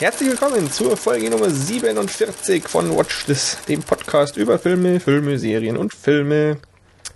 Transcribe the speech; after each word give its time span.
Herzlich 0.00 0.30
willkommen 0.30 0.72
zur 0.72 0.96
Folge 0.96 1.28
Nummer 1.28 1.50
47 1.50 2.66
von 2.66 2.96
Watch 2.96 3.26
This, 3.26 3.58
dem 3.68 3.82
Podcast 3.82 4.38
über 4.38 4.58
Filme, 4.58 4.98
Filme, 4.98 5.38
Serien 5.38 5.76
und 5.76 5.92
Filme. 5.92 6.56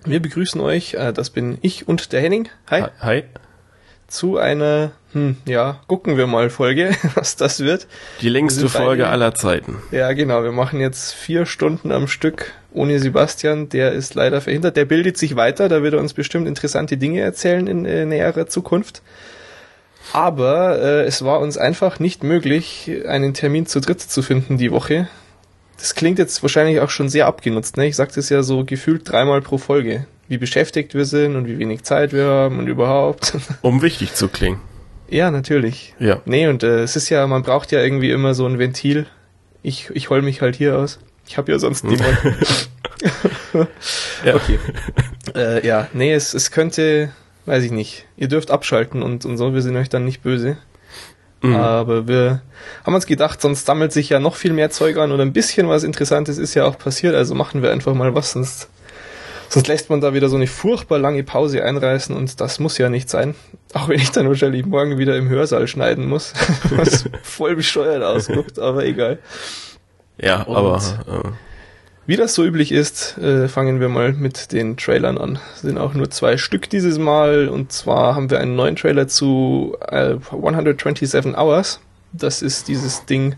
Wir 0.04 0.20
begrüßen 0.20 0.60
euch, 0.60 0.92
äh, 0.92 1.14
das 1.14 1.30
bin 1.30 1.56
ich 1.62 1.88
und 1.88 2.12
der 2.12 2.20
Henning. 2.20 2.50
Hi. 2.70 2.84
Hi. 3.00 3.24
Zu 4.06 4.36
einer, 4.36 4.92
hm, 5.14 5.38
ja, 5.46 5.80
gucken 5.86 6.18
wir 6.18 6.26
mal 6.26 6.50
Folge, 6.50 6.94
was 7.14 7.36
das 7.36 7.60
wird. 7.60 7.86
Die 8.20 8.28
längste 8.28 8.68
Folge 8.68 9.04
beide, 9.04 9.12
aller 9.12 9.34
Zeiten. 9.34 9.78
Ja, 9.90 10.12
genau. 10.12 10.44
Wir 10.44 10.52
machen 10.52 10.78
jetzt 10.78 11.14
vier 11.14 11.46
Stunden 11.46 11.90
am 11.90 12.06
Stück 12.06 12.52
ohne 12.70 12.98
Sebastian. 12.98 13.70
Der 13.70 13.92
ist 13.92 14.14
leider 14.14 14.42
verhindert. 14.42 14.76
Der 14.76 14.84
bildet 14.84 15.16
sich 15.16 15.36
weiter. 15.36 15.70
Da 15.70 15.82
wird 15.82 15.94
er 15.94 16.00
uns 16.00 16.12
bestimmt 16.12 16.46
interessante 16.46 16.98
Dinge 16.98 17.22
erzählen 17.22 17.66
in 17.66 17.86
äh, 17.86 18.04
näherer 18.04 18.46
Zukunft. 18.46 19.00
Aber 20.14 20.80
äh, 20.80 21.02
es 21.06 21.24
war 21.24 21.40
uns 21.40 21.58
einfach 21.58 21.98
nicht 21.98 22.22
möglich, 22.22 22.88
einen 23.08 23.34
Termin 23.34 23.66
zu 23.66 23.80
dritt 23.80 24.00
zu 24.00 24.22
finden 24.22 24.58
die 24.58 24.70
Woche. 24.70 25.08
Das 25.76 25.96
klingt 25.96 26.20
jetzt 26.20 26.40
wahrscheinlich 26.40 26.78
auch 26.78 26.88
schon 26.88 27.08
sehr 27.08 27.26
abgenutzt. 27.26 27.76
Ne? 27.76 27.88
Ich 27.88 27.96
sage 27.96 28.12
das 28.14 28.28
ja 28.28 28.44
so 28.44 28.64
gefühlt 28.64 29.10
dreimal 29.10 29.42
pro 29.42 29.58
Folge, 29.58 30.06
wie 30.28 30.38
beschäftigt 30.38 30.94
wir 30.94 31.04
sind 31.04 31.34
und 31.34 31.48
wie 31.48 31.58
wenig 31.58 31.82
Zeit 31.82 32.12
wir 32.12 32.26
haben 32.26 32.60
und 32.60 32.68
überhaupt. 32.68 33.36
Um 33.62 33.82
wichtig 33.82 34.14
zu 34.14 34.28
klingen. 34.28 34.60
Ja, 35.08 35.32
natürlich. 35.32 35.96
Ja. 35.98 36.20
Nee, 36.26 36.46
und 36.46 36.62
äh, 36.62 36.84
es 36.84 36.94
ist 36.94 37.08
ja, 37.08 37.26
man 37.26 37.42
braucht 37.42 37.72
ja 37.72 37.82
irgendwie 37.82 38.12
immer 38.12 38.34
so 38.34 38.46
ein 38.46 38.60
Ventil. 38.60 39.06
Ich, 39.64 39.90
ich 39.94 40.10
heul 40.10 40.22
mich 40.22 40.42
halt 40.42 40.54
hier 40.54 40.78
aus. 40.78 41.00
Ich 41.26 41.38
habe 41.38 41.50
ja 41.50 41.58
sonst 41.58 41.82
niemanden. 41.82 42.36
ja. 44.24 44.34
Okay. 44.36 44.60
Äh, 45.34 45.66
ja, 45.66 45.88
nee, 45.92 46.14
es, 46.14 46.34
es 46.34 46.52
könnte 46.52 47.10
weiß 47.46 47.64
ich 47.64 47.72
nicht. 47.72 48.06
Ihr 48.16 48.28
dürft 48.28 48.50
abschalten 48.50 49.02
und, 49.02 49.24
und 49.24 49.36
so, 49.36 49.54
wir 49.54 49.62
sind 49.62 49.76
euch 49.76 49.88
dann 49.88 50.04
nicht 50.04 50.22
böse. 50.22 50.56
Mhm. 51.44 51.56
Aber 51.56 52.08
wir 52.08 52.40
haben 52.84 52.94
uns 52.94 53.06
gedacht, 53.06 53.42
sonst 53.42 53.66
sammelt 53.66 53.92
sich 53.92 54.08
ja 54.08 54.18
noch 54.18 54.36
viel 54.36 54.54
mehr 54.54 54.70
Zeug 54.70 54.96
an 54.96 55.12
oder 55.12 55.22
ein 55.22 55.34
bisschen 55.34 55.68
was 55.68 55.84
Interessantes 55.84 56.38
ist 56.38 56.54
ja 56.54 56.64
auch 56.64 56.78
passiert, 56.78 57.14
also 57.14 57.34
machen 57.34 57.62
wir 57.62 57.70
einfach 57.70 57.92
mal 57.92 58.14
was, 58.14 58.32
sonst, 58.32 58.68
sonst 59.50 59.68
lässt 59.68 59.90
man 59.90 60.00
da 60.00 60.14
wieder 60.14 60.30
so 60.30 60.36
eine 60.36 60.46
furchtbar 60.46 60.98
lange 60.98 61.22
Pause 61.22 61.62
einreißen 61.62 62.16
und 62.16 62.40
das 62.40 62.60
muss 62.60 62.78
ja 62.78 62.88
nicht 62.88 63.10
sein. 63.10 63.34
Auch 63.74 63.90
wenn 63.90 63.98
ich 63.98 64.10
dann 64.10 64.26
wahrscheinlich 64.26 64.64
morgen 64.64 64.96
wieder 64.96 65.16
im 65.18 65.28
Hörsaal 65.28 65.68
schneiden 65.68 66.06
muss, 66.08 66.32
was 66.70 67.04
voll 67.22 67.56
bescheuert 67.56 68.02
ausguckt, 68.02 68.58
aber 68.58 68.86
egal. 68.86 69.18
Ja, 70.16 70.44
und 70.44 70.56
aber 70.56 70.76
äh, 71.06 71.28
wie 72.06 72.16
das 72.16 72.34
so 72.34 72.44
üblich 72.44 72.72
ist, 72.72 73.16
äh, 73.18 73.48
fangen 73.48 73.80
wir 73.80 73.88
mal 73.88 74.12
mit 74.12 74.52
den 74.52 74.76
Trailern 74.76 75.18
an. 75.18 75.38
Es 75.54 75.62
sind 75.62 75.78
auch 75.78 75.94
nur 75.94 76.10
zwei 76.10 76.36
Stück 76.36 76.68
dieses 76.68 76.98
Mal 76.98 77.48
und 77.48 77.72
zwar 77.72 78.14
haben 78.14 78.30
wir 78.30 78.40
einen 78.40 78.56
neuen 78.56 78.76
Trailer 78.76 79.08
zu 79.08 79.76
äh, 79.88 80.16
127 80.30 81.36
Hours. 81.36 81.80
Das 82.12 82.42
ist 82.42 82.68
dieses 82.68 83.06
Ding, 83.06 83.36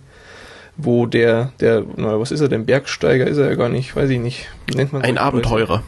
wo 0.77 1.07
der, 1.07 1.53
der, 1.61 1.85
na, 1.97 2.19
was 2.21 2.33
ist 2.33 2.41
er 2.41 2.49
denn? 2.49 2.67
Bergsteiger 2.67 3.27
ist 3.27 3.39
er 3.39 3.49
ja 3.49 3.55
gar 3.55 3.69
nicht, 3.69 3.95
weiß 3.95 4.11
ich 4.11 4.19
nicht. 4.19 4.49
Wie 4.67 4.77
nennt 4.77 4.93
man 4.93 5.03
Ein 5.03 5.19
Abenteurer. 5.19 5.83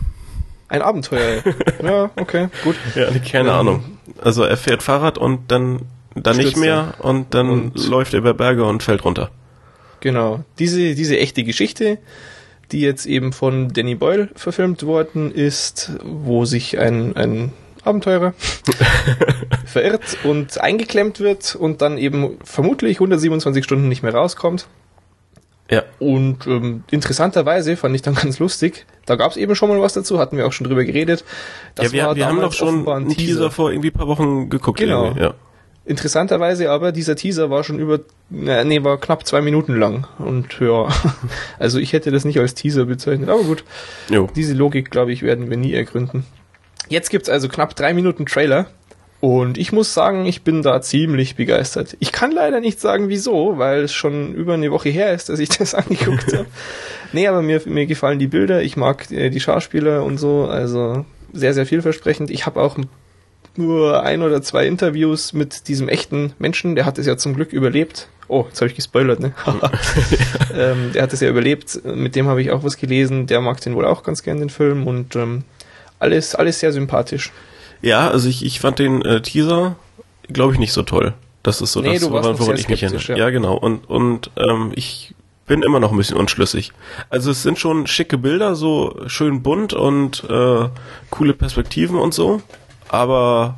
Ein 0.68 0.82
Abenteurer. 0.82 1.42
ja, 1.82 2.10
okay, 2.16 2.48
gut. 2.62 2.76
Ja, 2.94 3.06
keine 3.30 3.50
ähm, 3.50 3.54
Ahnung. 3.54 3.84
Also 4.20 4.44
er 4.44 4.56
fährt 4.56 4.82
Fahrrad 4.82 5.18
und 5.18 5.50
dann, 5.50 5.80
dann 6.14 6.36
nicht 6.36 6.56
mehr 6.56 6.94
und 6.98 7.34
dann 7.34 7.50
und 7.50 7.88
läuft 7.88 8.14
er 8.14 8.20
über 8.20 8.34
Berge 8.34 8.64
und 8.64 8.82
fällt 8.82 9.04
runter. 9.04 9.30
Genau. 10.00 10.44
Diese, 10.58 10.94
diese 10.94 11.18
echte 11.18 11.42
Geschichte 11.42 11.98
die 12.72 12.80
jetzt 12.80 13.06
eben 13.06 13.32
von 13.32 13.72
Danny 13.72 13.94
Boyle 13.94 14.28
verfilmt 14.34 14.84
worden 14.84 15.32
ist, 15.32 15.92
wo 16.04 16.44
sich 16.44 16.78
ein, 16.78 17.16
ein 17.16 17.52
Abenteurer 17.84 18.34
verirrt 19.64 20.18
und 20.24 20.60
eingeklemmt 20.60 21.20
wird 21.20 21.54
und 21.54 21.80
dann 21.80 21.98
eben 21.98 22.38
vermutlich 22.44 22.96
127 22.96 23.64
Stunden 23.64 23.88
nicht 23.88 24.02
mehr 24.02 24.14
rauskommt. 24.14 24.66
Ja. 25.70 25.82
Und 25.98 26.46
ähm, 26.46 26.84
interessanterweise 26.90 27.76
fand 27.76 27.94
ich 27.94 28.02
dann 28.02 28.14
ganz 28.14 28.38
lustig, 28.38 28.86
da 29.04 29.16
gab 29.16 29.30
es 29.30 29.36
eben 29.36 29.54
schon 29.54 29.68
mal 29.68 29.80
was 29.80 29.92
dazu, 29.92 30.18
hatten 30.18 30.36
wir 30.36 30.46
auch 30.46 30.52
schon 30.52 30.66
drüber 30.66 30.84
geredet. 30.84 31.24
Das 31.74 31.86
ja, 31.86 31.92
wir, 31.92 32.16
wir 32.16 32.26
haben 32.26 32.40
doch 32.40 32.52
schon 32.52 32.88
einen 32.88 33.08
Teaser. 33.08 33.26
Teaser 33.26 33.50
vor 33.50 33.70
irgendwie 33.70 33.90
paar 33.90 34.08
Wochen 34.08 34.48
geguckt. 34.48 34.78
Genau. 34.78 35.12
Ja. 35.12 35.34
Interessanterweise 35.88 36.70
aber, 36.70 36.92
dieser 36.92 37.16
Teaser 37.16 37.48
war 37.48 37.64
schon 37.64 37.78
über, 37.78 38.00
nee, 38.28 38.84
war 38.84 39.00
knapp 39.00 39.26
zwei 39.26 39.40
Minuten 39.40 39.74
lang. 39.74 40.06
Und 40.18 40.60
ja, 40.60 40.86
also 41.58 41.78
ich 41.78 41.94
hätte 41.94 42.10
das 42.10 42.26
nicht 42.26 42.38
als 42.38 42.52
Teaser 42.52 42.84
bezeichnet, 42.84 43.30
aber 43.30 43.42
gut. 43.42 43.64
Jo. 44.10 44.28
Diese 44.36 44.52
Logik, 44.52 44.90
glaube 44.90 45.12
ich, 45.12 45.22
werden 45.22 45.48
wir 45.48 45.56
nie 45.56 45.72
ergründen. 45.72 46.26
Jetzt 46.90 47.08
gibt's 47.08 47.30
also 47.30 47.48
knapp 47.48 47.74
drei 47.74 47.94
Minuten 47.94 48.26
Trailer. 48.26 48.66
Und 49.20 49.56
ich 49.56 49.72
muss 49.72 49.94
sagen, 49.94 50.26
ich 50.26 50.42
bin 50.42 50.60
da 50.60 50.82
ziemlich 50.82 51.36
begeistert. 51.36 51.96
Ich 52.00 52.12
kann 52.12 52.32
leider 52.32 52.60
nicht 52.60 52.80
sagen, 52.80 53.08
wieso, 53.08 53.56
weil 53.56 53.80
es 53.80 53.94
schon 53.94 54.34
über 54.34 54.54
eine 54.54 54.70
Woche 54.70 54.90
her 54.90 55.14
ist, 55.14 55.30
dass 55.30 55.38
ich 55.38 55.48
das 55.58 55.74
angeguckt 55.74 56.34
habe. 56.34 56.46
nee, 57.14 57.26
aber 57.26 57.40
mir, 57.40 57.62
mir 57.64 57.86
gefallen 57.86 58.18
die 58.18 58.26
Bilder, 58.26 58.60
ich 58.60 58.76
mag 58.76 59.10
äh, 59.10 59.30
die 59.30 59.40
Schauspieler 59.40 60.04
und 60.04 60.18
so, 60.18 60.44
also 60.44 61.06
sehr, 61.32 61.54
sehr 61.54 61.64
vielversprechend. 61.64 62.30
Ich 62.30 62.44
habe 62.44 62.60
auch 62.60 62.76
ein 62.76 62.90
nur 63.58 64.02
ein 64.02 64.22
oder 64.22 64.40
zwei 64.42 64.66
Interviews 64.66 65.32
mit 65.32 65.68
diesem 65.68 65.88
echten 65.88 66.32
Menschen, 66.38 66.74
der 66.74 66.86
hat 66.86 66.98
es 66.98 67.06
ja 67.06 67.16
zum 67.16 67.34
Glück 67.34 67.52
überlebt. 67.52 68.08
Oh, 68.28 68.44
jetzt 68.48 68.60
habe 68.60 68.68
ich 68.68 68.76
gespoilert, 68.76 69.20
ne? 69.20 69.32
ähm, 70.54 70.92
der 70.92 71.02
hat 71.02 71.12
es 71.12 71.20
ja 71.20 71.28
überlebt, 71.28 71.80
mit 71.84 72.14
dem 72.14 72.28
habe 72.28 72.42
ich 72.42 72.50
auch 72.50 72.62
was 72.62 72.76
gelesen, 72.76 73.26
der 73.26 73.40
mag 73.40 73.60
den 73.60 73.74
wohl 73.74 73.86
auch 73.86 74.02
ganz 74.02 74.22
gern, 74.22 74.38
den 74.38 74.50
Film, 74.50 74.86
und 74.86 75.16
ähm, 75.16 75.44
alles, 75.98 76.34
alles 76.34 76.60
sehr 76.60 76.72
sympathisch. 76.72 77.32
Ja, 77.80 78.10
also 78.10 78.28
ich, 78.28 78.44
ich 78.44 78.60
fand 78.60 78.78
den 78.78 79.02
äh, 79.02 79.22
Teaser, 79.22 79.76
glaube 80.28 80.52
ich, 80.52 80.58
nicht 80.58 80.72
so 80.72 80.82
toll. 80.82 81.14
Das 81.42 81.62
ist 81.62 81.72
so 81.72 81.80
nee, 81.80 81.98
das, 81.98 82.10
woran, 82.10 82.38
woran 82.38 82.56
ich 82.56 82.68
mich 82.68 82.82
erinnere. 82.82 83.02
Ja. 83.08 83.16
ja, 83.16 83.30
genau. 83.30 83.56
Und, 83.56 83.88
und 83.88 84.30
ähm, 84.36 84.72
ich 84.74 85.14
bin 85.46 85.62
immer 85.62 85.80
noch 85.80 85.92
ein 85.92 85.96
bisschen 85.96 86.18
unschlüssig. 86.18 86.72
Also 87.08 87.30
es 87.30 87.42
sind 87.42 87.58
schon 87.58 87.86
schicke 87.86 88.18
Bilder, 88.18 88.54
so 88.54 89.00
schön 89.06 89.42
bunt 89.42 89.72
und 89.72 90.24
äh, 90.28 90.68
coole 91.08 91.32
Perspektiven 91.32 91.96
und 91.96 92.12
so 92.12 92.42
aber 92.88 93.56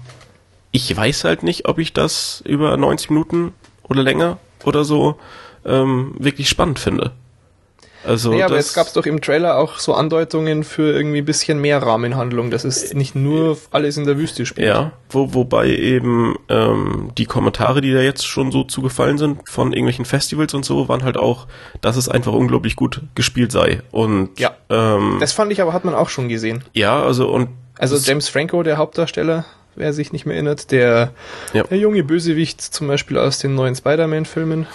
ich 0.73 0.97
weiß 0.97 1.25
halt 1.25 1.43
nicht, 1.43 1.69
ob 1.69 1.79
ich 1.79 1.93
das 1.93 2.43
über 2.47 2.77
90 2.77 3.11
Minuten 3.11 3.55
oder 3.83 4.03
länger 4.03 4.39
oder 4.65 4.85
so 4.85 5.17
ähm, 5.65 6.15
wirklich 6.19 6.49
spannend 6.49 6.79
finde. 6.79 7.13
Also 8.03 8.33
ja, 8.33 8.47
aber 8.47 8.57
jetzt 8.57 8.75
gab 8.75 8.87
es 8.87 8.95
doch 8.95 9.05
im 9.05 9.21
Trailer 9.21 9.59
auch 9.59 9.79
so 9.79 9.93
Andeutungen 9.93 10.65
für 10.65 10.93
irgendwie 10.93 11.19
ein 11.19 11.25
bisschen 11.27 11.61
mehr 11.61 11.83
Rahmenhandlung, 11.83 12.51
dass 12.51 12.65
es 12.65 12.95
nicht 12.95 13.15
nur 13.15 13.59
alles 13.73 13.99
in 13.99 14.07
der 14.07 14.17
Wüste 14.17 14.47
spielt. 14.47 14.69
Ja, 14.69 14.93
wo, 15.11 15.35
wobei 15.35 15.69
eben 15.69 16.37
ähm, 16.49 17.11
die 17.19 17.27
Kommentare, 17.27 17.83
die 17.83 17.93
da 17.93 18.01
jetzt 18.01 18.27
schon 18.27 18.53
so 18.53 18.65
zugefallen 18.65 19.19
sind 19.19 19.41
von 19.47 19.73
irgendwelchen 19.73 20.07
Festivals 20.07 20.55
und 20.55 20.65
so, 20.65 20.89
waren 20.89 21.05
halt 21.05 21.19
auch, 21.19 21.47
dass 21.83 21.97
es 21.97 22.09
einfach 22.09 22.33
unglaublich 22.33 22.75
gut 22.75 23.03
gespielt 23.15 23.53
sei. 23.53 23.83
Und 23.91 24.41
ja, 24.41 24.53
ähm, 24.71 25.19
das 25.21 25.33
fand 25.33 25.53
ich 25.53 25.61
aber 25.61 25.75
hat 25.75 25.85
man 25.85 25.95
auch 25.95 26.09
schon 26.09 26.31
gesehen. 26.31 26.65
Ja, 26.73 27.03
also 27.03 27.29
und 27.29 27.51
also 27.81 27.97
James 27.97 28.29
Franco, 28.29 28.63
der 28.63 28.77
Hauptdarsteller, 28.77 29.45
wer 29.75 29.93
sich 29.93 30.13
nicht 30.13 30.27
mehr 30.27 30.35
erinnert, 30.37 30.71
der, 30.71 31.13
ja. 31.53 31.65
der 31.65 31.79
junge 31.79 32.05
Bösewicht 32.05 32.61
zum 32.61 32.89
Beispiel 32.89 33.19
aus 33.19 33.39
den 33.39 33.55
neuen 33.55 33.75
Spider-Man-Filmen. 33.75 34.67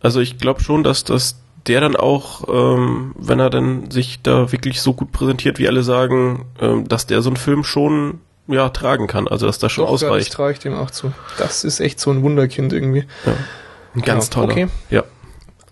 Also 0.00 0.20
ich 0.20 0.38
glaube 0.38 0.62
schon, 0.62 0.82
dass 0.82 1.04
das 1.04 1.36
der 1.66 1.80
dann 1.80 1.96
auch, 1.96 2.44
ähm, 2.48 3.12
wenn 3.18 3.40
er 3.40 3.50
dann 3.50 3.90
sich 3.90 4.22
da 4.22 4.52
wirklich 4.52 4.80
so 4.80 4.92
gut 4.92 5.12
präsentiert, 5.12 5.58
wie 5.58 5.66
alle 5.66 5.82
sagen, 5.82 6.46
ähm, 6.60 6.86
dass 6.86 7.06
der 7.06 7.22
so 7.22 7.30
einen 7.30 7.36
Film 7.36 7.64
schon 7.64 8.20
ja 8.46 8.68
tragen 8.68 9.08
kann, 9.08 9.26
also 9.26 9.46
dass 9.46 9.58
das 9.58 9.72
schon 9.72 9.84
Doch, 9.84 9.92
ausreicht. 9.92 10.26
Ja, 10.26 10.28
das 10.28 10.36
traue 10.36 10.52
ich 10.52 10.58
dem 10.60 10.74
auch 10.74 10.90
zu. 10.90 11.12
Das 11.38 11.64
ist 11.64 11.80
echt 11.80 11.98
so 11.98 12.10
ein 12.10 12.22
Wunderkind 12.22 12.72
irgendwie. 12.72 13.04
Ja. 13.24 13.32
Ein 13.94 14.02
ganz 14.02 14.30
genau. 14.30 14.46
toller. 14.46 14.52
Okay. 14.52 14.68
Ja. 14.90 15.04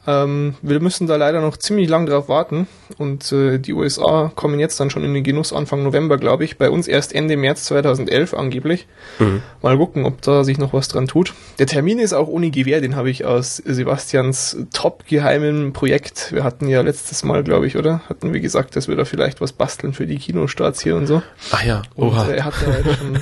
Ähm, 0.07 0.55
wir 0.61 0.81
müssen 0.81 1.07
da 1.07 1.17
leider 1.17 1.41
noch 1.41 1.57
ziemlich 1.57 1.89
lang 1.89 2.07
drauf 2.07 2.29
warten 2.29 2.67
und 2.99 3.33
äh, 3.33 3.59
die 3.59 3.73
USA 3.73 4.31
kommen 4.35 4.61
jetzt 4.61 4.79
dann 4.79 4.91
schon 4.91 5.03
in 5.03 5.15
den 5.15 5.25
Genuss 5.25 5.53
Anfang 5.53 5.83
November, 5.83 6.19
glaube 6.19 6.45
ich. 6.45 6.59
Bei 6.59 6.69
uns 6.69 6.89
erst 6.89 7.15
Ende 7.15 7.37
März 7.37 7.65
2011 7.65 8.35
angeblich. 8.35 8.87
Mhm. 9.19 9.43
Mal 9.63 9.79
gucken, 9.79 10.05
ob 10.05 10.21
da 10.23 10.45
sich 10.45 10.59
noch 10.59 10.73
was 10.73 10.89
dran 10.89 11.09
tut. 11.09 11.33
Der 11.59 11.67
Termin 11.67 11.99
ist 11.99 12.13
auch 12.13 12.29
ohne 12.29 12.51
Gewähr, 12.51 12.81
den 12.81 12.97
habe 12.97 13.11
ich 13.11 13.25
aus 13.25 13.57
Sebastians 13.57 14.59
top 14.73 15.07
geheimen 15.07 15.73
Projekt. 15.73 16.33
Wir 16.33 16.45
hatten 16.45 16.69
ja 16.69 16.83
letztes 16.83 17.25
Mal, 17.25 17.43
glaube 17.43 17.67
ich, 17.67 17.77
oder? 17.77 18.03
Hatten 18.09 18.33
wir 18.33 18.41
gesagt, 18.41 18.77
dass 18.77 18.89
wir 18.89 18.97
da 18.97 19.05
vielleicht 19.05 19.41
was 19.41 19.53
basteln 19.53 19.95
für 19.95 20.07
die 20.07 20.19
Kinostarts 20.19 20.83
hier 20.83 20.97
und 20.97 21.07
so. 21.07 21.23
Ach 21.51 21.65
ja, 21.65 21.83
oha. 21.97 22.23
Und, 22.23 22.31
äh, 22.31 22.37
er 22.37 22.45
hat 22.45 22.55
ja 22.61 22.95
schon, 22.95 23.19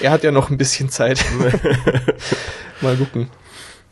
er 0.00 0.10
hat 0.10 0.24
ja 0.24 0.32
noch 0.32 0.50
ein 0.50 0.58
bisschen 0.58 0.88
Zeit. 0.88 1.24
Mal 2.80 2.96
gucken. 2.96 3.28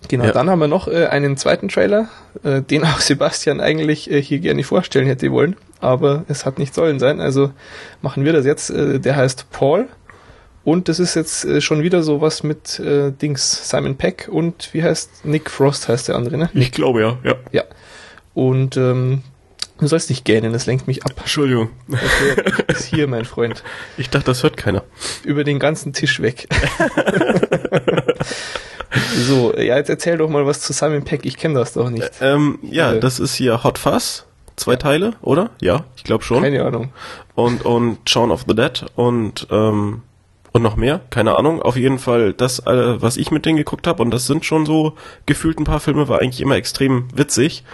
Genau, 0.08 0.24
ja. 0.24 0.32
dann 0.32 0.48
haben 0.48 0.60
wir 0.60 0.68
noch 0.68 0.88
äh, 0.88 1.06
einen 1.06 1.36
zweiten 1.36 1.68
Trailer, 1.68 2.08
äh, 2.44 2.62
den 2.62 2.84
auch 2.84 3.00
Sebastian 3.00 3.60
eigentlich 3.60 4.10
äh, 4.10 4.22
hier 4.22 4.38
gerne 4.38 4.62
vorstellen 4.62 5.06
hätte 5.06 5.30
wollen, 5.32 5.56
aber 5.80 6.24
es 6.28 6.46
hat 6.46 6.58
nicht 6.58 6.74
sollen 6.74 6.98
sein, 6.98 7.20
also 7.20 7.50
machen 8.02 8.24
wir 8.24 8.32
das 8.32 8.46
jetzt. 8.46 8.70
Äh, 8.70 9.00
der 9.00 9.16
heißt 9.16 9.50
Paul 9.50 9.88
und 10.64 10.88
das 10.88 10.98
ist 10.98 11.14
jetzt 11.14 11.44
äh, 11.44 11.60
schon 11.60 11.82
wieder 11.82 12.02
sowas 12.02 12.42
mit 12.42 12.78
äh, 12.80 13.12
Dings, 13.12 13.68
Simon 13.70 13.96
Peck 13.96 14.28
und 14.30 14.70
wie 14.72 14.82
heißt 14.82 15.24
Nick 15.24 15.50
Frost 15.50 15.88
heißt 15.88 16.08
der 16.08 16.16
andere, 16.16 16.36
ne? 16.36 16.50
Ich 16.54 16.72
glaube 16.72 17.00
ja, 17.00 17.18
ja. 17.22 17.34
Ja. 17.52 17.64
Und 18.34 18.76
ähm, 18.76 19.22
du 19.78 19.86
sollst 19.86 20.10
nicht 20.10 20.24
gähnen, 20.24 20.52
das 20.52 20.66
lenkt 20.66 20.86
mich 20.86 21.04
ab. 21.04 21.12
Entschuldigung. 21.18 21.70
Okay, 21.88 22.64
ist 22.72 22.84
hier, 22.84 23.06
mein 23.08 23.24
Freund. 23.24 23.62
Ich 23.96 24.10
dachte, 24.10 24.26
das 24.26 24.42
hört 24.42 24.56
keiner. 24.56 24.84
Über 25.24 25.44
den 25.44 25.58
ganzen 25.58 25.92
Tisch 25.92 26.20
weg. 26.20 26.48
So, 29.26 29.54
ja, 29.56 29.76
jetzt 29.76 29.90
erzähl 29.90 30.18
doch 30.18 30.28
mal 30.28 30.46
was 30.46 30.60
zu 30.60 30.72
Simon 30.72 31.04
Peck, 31.04 31.24
ich 31.24 31.36
kenne 31.36 31.54
das 31.54 31.72
doch 31.72 31.90
nicht. 31.90 32.10
Ähm, 32.20 32.58
ja, 32.62 32.92
äh, 32.92 33.00
das 33.00 33.18
ist 33.18 33.34
hier 33.34 33.64
Hot 33.64 33.78
Fuzz, 33.78 34.24
zwei 34.56 34.72
ja. 34.72 34.78
Teile, 34.78 35.14
oder? 35.22 35.50
Ja, 35.60 35.84
ich 35.96 36.04
glaube 36.04 36.24
schon. 36.24 36.42
Keine 36.42 36.64
Ahnung. 36.64 36.90
Und, 37.34 37.64
und 37.64 37.98
Shaun 38.08 38.30
of 38.30 38.44
the 38.48 38.54
Dead 38.54 38.84
und, 38.94 39.46
ähm, 39.50 40.02
und 40.52 40.62
noch 40.62 40.76
mehr, 40.76 41.00
keine 41.10 41.36
Ahnung. 41.36 41.60
Auf 41.60 41.76
jeden 41.76 41.98
Fall 41.98 42.32
das, 42.32 42.60
äh, 42.60 43.02
was 43.02 43.16
ich 43.16 43.30
mit 43.30 43.44
denen 43.44 43.58
geguckt 43.58 43.86
habe, 43.86 44.02
und 44.02 44.10
das 44.10 44.26
sind 44.26 44.44
schon 44.44 44.64
so 44.64 44.94
gefühlt 45.26 45.58
ein 45.58 45.64
paar 45.64 45.80
Filme, 45.80 46.08
war 46.08 46.20
eigentlich 46.20 46.40
immer 46.40 46.56
extrem 46.56 47.08
witzig. 47.14 47.64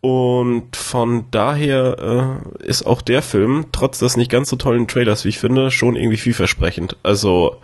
Und 0.00 0.76
von 0.76 1.24
daher 1.30 2.40
äh, 2.62 2.64
ist 2.64 2.86
auch 2.86 3.02
der 3.02 3.22
Film, 3.22 3.66
trotz 3.72 3.98
des 3.98 4.16
nicht 4.16 4.30
ganz 4.30 4.50
so 4.50 4.56
tollen 4.56 4.86
Trailers, 4.86 5.24
wie 5.24 5.30
ich 5.30 5.38
finde, 5.38 5.70
schon 5.70 5.96
irgendwie 5.96 6.16
vielversprechend. 6.16 6.96
Also, 7.02 7.56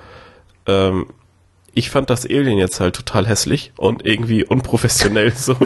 ähm, 0.66 1.06
ich 1.74 1.90
fand 1.90 2.10
das 2.10 2.26
Alien 2.26 2.58
jetzt 2.58 2.80
halt 2.80 2.96
total 2.96 3.26
hässlich 3.26 3.72
und 3.76 4.04
irgendwie 4.04 4.44
unprofessionell 4.44 5.32
so. 5.36 5.56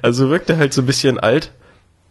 Also 0.00 0.30
wirkt 0.30 0.50
er 0.50 0.58
halt 0.58 0.72
so 0.72 0.82
ein 0.82 0.86
bisschen 0.86 1.18
alt. 1.18 1.52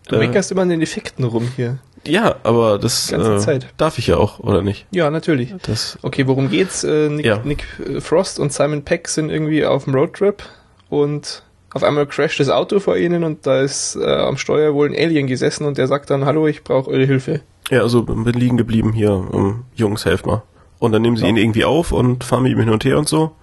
Du 0.07 0.17
meckerst 0.17 0.51
äh, 0.51 0.53
immer 0.53 0.63
an 0.63 0.69
den 0.69 0.81
Effekten 0.81 1.23
rum 1.23 1.51
hier. 1.55 1.79
Ja, 2.05 2.35
aber 2.43 2.79
das 2.79 3.11
äh, 3.11 3.59
darf 3.77 3.99
ich 3.99 4.07
ja 4.07 4.17
auch, 4.17 4.39
oder 4.39 4.63
nicht? 4.63 4.87
Ja, 4.91 5.11
natürlich. 5.11 5.53
Das 5.63 5.99
okay, 6.01 6.25
worum 6.25 6.49
geht's? 6.49 6.83
Äh, 6.83 7.09
Nick, 7.09 7.25
ja. 7.25 7.39
Nick 7.43 7.65
äh, 7.87 8.01
Frost 8.01 8.39
und 8.39 8.51
Simon 8.51 8.83
Peck 8.83 9.07
sind 9.07 9.29
irgendwie 9.29 9.65
auf 9.65 9.83
dem 9.83 9.93
Roadtrip 9.93 10.43
und 10.89 11.43
auf 11.73 11.83
einmal 11.83 12.07
crasht 12.07 12.39
das 12.39 12.49
Auto 12.49 12.79
vor 12.79 12.97
ihnen 12.97 13.23
und 13.23 13.45
da 13.45 13.61
ist 13.61 13.95
äh, 13.95 14.03
am 14.03 14.37
Steuer 14.37 14.73
wohl 14.73 14.89
ein 14.89 14.95
Alien 14.95 15.27
gesessen 15.27 15.65
und 15.65 15.77
der 15.77 15.87
sagt 15.87 16.09
dann, 16.09 16.25
hallo, 16.25 16.47
ich 16.47 16.63
brauche 16.63 16.89
eure 16.89 17.05
Hilfe. 17.05 17.41
Ja, 17.69 17.81
also 17.81 18.03
bin 18.03 18.33
liegen 18.33 18.57
geblieben 18.57 18.93
hier, 18.93 19.11
um, 19.11 19.63
Jungs, 19.75 20.05
helft 20.05 20.25
mal. 20.25 20.41
Und 20.81 20.93
dann 20.93 21.03
nehmen 21.03 21.15
sie 21.15 21.23
ja. 21.23 21.29
ihn 21.29 21.37
irgendwie 21.37 21.63
auf 21.63 21.91
und 21.91 22.23
fahren 22.23 22.41
mit 22.41 22.53
ihm 22.53 22.59
hin 22.59 22.69
und 22.69 22.83
her 22.83 22.97
und 22.97 23.07
so. 23.07 23.35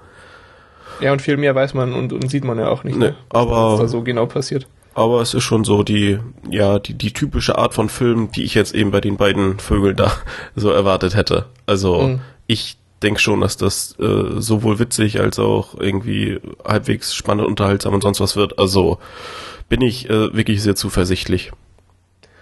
Ja, 1.01 1.13
und 1.13 1.23
viel 1.23 1.37
mehr 1.37 1.55
weiß 1.55 1.73
man 1.73 1.93
und, 1.93 2.13
und 2.13 2.29
sieht 2.29 2.43
man 2.43 2.59
ja 2.59 2.69
auch 2.69 2.83
nicht, 2.83 2.99
ne, 2.99 3.15
aber, 3.29 3.75
was 3.75 3.81
da 3.81 3.87
so 3.87 4.03
genau 4.03 4.27
passiert. 4.27 4.67
Aber 4.93 5.21
es 5.21 5.35
ist 5.35 5.45
schon 5.45 5.63
so 5.63 5.85
die, 5.85 6.19
ja, 6.51 6.81
die, 6.81 6.95
die 6.95 7.13
typische 7.13 7.57
Art 7.57 7.75
von 7.75 7.89
Film, 7.89 8.33
die 8.33 8.43
ich 8.43 8.55
jetzt 8.55 8.75
eben 8.75 8.91
bei 8.91 9.01
den 9.01 9.17
beiden 9.17 9.61
Vögeln 9.61 9.95
da 9.95 10.11
so 10.57 10.71
erwartet 10.71 11.15
hätte. 11.15 11.47
Also 11.65 12.01
mhm. 12.01 12.21
ich 12.49 12.77
denke 13.05 13.21
schon, 13.21 13.41
dass 13.41 13.57
das 13.57 13.95
äh, 14.01 14.41
sowohl 14.41 14.81
witzig 14.81 15.21
als 15.21 15.39
auch 15.39 15.79
irgendwie 15.79 16.41
halbwegs 16.67 17.15
spannend, 17.15 17.47
unterhaltsam 17.47 17.95
und 17.95 18.03
sonst 18.03 18.19
was 18.19 18.35
wird. 18.35 18.59
Also 18.59 18.99
bin 19.69 19.81
ich 19.81 20.11
äh, 20.11 20.35
wirklich 20.35 20.61
sehr 20.61 20.75
zuversichtlich. 20.75 21.53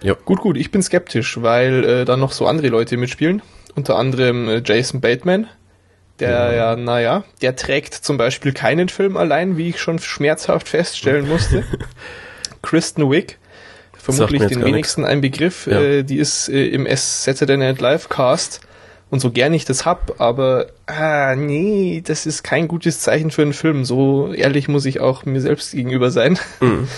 Ja. 0.02 0.14
Gut, 0.14 0.40
gut, 0.40 0.56
ich 0.56 0.70
bin 0.70 0.82
skeptisch, 0.82 1.42
weil 1.42 1.84
äh, 1.84 2.04
da 2.06 2.16
noch 2.16 2.32
so 2.32 2.46
andere 2.46 2.68
Leute 2.68 2.96
mitspielen. 2.96 3.42
Unter 3.76 3.96
anderem 3.96 4.48
äh, 4.48 4.62
Jason 4.64 5.00
Bateman, 5.00 5.46
der 6.18 6.30
ja. 6.30 6.52
ja, 6.52 6.76
naja, 6.76 7.24
der 7.42 7.54
trägt 7.54 7.94
zum 7.94 8.16
Beispiel 8.16 8.52
keinen 8.52 8.88
Film 8.88 9.16
allein, 9.16 9.56
wie 9.56 9.68
ich 9.68 9.80
schon 9.80 9.98
schmerzhaft 9.98 10.68
feststellen 10.68 11.28
musste. 11.28 11.64
Kristen 12.62 13.08
Wick, 13.10 13.38
vermutlich 13.96 14.46
den 14.46 14.64
wenigsten 14.64 15.02
nix. 15.02 15.12
ein 15.12 15.20
Begriff, 15.20 15.66
ja. 15.66 15.80
äh, 15.80 16.02
die 16.02 16.16
ist 16.16 16.48
äh, 16.48 16.66
im 16.68 16.86
S 16.86 17.22
Saturday 17.22 17.58
Night 17.58 17.80
Live 17.80 18.08
Cast 18.08 18.62
und 19.10 19.20
so 19.20 19.30
gern 19.30 19.54
ich 19.54 19.64
das 19.64 19.84
hab, 19.86 20.20
aber 20.20 20.66
ah, 20.86 21.36
nee, 21.36 22.02
das 22.04 22.26
ist 22.26 22.42
kein 22.42 22.66
gutes 22.66 23.00
Zeichen 23.00 23.30
für 23.30 23.42
einen 23.42 23.52
Film. 23.52 23.84
So 23.84 24.32
ehrlich 24.32 24.68
muss 24.68 24.84
ich 24.84 25.00
auch 25.00 25.24
mir 25.24 25.40
selbst 25.40 25.72
gegenüber 25.72 26.10
sein. 26.10 26.38
Mhm. 26.60 26.88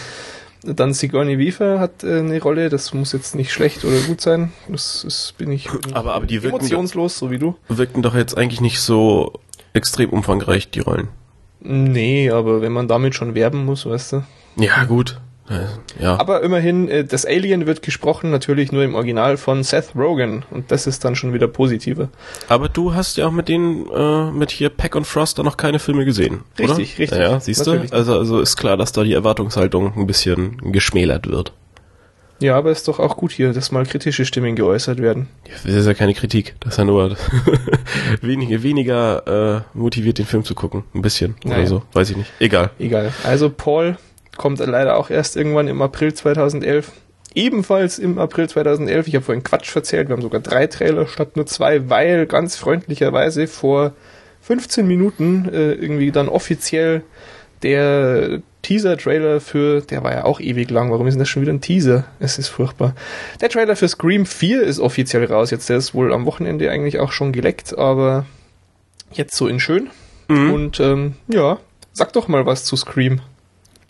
Dann 0.63 0.93
Sigourney 0.93 1.39
Weaver 1.39 1.79
hat 1.79 2.03
äh, 2.03 2.19
eine 2.19 2.41
Rolle, 2.41 2.69
das 2.69 2.93
muss 2.93 3.13
jetzt 3.13 3.35
nicht 3.35 3.53
schlecht 3.53 3.85
oder 3.85 3.99
gut 4.01 4.21
sein. 4.21 4.53
Das, 4.69 5.03
das 5.05 5.33
bin 5.37 5.53
ich 5.53 5.69
aber, 5.93 6.15
aber 6.15 6.27
die 6.27 6.37
emotionslos, 6.37 7.19
so 7.19 7.31
wie 7.31 7.39
du. 7.39 7.55
Wirken 7.69 8.03
doch 8.03 8.15
jetzt 8.15 8.37
eigentlich 8.37 8.61
nicht 8.61 8.81
so 8.81 9.33
extrem 9.73 10.11
umfangreich, 10.11 10.71
die 10.71 10.81
Rollen. 10.81 11.09
Nee, 11.61 12.31
aber 12.31 12.61
wenn 12.61 12.73
man 12.73 12.89
damit 12.89 13.15
schon 13.15 13.35
werben 13.35 13.65
muss, 13.65 13.87
weißt 13.87 14.13
du. 14.13 14.25
Ja, 14.57 14.85
gut. 14.85 15.21
Ja. 16.01 16.19
Aber 16.19 16.43
immerhin, 16.43 16.89
äh, 16.89 17.05
das 17.05 17.25
Alien 17.25 17.67
wird 17.67 17.83
gesprochen 17.83 18.31
natürlich 18.31 18.73
nur 18.73 18.85
im 18.85 18.95
Original 18.95 19.37
von 19.37 19.63
Seth 19.63 19.95
Rogen 19.97 20.45
und 20.51 20.71
das 20.71 20.87
ist 20.87 21.05
dann 21.05 21.17
schon 21.17 21.33
wieder 21.33 21.49
positiver. 21.49 22.09
Aber 22.49 22.69
du 22.69 22.95
hast 22.95 23.17
ja 23.17 23.27
auch 23.27 23.33
mit 23.33 23.49
denen, 23.49 23.87
äh, 23.91 24.31
mit 24.31 24.51
hier 24.51 24.69
Peck 24.69 24.95
und 24.95 25.07
Frost 25.07 25.39
da 25.39 25.43
noch 25.43 25.57
keine 25.57 25.79
Filme 25.79 26.05
gesehen, 26.05 26.43
richtig, 26.59 26.71
oder? 26.71 26.79
Richtig. 26.79 27.11
Ja, 27.11 27.41
siehst 27.41 27.67
natürlich. 27.67 27.91
du? 27.91 27.97
Also, 27.97 28.19
also 28.19 28.41
ist 28.41 28.57
klar, 28.57 28.77
dass 28.77 28.93
da 28.93 29.05
die 29.05 29.15
Erwartungshaltung 29.15 29.95
ein 29.97 30.07
bisschen 30.07 30.73
geschmälert 30.73 31.29
wird. 31.29 31.53
Ja, 32.41 32.57
aber 32.57 32.71
ist 32.71 32.87
doch 32.87 33.01
auch 33.01 33.17
gut 33.17 33.33
hier, 33.33 33.53
dass 33.53 33.73
mal 33.73 33.85
kritische 33.85 34.25
Stimmen 34.25 34.55
geäußert 34.55 35.01
werden. 35.01 35.27
Das 35.65 35.65
ist 35.65 35.87
ja 35.87 35.95
keine 35.95 36.15
Kritik, 36.15 36.55
das 36.61 36.75
ist 36.75 36.79
ja 36.79 36.85
nur 36.85 37.17
weniger, 38.21 38.63
weniger 38.63 39.65
äh, 39.75 39.77
motiviert, 39.77 40.19
den 40.19 40.27
Film 40.27 40.45
zu 40.45 40.55
gucken. 40.55 40.85
Ein 40.95 41.03
bisschen 41.03 41.35
naja. 41.43 41.59
oder 41.59 41.67
so, 41.67 41.83
weiß 41.95 42.11
ich 42.11 42.17
nicht. 42.17 42.31
Egal. 42.39 42.71
Egal. 42.79 43.13
Also 43.25 43.51
Paul, 43.51 43.97
kommt 44.39 44.61
leider 44.61 44.97
auch 44.97 45.11
erst 45.11 45.37
irgendwann 45.37 45.69
im 45.69 45.83
April 45.83 46.15
2011. 46.15 46.93
Ebenfalls 47.35 47.99
im 47.99 48.19
April 48.19 48.49
2011, 48.49 49.07
ich 49.07 49.15
habe 49.15 49.25
vorhin 49.25 49.45
Quatsch 49.45 49.77
erzählt, 49.77 50.09
wir 50.09 50.15
haben 50.15 50.23
sogar 50.23 50.41
drei 50.41 50.67
Trailer 50.67 51.07
statt 51.07 51.37
nur 51.37 51.45
zwei, 51.45 51.91
weil 51.91 52.27
ganz 52.27 52.57
freundlicherweise 52.57 53.47
vor 53.47 53.93
15 54.43 54.87
Minuten 54.87 55.47
äh, 55.53 55.73
irgendwie 55.73 56.11
dann 56.11 56.29
offiziell 56.29 57.03
der 57.63 58.41
Teaser-Trailer 58.63 59.41
für, 59.41 59.83
der 59.83 60.03
war 60.03 60.13
ja 60.13 60.25
auch 60.25 60.41
ewig 60.41 60.71
lang, 60.71 60.91
warum 60.91 61.07
ist 61.07 61.15
denn 61.15 61.21
das 61.21 61.29
schon 61.29 61.43
wieder 61.43 61.53
ein 61.53 61.61
Teaser? 61.61 62.05
Es 62.19 62.39
ist 62.39 62.49
furchtbar. 62.49 62.95
Der 63.41 63.49
Trailer 63.49 63.77
für 63.77 63.89
Scream 63.89 64.27
4 64.27 64.63
ist 64.63 64.81
offiziell 64.81 65.25
raus, 65.25 65.51
jetzt 65.51 65.69
der 65.69 65.77
ist 65.77 65.95
wohl 65.95 66.13
am 66.13 66.25
Wochenende 66.25 66.71
eigentlich 66.71 66.99
auch 66.99 67.13
schon 67.13 67.33
geleckt, 67.33 67.77
aber 67.77 68.27
jetzt 69.13 69.37
so 69.37 69.49
in 69.49 69.61
schön. 69.61 69.91
Mhm. 70.29 70.53
Und 70.53 70.81
ähm, 70.81 71.15
ja, 71.29 71.59
sag 71.93 72.13
doch 72.13 72.29
mal 72.29 72.47
was 72.47 72.65
zu 72.65 72.77
Scream. 72.77 73.21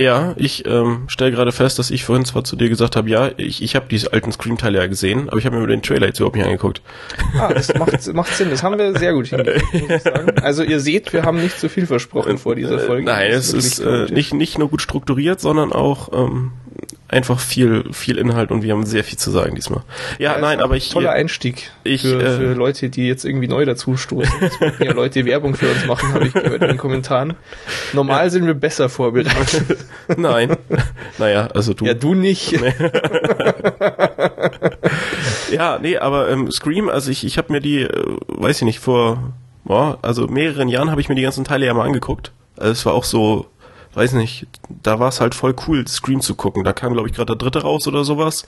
Ja, 0.01 0.35
ich 0.37 0.65
ähm, 0.65 1.07
stelle 1.09 1.33
gerade 1.33 1.51
fest, 1.51 1.81
dass 1.81 1.91
ich 1.91 2.05
vorhin 2.05 2.25
zwar 2.25 2.45
zu 2.45 2.55
dir 2.55 2.69
gesagt 2.69 2.95
habe, 2.95 3.11
ja, 3.11 3.31
ich, 3.37 3.63
ich 3.63 3.75
habe 3.75 3.87
diese 3.91 4.13
alten 4.13 4.31
Scream-Teile 4.31 4.79
ja 4.79 4.87
gesehen, 4.87 5.29
aber 5.29 5.39
ich 5.39 5.47
habe 5.47 5.59
mir 5.59 5.67
den 5.67 5.83
Trailer 5.83 6.07
jetzt 6.07 6.21
überhaupt 6.21 6.37
nicht 6.37 6.45
angeguckt. 6.45 6.83
Ah, 7.37 7.53
das 7.53 7.75
macht, 7.75 8.15
macht 8.15 8.33
Sinn. 8.33 8.51
Das 8.51 8.63
haben 8.63 8.79
wir 8.79 8.97
sehr 8.97 9.13
gut 9.13 9.27
hingekriegt, 9.27 9.73
muss 9.73 9.91
ich 9.91 10.03
sagen. 10.03 10.39
Also 10.39 10.63
ihr 10.63 10.79
seht, 10.79 11.13
wir 11.13 11.25
haben 11.25 11.43
nicht 11.43 11.59
so 11.59 11.69
viel 11.69 11.87
versprochen 11.87 12.39
vor 12.39 12.55
dieser 12.55 12.79
Folge. 12.79 13.07
Nein, 13.07 13.33
es 13.33 13.53
ist, 13.53 13.81
ist 13.81 13.81
äh, 13.81 14.07
nicht, 14.13 14.33
nicht 14.33 14.57
nur 14.57 14.69
gut 14.69 14.83
strukturiert, 14.83 15.41
sondern 15.41 15.73
auch 15.73 16.13
ähm, 16.13 16.53
einfach 17.09 17.41
viel, 17.41 17.85
viel 17.93 18.19
Inhalt 18.19 18.51
und 18.51 18.63
wir 18.63 18.73
haben 18.73 18.85
sehr 18.85 19.03
viel 19.03 19.19
zu 19.19 19.31
sagen 19.31 19.55
diesmal. 19.55 19.83
Ja, 20.19 20.35
ja 20.35 20.39
nein, 20.39 20.61
aber 20.61 20.77
ich. 20.77 20.91
Toller 20.91 21.13
Einstieg 21.13 21.71
ich, 21.83 22.03
für, 22.03 22.23
äh, 22.23 22.37
für 22.37 22.53
Leute, 22.53 22.91
die 22.91 23.07
jetzt 23.09 23.25
irgendwie 23.25 23.49
neu 23.49 23.65
dazu 23.65 23.97
stoßen. 23.97 24.33
Jetzt 24.41 24.61
ja 24.81 24.93
Leute 24.93 25.25
Werbung 25.25 25.55
für 25.55 25.71
uns 25.71 25.87
machen, 25.87 26.13
habe 26.13 26.27
ich 26.27 26.35
gehört 26.35 26.63
in 26.63 26.69
den 26.69 26.77
Kommentaren. 26.77 27.35
Normal 27.95 28.25
ja. 28.25 28.31
sind 28.31 28.47
wir 28.47 28.55
besser 28.55 28.89
vorbereitet. 28.89 29.79
Nein. 30.17 30.57
Naja, 31.19 31.49
also 31.55 31.73
du. 31.75 31.87
Ja, 31.87 31.95
du 31.95 32.15
nicht. 32.15 32.59
Nee. 32.69 32.75
ja, 35.53 35.79
nee, 35.81 35.97
aber 35.97 36.29
ähm, 36.31 36.51
Scream, 36.51 36.89
also 36.89 37.11
ich, 37.11 37.25
ich 37.25 37.39
habe 37.39 37.53
mir 37.53 37.61
die, 37.61 37.83
äh, 37.83 38.17
weiß 38.29 38.59
ich 38.59 38.65
nicht, 38.65 38.81
vor 38.81 39.33
boah, 39.65 39.99
also 40.03 40.27
mehreren 40.27 40.69
Jahren 40.69 40.91
habe 40.91 41.01
ich 41.01 41.09
mir 41.09 41.15
die 41.15 41.23
ganzen 41.23 41.45
Teile 41.45 41.67
ja 41.67 41.75
mal 41.75 41.87
angeguckt. 41.87 42.33
Also 42.57 42.73
es 42.73 42.87
war 42.87 42.95
auch 42.95 43.05
so 43.05 43.47
weiß 43.99 44.13
nicht, 44.13 44.47
da 44.83 45.01
war 45.01 45.09
es 45.09 45.21
halt 45.21 45.35
voll 45.35 45.55
cool, 45.67 45.87
Scream 45.87 46.21
zu 46.21 46.35
gucken. 46.35 46.65
Da 46.65 46.73
kam, 46.73 46.93
glaube 46.93 47.09
ich, 47.09 47.15
gerade 47.15 47.37
der 47.37 47.37
dritte 47.37 47.63
raus 47.63 47.87
oder 47.89 48.05
sowas. 48.05 48.47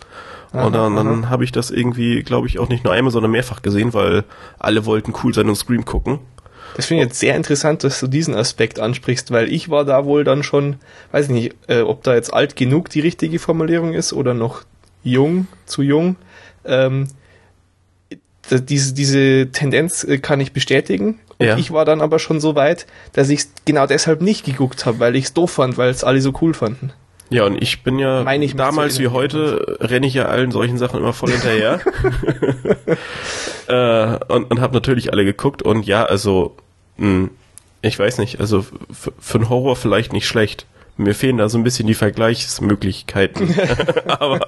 Aha, 0.53 0.67
und 0.67 0.73
dann, 0.73 0.97
dann 0.97 1.29
habe 1.29 1.45
ich 1.45 1.53
das 1.53 1.71
irgendwie, 1.71 2.23
glaube 2.23 2.47
ich, 2.47 2.59
auch 2.59 2.69
nicht 2.69 2.85
nur 2.85 2.93
einmal, 2.93 3.11
sondern 3.11 3.33
mehrfach 3.33 3.61
gesehen, 3.61 3.93
weil 3.93 4.25
alle 4.59 4.87
wollten 4.87 5.13
cool 5.23 5.35
sein 5.35 5.49
und 5.49 5.57
Scream 5.57 5.85
gucken. 5.85 6.21
Das 6.77 6.87
finde 6.87 7.03
ich 7.03 7.09
jetzt 7.09 7.19
sehr 7.19 7.35
interessant, 7.35 7.83
dass 7.83 8.01
du 8.01 8.07
diesen 8.07 8.35
Aspekt 8.35 8.79
ansprichst, 8.79 9.33
weil 9.33 9.53
ich 9.53 9.69
war 9.69 9.85
da 9.85 10.05
wohl 10.05 10.23
dann 10.23 10.43
schon, 10.43 10.77
weiß 11.11 11.27
ich 11.27 11.33
nicht, 11.33 11.55
äh, 11.67 11.81
ob 11.81 12.05
da 12.05 12.15
jetzt 12.15 12.33
alt 12.33 12.55
genug 12.55 12.89
die 12.91 13.01
richtige 13.01 13.41
Formulierung 13.41 13.93
ist 13.93 14.13
oder 14.13 14.35
noch 14.35 14.63
jung, 15.03 15.49
zu 15.67 15.83
jung. 15.83 16.17
Ähm, 16.65 17.09
diese, 18.51 18.93
diese 18.95 19.51
Tendenz 19.53 20.05
äh, 20.05 20.19
kann 20.19 20.41
ich 20.41 20.53
bestätigen. 20.53 21.19
Und 21.41 21.47
ja. 21.47 21.57
ich 21.57 21.71
war 21.71 21.87
dann 21.87 22.03
aber 22.03 22.19
schon 22.19 22.39
so 22.39 22.55
weit, 22.55 22.87
dass 23.15 23.31
ich 23.31 23.45
genau 23.65 23.87
deshalb 23.87 24.21
nicht 24.21 24.45
geguckt 24.45 24.85
habe, 24.85 25.01
weil 25.01 25.17
ich 25.17 25.25
es 25.25 25.33
doof 25.33 25.53
fand, 25.53 25.79
weil 25.79 25.89
es 25.89 26.05
alle 26.05 26.21
so 26.21 26.35
cool 26.43 26.53
fanden. 26.53 26.93
Ja, 27.31 27.45
und 27.45 27.63
ich 27.63 27.83
bin 27.83 27.99
ja 27.99 28.25
Meine 28.25 28.45
ich 28.45 28.57
damals 28.57 28.99
wie 28.99 29.09
heute 29.09 29.79
renne 29.81 30.07
ich 30.07 30.15
ja 30.15 30.27
allen 30.27 30.51
solchen 30.51 30.77
Sachen 30.77 31.01
immer 31.01 31.15
voll 31.15 31.31
hinterher. 31.31 31.81
äh, 33.69 34.33
und 34.33 34.51
und 34.51 34.61
habe 34.61 34.75
natürlich 34.75 35.13
alle 35.13 35.25
geguckt 35.25 35.63
und 35.63 35.87
ja, 35.87 36.05
also 36.05 36.57
mh, 36.99 37.07
hm, 37.07 37.31
ich 37.81 37.99
weiß 37.99 38.19
nicht, 38.19 38.39
also 38.41 38.67
für 38.91 39.39
einen 39.39 39.49
Horror 39.49 39.77
vielleicht 39.77 40.13
nicht 40.13 40.27
schlecht. 40.27 40.67
Mir 40.99 41.15
fehlen 41.15 41.39
da 41.39 41.49
so 41.49 41.57
ein 41.57 41.65
bisschen 41.65 41.87
die 41.87 41.95
Vergleichsmöglichkeiten. 41.95 43.55
Aber 44.07 44.41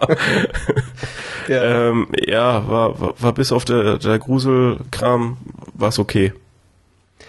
ja, 1.48 1.62
ähm, 1.88 2.08
ja 2.26 2.68
war, 2.68 3.00
war, 3.00 3.14
war 3.18 3.32
bis 3.32 3.52
auf 3.52 3.64
der, 3.64 3.96
der 3.96 4.18
Gruselkram 4.18 5.38
war 5.72 5.88
es 5.88 5.98
okay. 5.98 6.34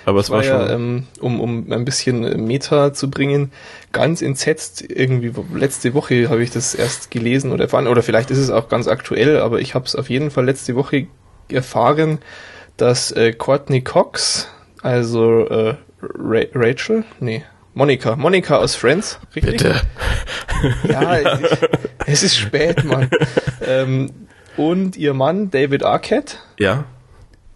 Aber 0.05 0.19
es 0.19 0.29
war, 0.29 0.39
war, 0.39 0.45
ja, 0.45 0.69
ähm, 0.69 1.07
um, 1.19 1.39
um 1.39 1.71
ein 1.71 1.85
bisschen 1.85 2.45
Meta 2.45 2.93
zu 2.93 3.09
bringen, 3.09 3.51
ganz 3.91 4.21
entsetzt. 4.21 4.83
Irgendwie 4.87 5.31
letzte 5.53 5.93
Woche 5.93 6.29
habe 6.29 6.43
ich 6.43 6.51
das 6.51 6.75
erst 6.75 7.11
gelesen 7.11 7.51
oder 7.51 7.63
erfahren, 7.65 7.87
oder 7.87 8.03
vielleicht 8.03 8.31
ist 8.31 8.37
es 8.37 8.49
auch 8.49 8.69
ganz 8.69 8.87
aktuell, 8.87 9.39
aber 9.39 9.59
ich 9.59 9.75
habe 9.75 9.85
es 9.85 9.95
auf 9.95 10.09
jeden 10.09 10.31
Fall 10.31 10.45
letzte 10.45 10.75
Woche 10.75 11.07
erfahren, 11.49 12.19
dass 12.77 13.11
äh, 13.11 13.33
Courtney 13.33 13.81
Cox, 13.81 14.49
also 14.81 15.47
äh, 15.47 15.75
Ra 16.01 16.41
Rachel, 16.53 17.05
nee, 17.19 17.43
Monika. 17.73 18.15
Monika 18.15 18.57
aus 18.57 18.75
Friends, 18.75 19.19
richtig? 19.35 19.57
Bitte. 19.57 19.81
Ja, 20.87 21.17
es 22.05 22.23
ist 22.23 22.37
spät, 22.37 22.83
Mann. 22.83 23.09
ähm, 23.65 24.11
und 24.55 24.95
ihr 24.95 25.13
Mann, 25.13 25.49
David 25.49 25.83
Arquette. 25.83 26.37
Ja. 26.59 26.85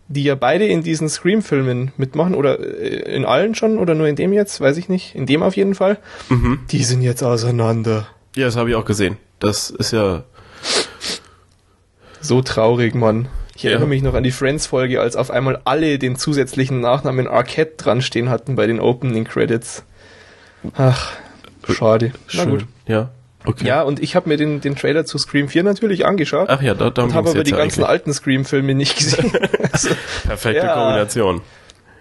Die 0.10 0.24
ja 0.24 0.36
beide 0.36 0.66
in 0.66 0.84
diesen 0.84 1.10
Scream-Filmen 1.10 1.92
mitmachen, 1.98 2.34
oder 2.34 2.60
äh, 2.60 3.16
in 3.16 3.26
allen 3.26 3.56
schon, 3.56 3.78
oder 3.78 3.94
nur 3.94 4.08
in 4.08 4.16
dem 4.16 4.34
jetzt, 4.34 4.62
weiß 4.62 4.78
ich 4.78 4.88
nicht. 4.90 5.16
In 5.16 5.26
dem 5.26 5.44
auf 5.44 5.58
jeden 5.58 5.76
Fall. 5.76 5.98
Mhm. 6.30 6.60
Die 6.72 6.84
sind 6.84 7.02
jetzt 7.02 7.24
auseinander. 7.24 8.08
Ja, 8.36 8.46
das 8.46 8.56
habe 8.56 8.70
ich 8.70 8.76
auch 8.76 8.86
gesehen. 8.86 9.18
Das 9.40 9.70
ist 9.70 9.92
ja. 9.92 10.24
So 12.22 12.42
traurig, 12.42 12.96
Mann. 12.96 13.28
Ich 13.56 13.66
erinnere 13.66 13.84
ja. 13.84 13.90
mich 13.90 14.04
noch 14.04 14.14
an 14.14 14.24
die 14.24 14.32
Friends-Folge, 14.32 15.02
als 15.02 15.16
auf 15.16 15.32
einmal 15.32 15.60
alle 15.66 15.98
den 15.98 16.16
zusätzlichen 16.16 16.80
Nachnamen 16.80 17.28
Arquette 17.28 17.76
dran 17.78 18.02
stehen 18.02 18.30
hatten 18.30 18.56
bei 18.56 18.68
den 18.68 18.80
Opening 18.80 19.24
Credits. 19.24 19.84
Ach, 20.76 21.14
schade. 21.68 22.12
Schön. 22.28 22.46
Na 22.46 22.52
gut. 22.52 22.66
Ja. 22.88 23.10
Okay. 23.48 23.66
Ja, 23.66 23.82
und 23.82 24.02
ich 24.04 24.16
habe 24.16 24.28
mir 24.28 24.36
den, 24.36 24.60
den 24.60 24.76
Trailer 24.76 25.06
zu 25.06 25.18
Scream 25.18 25.48
4 25.48 25.64
natürlich 25.64 26.06
angeschaut. 26.06 26.50
Ach 26.50 26.62
ja, 26.62 26.74
da, 26.74 26.90
da 26.90 27.04
und 27.04 27.14
habe 27.14 27.30
aber 27.30 27.44
die 27.46 27.52
ganzen 27.52 27.82
eigentlich. 27.82 27.90
alten 27.90 28.14
Scream-Filme 28.14 28.76
nicht 28.76 28.98
gesehen. 28.98 29.32
also, 29.72 29.90
Perfekte 30.26 30.66
ja. 30.66 30.74
Kombination. 30.74 31.42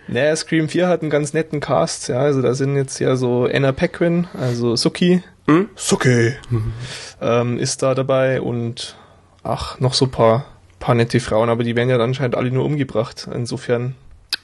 Naja, 0.09 0.35
Scream 0.35 0.69
4 0.69 0.89
hat 0.89 1.03
einen 1.03 1.11
ganz 1.11 1.35
netten 1.35 1.61
Cast, 1.61 2.09
ja, 2.09 2.19
also 2.19 2.43
da 2.43 2.55
sind 2.55 2.75
jetzt 2.75 2.99
ja 2.99 3.15
so 3.17 3.49
Anna 3.53 3.71
Paquin, 3.71 4.27
also 4.35 4.75
Suki. 4.75 5.23
Hm? 5.47 5.69
Suki. 5.77 6.35
Mhm. 6.51 6.73
Ähm, 7.21 7.59
ist 7.59 7.83
da 7.83 7.95
dabei 7.95 8.41
und 8.41 8.97
ach, 9.45 9.79
noch 9.79 9.95
so 9.95 10.09
paar, 10.09 10.47
paar 10.81 10.97
nette 10.97 11.21
Frauen, 11.21 11.49
aber 11.49 11.63
die 11.63 11.77
werden 11.77 11.89
ja 11.89 11.99
anscheinend 11.99 12.35
alle 12.35 12.51
nur 12.51 12.65
umgebracht. 12.65 13.29
Insofern 13.33 13.95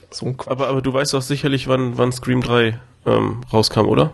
so 0.09 0.25
ein 0.25 0.37
Quatsch. 0.37 0.51
Aber, 0.51 0.67
aber 0.69 0.81
du 0.81 0.93
weißt 0.93 1.13
doch 1.13 1.21
sicherlich, 1.21 1.67
wann, 1.67 1.97
wann 1.97 2.13
Scream 2.13 2.41
3 2.41 2.79
ähm, 3.05 3.41
rauskam, 3.51 3.87
oder? 3.87 4.13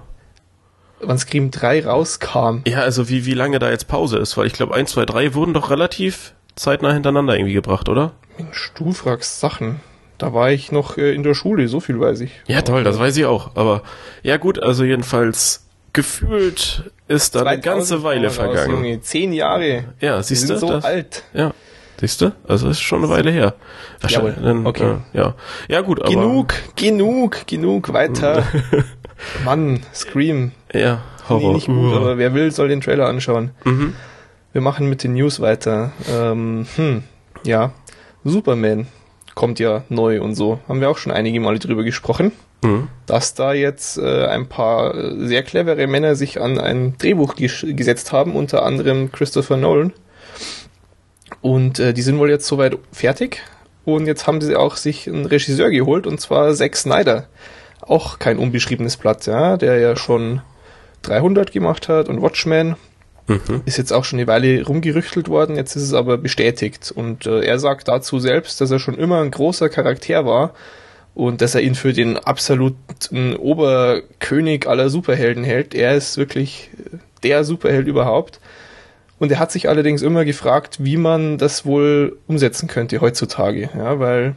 Wann 1.02 1.18
Scream 1.18 1.52
3 1.52 1.86
rauskam. 1.86 2.62
Ja, 2.68 2.82
also 2.82 3.10
wie, 3.10 3.26
wie 3.26 3.34
lange 3.34 3.60
da 3.60 3.70
jetzt 3.70 3.88
Pause 3.88 4.18
ist, 4.18 4.38
weil 4.38 4.48
ich 4.48 4.54
glaube 4.54 4.74
1, 4.76 4.92
2, 4.92 5.06
3 5.06 5.34
wurden 5.34 5.54
doch 5.54 5.70
relativ 5.70 6.34
zeitnah 6.56 6.94
hintereinander 6.94 7.36
irgendwie 7.36 7.54
gebracht, 7.54 7.90
oder? 7.90 8.14
Mensch, 8.38 8.72
du 8.76 8.92
fragst 8.92 9.40
Sachen. 9.40 9.80
Da 10.18 10.34
war 10.34 10.52
ich 10.52 10.72
noch 10.72 10.98
äh, 10.98 11.14
in 11.14 11.24
der 11.24 11.34
Schule, 11.34 11.68
so 11.70 11.80
viel 11.80 12.00
weiß 12.00 12.20
ich. 12.22 12.32
Ja, 12.48 12.62
toll, 12.62 12.84
das 12.84 13.00
weiß 13.00 13.16
ich 13.18 13.26
auch. 13.26 13.52
Aber 13.56 13.84
ja 14.22 14.38
gut, 14.38 14.62
also 14.62 14.84
jedenfalls 14.84 15.66
gefühlt 15.94 16.92
ist 17.08 17.36
da 17.36 17.44
eine 17.44 17.62
ganze 17.62 18.04
Weile 18.04 18.30
vergangen. 18.30 18.76
Aus, 18.76 18.84
Junge, 18.84 19.02
zehn 19.02 19.32
Jahre. 19.34 19.86
Ja, 20.02 20.22
siehst 20.22 20.50
du? 20.50 20.58
so 20.58 20.68
das, 20.68 20.84
alt. 20.84 21.24
Ja. 21.34 21.54
Siehst 22.00 22.22
du? 22.22 22.32
Also 22.48 22.70
ist 22.70 22.80
schon 22.80 23.00
eine 23.04 23.10
Weile 23.10 23.32
her. 23.32 23.56
Jawohl. 24.08 24.36
Dann, 24.42 24.66
okay. 24.66 24.98
Äh, 25.14 25.18
ja. 25.18 25.36
Ja, 25.68 25.82
gut, 25.82 26.02
aber. 26.02 26.10
Genug, 26.10 26.54
genug, 26.76 27.48
genug, 27.48 27.92
weiter. 27.92 28.44
Mann, 29.44 29.82
Scream. 29.94 30.52
Ja, 30.74 31.04
Horror. 31.28 31.50
Nee, 31.50 31.56
nicht 31.56 31.68
gut, 31.68 31.94
aber 31.94 32.18
wer 32.18 32.34
will, 32.34 32.52
soll 32.52 32.68
den 32.68 32.82
Trailer 32.82 33.08
anschauen. 33.08 33.52
Mhm. 33.64 33.96
Wir 34.52 34.62
machen 34.62 34.90
mit 34.90 35.04
den 35.04 35.14
News 35.14 35.40
weiter. 35.40 35.92
Ähm, 36.12 36.66
hm, 36.76 37.04
ja, 37.44 37.72
Superman 38.24 38.88
kommt 39.36 39.60
ja 39.60 39.84
neu 39.90 40.22
und 40.22 40.36
so. 40.36 40.60
Haben 40.68 40.82
wir 40.82 40.90
auch 40.90 40.98
schon 40.98 41.12
einige 41.12 41.40
Male 41.40 41.60
drüber 41.60 41.84
gesprochen. 41.84 42.32
Mhm. 42.62 42.90
Dass 43.06 43.36
da 43.36 43.54
jetzt 43.54 43.98
äh, 43.98 44.26
ein 44.26 44.50
paar 44.50 44.94
sehr 45.18 45.44
clevere 45.44 45.88
Männer 45.88 46.16
sich 46.16 46.42
an 46.42 46.60
ein 46.60 46.98
Drehbuch 46.98 47.36
gesetzt 47.36 48.12
haben, 48.12 48.36
unter 48.36 48.64
anderem 48.64 49.12
Christopher 49.12 49.56
Nolan. 49.56 49.94
Und 51.42 51.80
äh, 51.80 51.94
die 51.94 52.02
sind 52.02 52.20
wohl 52.20 52.30
jetzt 52.30 52.48
soweit 52.48 52.78
fertig. 52.92 53.42
Und 53.86 54.08
jetzt 54.08 54.28
haben 54.28 54.42
sie 54.42 54.56
auch 54.56 54.76
sich 54.76 55.08
einen 55.08 55.26
Regisseur 55.26 55.70
geholt, 55.70 56.06
und 56.06 56.20
zwar 56.20 56.54
Zack 56.54 56.76
Snyder 56.76 57.28
auch 57.82 58.20
kein 58.20 58.38
unbeschriebenes 58.38 58.98
Blatt, 58.98 59.26
ja, 59.26 59.58
der 59.58 59.80
ja 59.80 59.96
schon 59.96 60.42
300 61.04 61.52
gemacht 61.52 61.90
hat 61.90 62.10
und 62.10 62.22
Watchmen 62.22 62.76
mhm. 63.28 63.62
ist 63.66 63.78
jetzt 63.78 63.94
auch 63.94 64.04
schon 64.04 64.20
eine 64.20 64.28
Weile 64.28 64.66
rumgerüchtelt 64.66 65.30
worden, 65.30 65.56
jetzt 65.56 65.76
ist 65.76 65.84
es 65.84 65.94
aber 65.94 66.18
bestätigt 66.18 66.92
und 66.94 67.26
äh, 67.26 67.42
er 67.42 67.60
sagt 67.60 67.88
dazu 67.88 68.20
selbst, 68.20 68.60
dass 68.62 68.72
er 68.72 68.80
schon 68.80 68.96
immer 68.96 69.22
ein 69.22 69.32
großer 69.32 69.70
Charakter 69.70 70.26
war 70.26 70.54
und 71.16 71.42
dass 71.42 71.56
er 71.56 71.62
ihn 71.62 71.76
für 71.76 71.94
den 71.94 72.18
absoluten 72.18 73.36
Oberkönig 73.36 74.68
aller 74.68 74.90
Superhelden 74.90 75.44
hält. 75.44 75.74
Er 75.74 75.96
ist 75.96 76.18
wirklich 76.18 76.70
der 77.24 77.44
Superheld 77.44 77.88
überhaupt. 77.88 78.40
Und 79.18 79.32
er 79.32 79.40
hat 79.40 79.52
sich 79.52 79.68
allerdings 79.68 80.02
immer 80.02 80.24
gefragt, 80.24 80.78
wie 80.80 80.96
man 80.96 81.38
das 81.38 81.66
wohl 81.66 82.18
umsetzen 82.28 82.70
könnte 82.70 83.02
heutzutage, 83.02 83.70
ja, 83.76 84.00
weil 84.00 84.36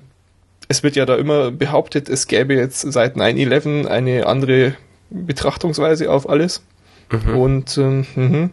es 0.68 0.82
wird 0.82 0.96
ja 0.96 1.06
da 1.06 1.16
immer 1.16 1.50
behauptet, 1.50 2.08
es 2.08 2.26
gäbe 2.26 2.54
jetzt 2.54 2.80
seit 2.80 3.16
9-11 3.16 3.86
eine 3.86 4.26
andere 4.26 4.74
Betrachtungsweise 5.10 6.10
auf 6.10 6.28
alles. 6.28 6.62
Mhm. 7.10 7.36
Und 7.36 7.78
ähm, 7.78 8.06
mh. 8.14 8.50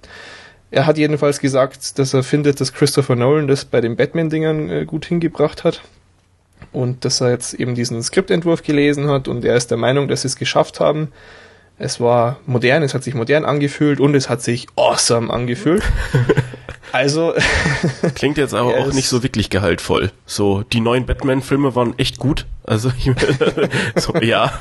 er 0.71 0.85
hat 0.85 0.97
jedenfalls 0.97 1.39
gesagt, 1.39 1.97
dass 1.97 2.13
er 2.13 2.23
findet, 2.23 2.59
dass 2.59 2.73
Christopher 2.73 3.15
Nolan 3.15 3.47
das 3.47 3.65
bei 3.65 3.81
den 3.81 3.95
Batman-Dingern 3.95 4.69
äh, 4.69 4.85
gut 4.85 5.05
hingebracht 5.05 5.63
hat. 5.63 5.81
Und 6.71 7.05
dass 7.05 7.21
er 7.21 7.31
jetzt 7.31 7.53
eben 7.53 7.73
diesen 7.73 8.03
Skriptentwurf 8.03 8.61
gelesen 8.63 9.07
hat 9.07 9.27
und 9.27 9.45
er 9.45 9.55
ist 9.55 9.71
der 9.71 9.77
Meinung, 9.77 10.07
dass 10.07 10.21
sie 10.21 10.27
es 10.27 10.35
geschafft 10.35 10.79
haben. 10.79 11.11
Es 11.77 12.01
war 12.01 12.39
modern, 12.45 12.83
es 12.83 12.93
hat 12.93 13.03
sich 13.03 13.15
modern 13.15 13.45
angefühlt 13.45 14.01
und 14.01 14.13
es 14.13 14.29
hat 14.29 14.41
sich 14.41 14.67
awesome 14.75 15.33
angefühlt. 15.33 15.83
Also. 16.91 17.33
Klingt 18.15 18.37
jetzt 18.37 18.53
aber 18.53 18.77
auch 18.77 18.93
nicht 18.93 19.07
so 19.07 19.23
wirklich 19.23 19.49
gehaltvoll. 19.49 20.11
So, 20.25 20.63
die 20.63 20.79
neuen 20.79 21.05
Batman-Filme 21.05 21.75
waren 21.75 21.97
echt 21.97 22.19
gut. 22.19 22.45
Also, 22.63 22.91
so, 23.95 24.15
ja. 24.17 24.53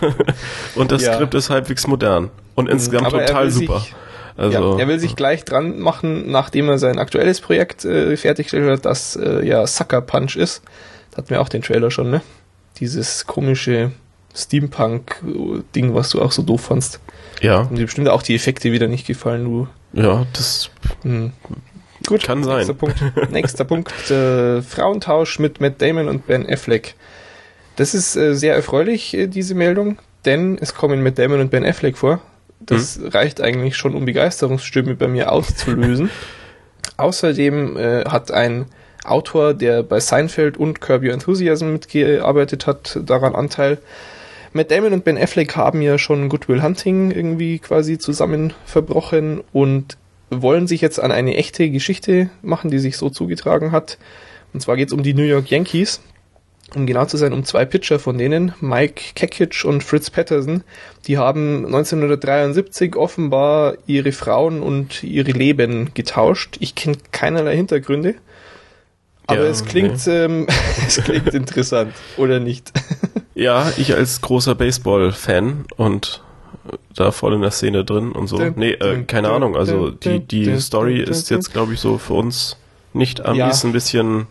Und 0.74 0.92
das 0.92 1.02
ja. 1.02 1.14
Skript 1.14 1.34
ist 1.34 1.50
halbwegs 1.50 1.86
modern. 1.86 2.30
Und 2.54 2.66
mhm, 2.66 2.72
insgesamt 2.72 3.06
aber 3.06 3.24
total 3.24 3.50
super. 3.50 3.80
Sich, 3.80 3.94
also, 4.36 4.74
ja, 4.74 4.78
er 4.78 4.88
will 4.88 5.00
sich 5.00 5.16
gleich 5.16 5.44
dran 5.44 5.80
machen, 5.80 6.30
nachdem 6.30 6.68
er 6.68 6.78
sein 6.78 6.98
aktuelles 6.98 7.40
Projekt 7.40 7.84
äh, 7.84 8.16
fertiggestellt 8.16 8.70
hat, 8.70 8.84
das 8.84 9.16
äh, 9.16 9.44
ja 9.44 9.66
Sucker 9.66 10.00
Punch 10.00 10.36
ist. 10.36 10.62
Da 11.10 11.18
hatten 11.18 11.30
wir 11.30 11.40
auch 11.40 11.48
den 11.48 11.62
Trailer 11.62 11.90
schon, 11.90 12.10
ne? 12.10 12.22
Dieses 12.78 13.26
komische 13.26 13.90
Steampunk-Ding, 14.36 15.94
was 15.94 16.10
du 16.10 16.22
auch 16.22 16.30
so 16.30 16.42
doof 16.42 16.60
fandst. 16.60 17.00
Ja. 17.40 17.62
Und 17.62 17.76
dir 17.76 17.86
bestimmt 17.86 18.08
auch 18.08 18.22
die 18.22 18.34
Effekte 18.34 18.70
wieder 18.70 18.86
nicht 18.86 19.06
gefallen, 19.06 19.44
du. 19.44 19.68
Ja, 19.92 20.26
das. 20.32 20.70
Hm. 21.02 21.32
Gut, 22.08 22.22
kann 22.22 22.42
sein. 22.42 22.56
Nächster 22.56 22.72
Punkt. 22.74 22.96
nächster 23.30 23.64
Punkt 23.64 24.10
äh, 24.10 24.62
Frauentausch 24.62 25.38
mit 25.38 25.60
Matt 25.60 25.82
Damon 25.82 26.08
und 26.08 26.26
Ben 26.26 26.48
Affleck. 26.48 26.94
Das 27.76 27.92
ist 27.92 28.16
äh, 28.16 28.34
sehr 28.34 28.54
erfreulich, 28.54 29.12
äh, 29.12 29.26
diese 29.26 29.54
Meldung, 29.54 29.98
denn 30.24 30.56
es 30.58 30.74
kommen 30.74 31.02
Matt 31.02 31.18
Damon 31.18 31.40
und 31.40 31.50
Ben 31.50 31.66
Affleck 31.66 31.98
vor. 31.98 32.22
Das 32.60 32.96
hm. 32.96 33.08
reicht 33.08 33.42
eigentlich 33.42 33.76
schon, 33.76 33.94
um 33.94 34.06
Begeisterungsstimme 34.06 34.94
bei 34.94 35.06
mir 35.06 35.30
auszulösen. 35.30 36.08
Außerdem 36.96 37.76
äh, 37.76 38.04
hat 38.06 38.30
ein 38.30 38.64
Autor, 39.04 39.52
der 39.52 39.82
bei 39.82 40.00
Seinfeld 40.00 40.56
und 40.56 40.80
Curb 40.80 41.02
Your 41.02 41.12
Enthusiasm 41.12 41.72
mitgearbeitet 41.72 42.66
hat, 42.66 42.98
daran 43.04 43.34
Anteil. 43.34 43.76
Matt 44.54 44.70
Damon 44.70 44.94
und 44.94 45.04
Ben 45.04 45.18
Affleck 45.18 45.56
haben 45.56 45.82
ja 45.82 45.98
schon 45.98 46.30
Goodwill 46.30 46.62
Hunting 46.62 47.10
irgendwie 47.10 47.58
quasi 47.58 47.98
zusammen 47.98 48.54
verbrochen 48.64 49.42
und 49.52 49.98
wollen 50.30 50.66
sich 50.66 50.80
jetzt 50.80 51.00
an 51.00 51.12
eine 51.12 51.36
echte 51.36 51.70
Geschichte 51.70 52.30
machen, 52.42 52.70
die 52.70 52.78
sich 52.78 52.96
so 52.96 53.10
zugetragen 53.10 53.72
hat. 53.72 53.98
Und 54.52 54.60
zwar 54.60 54.76
geht 54.76 54.88
es 54.88 54.94
um 54.94 55.02
die 55.02 55.14
New 55.14 55.22
York 55.22 55.50
Yankees. 55.50 56.00
Um 56.74 56.86
genau 56.86 57.06
zu 57.06 57.16
sein, 57.16 57.32
um 57.32 57.44
zwei 57.44 57.64
Pitcher 57.64 57.98
von 57.98 58.18
denen, 58.18 58.52
Mike 58.60 59.14
Kekic 59.14 59.64
und 59.64 59.82
Fritz 59.82 60.10
Patterson, 60.10 60.64
die 61.06 61.16
haben 61.16 61.64
1973 61.64 62.94
offenbar 62.94 63.78
ihre 63.86 64.12
Frauen 64.12 64.60
und 64.60 65.02
ihre 65.02 65.30
Leben 65.30 65.94
getauscht. 65.94 66.58
Ich 66.60 66.74
kenne 66.74 66.98
keinerlei 67.10 67.56
Hintergründe, 67.56 68.16
aber 69.26 69.44
ja, 69.44 69.50
es 69.50 69.64
klingt, 69.64 70.06
nee. 70.06 70.24
ähm, 70.24 70.46
es 70.86 71.02
klingt 71.02 71.28
interessant, 71.34 71.94
oder 72.16 72.40
nicht? 72.40 72.72
Ja, 73.34 73.70
ich 73.76 73.94
als 73.94 74.20
großer 74.20 74.56
Baseball-Fan 74.56 75.66
und 75.76 76.24
da 76.94 77.10
voll 77.10 77.34
in 77.34 77.42
der 77.42 77.50
Szene 77.50 77.84
drin 77.84 78.12
und 78.12 78.26
so. 78.26 78.38
Nee, 78.38 78.72
äh, 78.72 79.02
keine 79.04 79.30
Ahnung. 79.30 79.56
Also 79.56 79.90
die, 79.90 80.20
die 80.20 80.58
Story 80.60 81.00
ist 81.00 81.30
jetzt, 81.30 81.52
glaube 81.52 81.74
ich, 81.74 81.80
so 81.80 81.98
für 81.98 82.14
uns 82.14 82.56
nicht 82.92 83.24
am 83.24 83.36
ja. 83.36 83.50
ein 83.64 83.72
bisschen 83.72 84.26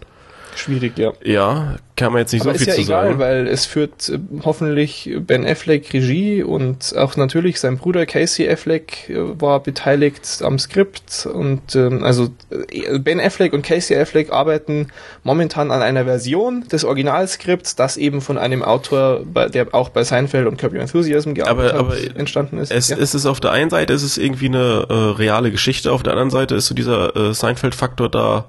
Schwierig, 0.58 0.98
ja. 0.98 1.14
Ja, 1.24 1.76
kann 1.96 2.14
man 2.14 2.22
jetzt 2.22 2.34
nicht 2.34 2.42
Aber 2.42 2.54
so 2.54 2.60
viel 2.60 2.68
ja 2.68 2.74
zu 2.74 2.82
egal, 2.82 3.08
sagen. 3.08 3.20
weil 3.20 3.48
es 3.48 3.66
führt 3.66 4.10
äh, 4.10 4.20
hoffentlich 4.44 5.16
Ben 5.20 5.46
Affleck 5.46 5.94
Regie 5.94 6.44
und 6.44 6.96
auch 6.98 7.16
natürlich 7.16 7.60
sein 7.60 7.78
Bruder 7.78 8.06
Casey 8.06 8.50
Affleck 8.50 9.10
äh, 9.10 9.16
war 9.40 9.62
beteiligt 9.62 10.42
am 10.42 10.60
Skript 10.60 11.28
und 11.32 11.76
ähm, 11.76 12.04
also 12.04 12.30
äh, 12.70 13.00
Ben 13.00 13.20
Affleck 13.20 13.54
und 13.54 13.64
Casey 13.64 13.98
Affleck 13.98 14.32
arbeiten 14.32 14.88
momentan 15.24 15.72
an 15.72 15.82
einer 15.82 16.06
Version 16.06 16.68
des 16.72 16.84
Originalskripts, 16.86 17.76
das 17.76 17.98
eben 17.98 18.22
von 18.22 18.38
einem 18.38 18.64
Autor, 18.64 19.24
der 19.54 19.74
auch 19.74 19.90
bei 19.90 20.04
Seinfeld 20.04 20.48
und 20.48 20.58
Curb 20.58 20.74
Your 20.74 20.82
Enthusiasm 20.82 21.34
gearbeitet 21.34 21.74
aber, 21.74 21.94
hat, 21.94 22.10
aber 22.10 22.20
entstanden 22.20 22.58
ist. 22.58 22.72
Es, 22.72 22.90
ja. 22.90 22.98
es 22.98 23.14
ist 23.14 23.26
auf 23.26 23.40
der 23.40 23.52
einen 23.52 23.70
Seite 23.70 23.94
ist 23.94 24.04
es 24.04 24.18
irgendwie 24.18 24.48
eine 24.48 24.86
äh, 24.90 24.94
reale 24.94 25.52
Geschichte, 25.52 25.92
auf 25.92 26.04
der 26.04 26.14
anderen 26.14 26.32
Seite 26.32 26.56
ist 26.56 26.68
so 26.68 26.76
dieser 26.76 27.16
äh, 27.16 27.34
Seinfeld-Faktor 27.34 28.10
da 28.10 28.46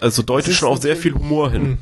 also 0.00 0.22
deutet 0.22 0.54
schon 0.54 0.68
auch 0.68 0.80
sehr 0.80 0.96
viel 0.96 1.14
Humor 1.14 1.50
hin. 1.50 1.62
Hm. 1.62 1.78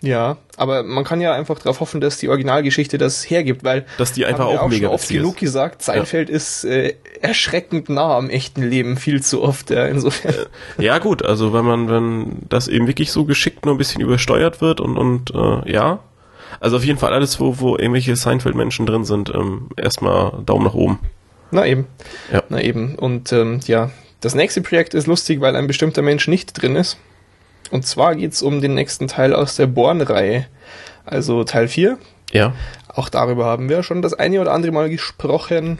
Ja, 0.00 0.36
aber 0.56 0.84
man 0.84 1.02
kann 1.02 1.20
ja 1.20 1.32
einfach 1.32 1.58
darauf 1.58 1.80
hoffen, 1.80 2.00
dass 2.00 2.18
die 2.18 2.28
Originalgeschichte 2.28 2.98
das 2.98 3.28
hergibt, 3.28 3.64
weil 3.64 3.84
dass 3.98 4.12
die 4.12 4.26
einfach 4.26 4.46
auch, 4.46 4.60
auch 4.60 4.68
mega 4.68 4.88
oft 4.88 5.08
genug 5.08 5.34
ist. 5.34 5.40
gesagt, 5.40 5.82
Seinfeld 5.82 6.28
ja. 6.28 6.36
ist 6.36 6.64
äh, 6.64 6.94
erschreckend 7.20 7.88
nah 7.88 8.16
am 8.16 8.30
echten 8.30 8.62
Leben, 8.62 8.96
viel 8.96 9.22
zu 9.22 9.42
oft. 9.42 9.70
Ja, 9.70 9.86
insofern. 9.86 10.34
Äh, 10.78 10.84
ja 10.84 10.98
gut, 10.98 11.24
also 11.24 11.52
wenn 11.52 11.64
man 11.64 11.90
wenn 11.90 12.36
das 12.48 12.68
eben 12.68 12.86
wirklich 12.86 13.10
so 13.10 13.24
geschickt 13.24 13.66
nur 13.66 13.74
ein 13.74 13.78
bisschen 13.78 14.00
übersteuert 14.00 14.60
wird 14.60 14.80
und 14.80 14.96
und 14.96 15.32
äh, 15.34 15.72
ja, 15.72 15.98
also 16.60 16.76
auf 16.76 16.84
jeden 16.84 17.00
Fall 17.00 17.12
alles, 17.12 17.40
wo 17.40 17.58
wo 17.58 17.76
irgendwelche 17.76 18.14
Seinfeld-Menschen 18.14 18.86
drin 18.86 19.04
sind, 19.04 19.34
ähm, 19.34 19.68
erstmal 19.76 20.32
Daumen 20.46 20.64
nach 20.64 20.74
oben. 20.74 21.00
Na 21.50 21.66
eben, 21.66 21.88
ja. 22.32 22.44
na 22.48 22.60
eben 22.60 22.94
und 22.94 23.32
ähm, 23.32 23.58
ja, 23.66 23.90
das 24.20 24.36
nächste 24.36 24.60
Projekt 24.60 24.94
ist 24.94 25.08
lustig, 25.08 25.40
weil 25.40 25.56
ein 25.56 25.66
bestimmter 25.66 26.02
Mensch 26.02 26.28
nicht 26.28 26.52
drin 26.52 26.76
ist. 26.76 26.98
Und 27.70 27.86
zwar 27.86 28.14
geht's 28.14 28.42
um 28.42 28.60
den 28.60 28.74
nächsten 28.74 29.08
Teil 29.08 29.34
aus 29.34 29.56
der 29.56 29.66
Born-Reihe. 29.66 30.46
Also 31.04 31.44
Teil 31.44 31.68
4. 31.68 31.98
Ja. 32.32 32.54
Auch 32.88 33.08
darüber 33.08 33.46
haben 33.46 33.68
wir 33.68 33.82
schon 33.82 34.02
das 34.02 34.14
eine 34.14 34.40
oder 34.40 34.52
andere 34.52 34.72
Mal 34.72 34.90
gesprochen 34.90 35.78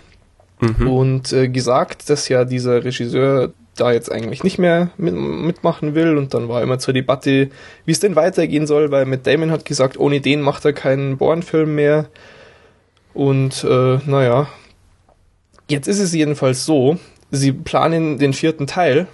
mhm. 0.60 0.88
und 0.88 1.32
äh, 1.32 1.48
gesagt, 1.48 2.08
dass 2.10 2.28
ja 2.28 2.44
dieser 2.44 2.84
Regisseur 2.84 3.52
da 3.76 3.92
jetzt 3.92 4.10
eigentlich 4.10 4.42
nicht 4.42 4.58
mehr 4.58 4.90
mit, 4.96 5.14
mitmachen 5.14 5.94
will 5.94 6.16
und 6.16 6.34
dann 6.34 6.48
war 6.48 6.62
immer 6.62 6.78
zur 6.78 6.94
Debatte, 6.94 7.50
wie 7.84 7.92
es 7.92 8.00
denn 8.00 8.16
weitergehen 8.16 8.66
soll, 8.66 8.90
weil 8.90 9.04
Matt 9.04 9.26
Damon 9.26 9.50
hat 9.50 9.64
gesagt, 9.64 9.98
ohne 9.98 10.20
den 10.20 10.40
macht 10.40 10.64
er 10.64 10.72
keinen 10.72 11.16
Born-Film 11.16 11.74
mehr 11.74 12.06
und 13.14 13.64
äh, 13.64 13.98
naja, 14.04 14.48
jetzt 15.68 15.86
ist 15.86 16.00
es 16.00 16.12
jedenfalls 16.12 16.64
so, 16.64 16.98
sie 17.30 17.52
planen 17.52 18.18
den 18.18 18.32
vierten 18.32 18.66
Teil, 18.66 19.06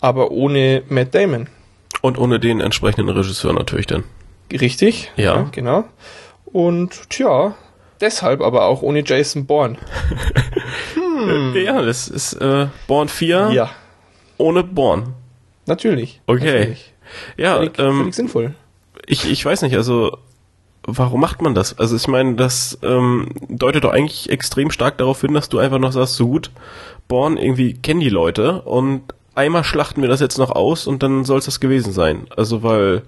aber 0.00 0.30
ohne 0.30 0.82
Matt 0.88 1.14
Damon. 1.14 1.48
Und 2.02 2.18
ohne 2.18 2.38
den 2.38 2.60
entsprechenden 2.60 3.08
Regisseur 3.08 3.54
natürlich 3.54 3.86
dann. 3.86 4.04
Richtig. 4.52 5.10
Ja. 5.16 5.36
ja 5.36 5.48
genau. 5.50 5.84
Und 6.44 7.08
tja, 7.08 7.54
deshalb 8.00 8.42
aber 8.42 8.66
auch 8.66 8.82
ohne 8.82 9.02
Jason 9.04 9.46
Bourne. 9.46 9.78
hm. 10.94 11.54
Ja, 11.56 11.80
das 11.80 12.08
ist 12.08 12.34
äh, 12.34 12.66
Bourne 12.86 13.08
4 13.08 13.50
ja. 13.52 13.70
ohne 14.36 14.62
Bourne. 14.62 15.14
Natürlich. 15.66 16.20
Okay. 16.26 16.58
Natürlich. 16.58 16.92
Ja, 17.36 17.56
völlig, 17.56 17.78
ähm, 17.78 17.98
völlig 17.98 18.14
sinnvoll. 18.14 18.54
Ich, 19.06 19.30
ich 19.30 19.44
weiß 19.44 19.62
nicht, 19.62 19.76
also 19.76 20.18
warum 20.84 21.20
macht 21.20 21.42
man 21.42 21.54
das? 21.54 21.78
Also 21.78 21.96
ich 21.96 22.08
meine, 22.08 22.34
das 22.34 22.78
ähm, 22.82 23.28
deutet 23.48 23.84
doch 23.84 23.92
eigentlich 23.92 24.30
extrem 24.30 24.70
stark 24.70 24.98
darauf 24.98 25.20
hin, 25.20 25.34
dass 25.34 25.48
du 25.48 25.58
einfach 25.58 25.78
noch 25.78 25.92
sagst, 25.92 26.16
so 26.16 26.26
gut, 26.26 26.50
Born 27.08 27.36
irgendwie 27.36 27.74
kennen 27.74 28.00
die 28.00 28.08
Leute 28.08 28.62
und 28.62 29.02
einmal 29.34 29.64
schlachten 29.64 30.02
wir 30.02 30.08
das 30.08 30.20
jetzt 30.20 30.38
noch 30.38 30.50
aus 30.50 30.86
und 30.86 31.02
dann 31.02 31.24
soll 31.24 31.38
es 31.38 31.46
das 31.46 31.60
gewesen 31.60 31.92
sein. 31.92 32.26
Also 32.36 32.62
weil 32.62 33.02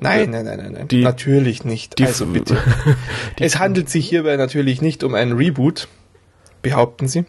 Nein, 0.00 0.20
äh, 0.20 0.26
nein, 0.26 0.44
nein, 0.46 0.58
nein, 0.58 0.72
nein. 0.72 0.88
Die, 0.88 1.02
natürlich 1.02 1.64
nicht. 1.64 1.98
Die, 1.98 2.06
also 2.06 2.26
bitte. 2.26 2.56
es 3.38 3.58
handelt 3.58 3.90
sich 3.90 4.08
hierbei 4.08 4.36
natürlich 4.36 4.80
nicht 4.80 5.04
um 5.04 5.14
einen 5.14 5.32
Reboot, 5.32 5.88
behaupten 6.62 7.06
sie. 7.06 7.24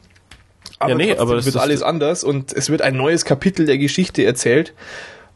Aber 0.80 0.92
ja, 0.92 0.96
nee, 0.96 1.16
aber 1.16 1.36
es 1.36 1.46
wird 1.46 1.58
alles 1.58 1.84
anders 1.84 2.24
und 2.24 2.54
es 2.54 2.70
wird 2.70 2.82
ein 2.82 2.96
neues 2.96 3.26
Kapitel 3.26 3.66
der 3.66 3.78
Geschichte 3.78 4.24
erzählt. 4.24 4.74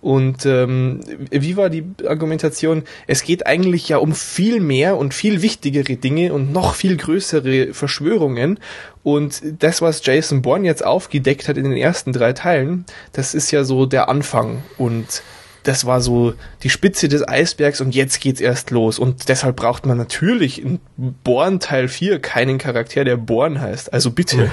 Und 0.02 0.46
ähm, 0.46 1.00
wie 1.32 1.58
war 1.58 1.70
die 1.70 1.84
Argumentation? 2.08 2.84
Es 3.08 3.24
geht 3.24 3.48
eigentlich 3.48 3.90
ja 3.90 3.98
um 3.98 4.14
viel 4.14 4.60
mehr 4.60 4.98
und 4.98 5.14
viel 5.14 5.42
wichtigere 5.42 5.96
Dinge 5.96 6.34
und 6.34 6.52
noch 6.52 6.76
viel 6.76 6.96
größere 6.96 7.74
Verschwörungen. 7.74 8.60
Und 9.04 9.42
das, 9.60 9.82
was 9.82 10.06
Jason 10.06 10.42
Bourne 10.42 10.66
jetzt 10.66 10.86
aufgedeckt 10.86 11.48
hat 11.48 11.58
in 11.58 11.64
den 11.64 11.78
ersten 11.78 12.14
drei 12.14 12.34
Teilen, 12.34 12.86
das 13.14 13.34
ist 13.34 13.52
ja 13.52 13.64
so 13.64 13.86
der 13.86 14.10
Anfang. 14.10 14.64
Und 14.78 15.24
das 15.66 15.86
war 15.86 16.00
so 16.00 16.34
die 16.64 16.70
Spitze 16.70 17.08
des 17.08 17.28
Eisbergs 17.28 17.82
und 17.82 17.96
jetzt 17.96 18.22
geht's 18.22 18.40
erst 18.40 18.72
los. 18.72 19.00
Und 19.00 19.30
deshalb 19.30 19.56
braucht 19.56 19.86
man 19.86 19.98
natürlich 19.98 20.62
in 20.62 20.80
Born 20.96 21.60
Teil 21.60 21.88
4 21.88 22.20
keinen 22.20 22.58
Charakter, 22.58 23.04
der 23.04 23.18
Born 23.18 23.60
heißt. 23.60 23.92
Also 23.92 24.12
bitte. 24.12 24.52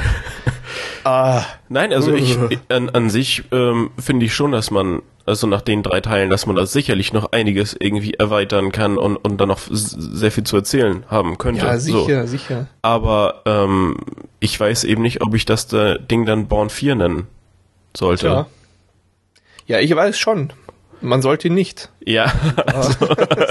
ah. 1.04 1.44
Nein, 1.68 1.92
also 1.92 2.14
ich 2.14 2.38
an, 2.68 2.88
an 2.90 3.10
sich 3.10 3.44
ähm, 3.52 3.90
finde 3.98 4.26
ich 4.26 4.34
schon, 4.34 4.52
dass 4.52 4.70
man, 4.70 5.02
also 5.26 5.46
nach 5.46 5.62
den 5.62 5.82
drei 5.82 6.00
Teilen, 6.00 6.30
dass 6.30 6.46
man 6.46 6.56
da 6.56 6.66
sicherlich 6.66 7.12
noch 7.12 7.32
einiges 7.32 7.76
irgendwie 7.78 8.14
erweitern 8.14 8.72
kann 8.72 8.98
und, 8.98 9.16
und 9.16 9.40
dann 9.40 9.48
noch 9.48 9.60
sehr 9.70 10.32
viel 10.32 10.44
zu 10.44 10.56
erzählen 10.56 11.04
haben 11.08 11.38
könnte. 11.38 11.64
Ja, 11.64 11.78
sicher, 11.78 12.26
so. 12.26 12.30
sicher. 12.30 12.66
Aber 12.82 13.42
ähm, 13.46 13.96
ich 14.40 14.58
weiß 14.58 14.84
eben 14.84 15.02
nicht, 15.02 15.22
ob 15.22 15.34
ich 15.34 15.44
das 15.44 15.68
Ding 15.68 16.26
dann 16.26 16.48
Born 16.48 16.70
4 16.70 16.94
nennen 16.96 17.26
sollte. 17.96 18.26
Ja. 18.26 18.46
Ja, 19.66 19.78
ich 19.78 19.94
weiß 19.94 20.18
schon. 20.18 20.52
Man 21.02 21.20
sollte 21.20 21.50
nicht. 21.50 21.90
Ja. 22.04 22.32
Also, 22.66 23.06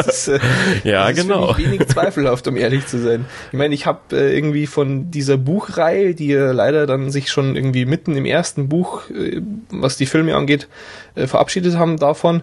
ist, 0.07 0.27
äh, 0.29 0.39
ja, 0.83 1.11
genau. 1.11 1.57
wenig 1.57 1.87
zweifelhaft, 1.87 2.47
um 2.47 2.57
ehrlich 2.57 2.87
zu 2.87 2.99
sein. 2.99 3.25
Ich 3.51 3.57
meine, 3.57 3.73
ich 3.75 3.85
habe 3.85 3.99
äh, 4.13 4.35
irgendwie 4.35 4.67
von 4.67 5.11
dieser 5.11 5.37
Buchreihe, 5.37 6.15
die 6.15 6.27
ja 6.27 6.51
leider 6.51 6.87
dann 6.87 7.11
sich 7.11 7.29
schon 7.29 7.55
irgendwie 7.55 7.85
mitten 7.85 8.15
im 8.15 8.25
ersten 8.25 8.69
Buch, 8.69 9.09
äh, 9.09 9.41
was 9.69 9.97
die 9.97 10.05
Filme 10.05 10.35
angeht, 10.35 10.67
äh, 11.15 11.27
verabschiedet 11.27 11.77
haben 11.77 11.97
davon. 11.97 12.41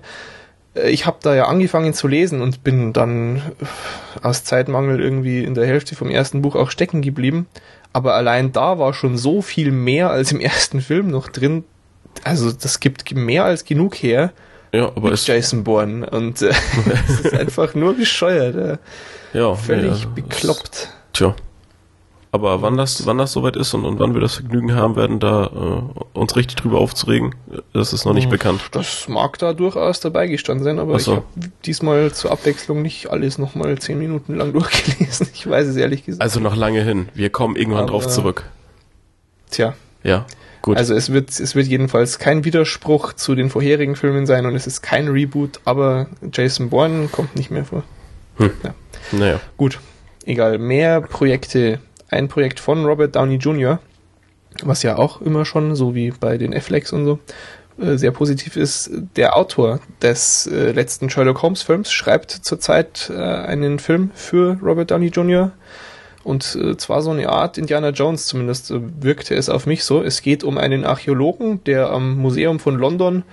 Äh, 0.75 0.91
ich 0.91 1.07
habe 1.07 1.19
da 1.23 1.35
ja 1.35 1.47
angefangen 1.47 1.95
zu 1.95 2.07
lesen 2.07 2.41
und 2.41 2.63
bin 2.63 2.93
dann 2.93 3.43
aus 4.23 4.45
Zeitmangel 4.45 5.01
irgendwie 5.01 5.45
in 5.45 5.55
der 5.55 5.67
Hälfte 5.67 5.97
vom 5.97 6.11
ersten 6.11 6.43
Buch 6.43 6.55
auch 6.55 6.71
stecken 6.71 7.03
geblieben. 7.03 7.47
Aber 7.93 8.15
allein 8.15 8.53
da 8.53 8.79
war 8.79 8.95
schon 8.95 9.17
so 9.17 9.43
viel 9.43 9.73
mehr 9.73 10.11
als 10.11 10.33
im 10.33 10.41
ersten 10.41 10.81
Film 10.81 11.09
noch 11.09 11.29
drin. 11.29 11.65
Also 12.25 12.53
das 12.53 12.81
gibt 12.81 13.15
mehr 13.15 13.45
als 13.45 13.65
genug 13.65 13.95
her 13.97 14.33
ja, 14.73 14.87
aber 14.95 15.13
ist 15.13 15.27
Jason 15.27 15.65
Bourne 15.65 16.09
und 16.11 16.43
äh, 16.43 16.53
es 17.09 17.21
ist 17.21 17.35
einfach 17.35 17.75
nur 17.75 17.95
bescheuert. 17.95 18.55
Äh. 18.55 19.39
Ja, 19.39 19.55
völlig 19.55 20.03
ja, 20.03 20.09
bekloppt. 20.15 20.89
Tja. 21.13 21.35
Aber 22.31 22.61
wann 22.61 22.77
das, 22.77 23.07
wann 23.07 23.17
das 23.17 23.33
soweit 23.33 23.57
ist 23.57 23.73
und, 23.73 23.87
und 23.87 23.99
wann 23.99 24.13
wir 24.13 24.21
das 24.21 24.35
Vergnügen 24.35 24.75
haben 24.75 24.97
werden, 24.97 25.19
da 25.19 25.47
äh, 25.47 26.19
uns 26.19 26.37
richtig 26.37 26.57
drüber 26.57 26.79
aufzuregen, 26.79 27.35
das 27.73 27.95
ist 27.95 28.05
noch 28.05 28.13
nicht 28.13 28.25
hm, 28.25 28.31
bekannt. 28.31 28.61
Das 28.73 29.09
mag 29.09 29.39
da 29.39 29.55
durchaus 29.55 30.01
dabei 30.01 30.27
gestanden 30.27 30.63
sein, 30.63 30.79
aber 30.79 30.99
so. 30.99 31.13
ich 31.13 31.17
habe 31.17 31.53
diesmal 31.65 32.13
zur 32.13 32.31
Abwechslung 32.31 32.83
nicht 32.83 33.09
alles 33.09 33.39
nochmal 33.39 33.79
zehn 33.79 33.99
Minuten 33.99 34.35
lang 34.35 34.53
durchgelesen. 34.55 35.29
Ich 35.33 35.49
weiß 35.49 35.69
es 35.69 35.77
ehrlich 35.77 36.05
gesagt. 36.05 36.23
Also 36.23 36.39
noch 36.41 36.55
lange 36.55 36.83
hin. 36.83 37.09
Wir 37.15 37.31
kommen 37.31 37.57
irgendwann 37.57 37.85
aber, 37.85 37.93
drauf 37.93 38.07
zurück. 38.09 38.45
Tja. 39.51 39.75
Ja. 40.03 40.27
Gut. 40.69 40.77
Also 40.77 40.95
es 40.95 41.11
wird, 41.11 41.31
es 41.31 41.55
wird 41.55 41.67
jedenfalls 41.67 42.19
kein 42.19 42.45
Widerspruch 42.45 43.15
zu 43.15 43.35
den 43.35 43.49
vorherigen 43.49 43.97
Filmen 43.97 44.27
sein 44.27 44.45
und 44.45 44.55
es 44.55 44.67
ist 44.67 44.83
kein 44.83 45.09
Reboot, 45.09 45.61
aber 45.65 46.09
Jason 46.31 46.69
Bourne 46.69 47.09
kommt 47.09 47.37
nicht 47.37 47.51
mehr 47.51 47.65
vor. 47.65 47.85
Hm. 48.37 48.51
Ja. 48.63 48.75
Naja. 49.13 49.41
Gut. 49.57 49.79
Egal. 50.27 50.59
Mehr 50.59 51.01
Projekte. 51.01 51.79
Ein 52.11 52.29
Projekt 52.29 52.61
von 52.61 52.85
Robert 52.85 53.17
Downey 53.17 53.37
Jr., 53.37 53.81
was 54.63 54.83
ja 54.83 54.99
auch 54.99 55.23
immer 55.23 55.47
schon, 55.47 55.75
so 55.75 55.95
wie 55.95 56.11
bei 56.11 56.37
den 56.37 56.55
Afflecks 56.55 56.93
und 56.93 57.07
so, 57.07 57.19
äh, 57.81 57.97
sehr 57.97 58.11
positiv 58.11 58.57
ist. 58.57 58.91
Der 59.17 59.39
Autor 59.39 59.81
des 60.03 60.47
äh, 60.49 60.73
letzten 60.73 61.09
Sherlock 61.09 61.41
Holmes 61.41 61.63
Films 61.63 61.91
schreibt 61.91 62.31
zurzeit 62.31 63.11
äh, 63.11 63.19
einen 63.19 63.79
Film 63.79 64.11
für 64.13 64.59
Robert 64.63 64.91
Downey 64.91 65.07
Jr., 65.07 65.53
und 66.29 66.55
äh, 66.55 66.77
zwar 66.77 67.03
so 67.03 67.11
eine 67.11 67.29
Art 67.29 67.59
Indiana 67.59 67.89
Jones, 67.89 68.27
zumindest 68.27 68.71
äh, 68.71 68.81
wirkte 69.01 69.35
es 69.35 69.49
auf 69.49 69.67
mich 69.67 69.85
so. 69.85 70.03
Es 70.03 70.23
geht 70.23 70.45
um 70.45 70.59
einen 70.59 70.85
Archäologen, 70.85 71.65
der 71.65 71.91
am 71.91 72.19
Museum 72.19 72.61
von 72.61 72.77
London 72.77 73.25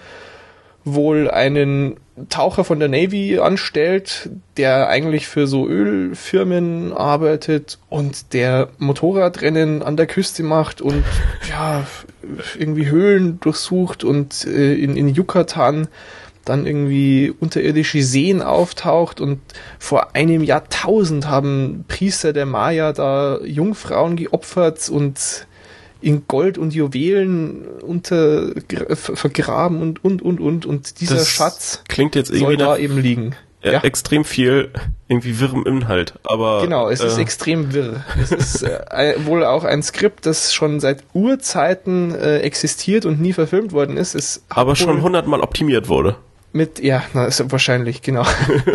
wohl 0.86 1.30
einen 1.30 1.98
Taucher 2.30 2.64
von 2.64 2.80
der 2.80 2.88
Navy 2.88 3.40
anstellt, 3.40 4.30
der 4.56 4.88
eigentlich 4.88 5.28
für 5.28 5.48
so 5.48 5.68
Ölfirmen 5.68 6.94
arbeitet 6.94 7.80
und 7.90 8.34
der 8.34 8.70
Motorradrennen 8.78 9.84
an 9.84 9.98
der 9.98 10.06
Küste 10.06 10.44
macht 10.44 10.82
und 10.82 11.04
ja, 11.50 11.86
irgendwie 12.58 12.88
Höhlen 12.88 13.40
durchsucht 13.40 14.04
und 14.04 14.46
äh, 14.46 14.76
in, 14.76 14.96
in 14.96 15.14
Yucatan 15.14 15.88
dann 16.46 16.66
irgendwie 16.66 17.34
unterirdische 17.40 18.04
Seen 18.04 18.42
auftaucht 18.42 19.20
und 19.20 19.40
vor 19.80 20.16
einem 20.16 20.44
Jahrtausend 20.44 21.28
haben 21.28 21.86
Priester 21.88 22.34
der 22.34 22.46
Maya 22.46 22.94
da 22.94 23.40
Jungfrauen 23.44 24.16
geopfert 24.16 24.88
und 24.90 25.48
in 26.02 26.28
Gold 26.28 26.58
und 26.58 26.74
Juwelen 26.74 27.66
unter 27.82 28.52
vergraben 28.94 29.82
und 29.82 30.04
und 30.04 30.22
und 30.22 30.40
und 30.40 30.66
und 30.66 31.02
dieser 31.02 31.16
das 31.16 31.30
Schatz 31.30 31.84
klingt 31.88 32.16
jetzt 32.16 32.30
irgendwie 32.30 32.46
soll 32.46 32.58
da 32.58 32.78
eben 32.78 32.98
liegen. 33.00 33.36
Ja. 33.64 33.80
extrem 33.82 34.26
viel 34.26 34.70
irgendwie 35.08 35.40
wirrem 35.40 35.66
Inhalt, 35.66 36.14
aber 36.24 36.62
genau, 36.62 36.88
es 36.88 37.00
äh, 37.00 37.08
ist 37.08 37.18
extrem 37.18 37.74
wirr. 37.74 38.06
Es 38.22 38.32
ist 38.32 38.62
äh, 38.62 39.16
wohl 39.26 39.44
auch 39.44 39.64
ein 39.64 39.82
Skript, 39.82 40.28
das 40.28 40.54
schon 40.54 40.80
seit 40.80 41.04
Urzeiten 41.14 42.14
äh, 42.14 42.42
existiert 42.42 43.08
und 43.08 43.20
nie 43.20 43.34
verfilmt 43.34 43.72
worden 43.72 43.98
ist. 43.98 44.14
Es 44.14 44.44
aber 44.50 44.76
schon 44.76 45.02
hundertmal 45.02 45.42
optimiert 45.42 45.90
wurde 45.90 46.16
mit, 46.56 46.80
ja, 46.80 47.04
na, 47.14 47.26
ist 47.26 47.52
wahrscheinlich, 47.52 48.02
genau. 48.02 48.26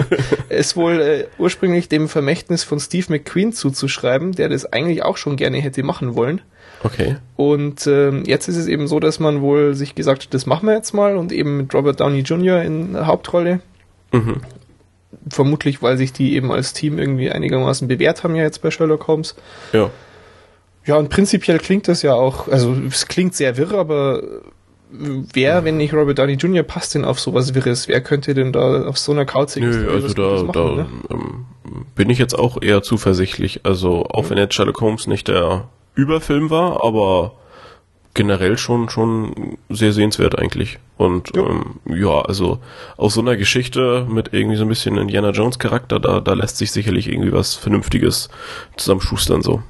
ist 0.51 0.77
wohl 0.77 1.01
äh, 1.01 1.25
ursprünglich 1.39 1.89
dem 1.89 2.09
Vermächtnis 2.09 2.63
von 2.63 2.79
Steve 2.79 3.07
McQueen 3.09 3.53
zuzuschreiben, 3.53 4.33
der 4.33 4.51
das 4.51 4.67
eigentlich 4.67 5.03
auch 5.03 5.17
schon 5.17 5.37
gerne 5.37 5.57
hätte 5.59 5.83
machen 5.83 6.15
wollen. 6.15 6.43
Okay. 6.85 7.17
Und 7.37 7.87
ähm, 7.87 8.25
jetzt 8.27 8.49
ist 8.49 8.57
es 8.57 8.67
eben 8.67 8.87
so, 8.87 9.01
dass 9.01 9.19
man 9.19 9.41
wohl 9.41 9.75
sich 9.75 9.95
gesagt 9.95 10.25
hat, 10.25 10.35
das 10.35 10.45
machen 10.45 10.67
wir 10.67 10.75
jetzt 10.75 10.93
mal 10.93 11.17
und 11.17 11.33
eben 11.33 11.57
mit 11.57 11.75
Robert 11.75 12.01
Downey 12.01 12.21
Jr. 12.21 12.63
in 12.63 12.93
der 12.93 13.07
Hauptrolle. 13.07 13.61
Mhm. 14.13 14.41
vermutlich, 15.29 15.83
weil 15.83 15.97
sich 15.97 16.13
die 16.13 16.35
eben 16.35 16.51
als 16.51 16.73
Team 16.73 16.99
irgendwie 16.99 17.31
einigermaßen 17.31 17.87
bewährt 17.87 18.25
haben 18.25 18.35
ja 18.35 18.43
jetzt 18.43 18.61
bei 18.61 18.71
Sherlock 18.71 19.07
Holmes. 19.07 19.37
Ja. 19.73 19.91
Ja, 20.85 20.97
und 20.97 21.11
prinzipiell 21.11 21.59
klingt 21.59 21.87
das 21.87 22.03
ja 22.03 22.15
auch, 22.15 22.49
also 22.49 22.75
es 22.89 23.07
klingt 23.07 23.35
sehr 23.35 23.57
wirr, 23.57 23.75
aber 23.75 24.23
wer, 24.91 25.65
wenn 25.65 25.77
nicht 25.77 25.95
Robert 25.95 26.19
Downey 26.19 26.35
Jr., 26.35 26.63
passt 26.63 26.95
denn 26.95 27.05
auf 27.05 27.21
sowas 27.21 27.55
Wirres? 27.55 27.89
Wer 27.89 28.01
könnte 28.01 28.35
denn 28.35 28.53
da 28.53 28.87
auf 28.87 28.99
so 28.99 29.13
einer 29.13 29.25
Couch 29.25 29.57
Nö, 29.57 29.91
also 29.91 30.13
da, 30.15 30.43
machen, 30.43 30.53
da 30.53 30.65
ne? 30.65 30.87
ähm, 31.11 31.47
bin 31.95 32.11
ich 32.11 32.19
jetzt 32.19 32.39
auch 32.39 32.61
eher 32.61 32.83
zuversichtlich. 32.83 33.61
Also 33.65 34.05
auch 34.07 34.25
mhm. 34.25 34.31
wenn 34.31 34.39
jetzt 34.39 34.55
Sherlock 34.55 34.81
Holmes 34.81 35.07
nicht 35.07 35.29
der 35.29 35.69
Überfilm 35.95 36.51
war, 36.51 36.85
aber 36.85 37.33
generell 38.15 38.59
schon 38.59 38.89
schon 38.89 39.57
sehr 39.69 39.93
sehenswert 39.93 40.39
eigentlich. 40.39 40.79
Und 40.97 41.35
ja. 41.35 41.47
Ähm, 41.47 41.77
ja, 41.87 42.21
also 42.23 42.59
aus 42.97 43.15
so 43.15 43.21
einer 43.21 43.37
Geschichte 43.37 44.07
mit 44.09 44.33
irgendwie 44.33 44.57
so 44.57 44.65
ein 44.65 44.69
bisschen 44.69 44.99
Indiana 44.99 45.31
Jones 45.31 45.59
Charakter, 45.59 46.01
da, 46.01 46.21
da 46.21 46.33
lässt 46.35 46.57
sich 46.57 46.73
sicherlich 46.73 47.09
irgendwie 47.09 47.33
was 47.33 47.55
Vernünftiges 47.55 48.29
zusammenschustern 48.77 49.43
so. 49.43 49.63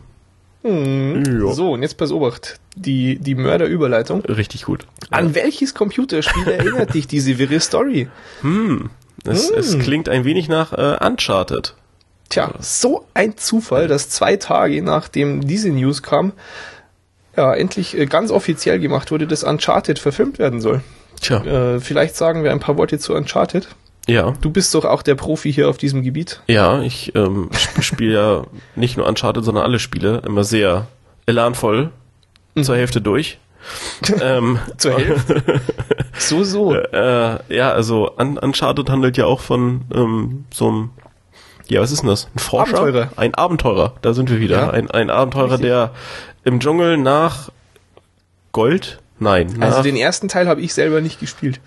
Hm. 0.63 1.25
Ja. 1.25 1.53
So, 1.53 1.73
und 1.73 1.83
jetzt 1.83 1.97
pass 1.97 2.13
Obacht. 2.13 2.59
Die, 2.77 3.19
die 3.19 3.35
Mörderüberleitung. 3.35 4.23
Richtig 4.23 4.65
gut. 4.65 4.87
An 5.11 5.29
ja. 5.29 5.35
welches 5.37 5.75
Computerspiel 5.75 6.47
erinnert 6.49 6.95
dich 6.95 7.07
diese 7.07 7.39
wirre 7.39 7.61
Story? 7.61 8.09
Hm. 8.43 8.91
Es, 9.25 9.51
hm. 9.51 9.59
es 9.59 9.79
klingt 9.79 10.09
ein 10.09 10.25
wenig 10.25 10.49
nach 10.49 10.73
äh, 10.73 11.05
Uncharted. 11.05 11.75
Tja, 12.29 12.53
so 12.61 13.07
ein 13.13 13.37
Zufall, 13.37 13.89
dass 13.89 14.09
zwei 14.09 14.37
Tage 14.37 14.83
nachdem 14.83 15.47
diese 15.47 15.71
News 15.71 16.03
kam, 16.03 16.33
ja, 17.37 17.53
endlich 17.55 17.99
äh, 17.99 18.07
ganz 18.07 18.31
offiziell 18.31 18.79
gemacht 18.79 19.11
wurde, 19.11 19.27
dass 19.27 19.43
Uncharted 19.43 19.99
verfilmt 19.99 20.39
werden 20.39 20.61
soll. 20.61 20.81
Tja. 21.21 21.45
Äh, 21.45 21.81
vielleicht 21.81 22.17
sagen 22.17 22.45
wir 22.45 22.53
ein 22.53 22.61
paar 22.61 22.77
Worte 22.77 22.99
zu 22.99 23.15
Uncharted. 23.15 23.69
Ja. 24.11 24.35
Du 24.41 24.51
bist 24.51 24.75
doch 24.75 24.85
auch 24.85 25.03
der 25.03 25.15
Profi 25.15 25.53
hier 25.53 25.69
auf 25.69 25.79
diesem 25.79 26.03
Gebiet. 26.03 26.43
Ja, 26.49 26.83
ich 26.83 27.15
ähm, 27.15 27.49
sp 27.55 27.81
spiele 27.83 28.15
ja 28.15 28.45
nicht 28.75 28.97
nur 28.97 29.07
Uncharted, 29.07 29.45
sondern 29.45 29.65
alle 29.65 29.79
Spiele 29.79 30.23
immer 30.27 30.45
sehr 30.45 30.89
elanvoll 31.27 31.91
mhm. 32.55 32.65
zur 32.65 32.77
Hälfte 32.77 33.01
durch. 33.01 33.39
ähm, 34.21 34.59
zur 34.79 34.99
Hälfte? 34.99 35.43
so, 36.19 36.43
so. 36.43 36.75
Äh, 36.75 37.39
ja, 37.55 37.71
also 37.71 38.11
Un 38.19 38.37
Uncharted 38.39 38.91
handelt 38.91 39.17
ja 39.17 39.27
auch 39.27 39.41
von 39.41 39.83
ähm, 39.95 40.45
so 40.53 40.69
einem 40.69 40.91
ja, 41.69 41.81
was 41.81 41.93
ist 41.93 42.03
denn 42.03 42.09
das? 42.09 42.29
Ein 42.35 42.41
Forscher? 42.41 42.79
Abenteurer. 42.79 43.11
Ein 43.15 43.35
Abenteurer, 43.37 43.93
da 44.03 44.13
sind 44.13 44.29
wir 44.29 44.41
wieder. 44.41 44.57
Ja. 44.57 44.71
Ein, 44.71 44.91
ein 44.91 45.09
Abenteurer, 45.09 45.53
Richtig. 45.53 45.67
der 45.69 45.93
im 46.43 46.59
Dschungel 46.59 46.97
nach 46.97 47.51
Gold? 48.51 48.99
Nein. 49.21 49.63
Also 49.63 49.83
den 49.83 49.95
ersten 49.95 50.27
Teil 50.27 50.49
habe 50.49 50.63
ich 50.63 50.75
selber 50.75 51.01
nicht 51.01 51.21
gespielt. 51.21 51.61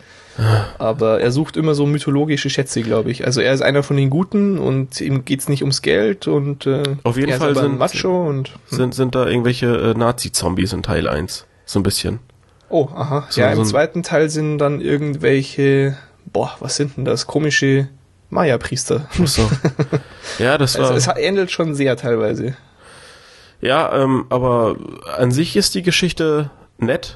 Aber 0.80 1.20
er 1.22 1.32
sucht 1.32 1.58
immer 1.58 1.76
so 1.76 1.86
mythologische 1.86 2.50
Schätze, 2.50 2.82
glaube 2.82 3.12
ich. 3.12 3.26
Also 3.26 3.42
er 3.42 3.54
ist 3.54 3.62
einer 3.62 3.84
von 3.84 3.98
den 3.98 4.10
Guten 4.10 4.58
und 4.58 5.00
ihm 5.00 5.26
geht's 5.26 5.48
nicht 5.48 5.62
ums 5.62 5.82
Geld 5.82 6.28
und 6.28 6.66
äh, 6.66 6.84
auf 7.04 7.18
jeden 7.18 7.34
Fall 7.34 7.56
sind 7.56 7.78
Macho 7.78 8.28
und 8.28 8.50
hm. 8.50 8.78
sind 8.78 8.96
sind 8.96 9.16
da 9.16 9.28
irgendwelche 9.28 9.68
äh, 9.68 9.94
Nazi-Zombies 9.98 10.74
in 10.74 10.84
Teil 10.84 11.08
1. 11.08 11.46
So 11.66 11.80
ein 11.80 11.84
bisschen. 11.84 12.20
Oh, 12.70 12.90
aha. 12.96 13.28
So, 13.30 13.42
ja, 13.42 13.52
im 13.52 13.58
so 13.58 13.66
zweiten 13.66 14.02
Teil 14.02 14.30
sind 14.30 14.58
dann 14.58 14.82
irgendwelche, 14.82 15.96
boah, 16.26 16.56
was 16.60 16.76
sind 16.76 16.98
denn 16.98 17.06
das? 17.06 17.28
Komische 17.28 17.90
Maya-Priester. 18.32 19.08
So. 19.26 19.48
Ja, 20.40 20.58
das 20.58 20.78
war. 20.80 20.90
Also 20.90 21.12
es 21.12 21.18
ähnelt 21.18 21.52
schon 21.52 21.76
sehr 21.76 21.96
teilweise. 21.96 22.56
Ja, 23.62 23.94
ähm, 23.94 24.26
aber 24.30 24.76
an 25.18 25.32
sich 25.32 25.56
ist 25.56 25.76
die 25.76 25.84
Geschichte 25.84 26.50
nett 26.80 27.16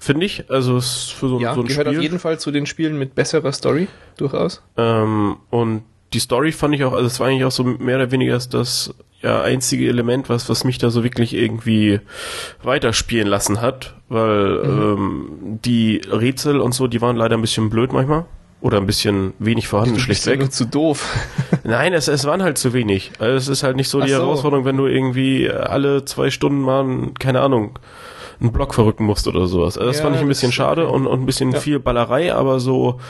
finde 0.00 0.26
ich. 0.26 0.50
Also 0.50 0.76
es 0.78 0.86
ist 0.86 1.12
für 1.12 1.28
so, 1.28 1.40
ja, 1.40 1.54
so 1.54 1.60
ein 1.60 1.68
gehört 1.68 1.86
Spiel. 1.86 1.98
auf 1.98 2.02
jeden 2.02 2.18
Fall 2.18 2.40
zu 2.40 2.50
den 2.50 2.66
Spielen 2.66 2.98
mit 2.98 3.14
besserer 3.14 3.52
Story, 3.52 3.86
durchaus. 4.16 4.62
Ähm, 4.76 5.36
und 5.50 5.82
die 6.12 6.18
Story 6.18 6.50
fand 6.50 6.74
ich 6.74 6.82
auch, 6.84 6.92
also 6.92 7.06
es 7.06 7.20
war 7.20 7.28
eigentlich 7.28 7.44
auch 7.44 7.52
so 7.52 7.62
mehr 7.62 7.96
oder 7.96 8.10
weniger 8.10 8.36
das 8.38 8.92
ja, 9.22 9.42
einzige 9.42 9.86
Element, 9.86 10.28
was, 10.28 10.48
was 10.48 10.64
mich 10.64 10.78
da 10.78 10.90
so 10.90 11.04
wirklich 11.04 11.34
irgendwie 11.34 12.00
weiterspielen 12.62 13.28
lassen 13.28 13.60
hat, 13.60 13.94
weil 14.08 14.64
mhm. 14.64 14.82
ähm, 14.82 15.58
die 15.64 16.00
Rätsel 16.10 16.58
und 16.58 16.72
so, 16.72 16.86
die 16.86 17.02
waren 17.02 17.16
leider 17.16 17.36
ein 17.36 17.42
bisschen 17.42 17.70
blöd 17.70 17.92
manchmal. 17.92 18.24
Oder 18.62 18.76
ein 18.76 18.84
bisschen 18.84 19.32
wenig 19.38 19.68
vorhanden, 19.68 19.98
schlichtweg. 19.98 20.52
Zu 20.52 20.66
doof. 20.66 21.16
Nein, 21.64 21.94
es, 21.94 22.08
es 22.08 22.26
waren 22.26 22.42
halt 22.42 22.58
zu 22.58 22.74
wenig. 22.74 23.10
Also 23.18 23.36
es 23.36 23.48
ist 23.48 23.62
halt 23.62 23.76
nicht 23.76 23.88
so 23.88 24.00
Ach 24.00 24.04
die 24.04 24.10
so. 24.10 24.18
Herausforderung, 24.18 24.66
wenn 24.66 24.76
du 24.76 24.86
irgendwie 24.86 25.50
alle 25.50 26.04
zwei 26.04 26.30
Stunden 26.30 26.60
mal, 26.60 26.84
keine 27.18 27.40
Ahnung, 27.40 27.78
einen 28.40 28.52
Block 28.52 28.74
verrücken 28.74 29.04
musst 29.04 29.28
oder 29.28 29.46
sowas. 29.46 29.76
Also 29.76 29.88
das 29.88 29.98
ja, 29.98 30.04
fand 30.04 30.16
ich 30.16 30.22
ein 30.22 30.28
bisschen 30.28 30.52
schade 30.52 30.88
und, 30.88 31.06
und 31.06 31.20
ein 31.20 31.26
bisschen 31.26 31.52
ja. 31.52 31.60
viel 31.60 31.78
Ballerei, 31.78 32.34
aber 32.34 32.60
so 32.60 33.00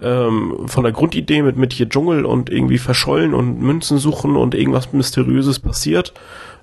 ähm, 0.00 0.66
von 0.66 0.84
der 0.84 0.92
Grundidee 0.92 1.42
mit, 1.42 1.56
mit 1.56 1.72
hier 1.72 1.88
Dschungel 1.88 2.24
und 2.24 2.50
irgendwie 2.50 2.78
verschollen 2.78 3.34
und 3.34 3.60
Münzen 3.60 3.98
suchen 3.98 4.36
und 4.36 4.54
irgendwas 4.54 4.92
Mysteriöses 4.92 5.58
passiert, 5.58 6.14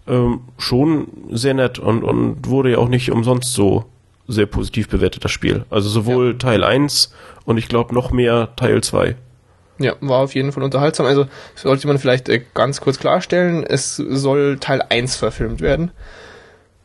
ähm, 0.07 0.41
schon 0.57 1.07
sehr 1.31 1.53
nett 1.53 1.79
und, 1.79 2.03
und 2.03 2.47
wurde 2.47 2.71
ja 2.71 2.77
auch 2.77 2.89
nicht 2.89 3.11
umsonst 3.11 3.53
so 3.53 3.85
sehr 4.27 4.45
positiv 4.47 4.89
bewertet, 4.89 5.23
das 5.23 5.31
Spiel. 5.31 5.65
Also 5.69 5.89
sowohl 5.89 6.31
ja. 6.31 6.37
Teil 6.37 6.63
1 6.63 7.13
und 7.45 7.57
ich 7.57 7.67
glaube 7.67 7.93
noch 7.93 8.11
mehr 8.11 8.49
Teil 8.55 8.81
2. 8.81 9.15
Ja, 9.77 9.93
war 9.99 10.19
auf 10.19 10.35
jeden 10.35 10.51
Fall 10.51 10.63
unterhaltsam. 10.63 11.05
Also 11.05 11.27
sollte 11.55 11.87
man 11.87 11.99
vielleicht 11.99 12.29
äh, 12.29 12.41
ganz 12.53 12.81
kurz 12.81 12.97
klarstellen, 12.97 13.63
es 13.63 13.97
soll 13.97 14.57
Teil 14.59 14.81
1 14.81 15.15
verfilmt 15.17 15.61
werden. 15.61 15.91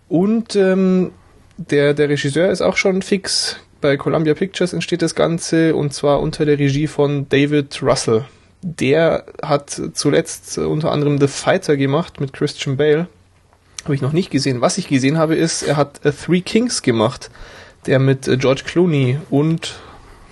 Und 0.09 0.57
ähm, 0.57 1.13
der, 1.69 1.95
der 1.95 2.09
Regisseur 2.09 2.51
ist 2.51 2.63
auch 2.63 2.77
schon 2.77 3.03
fix. 3.03 3.57
Bei 3.81 3.97
Columbia 3.97 4.35
Pictures 4.35 4.73
entsteht 4.73 5.03
das 5.03 5.15
Ganze 5.15 5.75
und 5.75 5.93
zwar 5.93 6.21
unter 6.21 6.45
der 6.45 6.59
Regie 6.59 6.87
von 6.87 7.29
David 7.29 7.83
Russell. 7.83 8.25
Der 8.63 9.25
hat 9.43 9.81
zuletzt 9.95 10.59
unter 10.59 10.93
anderem 10.93 11.19
The 11.19 11.29
Fighter 11.29 11.77
gemacht 11.77 12.21
mit 12.21 12.33
Christian 12.33 12.77
Bale. 12.77 13.07
Habe 13.85 13.95
ich 13.95 14.03
noch 14.03 14.13
nicht 14.13 14.31
gesehen. 14.31 14.61
Was 14.61 14.77
ich 14.77 14.89
gesehen 14.89 15.17
habe, 15.17 15.35
ist, 15.35 15.63
er 15.63 15.77
hat 15.77 16.01
Three 16.03 16.43
Kings 16.43 16.83
gemacht. 16.83 17.31
Der 17.87 17.99
mit 17.99 18.29
uh, 18.29 18.37
George 18.37 18.63
Clooney 18.67 19.19
und, 19.31 19.77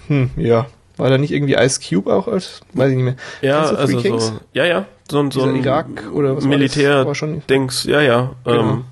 hm, 0.08 0.30
ja, 0.36 0.66
war 0.98 1.08
da 1.08 1.16
nicht 1.16 1.32
irgendwie 1.32 1.54
Ice 1.54 1.80
Cube 1.80 2.12
auch 2.12 2.28
als, 2.28 2.60
weiß 2.74 2.90
ich 2.90 2.96
nicht 2.96 3.04
mehr. 3.04 3.16
Ja, 3.40 3.62
also 3.62 3.98
so, 3.98 4.40
ja, 4.52 4.66
ja, 4.66 4.84
so, 5.10 5.20
ein 5.20 5.30
so 5.30 5.44
ein 5.44 5.56
Irak 5.56 5.86
oder 6.12 6.36
was 6.36 6.44
Militär 6.44 7.06
war 7.06 7.14
schon 7.14 7.42
Dings, 7.48 7.84
ja, 7.84 8.02
ja, 8.02 8.34
genau. 8.44 8.60
ähm, 8.60 8.84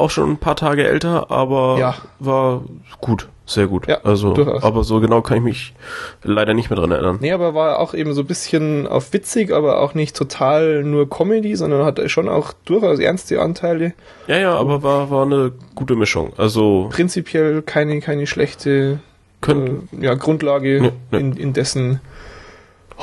auch 0.00 0.10
schon 0.10 0.30
ein 0.30 0.36
paar 0.38 0.56
Tage 0.56 0.86
älter, 0.86 1.30
aber 1.30 1.76
ja. 1.78 1.94
war 2.18 2.62
gut, 3.00 3.28
sehr 3.46 3.66
gut. 3.66 3.86
Ja, 3.86 3.98
also, 4.02 4.32
durchaus. 4.32 4.62
aber 4.62 4.84
so 4.84 5.00
genau 5.00 5.22
kann 5.22 5.38
ich 5.38 5.42
mich 5.42 5.74
leider 6.22 6.54
nicht 6.54 6.70
mehr 6.70 6.78
dran 6.78 6.90
erinnern. 6.90 7.18
Nee, 7.20 7.32
aber 7.32 7.54
war 7.54 7.78
auch 7.78 7.94
eben 7.94 8.14
so 8.14 8.22
ein 8.22 8.26
bisschen 8.26 8.86
auf 8.86 9.12
witzig, 9.12 9.52
aber 9.52 9.80
auch 9.80 9.94
nicht 9.94 10.16
total 10.16 10.82
nur 10.82 11.08
Comedy, 11.08 11.56
sondern 11.56 11.84
hatte 11.84 12.08
schon 12.08 12.28
auch 12.28 12.52
durchaus 12.64 12.98
ernste 12.98 13.40
Anteile. 13.40 13.92
Ja, 14.26 14.38
ja, 14.38 14.54
aber 14.54 14.82
war, 14.82 15.10
war 15.10 15.24
eine 15.24 15.52
gute 15.74 15.96
Mischung. 15.96 16.32
Also. 16.36 16.88
Prinzipiell 16.90 17.62
keine, 17.62 18.00
keine 18.00 18.26
schlechte, 18.26 19.00
können, 19.40 19.88
äh, 19.98 20.04
ja, 20.04 20.14
Grundlage, 20.14 20.80
ne, 20.80 20.92
ne. 21.10 21.18
In, 21.18 21.36
in 21.36 21.52
dessen 21.52 22.00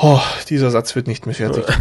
Oh, 0.00 0.20
dieser 0.48 0.70
Satz 0.70 0.94
wird 0.94 1.08
nicht 1.08 1.26
mehr 1.26 1.34
fertig. 1.34 1.64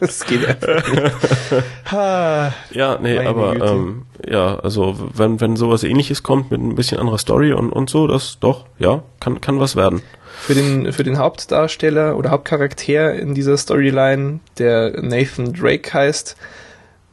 Es 0.00 0.24
geht 0.24 0.46
einfach 0.46 0.88
nicht. 0.88 2.76
ja, 2.76 2.98
nee, 3.00 3.18
aber 3.18 3.56
ähm, 3.56 4.02
ja, 4.24 4.58
also 4.60 5.10
wenn 5.14 5.40
wenn 5.40 5.56
sowas 5.56 5.82
ähnliches 5.82 6.22
kommt 6.22 6.50
mit 6.50 6.60
ein 6.60 6.76
bisschen 6.76 6.98
anderer 6.98 7.18
Story 7.18 7.52
und 7.52 7.70
und 7.70 7.90
so, 7.90 8.06
das 8.06 8.38
doch, 8.38 8.66
ja, 8.78 9.02
kann 9.18 9.40
kann 9.40 9.58
was 9.58 9.74
werden. 9.74 10.02
Für 10.40 10.54
den 10.54 10.92
für 10.92 11.02
den 11.02 11.18
Hauptdarsteller 11.18 12.16
oder 12.16 12.30
Hauptcharakter 12.30 13.14
in 13.14 13.34
dieser 13.34 13.56
Storyline, 13.56 14.40
der 14.58 15.02
Nathan 15.02 15.52
Drake 15.52 15.92
heißt, 15.92 16.36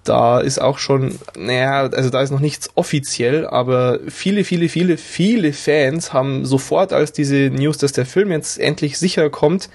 da 0.09 0.39
ist 0.39 0.59
auch 0.59 0.79
schon, 0.79 1.15
naja, 1.37 1.83
also 1.83 2.09
da 2.09 2.21
ist 2.21 2.31
noch 2.31 2.39
nichts 2.39 2.69
offiziell, 2.73 3.45
aber 3.45 3.99
viele, 4.07 4.43
viele, 4.43 4.67
viele, 4.67 4.97
viele 4.97 5.53
Fans 5.53 6.13
haben 6.13 6.45
sofort, 6.45 6.93
als 6.93 7.11
diese 7.11 7.51
News, 7.51 7.77
dass 7.77 7.91
der 7.91 8.07
Film 8.07 8.31
jetzt 8.31 8.59
endlich 8.59 8.97
sicher 8.97 9.29
kommt, 9.29 9.69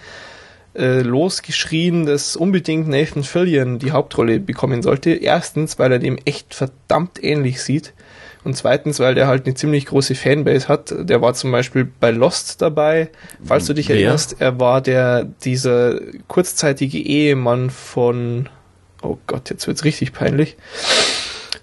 äh, 0.76 1.02
losgeschrien, 1.02 2.04
dass 2.04 2.34
unbedingt 2.34 2.88
Nathan 2.88 3.22
Fillion 3.22 3.78
die 3.78 3.92
Hauptrolle 3.92 4.40
bekommen 4.40 4.82
sollte. 4.82 5.12
Erstens, 5.12 5.78
weil 5.78 5.92
er 5.92 6.00
dem 6.00 6.18
echt 6.24 6.52
verdammt 6.52 7.22
ähnlich 7.22 7.62
sieht. 7.62 7.92
Und 8.42 8.56
zweitens, 8.56 8.98
weil 8.98 9.14
der 9.14 9.28
halt 9.28 9.46
eine 9.46 9.54
ziemlich 9.54 9.86
große 9.86 10.16
Fanbase 10.16 10.66
hat. 10.68 10.92
Der 10.98 11.22
war 11.22 11.32
zum 11.34 11.52
Beispiel 11.52 11.84
bei 12.00 12.10
Lost 12.10 12.60
dabei. 12.60 13.08
Falls 13.42 13.66
du 13.66 13.72
dich 13.72 13.88
Wer? 13.88 13.96
erinnerst, 13.96 14.36
er 14.40 14.58
war 14.58 14.80
der, 14.80 15.24
dieser 15.44 16.00
kurzzeitige 16.26 16.98
Ehemann 16.98 17.70
von, 17.70 18.48
Oh 19.04 19.18
Gott, 19.26 19.50
jetzt 19.50 19.66
wird's 19.66 19.84
richtig 19.84 20.12
peinlich. 20.14 20.56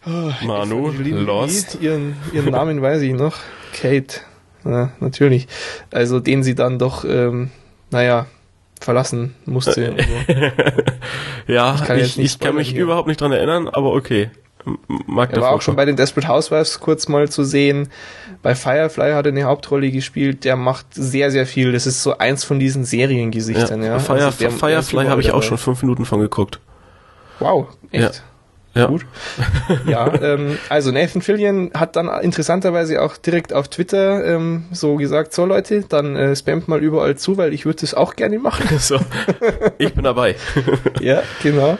Oh, 0.05 0.31
Manu, 0.45 0.91
Lost. 0.91 1.79
Ihren, 1.81 2.15
ihren 2.33 2.51
Namen 2.51 2.81
weiß 2.81 3.01
ich 3.01 3.13
noch. 3.13 3.35
Kate. 3.73 4.21
Ja, 4.63 4.91
natürlich. 4.99 5.47
Also 5.91 6.19
den 6.19 6.43
sie 6.43 6.53
dann 6.53 6.77
doch, 6.77 7.03
ähm, 7.03 7.49
naja, 7.89 8.27
verlassen 8.79 9.33
musste. 9.45 9.95
ja, 11.47 11.75
ich 11.75 11.83
kann, 11.83 11.99
ich, 11.99 12.19
ich 12.19 12.39
kann 12.39 12.55
mich 12.55 12.69
hier. 12.69 12.83
überhaupt 12.83 13.07
nicht 13.07 13.21
dran 13.21 13.31
erinnern, 13.31 13.67
aber 13.67 13.93
okay. 13.93 14.29
mag 15.07 15.33
Er 15.33 15.41
war 15.41 15.51
auch 15.51 15.61
schon 15.61 15.75
bei 15.75 15.85
den 15.85 15.95
Desperate 15.95 16.27
Housewives 16.27 16.79
kurz 16.79 17.07
mal 17.07 17.29
zu 17.29 17.43
sehen. 17.43 17.89
Bei 18.43 18.53
Firefly 18.53 19.13
hat 19.13 19.25
er 19.25 19.31
eine 19.31 19.43
Hauptrolle 19.43 19.91
gespielt. 19.91 20.45
Der 20.45 20.55
macht 20.55 20.87
sehr, 20.91 21.31
sehr 21.31 21.47
viel. 21.47 21.71
Das 21.71 21.87
ist 21.87 22.03
so 22.03 22.17
eins 22.17 22.43
von 22.43 22.59
diesen 22.59 22.85
Seriengesichtern. 22.85 23.81
Ja, 23.81 23.93
ja. 23.93 23.99
Fire, 23.99 24.25
also 24.25 24.37
der, 24.39 24.51
Firefly 24.51 25.05
habe 25.07 25.21
ich 25.21 25.31
auch 25.31 25.43
schon 25.43 25.57
fünf 25.57 25.81
Minuten 25.81 26.05
von 26.05 26.19
geguckt. 26.19 26.59
Wow, 27.41 27.67
echt? 27.91 28.23
Ja. 28.73 28.85
Gut. 28.85 29.05
ja, 29.85 30.13
ähm, 30.21 30.57
also 30.69 30.91
Nathan 30.91 31.21
Fillion 31.21 31.71
hat 31.73 31.97
dann 31.97 32.07
interessanterweise 32.21 33.01
auch 33.01 33.17
direkt 33.17 33.51
auf 33.51 33.67
Twitter 33.67 34.25
ähm, 34.25 34.65
so 34.71 34.95
gesagt, 34.95 35.33
so 35.33 35.45
Leute, 35.45 35.81
dann 35.81 36.15
äh, 36.15 36.35
spamt 36.37 36.69
mal 36.69 36.81
überall 36.81 37.17
zu, 37.17 37.35
weil 37.35 37.53
ich 37.53 37.65
würde 37.65 37.81
das 37.81 37.93
auch 37.93 38.15
gerne 38.15 38.39
machen. 38.39 38.77
so, 38.79 38.97
ich 39.77 39.93
bin 39.93 40.05
dabei. 40.05 40.35
ja, 41.01 41.21
genau. 41.43 41.77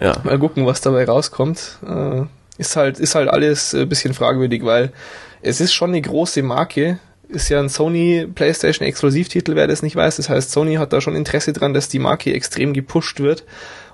Ja. 0.00 0.16
Mal 0.24 0.38
gucken, 0.38 0.64
was 0.64 0.80
dabei 0.80 1.04
rauskommt. 1.04 1.78
Äh, 1.86 2.22
ist 2.56 2.76
halt, 2.76 2.98
ist 2.98 3.14
halt 3.14 3.28
alles 3.28 3.74
ein 3.74 3.88
bisschen 3.88 4.14
fragwürdig, 4.14 4.64
weil 4.64 4.92
es 5.42 5.60
ist 5.60 5.74
schon 5.74 5.90
eine 5.90 6.00
große 6.00 6.42
Marke. 6.42 6.98
Ist 7.28 7.48
ja 7.48 7.60
ein 7.60 7.68
Sony 7.68 8.26
PlayStation 8.34 8.86
Exklusivtitel, 8.86 9.54
wer 9.56 9.66
das 9.66 9.82
nicht 9.82 9.94
weiß. 9.94 10.16
Das 10.16 10.30
heißt, 10.30 10.50
Sony 10.50 10.76
hat 10.76 10.92
da 10.92 11.00
schon 11.00 11.16
Interesse 11.16 11.52
dran, 11.52 11.74
dass 11.74 11.88
die 11.88 11.98
Marke 11.98 12.32
extrem 12.32 12.72
gepusht 12.72 13.20
wird. 13.20 13.44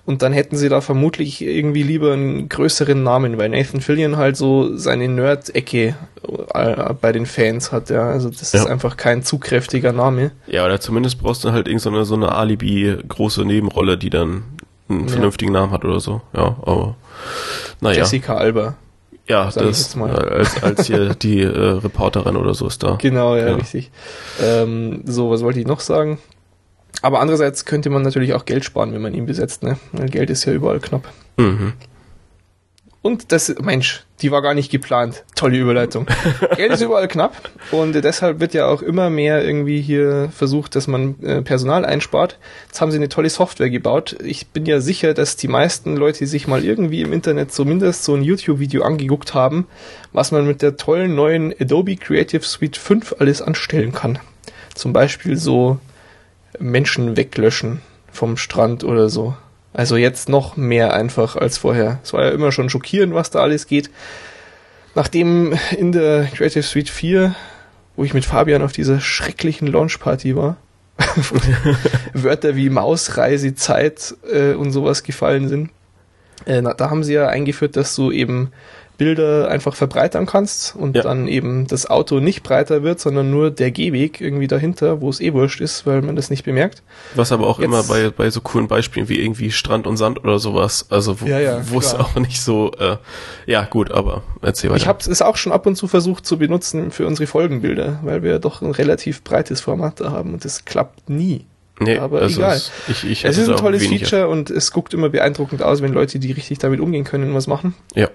Und 0.06 0.22
dann 0.22 0.32
hätten 0.32 0.56
sie 0.56 0.68
da 0.68 0.80
vermutlich 0.80 1.42
irgendwie 1.42 1.82
lieber 1.82 2.12
einen 2.12 2.48
größeren 2.48 3.02
Namen, 3.02 3.38
weil 3.38 3.48
Nathan 3.48 3.80
Fillion 3.80 4.16
halt 4.16 4.36
so 4.36 4.76
seine 4.76 5.08
Nerd-Ecke 5.08 5.96
äh, 6.54 6.94
bei 7.00 7.10
den 7.10 7.26
Fans 7.26 7.72
hat, 7.72 7.90
ja. 7.90 8.08
Also 8.08 8.30
das 8.30 8.52
ja. 8.52 8.60
ist 8.60 8.66
einfach 8.66 8.96
kein 8.96 9.24
zugkräftiger 9.24 9.92
Name. 9.92 10.30
Ja, 10.46 10.64
oder 10.64 10.80
zumindest 10.80 11.20
brauchst 11.20 11.42
du 11.42 11.50
halt 11.50 11.66
irgendeine 11.66 12.04
so 12.04 12.14
eine 12.14 12.30
Alibi-große 12.32 13.44
Nebenrolle, 13.44 13.98
die 13.98 14.10
dann 14.10 14.44
einen 14.88 15.08
vernünftigen 15.08 15.52
ja. 15.52 15.60
Namen 15.60 15.72
hat 15.72 15.84
oder 15.84 15.98
so. 15.98 16.20
Ja, 16.32 16.56
aber 16.62 16.94
naja. 17.80 17.98
Jessica 17.98 18.36
Alba. 18.36 18.76
Ja, 19.28 19.46
das 19.46 19.96
als, 19.96 20.62
als 20.62 20.86
hier 20.86 21.14
die 21.20 21.40
äh, 21.40 21.48
Reporterin 21.48 22.36
oder 22.36 22.54
so 22.54 22.68
ist 22.68 22.84
da. 22.84 22.96
Genau, 23.00 23.34
ja, 23.34 23.48
ja. 23.48 23.54
richtig. 23.56 23.90
Ähm, 24.40 25.02
so, 25.04 25.30
was 25.30 25.42
wollte 25.42 25.58
ich 25.58 25.66
noch 25.66 25.80
sagen? 25.80 26.18
Aber 27.02 27.20
andererseits 27.20 27.64
könnte 27.64 27.90
man 27.90 28.02
natürlich 28.02 28.34
auch 28.34 28.44
Geld 28.44 28.64
sparen, 28.64 28.92
wenn 28.92 29.02
man 29.02 29.14
ihn 29.14 29.26
besetzt, 29.26 29.62
ne? 29.62 29.78
Weil 29.92 30.08
Geld 30.08 30.30
ist 30.30 30.44
ja 30.44 30.52
überall 30.52 30.80
knapp. 30.80 31.12
Mhm. 31.36 31.74
Und 33.06 33.30
das, 33.30 33.54
Mensch, 33.62 34.04
die 34.20 34.32
war 34.32 34.42
gar 34.42 34.54
nicht 34.54 34.68
geplant. 34.68 35.24
Tolle 35.36 35.58
Überleitung. 35.58 36.06
Geld 36.56 36.72
ist 36.72 36.82
überall 36.82 37.06
knapp 37.06 37.50
und 37.70 37.92
deshalb 37.92 38.40
wird 38.40 38.52
ja 38.52 38.66
auch 38.66 38.82
immer 38.82 39.10
mehr 39.10 39.44
irgendwie 39.44 39.80
hier 39.80 40.28
versucht, 40.36 40.74
dass 40.74 40.88
man 40.88 41.14
äh, 41.22 41.40
Personal 41.40 41.84
einspart. 41.84 42.36
Jetzt 42.66 42.80
haben 42.80 42.90
sie 42.90 42.96
eine 42.96 43.08
tolle 43.08 43.30
Software 43.30 43.70
gebaut. 43.70 44.16
Ich 44.24 44.48
bin 44.48 44.66
ja 44.66 44.80
sicher, 44.80 45.14
dass 45.14 45.36
die 45.36 45.46
meisten 45.46 45.96
Leute 45.96 46.26
sich 46.26 46.48
mal 46.48 46.64
irgendwie 46.64 47.02
im 47.02 47.12
Internet 47.12 47.52
zumindest 47.52 48.02
so 48.02 48.14
ein 48.16 48.24
YouTube-Video 48.24 48.82
angeguckt 48.82 49.34
haben, 49.34 49.68
was 50.12 50.32
man 50.32 50.44
mit 50.44 50.60
der 50.60 50.76
tollen 50.76 51.14
neuen 51.14 51.54
Adobe 51.60 51.94
Creative 51.94 52.42
Suite 52.42 52.76
5 52.76 53.14
alles 53.20 53.40
anstellen 53.40 53.92
kann. 53.92 54.18
Zum 54.74 54.92
Beispiel 54.92 55.36
so 55.36 55.78
Menschen 56.58 57.16
weglöschen 57.16 57.80
vom 58.12 58.36
Strand 58.36 58.84
oder 58.84 59.08
so. 59.08 59.36
Also 59.72 59.96
jetzt 59.96 60.28
noch 60.28 60.56
mehr 60.56 60.94
einfach 60.94 61.36
als 61.36 61.58
vorher. 61.58 62.00
Es 62.02 62.12
war 62.12 62.24
ja 62.24 62.30
immer 62.30 62.50
schon 62.50 62.70
schockierend, 62.70 63.14
was 63.14 63.30
da 63.30 63.40
alles 63.40 63.66
geht. 63.66 63.90
Nachdem 64.94 65.54
in 65.76 65.92
der 65.92 66.24
Creative 66.24 66.62
Suite 66.62 66.88
4, 66.88 67.34
wo 67.94 68.04
ich 68.04 68.14
mit 68.14 68.24
Fabian 68.24 68.62
auf 68.62 68.72
dieser 68.72 69.00
schrecklichen 69.00 69.66
Launchparty 69.66 70.34
war, 70.34 70.56
Wörter 72.14 72.56
wie 72.56 72.70
Mausreise, 72.70 73.54
Zeit 73.54 74.14
äh, 74.32 74.54
und 74.54 74.72
sowas 74.72 75.02
gefallen 75.02 75.48
sind, 75.48 75.70
äh, 76.46 76.62
da 76.62 76.90
haben 76.90 77.04
sie 77.04 77.14
ja 77.14 77.28
eingeführt, 77.28 77.76
dass 77.76 77.94
du 77.94 78.10
eben 78.10 78.52
Bilder 78.98 79.48
einfach 79.48 79.74
verbreitern 79.74 80.26
kannst 80.26 80.74
und 80.76 80.96
ja. 80.96 81.02
dann 81.02 81.28
eben 81.28 81.66
das 81.66 81.88
Auto 81.88 82.20
nicht 82.20 82.42
breiter 82.42 82.82
wird, 82.82 83.00
sondern 83.00 83.30
nur 83.30 83.50
der 83.50 83.70
Gehweg 83.70 84.20
irgendwie 84.20 84.46
dahinter, 84.46 85.00
wo 85.00 85.10
es 85.10 85.20
eh 85.20 85.32
wurscht 85.32 85.60
ist, 85.60 85.86
weil 85.86 86.02
man 86.02 86.16
das 86.16 86.30
nicht 86.30 86.44
bemerkt. 86.44 86.82
Was 87.14 87.32
aber 87.32 87.46
auch 87.46 87.58
Jetzt, 87.58 87.66
immer 87.66 87.82
bei, 87.82 88.10
bei 88.10 88.30
so 88.30 88.40
coolen 88.40 88.68
Beispielen 88.68 89.08
wie 89.08 89.20
irgendwie 89.20 89.50
Strand 89.50 89.86
und 89.86 89.96
Sand 89.96 90.22
oder 90.24 90.38
sowas, 90.38 90.86
also 90.90 91.20
wo, 91.20 91.26
ja, 91.26 91.38
ja, 91.38 91.70
wo 91.70 91.78
es 91.78 91.94
auch 91.94 92.14
nicht 92.16 92.40
so, 92.40 92.72
äh, 92.78 92.96
ja 93.46 93.64
gut, 93.64 93.90
aber 93.90 94.22
erzähl 94.42 94.70
weiter. 94.70 94.80
Ich 94.80 94.88
habe 94.88 94.98
es 95.10 95.22
auch 95.22 95.36
schon 95.36 95.52
ab 95.52 95.66
und 95.66 95.76
zu 95.76 95.88
versucht 95.88 96.26
zu 96.26 96.38
benutzen 96.38 96.90
für 96.90 97.06
unsere 97.06 97.26
Folgenbilder, 97.26 98.00
weil 98.02 98.22
wir 98.22 98.38
doch 98.38 98.62
ein 98.62 98.70
relativ 98.70 99.22
breites 99.24 99.60
Format 99.60 100.00
da 100.00 100.10
haben 100.10 100.34
und 100.34 100.44
das 100.44 100.64
klappt 100.64 101.10
nie. 101.10 101.44
Nee, 101.78 101.98
aber 101.98 102.22
also 102.22 102.40
egal. 102.40 102.56
Es, 102.56 102.70
ich, 102.88 103.04
ich 103.04 103.24
es 103.24 103.36
ist 103.36 103.50
ein 103.50 103.56
tolles 103.56 103.86
Feature 103.86 104.28
und 104.28 104.48
es 104.50 104.72
guckt 104.72 104.94
immer 104.94 105.10
beeindruckend 105.10 105.62
aus, 105.62 105.82
wenn 105.82 105.92
Leute, 105.92 106.18
die 106.18 106.32
richtig 106.32 106.58
damit 106.58 106.80
umgehen 106.80 107.04
können, 107.04 107.34
was 107.34 107.46
machen. 107.46 107.74
Ja. 107.94 108.08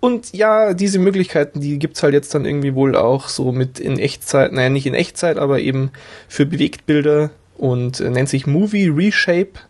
Und 0.00 0.32
ja, 0.34 0.74
diese 0.74 0.98
Möglichkeiten, 0.98 1.60
die 1.60 1.78
gibt's 1.78 2.02
halt 2.02 2.14
jetzt 2.14 2.34
dann 2.34 2.44
irgendwie 2.44 2.74
wohl 2.74 2.96
auch 2.96 3.28
so 3.28 3.52
mit 3.52 3.80
in 3.80 3.98
Echtzeit, 3.98 4.52
naja, 4.52 4.68
nicht 4.68 4.86
in 4.86 4.94
Echtzeit, 4.94 5.38
aber 5.38 5.60
eben 5.60 5.90
für 6.28 6.46
Bewegtbilder 6.46 7.30
und 7.56 8.00
äh, 8.00 8.10
nennt 8.10 8.28
sich 8.28 8.46
Movie 8.46 8.88
Reshape. 8.88 9.60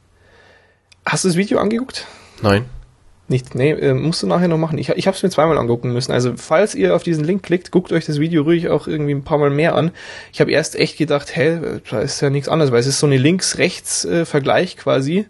Hast 1.04 1.24
du 1.24 1.28
das 1.28 1.36
Video 1.36 1.58
angeguckt? 1.58 2.06
Nein. 2.42 2.64
Nicht, 3.28 3.56
nee, 3.56 3.72
äh, 3.72 3.92
musst 3.94 4.22
du 4.22 4.28
nachher 4.28 4.46
noch 4.46 4.58
machen. 4.58 4.78
Ich, 4.78 4.88
ich 4.90 5.06
habe 5.08 5.16
es 5.16 5.22
mir 5.22 5.30
zweimal 5.30 5.58
angucken 5.58 5.92
müssen. 5.92 6.12
Also 6.12 6.34
falls 6.36 6.76
ihr 6.76 6.94
auf 6.94 7.02
diesen 7.02 7.24
Link 7.24 7.42
klickt, 7.42 7.72
guckt 7.72 7.92
euch 7.92 8.06
das 8.06 8.20
Video 8.20 8.42
ruhig 8.42 8.68
auch 8.68 8.86
irgendwie 8.86 9.14
ein 9.14 9.24
paar 9.24 9.38
Mal 9.38 9.50
mehr 9.50 9.74
an. 9.74 9.90
Ich 10.32 10.40
habe 10.40 10.52
erst 10.52 10.76
echt 10.76 10.96
gedacht, 10.96 11.34
hä, 11.34 11.58
da 11.90 12.00
ist 12.00 12.20
ja 12.20 12.30
nichts 12.30 12.48
anderes, 12.48 12.70
weil 12.70 12.78
es 12.78 12.86
ist 12.86 13.00
so 13.00 13.06
eine 13.06 13.16
Links-Rechts-Vergleich 13.16 14.74
äh, 14.74 14.76
quasi 14.76 15.26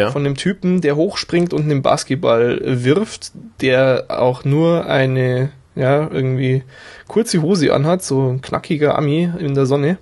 ja. 0.00 0.10
von 0.10 0.24
dem 0.24 0.36
Typen, 0.36 0.80
der 0.80 0.96
hochspringt 0.96 1.52
und 1.52 1.62
einen 1.62 1.82
Basketball 1.82 2.60
wirft, 2.62 3.32
der 3.60 4.06
auch 4.08 4.44
nur 4.44 4.86
eine, 4.86 5.50
ja, 5.74 6.08
irgendwie 6.10 6.62
kurze 7.08 7.42
Hose 7.42 7.72
anhat, 7.72 8.02
so 8.02 8.32
ein 8.32 8.42
knackiger 8.42 8.96
Ami 8.96 9.30
in 9.38 9.54
der 9.54 9.66
Sonne. 9.66 9.98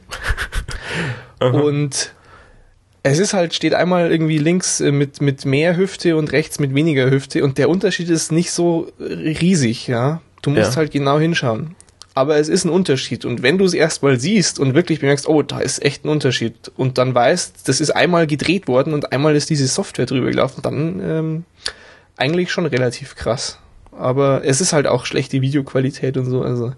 und 1.40 2.12
es 3.02 3.18
ist 3.18 3.32
halt, 3.32 3.54
steht 3.54 3.74
einmal 3.74 4.10
irgendwie 4.10 4.38
links 4.38 4.80
äh, 4.80 4.92
mit, 4.92 5.20
mit 5.20 5.44
mehr 5.44 5.76
Hüfte 5.76 6.16
und 6.16 6.32
rechts 6.32 6.58
mit 6.58 6.74
weniger 6.74 7.10
Hüfte 7.10 7.44
und 7.44 7.58
der 7.58 7.68
Unterschied 7.68 8.10
ist 8.10 8.32
nicht 8.32 8.50
so 8.50 8.90
riesig, 8.98 9.86
ja. 9.86 10.20
Du 10.42 10.50
musst 10.50 10.72
ja. 10.72 10.76
halt 10.76 10.92
genau 10.92 11.18
hinschauen 11.18 11.74
aber 12.18 12.36
es 12.36 12.48
ist 12.48 12.64
ein 12.64 12.70
Unterschied. 12.70 13.24
Und 13.24 13.44
wenn 13.44 13.58
du 13.58 13.64
es 13.64 13.74
erstmal 13.74 14.18
siehst 14.18 14.58
und 14.58 14.74
wirklich 14.74 14.98
bemerkst, 14.98 15.28
oh, 15.28 15.42
da 15.42 15.60
ist 15.60 15.84
echt 15.84 16.04
ein 16.04 16.08
Unterschied 16.08 16.72
und 16.76 16.98
dann 16.98 17.14
weißt, 17.14 17.68
das 17.68 17.80
ist 17.80 17.90
einmal 17.90 18.26
gedreht 18.26 18.66
worden 18.66 18.92
und 18.92 19.12
einmal 19.12 19.36
ist 19.36 19.50
diese 19.50 19.68
Software 19.68 20.06
drüber 20.06 20.28
gelaufen, 20.28 20.60
dann 20.60 21.00
ähm, 21.00 21.44
eigentlich 22.16 22.50
schon 22.50 22.66
relativ 22.66 23.14
krass. 23.14 23.60
Aber 23.92 24.44
es 24.44 24.60
ist 24.60 24.72
halt 24.72 24.88
auch 24.88 25.06
schlechte 25.06 25.40
Videoqualität 25.40 26.16
und 26.16 26.26
so, 26.26 26.42
also 26.42 26.72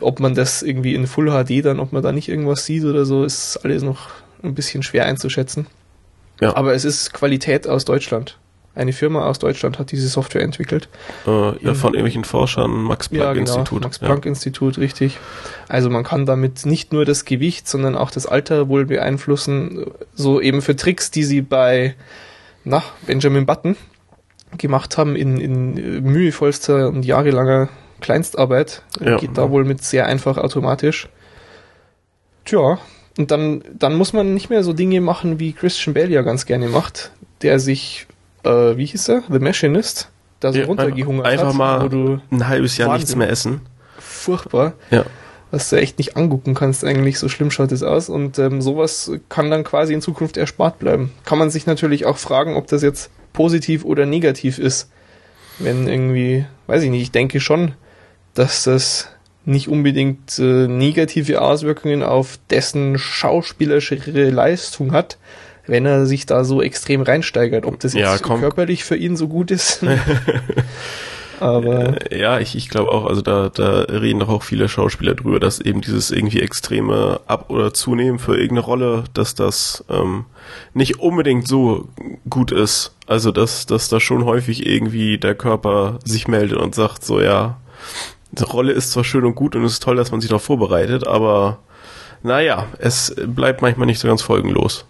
ob 0.00 0.20
man 0.20 0.34
das 0.34 0.62
irgendwie 0.62 0.94
in 0.94 1.06
Full 1.06 1.30
HD 1.30 1.62
dann, 1.62 1.78
ob 1.78 1.92
man 1.92 2.02
da 2.02 2.12
nicht 2.12 2.30
irgendwas 2.30 2.64
sieht 2.64 2.84
oder 2.84 3.04
so, 3.04 3.24
ist 3.24 3.58
alles 3.58 3.82
noch 3.82 4.08
ein 4.42 4.54
bisschen 4.54 4.82
schwer 4.82 5.04
einzuschätzen. 5.04 5.66
Ja. 6.40 6.56
Aber 6.56 6.72
es 6.72 6.86
ist 6.86 7.12
Qualität 7.12 7.68
aus 7.68 7.84
Deutschland. 7.84 8.38
Eine 8.76 8.92
Firma 8.92 9.26
aus 9.26 9.38
Deutschland 9.38 9.78
hat 9.78 9.90
diese 9.90 10.06
Software 10.06 10.42
entwickelt. 10.42 10.90
Äh, 11.26 11.30
ja, 11.64 11.74
von 11.74 11.94
irgendwelchen 11.94 12.24
Forschern, 12.24 12.70
Max 12.70 13.08
Planck 13.08 13.24
ja, 13.24 13.32
genau, 13.32 13.56
Institut. 13.56 13.82
Max 13.82 13.98
Planck 13.98 14.24
ja. 14.26 14.28
Institut, 14.28 14.76
richtig. 14.76 15.18
Also 15.66 15.88
man 15.88 16.04
kann 16.04 16.26
damit 16.26 16.66
nicht 16.66 16.92
nur 16.92 17.06
das 17.06 17.24
Gewicht, 17.24 17.66
sondern 17.66 17.96
auch 17.96 18.10
das 18.10 18.26
Alter 18.26 18.68
wohl 18.68 18.84
beeinflussen. 18.84 19.86
So 20.14 20.42
eben 20.42 20.60
für 20.60 20.76
Tricks, 20.76 21.10
die 21.10 21.24
sie 21.24 21.40
bei 21.40 21.94
na, 22.64 22.82
Benjamin 23.06 23.46
Button 23.46 23.76
gemacht 24.58 24.98
haben 24.98 25.16
in, 25.16 25.40
in 25.40 26.02
mühevollster 26.02 26.88
und 26.88 27.06
jahrelanger 27.06 27.70
Kleinstarbeit. 28.02 28.82
Ja. 29.00 29.16
Geht 29.16 29.38
da 29.38 29.50
wohl 29.50 29.64
mit 29.64 29.82
sehr 29.82 30.04
einfach 30.04 30.36
automatisch. 30.36 31.08
Tja, 32.44 32.78
und 33.16 33.30
dann, 33.30 33.62
dann 33.72 33.94
muss 33.94 34.12
man 34.12 34.34
nicht 34.34 34.50
mehr 34.50 34.62
so 34.62 34.74
Dinge 34.74 35.00
machen, 35.00 35.40
wie 35.40 35.54
Christian 35.54 35.94
Bale 35.94 36.10
ja 36.10 36.20
ganz 36.20 36.44
gerne 36.44 36.68
macht, 36.68 37.10
der 37.40 37.58
sich 37.58 38.06
äh, 38.46 38.76
wie 38.76 38.86
hieß 38.86 39.08
er? 39.08 39.22
The 39.30 39.38
Machinist, 39.38 40.10
da 40.40 40.52
so 40.52 40.58
ja, 40.60 40.66
runtergehungert 40.66 41.26
einfach, 41.26 41.48
einfach 41.48 41.58
hat. 41.58 41.82
Einfach 41.82 41.96
mal 41.96 42.20
ein 42.30 42.48
halbes 42.48 42.76
Jahr 42.76 42.88
Wahnsinn. 42.88 43.00
nichts 43.00 43.16
mehr 43.16 43.30
essen. 43.30 43.60
Furchtbar. 43.98 44.74
Ja. 44.90 45.04
Was 45.50 45.70
du 45.70 45.76
echt 45.76 45.98
nicht 45.98 46.16
angucken 46.16 46.54
kannst, 46.54 46.84
eigentlich, 46.84 47.18
so 47.18 47.28
schlimm 47.28 47.50
schaut 47.50 47.72
es 47.72 47.82
aus. 47.82 48.08
Und 48.08 48.38
ähm, 48.38 48.60
sowas 48.60 49.12
kann 49.28 49.50
dann 49.50 49.64
quasi 49.64 49.94
in 49.94 50.00
Zukunft 50.00 50.36
erspart 50.36 50.78
bleiben. 50.78 51.12
Kann 51.24 51.38
man 51.38 51.50
sich 51.50 51.66
natürlich 51.66 52.04
auch 52.04 52.16
fragen, 52.16 52.56
ob 52.56 52.66
das 52.66 52.82
jetzt 52.82 53.10
positiv 53.32 53.84
oder 53.84 54.06
negativ 54.06 54.58
ist. 54.58 54.90
Wenn 55.58 55.88
irgendwie, 55.88 56.46
weiß 56.66 56.82
ich 56.82 56.90
nicht, 56.90 57.02
ich 57.02 57.12
denke 57.12 57.40
schon, 57.40 57.72
dass 58.34 58.64
das 58.64 59.08
nicht 59.44 59.68
unbedingt 59.68 60.38
äh, 60.38 60.66
negative 60.66 61.40
Auswirkungen 61.40 62.02
auf 62.02 62.38
dessen 62.50 62.98
schauspielerische 62.98 63.94
Leistung 64.30 64.92
hat, 64.92 65.18
wenn 65.66 65.86
er 65.86 66.06
sich 66.06 66.26
da 66.26 66.44
so 66.44 66.62
extrem 66.62 67.02
reinsteigert. 67.02 67.66
Ob 67.66 67.80
das 67.80 67.94
jetzt 67.94 68.02
ja, 68.02 68.18
körperlich 68.18 68.84
für 68.84 68.96
ihn 68.96 69.16
so 69.16 69.28
gut 69.28 69.50
ist. 69.50 69.84
Aber 71.40 72.10
äh, 72.10 72.18
ja, 72.18 72.38
ich, 72.38 72.56
ich 72.56 72.68
glaube 72.68 72.90
auch, 72.90 73.06
also 73.06 73.20
da, 73.20 73.50
da 73.50 73.80
reden 73.82 74.20
doch 74.20 74.28
auch 74.28 74.42
viele 74.42 74.68
Schauspieler 74.68 75.14
drüber, 75.14 75.38
dass 75.40 75.60
eben 75.60 75.80
dieses 75.80 76.10
irgendwie 76.10 76.40
extreme 76.40 77.20
Ab- 77.26 77.50
oder 77.50 77.74
Zunehmen 77.74 78.18
für 78.18 78.34
irgendeine 78.36 78.60
Rolle, 78.60 79.04
dass 79.12 79.34
das 79.34 79.84
ähm, 79.90 80.24
nicht 80.72 81.00
unbedingt 81.00 81.46
so 81.46 81.88
gut 82.30 82.52
ist. 82.52 82.94
Also 83.06 83.32
dass, 83.32 83.66
dass 83.66 83.88
da 83.88 84.00
schon 84.00 84.24
häufig 84.24 84.66
irgendwie 84.66 85.18
der 85.18 85.34
Körper 85.34 85.98
sich 86.04 86.26
meldet 86.26 86.58
und 86.58 86.74
sagt, 86.74 87.04
so 87.04 87.20
ja, 87.20 87.58
die 88.32 88.44
Rolle 88.44 88.72
ist 88.72 88.92
zwar 88.92 89.04
schön 89.04 89.24
und 89.24 89.34
gut 89.34 89.56
und 89.56 89.64
es 89.64 89.74
ist 89.74 89.82
toll, 89.82 89.96
dass 89.96 90.10
man 90.10 90.20
sich 90.20 90.30
darauf 90.30 90.42
vorbereitet, 90.42 91.06
aber 91.06 91.58
naja, 92.22 92.66
es 92.78 93.14
bleibt 93.26 93.62
manchmal 93.62 93.86
nicht 93.86 94.00
so 94.00 94.08
ganz 94.08 94.22
folgenlos. 94.22 94.84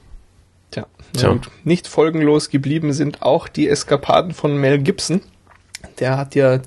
Tja. 1.16 1.31
Und 1.31 1.50
nicht 1.64 1.88
folgenlos 1.88 2.50
geblieben 2.50 2.92
sind 2.92 3.22
auch 3.22 3.48
die 3.48 3.68
Eskapaden 3.68 4.33
von 4.33 4.57
Mel 4.57 4.79
Gibson. 4.79 5.20
Der 5.98 6.16
hat 6.16 6.35
ja, 6.35 6.61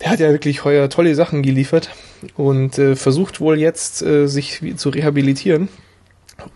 der 0.00 0.10
hat 0.10 0.20
ja 0.20 0.30
wirklich 0.30 0.64
heuer 0.64 0.88
tolle 0.88 1.14
Sachen 1.14 1.42
geliefert 1.42 1.90
und 2.36 2.78
äh, 2.78 2.96
versucht 2.96 3.40
wohl 3.40 3.58
jetzt 3.58 4.02
äh, 4.02 4.26
sich 4.26 4.62
zu 4.76 4.88
rehabilitieren. 4.88 5.68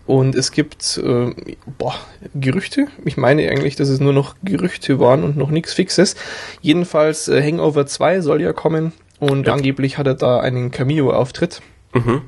Und 0.05 0.35
es 0.35 0.51
gibt 0.51 0.97
äh, 0.97 1.31
boah, 1.77 1.95
Gerüchte. 2.33 2.87
Ich 3.03 3.17
meine 3.17 3.49
eigentlich, 3.49 3.75
dass 3.75 3.89
es 3.89 3.99
nur 3.99 4.13
noch 4.13 4.35
Gerüchte 4.43 4.99
waren 4.99 5.23
und 5.23 5.37
noch 5.37 5.51
nichts 5.51 5.73
Fixes. 5.73 6.15
Jedenfalls 6.61 7.27
äh, 7.27 7.41
Hangover 7.41 7.85
2 7.85 8.21
soll 8.21 8.41
ja 8.41 8.53
kommen 8.53 8.93
und 9.19 9.47
ja. 9.47 9.53
angeblich 9.53 9.97
hat 9.97 10.07
er 10.07 10.15
da 10.15 10.39
einen 10.39 10.71
Cameo-Auftritt. 10.71 11.61
Mhm. 11.93 12.21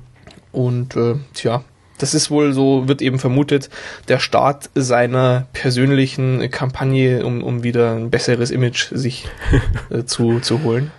Und 0.52 0.96
äh, 0.96 1.16
tja, 1.34 1.64
das 1.98 2.14
ist 2.14 2.30
wohl 2.30 2.54
so, 2.54 2.88
wird 2.88 3.02
eben 3.02 3.20
vermutet, 3.20 3.70
der 4.08 4.20
Start 4.20 4.70
seiner 4.76 5.48
persönlichen 5.54 6.50
Kampagne, 6.52 7.26
um, 7.26 7.44
um 7.44 7.64
wieder 7.64 7.94
ein 7.94 8.10
besseres 8.10 8.52
Image 8.52 8.90
sich 8.92 9.28
äh, 9.90 10.04
zu, 10.04 10.40
zu 10.40 10.64
holen. 10.64 10.92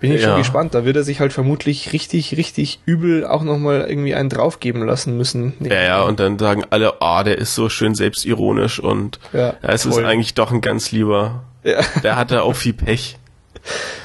Bin 0.00 0.12
ich 0.12 0.22
ja. 0.22 0.28
schon 0.28 0.38
gespannt. 0.38 0.74
Da 0.74 0.86
wird 0.86 0.96
er 0.96 1.02
sich 1.02 1.20
halt 1.20 1.32
vermutlich 1.32 1.92
richtig, 1.92 2.36
richtig 2.38 2.80
übel 2.86 3.26
auch 3.26 3.42
nochmal 3.42 3.86
irgendwie 3.86 4.14
einen 4.14 4.30
draufgeben 4.30 4.86
lassen 4.86 5.16
müssen. 5.16 5.52
Nee. 5.58 5.68
Ja, 5.68 5.82
ja, 5.82 6.02
und 6.02 6.18
dann 6.18 6.38
sagen 6.38 6.64
alle, 6.70 7.02
ah, 7.02 7.20
oh, 7.20 7.22
der 7.22 7.36
ist 7.36 7.54
so 7.54 7.68
schön 7.68 7.94
selbstironisch 7.94 8.80
und 8.80 9.20
ja, 9.34 9.54
ja 9.62 9.68
es 9.68 9.82
voll. 9.82 9.92
ist 9.92 10.08
eigentlich 10.08 10.32
doch 10.32 10.52
ein 10.52 10.62
ganz 10.62 10.90
lieber. 10.90 11.42
Ja. 11.64 11.80
Der 12.02 12.16
hatte 12.16 12.42
auch 12.42 12.54
viel 12.54 12.72
Pech. 12.72 13.18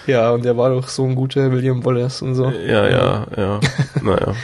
Ja, 0.05 0.31
und 0.31 0.43
der 0.43 0.57
war 0.57 0.69
doch 0.69 0.89
so 0.89 1.05
ein 1.05 1.15
guter 1.15 1.49
William 1.53 1.85
Wallace 1.85 2.21
und 2.21 2.35
so. 2.35 2.49
Ja, 2.49 2.89
ja, 2.89 3.27
ja. 3.37 3.59
naja. 4.01 4.35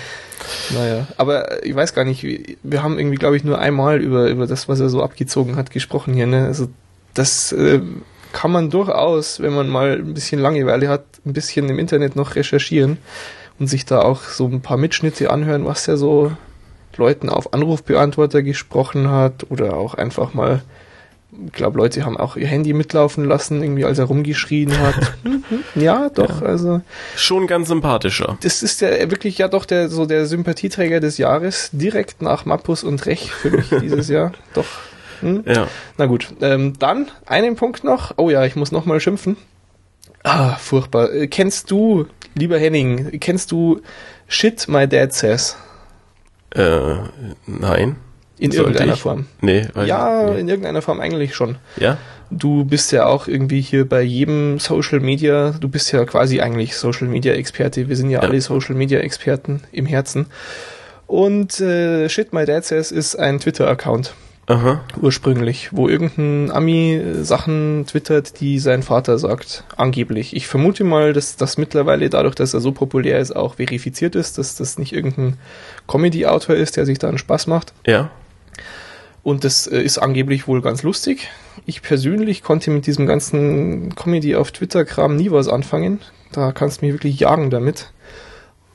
Naja, 0.72 1.08
aber 1.18 1.64
ich 1.64 1.76
weiß 1.76 1.94
gar 1.94 2.06
nicht, 2.06 2.24
wir 2.64 2.84
haben 2.84 2.98
irgendwie, 2.98 3.18
glaube 3.18 3.38
ich, 3.38 3.44
nur 3.44 3.60
einmal 3.60 4.02
über, 4.02 4.30
über 4.30 4.48
das, 4.48 4.68
was 4.68 4.80
er 4.80 4.90
so 4.90 5.04
abgezogen 5.04 5.56
hat, 5.56 5.72
gesprochen 5.72 6.14
hier. 6.14 6.28
Ne? 6.28 6.46
Also 6.46 6.68
das 7.14 7.52
äh, 7.52 7.82
kann 8.32 8.52
man 8.52 8.70
durchaus, 8.70 9.40
wenn 9.42 9.54
man 9.54 9.70
mal 9.70 9.94
ein 9.94 10.14
bisschen 10.14 10.42
Langeweile 10.42 10.90
hat, 10.90 11.04
ein 11.26 11.34
bisschen 11.34 11.70
im 11.70 11.80
Internet 11.80 12.16
noch 12.16 12.36
recherchieren 12.36 12.98
und 13.60 13.68
sich 13.68 13.86
da 13.86 14.02
auch 14.02 14.24
so 14.24 14.48
ein 14.48 14.62
paar 14.62 14.78
Mitschnitte 14.78 15.30
anhören, 15.30 15.66
was 15.66 15.88
er 15.88 15.98
so 15.98 16.32
Leuten 16.98 17.30
auf 17.30 17.54
Anrufbeantworter 17.54 18.42
gesprochen 18.42 19.10
hat 19.10 19.46
oder 19.50 19.76
auch 19.76 19.94
einfach 19.96 20.34
mal 20.34 20.62
ich 21.46 21.54
glaube, 21.54 21.78
Leute 21.78 22.06
haben 22.06 22.18
auch 22.18 22.36
ihr 22.36 22.48
Handy 22.48 22.74
mitlaufen 22.74 23.26
lassen, 23.26 23.64
irgendwie 23.64 23.86
als 23.86 24.00
er 24.00 24.06
rumgeschrien 24.06 24.78
hat. 24.80 25.14
ja, 25.76 26.10
doch, 26.10 26.42
ja. 26.42 26.48
also. 26.48 26.82
Schon 27.16 27.48
ganz 27.48 27.70
sympathischer. 27.70 28.38
Das 28.42 28.62
ist 28.64 28.82
ja 28.82 28.90
wirklich 29.10 29.38
ja 29.38 29.48
doch 29.48 29.66
der, 29.66 29.90
so 29.90 30.06
der 30.06 30.26
Sympathieträger 30.26 31.00
des 31.00 31.18
Jahres, 31.18 31.70
direkt 31.72 32.22
nach 32.22 32.46
Mappus 32.46 32.84
und 32.84 33.06
Rech 33.06 33.32
für 33.32 33.52
mich 33.52 33.70
dieses 33.82 34.10
Jahr. 34.10 34.34
Doch. 34.54 34.66
Hm? 35.22 35.44
Ja. 35.46 35.68
Na 35.98 36.06
gut, 36.08 36.34
ähm, 36.42 36.74
dann 36.80 37.10
einen 37.26 37.56
Punkt 37.56 37.84
noch. 37.84 38.14
Oh 38.18 38.30
ja, 38.30 38.46
ich 38.46 38.56
muss 38.56 38.72
nochmal 38.72 39.00
schimpfen. 39.00 39.38
Ah, 40.24 40.56
furchtbar. 40.56 41.14
Äh, 41.14 41.28
kennst 41.28 41.72
du, 41.72 42.08
lieber 42.36 42.60
Henning, 42.60 43.20
kennst 43.20 43.52
du 43.52 43.82
Shit 44.28 44.68
My 44.68 44.88
Dad 44.88 45.14
Says? 45.14 45.56
Äh, 46.54 46.96
nein. 47.46 47.96
In 48.42 48.52
Sollte 48.52 48.70
irgendeiner 48.70 48.94
ich? 48.94 49.02
Form. 49.02 49.28
Nee, 49.42 49.68
ja, 49.86 50.32
nee. 50.32 50.40
in 50.40 50.50
irgendeiner 50.50 50.82
Form 50.82 51.00
eigentlich 51.00 51.36
schon. 51.36 51.58
Ja. 51.78 52.00
Du 52.32 52.66
bist 52.66 52.92
ja 52.92 53.06
auch 53.06 53.28
irgendwie 53.28 53.62
hier 53.62 53.88
bei 53.88 54.02
jedem 54.02 54.58
Social 54.58 55.00
Media, 55.00 55.52
du 55.52 55.70
bist 55.70 55.92
ja 55.92 56.04
quasi 56.06 56.42
eigentlich 56.42 56.76
Social 56.76 57.08
Media 57.08 57.34
Experte. 57.34 57.88
Wir 57.88 57.96
sind 57.96 58.10
ja, 58.10 58.24
ja. 58.24 58.28
alle 58.28 58.42
Social 58.42 58.74
Media 58.74 59.00
Experten 59.00 59.62
im 59.72 59.86
Herzen. 59.86 60.26
Und 61.06 61.60
äh, 61.60 62.10
Shit 62.10 62.34
My 62.34 62.46
Dad 62.46 62.66
Says 62.66 62.92
ist 62.92 63.16
ein 63.16 63.40
Twitter-Account. 63.40 64.16
Aha. 64.48 64.82
Ursprünglich, 65.00 65.70
wo 65.72 65.88
irgendein 65.88 66.50
Ami 66.50 67.00
Sachen 67.22 67.86
twittert, 67.86 68.40
die 68.42 68.58
sein 68.58 68.82
Vater 68.82 69.20
sagt. 69.20 69.66
Angeblich. 69.78 70.36
Ich 70.36 70.48
vermute 70.48 70.84
mal, 70.84 71.14
dass 71.14 71.36
das 71.36 71.60
mittlerweile 71.60 72.10
dadurch, 72.10 72.34
dass 72.34 72.56
er 72.56 72.60
so 72.60 72.72
populär 72.72 73.20
ist, 73.20 73.36
auch 73.36 73.56
verifiziert 73.56 74.16
ist, 74.16 74.40
dass 74.40 74.56
das 74.56 74.80
nicht 74.80 74.94
irgendein 74.94 75.38
Comedy-Autor 75.88 76.56
ist, 76.56 76.76
der 76.76 76.88
sich 76.88 76.98
da 76.98 77.08
einen 77.08 77.20
Spaß 77.20 77.46
macht. 77.46 77.74
Ja. 77.86 78.10
Und 79.24 79.44
das 79.44 79.68
äh, 79.68 79.82
ist 79.82 79.98
angeblich 79.98 80.48
wohl 80.48 80.62
ganz 80.62 80.84
lustig. 80.84 81.30
Ich 81.66 81.82
persönlich 81.82 82.44
konnte 82.44 82.72
mit 82.72 82.88
diesem 82.88 83.06
ganzen 83.06 83.94
Comedy 83.96 84.36
auf 84.36 84.52
Twitter-Kram 84.52 85.16
nie 85.16 85.32
was 85.32 85.48
anfangen. 85.48 86.00
Da 86.32 86.52
kannst 86.52 86.82
du 86.82 86.86
mich 86.86 86.94
wirklich 86.96 87.20
jagen 87.20 87.50
damit. 87.50 87.92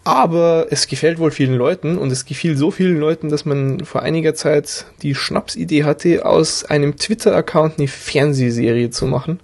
Aber 0.05 0.69
es 0.71 0.87
gefällt 0.87 1.19
wohl 1.19 1.33
vielen 1.33 1.57
Leuten 1.57 1.99
und 1.99 2.13
es 2.13 2.27
gefiel 2.27 2.57
so 2.57 2.71
vielen 2.71 2.97
Leuten, 2.97 3.29
dass 3.29 3.45
man 3.45 3.85
vor 3.85 4.03
einiger 4.03 4.37
Zeit 4.37 4.87
die 5.03 5.17
Schnapsidee 5.17 5.83
hatte, 5.83 6.25
aus 6.25 6.65
einem 6.65 6.97
Twitter-Account 6.97 7.79
eine 7.79 7.89
Fernsehserie 7.89 8.91
zu 8.91 9.07
machen. 9.07 9.41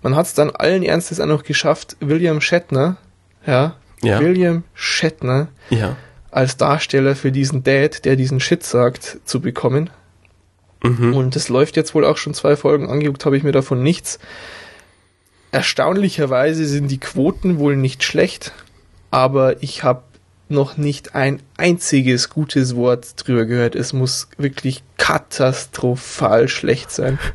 Man 0.00 0.16
hat 0.16 0.24
es 0.24 0.32
dann 0.32 0.48
allen 0.48 0.82
Ernstes 0.82 1.20
auch 1.20 1.26
noch 1.26 1.42
geschafft, 1.42 1.98
William 2.00 2.40
Shatner, 2.40 2.96
ja, 3.46 3.76
ja. 4.02 4.20
William 4.20 4.64
Shatner, 4.72 5.48
ja. 5.68 5.96
als 6.30 6.56
Darsteller 6.56 7.14
für 7.14 7.30
diesen 7.30 7.62
Dad, 7.62 8.06
der 8.06 8.16
diesen 8.16 8.40
Shit 8.40 8.62
sagt, 8.62 9.18
zu 9.26 9.42
bekommen. 9.42 9.90
Mhm. 10.82 11.14
Und 11.14 11.36
das 11.36 11.48
läuft 11.48 11.76
jetzt 11.76 11.94
wohl 11.94 12.04
auch 12.04 12.16
schon 12.16 12.34
zwei 12.34 12.56
Folgen. 12.56 12.88
Angeguckt 12.88 13.24
habe 13.24 13.36
ich 13.36 13.42
mir 13.42 13.52
davon 13.52 13.82
nichts. 13.82 14.18
Erstaunlicherweise 15.52 16.64
sind 16.66 16.88
die 16.88 17.00
Quoten 17.00 17.58
wohl 17.58 17.76
nicht 17.76 18.04
schlecht, 18.04 18.52
aber 19.10 19.62
ich 19.62 19.82
habe 19.82 20.02
noch 20.48 20.76
nicht 20.76 21.14
ein 21.14 21.40
einziges 21.56 22.28
gutes 22.28 22.76
Wort 22.76 23.14
drüber 23.16 23.44
gehört. 23.44 23.74
Es 23.74 23.92
muss 23.92 24.28
wirklich 24.36 24.82
katastrophal 24.96 26.48
schlecht 26.48 26.90
sein. 26.90 27.18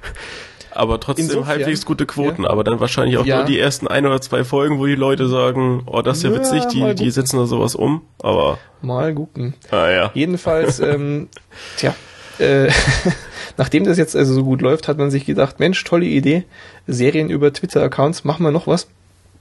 Aber 0.72 1.00
trotzdem 1.00 1.28
Insofern, 1.28 1.48
halbwegs 1.48 1.86
gute 1.86 2.06
Quoten, 2.06 2.44
ja. 2.44 2.50
aber 2.50 2.66
dann 2.66 2.82
wahrscheinlich 2.82 3.18
auch 3.18 3.26
ja. 3.26 3.38
nur 3.38 3.46
die 3.46 3.58
ersten 3.58 3.88
ein 3.88 4.06
oder 4.06 4.20
zwei 4.20 4.44
Folgen, 4.44 4.78
wo 4.78 4.86
die 4.86 4.96
Leute 4.96 5.30
sagen, 5.30 5.84
oh, 5.86 6.02
das 6.02 6.18
ist 6.18 6.24
ja, 6.24 6.32
ja 6.32 6.36
witzig, 6.36 6.66
die, 6.68 6.94
die 6.96 7.12
setzen 7.12 7.38
da 7.38 7.46
sowas 7.46 7.76
um, 7.76 8.02
aber. 8.22 8.60
Mal 8.82 9.16
gucken. 9.16 9.54
Ah, 9.72 9.90
ja. 9.90 10.12
Jedenfalls, 10.14 10.82
ähm, 10.82 11.30
tja, 11.78 11.96
äh, 12.40 12.68
nachdem 13.58 13.84
das 13.84 13.98
jetzt 13.98 14.15
also 14.15 14.34
so 14.34 14.44
gut 14.44 14.62
läuft, 14.62 14.88
hat 14.88 14.98
man 14.98 15.12
sich 15.12 15.26
gedacht, 15.26 15.60
Mensch, 15.60 15.84
tolle 15.84 16.06
Idee, 16.06 16.44
Serien 16.88 17.30
über 17.30 17.52
Twitter-Accounts, 17.52 18.24
machen 18.24 18.44
wir 18.44 18.52
noch 18.52 18.68
was. 18.68 18.88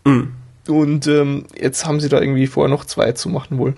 Mhm. 0.05 0.33
Und 0.69 1.07
ähm, 1.07 1.45
jetzt 1.61 1.87
haben 1.87 2.01
sie 2.01 2.09
da 2.09 2.21
irgendwie 2.21 2.47
vor, 2.47 2.69
noch 2.69 2.85
zwei 2.85 3.13
zu 3.13 3.29
machen 3.29 3.59
wohl. 3.59 3.75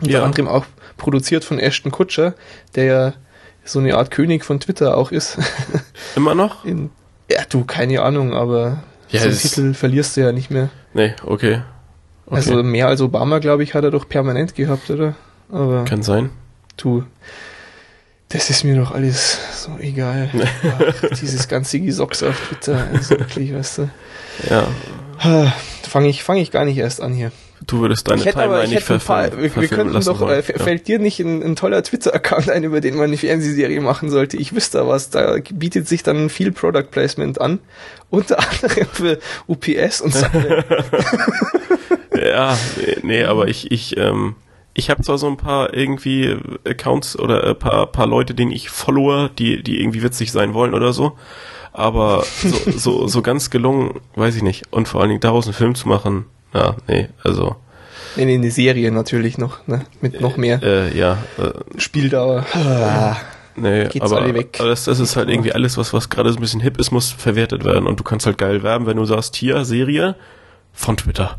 Unter 0.00 0.12
ja. 0.12 0.24
anderem 0.24 0.48
auch 0.48 0.66
produziert 0.96 1.44
von 1.44 1.58
Ashton 1.58 1.92
Kutscher, 1.92 2.34
der 2.74 2.84
ja 2.84 3.12
so 3.64 3.78
eine 3.78 3.96
Art 3.96 4.10
König 4.10 4.44
von 4.44 4.60
Twitter 4.60 4.96
auch 4.96 5.12
ist. 5.12 5.38
Immer 6.16 6.34
noch? 6.34 6.64
In, 6.64 6.90
ja, 7.30 7.42
du, 7.48 7.64
keine 7.64 8.02
Ahnung, 8.02 8.34
aber 8.34 8.82
ja, 9.08 9.20
so 9.20 9.28
einen 9.28 9.38
Titel 9.38 9.74
verlierst 9.74 10.16
du 10.16 10.22
ja 10.22 10.32
nicht 10.32 10.50
mehr. 10.50 10.70
Nee, 10.94 11.14
okay. 11.24 11.60
okay. 12.26 12.36
Also 12.36 12.62
mehr 12.62 12.88
als 12.88 13.00
Obama, 13.00 13.38
glaube 13.38 13.62
ich, 13.62 13.74
hat 13.74 13.84
er 13.84 13.90
doch 13.90 14.08
permanent 14.08 14.54
gehabt, 14.54 14.90
oder? 14.90 15.14
Aber 15.50 15.84
Kann 15.84 16.02
sein. 16.02 16.30
Du, 16.76 17.04
das 18.32 18.50
ist 18.50 18.64
mir 18.64 18.76
doch 18.76 18.92
alles 18.92 19.38
so 19.54 19.78
egal. 19.78 20.30
Ach, 20.64 21.18
dieses 21.20 21.48
ganze 21.48 21.80
Gesocks 21.80 22.22
auf 22.22 22.36
Twitter, 22.48 22.86
also 22.92 23.18
wirklich, 23.18 23.54
weißt 23.54 23.78
du. 23.78 23.90
Ja. 24.48 25.52
Fange 25.82 26.08
ich, 26.08 26.22
fang 26.22 26.38
ich 26.38 26.50
gar 26.50 26.64
nicht 26.64 26.78
erst 26.78 27.00
an 27.00 27.12
hier. 27.12 27.32
Du 27.66 27.80
würdest 27.80 28.08
deine 28.08 28.22
Timeline 28.22 28.68
nicht 28.68 28.82
verfilmen. 28.82 29.40
Wir, 29.40 29.54
wir 29.54 29.68
könnten 29.68 30.00
doch, 30.00 30.28
äh, 30.28 30.36
ja. 30.36 30.42
fällt 30.42 30.88
dir 30.88 30.98
nicht 30.98 31.20
ein, 31.20 31.42
ein 31.42 31.56
toller 31.56 31.82
Twitter-Account 31.82 32.50
ein, 32.50 32.64
über 32.64 32.80
den 32.80 32.96
man 32.96 33.04
eine 33.04 33.16
Fernsehserie 33.16 33.80
machen 33.80 34.10
sollte? 34.10 34.36
Ich 34.36 34.54
wüsste 34.54 34.86
was, 34.88 35.10
da 35.10 35.36
bietet 35.52 35.86
sich 35.86 36.02
dann 36.02 36.28
viel 36.28 36.50
Product 36.50 36.90
Placement 36.90 37.40
an. 37.40 37.60
Unter 38.10 38.38
anderem 38.38 38.86
für 38.92 39.18
UPS 39.46 40.00
und 40.00 40.14
so. 40.14 40.26
ja, 42.20 42.58
nee, 43.02 43.24
aber 43.24 43.48
ich, 43.48 43.70
ich, 43.70 43.96
ähm, 43.96 44.34
ich 44.74 44.90
habe 44.90 45.02
zwar 45.02 45.18
so 45.18 45.26
ein 45.26 45.36
paar 45.36 45.74
irgendwie 45.74 46.36
Accounts 46.66 47.18
oder 47.18 47.44
ein 47.44 47.58
paar, 47.58 47.86
paar 47.86 48.06
Leute, 48.06 48.34
denen 48.34 48.52
ich 48.52 48.70
follower, 48.70 49.30
die, 49.38 49.62
die 49.62 49.80
irgendwie 49.80 50.02
witzig 50.02 50.32
sein 50.32 50.54
wollen 50.54 50.74
oder 50.74 50.92
so. 50.92 51.16
Aber 51.72 52.24
so, 52.24 52.70
so, 52.76 53.08
so 53.08 53.22
ganz 53.22 53.50
gelungen, 53.50 54.00
weiß 54.14 54.36
ich 54.36 54.42
nicht. 54.42 54.64
Und 54.70 54.88
vor 54.88 55.00
allen 55.00 55.10
Dingen 55.10 55.20
daraus 55.20 55.46
einen 55.46 55.54
Film 55.54 55.74
zu 55.74 55.88
machen, 55.88 56.26
ja, 56.54 56.76
nee, 56.88 57.08
also. 57.22 57.56
Nee, 58.16 58.26
nee, 58.26 58.34
eine 58.34 58.50
Serie 58.50 58.90
natürlich 58.92 59.38
noch, 59.38 59.66
ne? 59.66 59.86
Mit 60.00 60.20
noch 60.20 60.36
mehr. 60.36 60.62
Äh, 60.62 60.96
ja. 60.96 61.18
Äh, 61.38 61.80
Spieldauer. 61.80 62.44
Ah. 62.52 63.16
nee, 63.56 63.86
geht's 63.86 64.04
aber, 64.04 64.20
alle 64.20 64.34
weg. 64.34 64.56
Aber 64.58 64.68
das, 64.68 64.84
das 64.84 65.00
ist 65.00 65.16
halt 65.16 65.30
irgendwie 65.30 65.52
alles, 65.52 65.78
was, 65.78 65.94
was 65.94 66.10
gerade 66.10 66.30
so 66.30 66.38
ein 66.38 66.42
bisschen 66.42 66.60
hip 66.60 66.78
ist, 66.78 66.90
muss 66.90 67.10
verwertet 67.10 67.64
werden. 67.64 67.86
Und 67.86 68.00
du 68.00 68.04
kannst 68.04 68.26
halt 68.26 68.36
geil 68.36 68.62
werben, 68.62 68.84
wenn 68.84 68.98
du 68.98 69.04
sagst, 69.06 69.34
hier, 69.36 69.64
Serie 69.64 70.14
von 70.72 70.98
Twitter. 70.98 71.38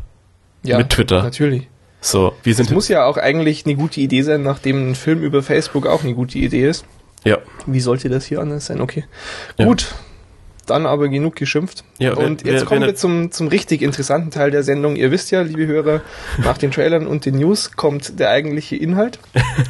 Ja, 0.64 0.78
mit 0.78 0.90
Twitter. 0.90 1.22
Natürlich. 1.22 1.68
So, 2.04 2.34
wir 2.42 2.54
sind. 2.54 2.66
Es 2.66 2.72
muss 2.72 2.88
ja 2.88 3.06
auch 3.06 3.16
eigentlich 3.16 3.64
eine 3.64 3.76
gute 3.76 3.98
Idee 3.98 4.20
sein, 4.20 4.42
nachdem 4.42 4.90
ein 4.90 4.94
Film 4.94 5.22
über 5.22 5.42
Facebook 5.42 5.86
auch 5.86 6.04
eine 6.04 6.12
gute 6.12 6.38
Idee 6.38 6.68
ist. 6.68 6.84
Ja. 7.24 7.38
Wie 7.64 7.80
sollte 7.80 8.10
das 8.10 8.26
hier 8.26 8.40
anders 8.40 8.66
sein? 8.66 8.82
Okay. 8.82 9.04
Ja. 9.56 9.64
Gut, 9.64 9.94
dann 10.66 10.84
aber 10.84 11.08
genug 11.08 11.36
geschimpft. 11.36 11.82
Ja, 11.98 12.12
und 12.12 12.44
jetzt 12.44 12.60
wer, 12.60 12.64
kommen 12.66 12.82
wir 12.82 12.94
zum, 12.94 13.30
zum 13.30 13.48
richtig 13.48 13.80
interessanten 13.80 14.30
Teil 14.30 14.50
der 14.50 14.62
Sendung. 14.62 14.96
Ihr 14.96 15.10
wisst 15.10 15.30
ja, 15.30 15.40
liebe 15.40 15.66
Hörer, 15.66 16.02
nach 16.44 16.58
den 16.58 16.72
Trailern 16.72 17.06
und 17.06 17.24
den 17.24 17.36
News 17.36 17.72
kommt 17.72 18.20
der 18.20 18.28
eigentliche 18.28 18.76
Inhalt. 18.76 19.18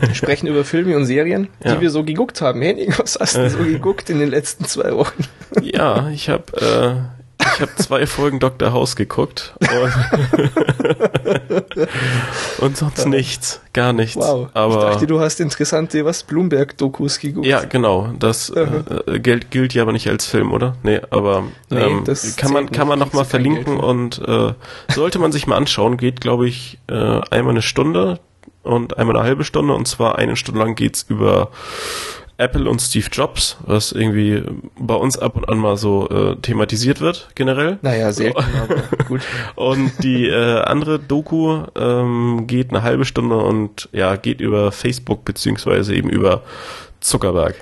Wir 0.01 0.15
sprechen 0.17 0.49
über 0.49 0.65
Filme 0.65 0.97
und 0.97 1.05
Serien, 1.07 1.49
ja. 1.63 1.77
die 1.77 1.83
wir 1.83 1.91
so 1.91 2.03
geguckt 2.03 2.41
haben. 2.41 2.61
Henning, 2.63 2.93
was 2.99 3.17
hast 3.21 3.37
du 3.37 3.49
so 3.49 3.59
geguckt 3.65 4.11
in 4.11 4.19
den 4.19 4.31
letzten 4.31 4.65
zwei 4.65 4.93
Wochen? 4.97 5.25
Ja, 5.63 6.09
ich 6.11 6.29
habe 6.29 7.07
äh, 7.14 7.14
ich 7.55 7.61
habe 7.61 7.75
zwei 7.77 8.07
Folgen 8.07 8.41
Dr. 8.41 8.73
House 8.73 8.97
geguckt 8.97 9.55
und, 9.61 9.93
und 12.59 12.77
sonst 12.77 13.07
nichts, 13.07 13.61
gar 13.73 13.93
nichts. 13.93 14.17
Wow. 14.17 14.49
Aber 14.55 14.89
ich 14.89 14.93
dachte, 14.95 15.07
du 15.07 15.21
hast 15.21 15.41
interessante 15.41 16.05
was 16.05 16.23
Bloomberg-Dokus 16.25 17.19
geguckt. 17.21 17.47
Ja, 17.47 17.65
genau. 17.65 18.11
Das 18.19 18.51
äh, 18.51 19.21
gilt, 19.21 19.51
gilt 19.51 19.75
ja 19.75 19.83
aber 19.83 19.93
nicht 19.93 20.09
als 20.09 20.27
Film, 20.27 20.53
oder? 20.53 20.77
Nee, 20.83 21.01
aber 21.11 21.45
nee, 21.71 21.81
ähm, 21.81 22.05
kann 22.37 22.53
man 22.53 22.71
kann 22.71 22.89
man 22.89 22.99
noch 22.99 23.13
mal 23.13 23.25
verlinken 23.25 23.79
und 23.79 24.21
äh, 24.27 24.53
sollte 24.89 25.19
man 25.19 25.33
sich 25.33 25.47
mal 25.47 25.57
anschauen. 25.57 25.97
Geht, 25.97 26.21
glaube 26.21 26.49
ich, 26.49 26.79
äh, 26.89 27.21
einmal 27.31 27.53
eine 27.53 27.63
Stunde 27.63 28.21
und 28.63 28.99
einmal 28.99 29.17
eine 29.17 29.25
halbe 29.25 29.45
Stunde 29.45 29.75
und 29.75 29.87
zwar 29.87 30.19
eine 30.19 30.37
Stunde 30.37 30.61
lang 30.61 30.75
geht's 30.75 31.05
über 31.09 31.51
Apple 32.37 32.69
und 32.69 32.81
Steve 32.81 33.07
Jobs, 33.13 33.57
was 33.65 33.93
irgendwie 33.93 34.43
bei 34.77 34.95
uns 34.95 35.17
ab 35.17 35.37
und 35.37 35.49
an 35.49 35.59
mal 35.59 35.77
so 35.77 36.09
äh, 36.09 36.37
thematisiert 36.37 37.01
wird, 37.01 37.29
generell. 37.37 37.79
Naja, 37.83 38.13
selten, 38.13 38.43
so. 38.43 38.63
aber 38.63 39.05
gut. 39.05 39.21
Und 39.55 39.93
die 40.03 40.27
äh, 40.27 40.63
andere 40.63 40.99
Doku 40.99 41.63
ähm, 41.77 42.47
geht 42.47 42.71
eine 42.71 42.83
halbe 42.83 43.05
Stunde 43.05 43.37
und 43.37 43.89
ja, 43.93 44.17
geht 44.17 44.41
über 44.41 44.73
Facebook 44.73 45.25
beziehungsweise 45.25 45.95
eben 45.95 46.09
über 46.09 46.43
Zuckerberg. 47.01 47.55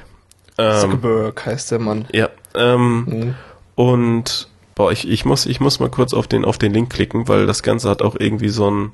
Ähm, 0.57 0.81
Zuckerberg 0.81 1.45
heißt 1.45 1.71
der 1.71 1.79
Mann. 1.79 2.07
Ja. 2.13 2.31
Ähm, 2.55 3.05
mhm. 3.05 3.35
Und 3.75 4.49
boah, 4.75 4.91
ich, 4.91 5.07
ich 5.07 5.27
muss 5.27 5.45
ich 5.45 5.61
muss 5.61 5.81
mal 5.81 5.91
kurz 5.91 6.15
auf 6.15 6.27
den 6.27 6.47
auf 6.47 6.57
den 6.57 6.73
Link 6.73 6.91
klicken, 6.91 7.29
weil 7.29 7.47
das 7.47 7.63
Ganze 7.63 7.91
hat 7.91 8.01
auch 8.01 8.17
irgendwie 8.19 8.49
so 8.49 8.71
ein 8.71 8.93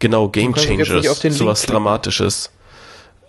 genau 0.00 0.28
Game 0.28 0.54
Changers, 0.54 1.20
sowas 1.36 1.66
Dramatisches. 1.66 2.50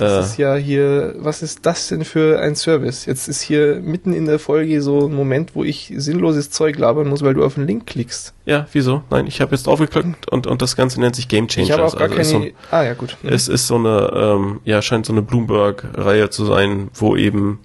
Das 0.01 0.31
ist 0.31 0.37
ja 0.37 0.55
hier, 0.55 1.15
was 1.17 1.41
ist 1.41 1.65
das 1.65 1.87
denn 1.87 2.03
für 2.03 2.39
ein 2.39 2.55
Service? 2.55 3.05
Jetzt 3.05 3.27
ist 3.27 3.41
hier 3.41 3.79
mitten 3.81 4.13
in 4.13 4.25
der 4.25 4.39
Folge 4.39 4.81
so 4.81 5.07
ein 5.07 5.13
Moment, 5.13 5.55
wo 5.55 5.63
ich 5.63 5.93
sinnloses 5.95 6.49
Zeug 6.49 6.77
labern 6.77 7.07
muss, 7.07 7.21
weil 7.21 7.33
du 7.33 7.43
auf 7.43 7.55
den 7.55 7.67
Link 7.67 7.87
klickst. 7.87 8.33
Ja, 8.45 8.67
wieso? 8.71 9.03
Nein, 9.09 9.27
ich 9.27 9.41
habe 9.41 9.51
jetzt 9.51 9.67
draufgeklickt 9.67 10.27
und, 10.29 10.47
und 10.47 10.61
das 10.61 10.75
Ganze 10.75 10.99
nennt 10.99 11.15
sich 11.15 11.27
Game 11.27 11.47
Changers. 11.47 11.69
Ich 11.69 11.73
habe 11.73 11.85
auch 11.85 11.97
gar 11.97 12.09
also 12.09 12.15
keine... 12.15 12.27
So 12.27 12.37
ein, 12.37 12.51
ah, 12.71 12.83
ja, 12.83 12.93
gut. 12.93 13.17
Mhm. 13.21 13.29
Es 13.29 13.47
ist 13.47 13.67
so 13.67 13.75
eine, 13.75 14.11
ähm, 14.13 14.59
ja, 14.65 14.81
scheint 14.81 15.05
so 15.05 15.13
eine 15.13 15.21
Bloomberg-Reihe 15.21 16.29
zu 16.29 16.45
sein, 16.45 16.89
wo 16.93 17.15
eben 17.15 17.59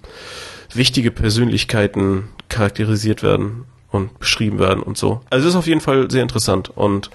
wichtige 0.73 1.11
Persönlichkeiten 1.11 2.29
charakterisiert 2.49 3.23
werden 3.23 3.65
und 3.91 4.19
beschrieben 4.19 4.59
werden 4.59 4.83
und 4.83 4.97
so. 4.97 5.21
Also 5.29 5.47
es 5.47 5.53
ist 5.53 5.57
auf 5.57 5.67
jeden 5.67 5.81
Fall 5.81 6.09
sehr 6.11 6.21
interessant 6.21 6.71
und 6.75 7.09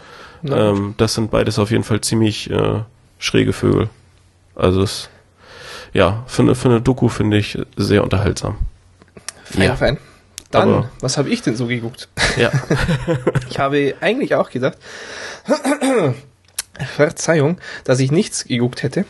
ähm, 0.45 0.95
das 0.97 1.15
sind 1.15 1.31
beides 1.31 1.59
auf 1.59 1.71
jeden 1.71 1.85
Fall 1.85 2.01
ziemlich 2.01 2.51
äh, 2.51 2.81
schräge 3.19 3.53
Vögel. 3.53 3.89
Also 4.55 4.83
es 4.83 5.09
ja, 5.93 6.25
für 6.27 6.43
eine, 6.43 6.55
für 6.55 6.69
eine 6.69 6.81
Doku 6.81 7.09
finde 7.09 7.37
ich 7.39 7.59
sehr 7.77 8.03
unterhaltsam. 8.03 8.57
Fein, 9.45 9.63
ja. 9.63 9.77
fein. 9.77 9.99
Dann, 10.51 10.69
Aber, 10.69 10.91
was 11.01 11.19
habe 11.19 11.31
ich 11.31 11.43
denn 11.43 11.57
so 11.57 11.67
geguckt? 11.67 12.09
Ja. 12.37 12.51
ich 13.51 13.59
habe 13.59 13.95
eigentlich 14.01 14.35
auch 14.35 14.51
gedacht, 14.51 14.79
Verzeihung, 16.97 17.59
dass 17.85 18.01
ich 18.01 18.11
nichts 18.11 18.45
geguckt 18.45 18.83
hätte. 18.83 19.05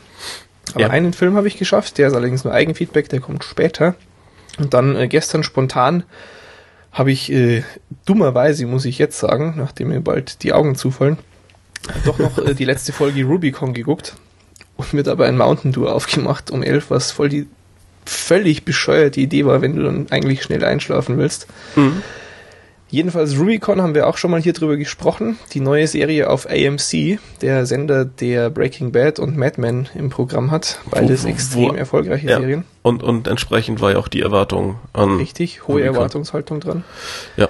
Aber 0.73 0.83
ja. 0.83 0.91
einen 0.91 1.13
Film 1.13 1.37
habe 1.37 1.49
ich 1.49 1.57
geschafft, 1.57 1.99
der 1.99 2.09
ist 2.09 2.15
allerdings 2.15 2.45
nur 2.45 2.53
Eigenfeedback, 2.53 3.09
der 3.09 3.21
kommt 3.21 3.45
später. 3.45 3.95
Und 4.59 4.75
dann 4.75 4.97
äh, 4.97 5.09
gestern 5.09 5.43
spontan 5.43 6.05
habe 6.93 7.11
ich 7.11 7.33
äh, 7.33 7.63
dummerweise, 8.05 8.67
muss 8.67 8.85
ich 8.85 8.99
jetzt 8.99 9.19
sagen, 9.19 9.55
nachdem 9.57 9.89
mir 9.89 10.01
bald 10.01 10.43
die 10.43 10.53
Augen 10.53 10.75
zufallen, 10.75 11.19
doch 12.05 12.19
noch 12.19 12.39
äh, 12.39 12.55
die 12.55 12.65
letzte 12.65 12.93
Folge 12.93 13.25
Rubicon 13.25 13.73
geguckt 13.73 14.15
und 14.83 14.93
mir 14.95 15.03
dabei 15.03 15.27
ein 15.27 15.37
Mountain 15.37 15.73
Dew 15.73 15.87
aufgemacht 15.87 16.51
um 16.51 16.63
elf, 16.63 16.91
was 16.91 17.11
voll 17.11 17.29
die 17.29 17.47
völlig 18.05 18.65
bescheuerte 18.65 19.21
Idee 19.21 19.47
war, 19.47 19.63
wenn 19.63 19.77
du 19.77 19.83
dann 19.83 20.07
eigentlich 20.11 20.43
schnell 20.43 20.65
einschlafen 20.65 21.19
willst. 21.19 21.47
Mhm. 21.77 22.03
Jedenfalls 22.93 23.39
Rubicon 23.39 23.81
haben 23.81 23.95
wir 23.95 24.07
auch 24.07 24.19
schon 24.19 24.31
mal 24.31 24.43
hier 24.43 24.53
drüber 24.53 24.77
gesprochen. 24.77 25.39
Die 25.55 25.61
neue 25.61 25.87
Serie 25.87 26.29
auf 26.29 26.47
AMC, 26.47 27.19
der 27.41 27.65
Sender, 27.65 28.05
der 28.05 28.51
Breaking 28.51 28.93
Bad 28.93 29.19
und 29.19 29.35
Mad 29.35 29.59
Men 29.59 29.89
im 29.95 30.11
Programm 30.11 30.51
hat. 30.51 30.79
Beides 30.91 31.23
wo, 31.23 31.29
wo, 31.29 31.31
extrem 31.31 31.69
wo, 31.71 31.73
erfolgreiche 31.73 32.29
ja. 32.29 32.39
Serien. 32.39 32.65
Und, 32.83 33.03
und 33.03 33.29
entsprechend 33.29 33.81
war 33.81 33.93
ja 33.93 33.97
auch 33.97 34.09
die 34.09 34.21
Erwartung 34.21 34.79
an. 34.93 35.17
Richtig, 35.17 35.67
hohe 35.67 35.77
Rubicon. 35.77 35.95
Erwartungshaltung 35.95 36.61
dran. 36.61 36.85
Ja. 37.39 37.49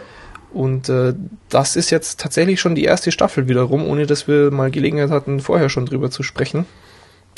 Und 0.53 0.89
äh, 0.89 1.14
das 1.49 1.74
ist 1.74 1.91
jetzt 1.91 2.20
tatsächlich 2.20 2.61
schon 2.61 2.76
die 2.76 2.85
erste 2.85 3.11
Staffel 3.11 3.49
wiederum, 3.49 3.85
ohne 3.85 4.07
dass 4.07 4.28
wir 4.28 4.53
mal 4.53 4.70
Gelegenheit 4.70 5.11
hatten, 5.11 5.41
vorher 5.41 5.70
schon 5.70 5.87
drüber 5.87 6.12
zu 6.12 6.22
sprechen. 6.22 6.66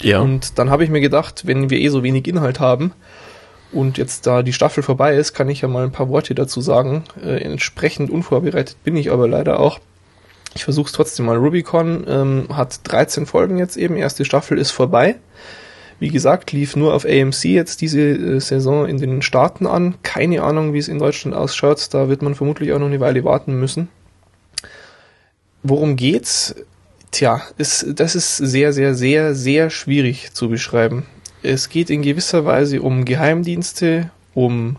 Ja. 0.01 0.21
Und 0.21 0.59
dann 0.59 0.71
habe 0.71 0.85
ich 0.85 0.91
mir 0.91 1.01
gedacht, 1.01 1.47
wenn 1.47 1.71
wir 1.71 1.79
eh 1.79 1.89
so 1.89 2.03
wenig 2.03 2.27
Inhalt 2.27 2.61
haben 2.61 2.93
und 3.73 3.99
jetzt 3.99 4.27
da 4.27 4.43
die 4.43 4.53
Staffel 4.53 4.83
vorbei 4.83 5.17
ist, 5.17 5.35
kann 5.35 5.49
ich 5.49 5.61
ja 5.61 5.69
mal 5.69 5.85
ein 5.85 5.93
paar 5.93 6.09
Worte 6.09 6.35
dazu 6.35 6.61
sagen. 6.61 7.05
Äh, 7.23 7.43
entsprechend 7.43 8.11
unvorbereitet 8.11 8.77
bin 8.85 8.97
ich 8.97 9.11
aber 9.11 9.29
leider 9.29 9.61
auch. 9.61 9.81
Ich 10.55 10.65
versuche 10.65 10.87
es 10.87 10.93
trotzdem 10.93 11.27
mal. 11.27 11.37
Rubicon 11.37 12.05
ähm, 12.09 12.47
hat 12.53 12.81
13 12.85 13.27
Folgen 13.27 13.59
jetzt 13.59 13.77
eben. 13.77 13.97
Erste 13.97 14.25
Staffel 14.25 14.59
ist 14.59 14.71
vorbei. 14.71 15.17
Wie 15.99 16.09
gesagt, 16.09 16.53
lief 16.53 16.77
nur 16.77 16.95
auf 16.95 17.05
AMC 17.05 17.45
jetzt 17.45 17.81
diese 17.81 18.01
äh, 18.01 18.41
Saison 18.41 18.87
in 18.87 18.99
den 18.99 19.23
Staaten 19.23 19.67
an. 19.67 19.97
Keine 20.03 20.43
Ahnung, 20.43 20.73
wie 20.73 20.79
es 20.79 20.89
in 20.89 20.99
Deutschland 20.99 21.37
ausschaut. 21.37 21.93
Da 21.93 22.09
wird 22.09 22.23
man 22.23 22.35
vermutlich 22.35 22.73
auch 22.73 22.79
noch 22.79 22.87
eine 22.87 23.01
Weile 23.01 23.25
warten 23.25 23.59
müssen. 23.59 23.89
Worum 25.63 25.97
geht's? 25.97 26.55
Tja, 27.15 27.43
ist, 27.59 27.87
das 27.95 28.17
ist 28.17 28.39
sehr, 28.39 28.73
sehr, 28.73 28.97
sehr, 28.97 29.37
sehr 29.37 29.71
schwierig 29.71 30.35
zu 30.35 30.49
beschreiben. 30.49 31.07
Es 31.45 31.69
geht 31.69 31.89
in 31.89 32.03
gewisser 32.03 32.45
Weise 32.45 32.83
um 32.83 33.05
Geheimdienste, 33.05 34.11
um 34.35 34.79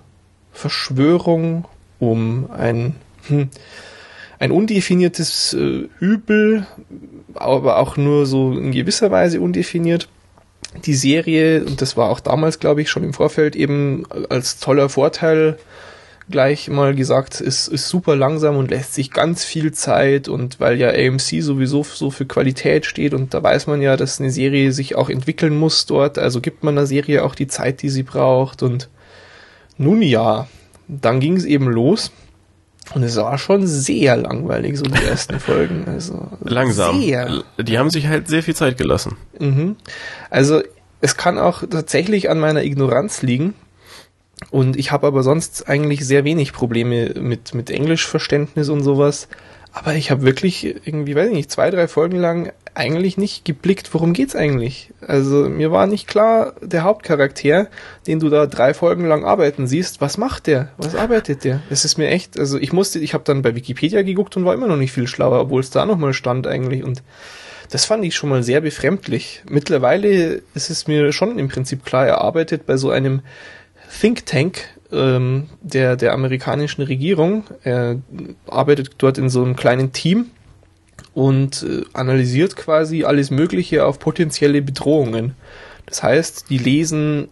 Verschwörung, 0.51 1.63
um 1.97 2.51
ein, 2.51 2.97
hm, 3.27 3.47
ein 4.38 4.51
undefiniertes 4.51 5.53
äh, 5.53 5.88
Übel, 6.01 6.67
aber 7.36 7.77
auch 7.77 7.95
nur 7.95 8.25
so 8.25 8.51
in 8.51 8.73
gewisser 8.73 9.11
Weise 9.11 9.39
undefiniert. 9.39 10.09
Die 10.86 10.95
Serie, 10.95 11.63
und 11.63 11.81
das 11.81 11.95
war 11.95 12.09
auch 12.09 12.19
damals, 12.19 12.59
glaube 12.59 12.81
ich, 12.81 12.89
schon 12.89 13.05
im 13.05 13.13
Vorfeld 13.13 13.55
eben 13.55 14.03
als 14.27 14.59
toller 14.59 14.89
Vorteil 14.89 15.57
gleich 16.30 16.69
mal 16.69 16.95
gesagt, 16.95 17.39
ist, 17.39 17.67
ist 17.67 17.88
super 17.88 18.15
langsam 18.15 18.57
und 18.57 18.71
lässt 18.71 18.93
sich 18.93 19.11
ganz 19.11 19.43
viel 19.43 19.71
Zeit 19.73 20.28
und 20.28 20.59
weil 20.59 20.80
ja 20.80 20.89
AMC 20.89 21.41
sowieso 21.41 21.84
so 21.84 22.09
für 22.09 22.26
Qualität 22.26 22.86
steht 22.86 23.13
und 23.13 23.34
da 23.34 23.43
weiß 23.43 23.67
man 23.67 23.82
ja, 23.82 23.95
dass 23.95 24.19
eine 24.19 24.32
Serie 24.32 24.71
sich 24.71 24.95
auch 24.95 25.09
entwickeln 25.09 25.55
muss 25.55 25.86
dort, 25.86 26.17
also 26.17 26.41
gibt 26.41 26.63
man 26.63 26.76
der 26.76 26.88
Serie 26.88 27.23
auch 27.23 27.36
die 27.36 27.47
Zeit, 27.47 27.82
die 27.82 27.89
sie 27.89 28.03
braucht 28.03 28.63
und 28.63 28.89
nun 29.78 30.01
ja, 30.01 30.47
dann 30.88 31.19
ging 31.19 31.36
es 31.36 31.45
eben 31.45 31.67
los 31.67 32.11
und 32.93 33.03
es 33.03 33.15
war 33.15 33.38
schon 33.38 33.65
sehr 33.65 34.15
langweilig, 34.15 34.78
so 34.78 34.84
die 34.84 35.03
ersten 35.09 35.39
Folgen. 35.39 35.86
Also 35.88 36.28
Langsam. 36.41 37.01
Sehr. 37.01 37.43
Die 37.57 37.78
haben 37.80 37.89
sich 37.89 38.07
halt 38.07 38.28
sehr 38.28 38.43
viel 38.43 38.55
Zeit 38.55 38.78
gelassen. 38.78 39.17
Mhm. 39.39 39.76
Also 40.30 40.61
es 41.01 41.17
kann 41.17 41.38
auch 41.38 41.63
tatsächlich 41.67 42.30
an 42.30 42.39
meiner 42.39 42.63
Ignoranz 42.63 43.21
liegen, 43.21 43.53
und 44.51 44.77
ich 44.77 44.91
habe 44.91 45.07
aber 45.07 45.23
sonst 45.23 45.67
eigentlich 45.69 46.05
sehr 46.05 46.23
wenig 46.23 46.53
Probleme 46.53 47.13
mit, 47.19 47.53
mit 47.53 47.69
Englischverständnis 47.69 48.69
und 48.69 48.83
sowas. 48.83 49.27
Aber 49.71 49.93
ich 49.93 50.09
habe 50.09 50.23
wirklich 50.23 50.63
irgendwie, 50.88 51.15
weiß 51.15 51.27
ich 51.27 51.36
nicht, 51.36 51.51
zwei, 51.51 51.69
drei 51.69 51.89
Folgen 51.89 52.17
lang 52.17 52.53
eigentlich 52.75 53.17
nicht 53.17 53.43
geblickt, 53.43 53.93
worum 53.93 54.13
geht's 54.13 54.36
eigentlich. 54.36 54.91
Also 55.05 55.49
mir 55.49 55.71
war 55.71 55.88
nicht 55.88 56.07
klar, 56.07 56.53
der 56.61 56.83
Hauptcharakter, 56.83 57.67
den 58.07 58.19
du 58.19 58.29
da 58.29 58.45
drei 58.47 58.73
Folgen 58.73 59.05
lang 59.05 59.25
arbeiten 59.25 59.67
siehst, 59.67 59.99
was 59.99 60.17
macht 60.17 60.47
der? 60.47 60.69
Was 60.77 60.95
arbeitet 60.95 61.43
der? 61.43 61.61
Es 61.69 61.83
ist 61.83 61.97
mir 61.97 62.09
echt, 62.09 62.39
also 62.39 62.57
ich 62.57 62.71
musste, 62.73 62.99
ich 62.99 63.13
habe 63.13 63.23
dann 63.25 63.41
bei 63.41 63.55
Wikipedia 63.55 64.01
geguckt 64.01 64.38
und 64.38 64.45
war 64.45 64.53
immer 64.53 64.67
noch 64.67 64.77
nicht 64.77 64.91
viel 64.91 65.07
schlauer, 65.07 65.41
obwohl 65.41 65.61
es 65.61 65.71
da 65.71 65.86
nochmal 65.86 66.13
stand 66.13 66.47
eigentlich. 66.47 66.83
Und 66.83 67.03
das 67.69 67.86
fand 67.86 68.03
ich 68.05 68.15
schon 68.15 68.29
mal 68.29 68.43
sehr 68.43 68.61
befremdlich. 68.61 69.43
Mittlerweile 69.49 70.41
ist 70.53 70.69
es 70.69 70.88
mir 70.88 71.11
schon 71.11 71.39
im 71.39 71.47
Prinzip 71.47 71.83
klar 71.83 72.07
erarbeitet 72.07 72.65
bei 72.65 72.77
so 72.77 72.91
einem 72.91 73.21
Think 73.99 74.25
Tank 74.25 74.67
ähm, 74.91 75.47
der, 75.61 75.95
der 75.95 76.13
amerikanischen 76.13 76.83
Regierung. 76.83 77.43
Er 77.63 77.97
arbeitet 78.47 78.91
dort 78.97 79.17
in 79.17 79.29
so 79.29 79.43
einem 79.43 79.55
kleinen 79.55 79.91
Team 79.91 80.27
und 81.13 81.63
äh, 81.63 81.83
analysiert 81.93 82.55
quasi 82.55 83.03
alles 83.03 83.31
Mögliche 83.31 83.85
auf 83.85 83.99
potenzielle 83.99 84.61
Bedrohungen. 84.61 85.35
Das 85.85 86.03
heißt, 86.03 86.49
die 86.49 86.57
lesen 86.57 87.29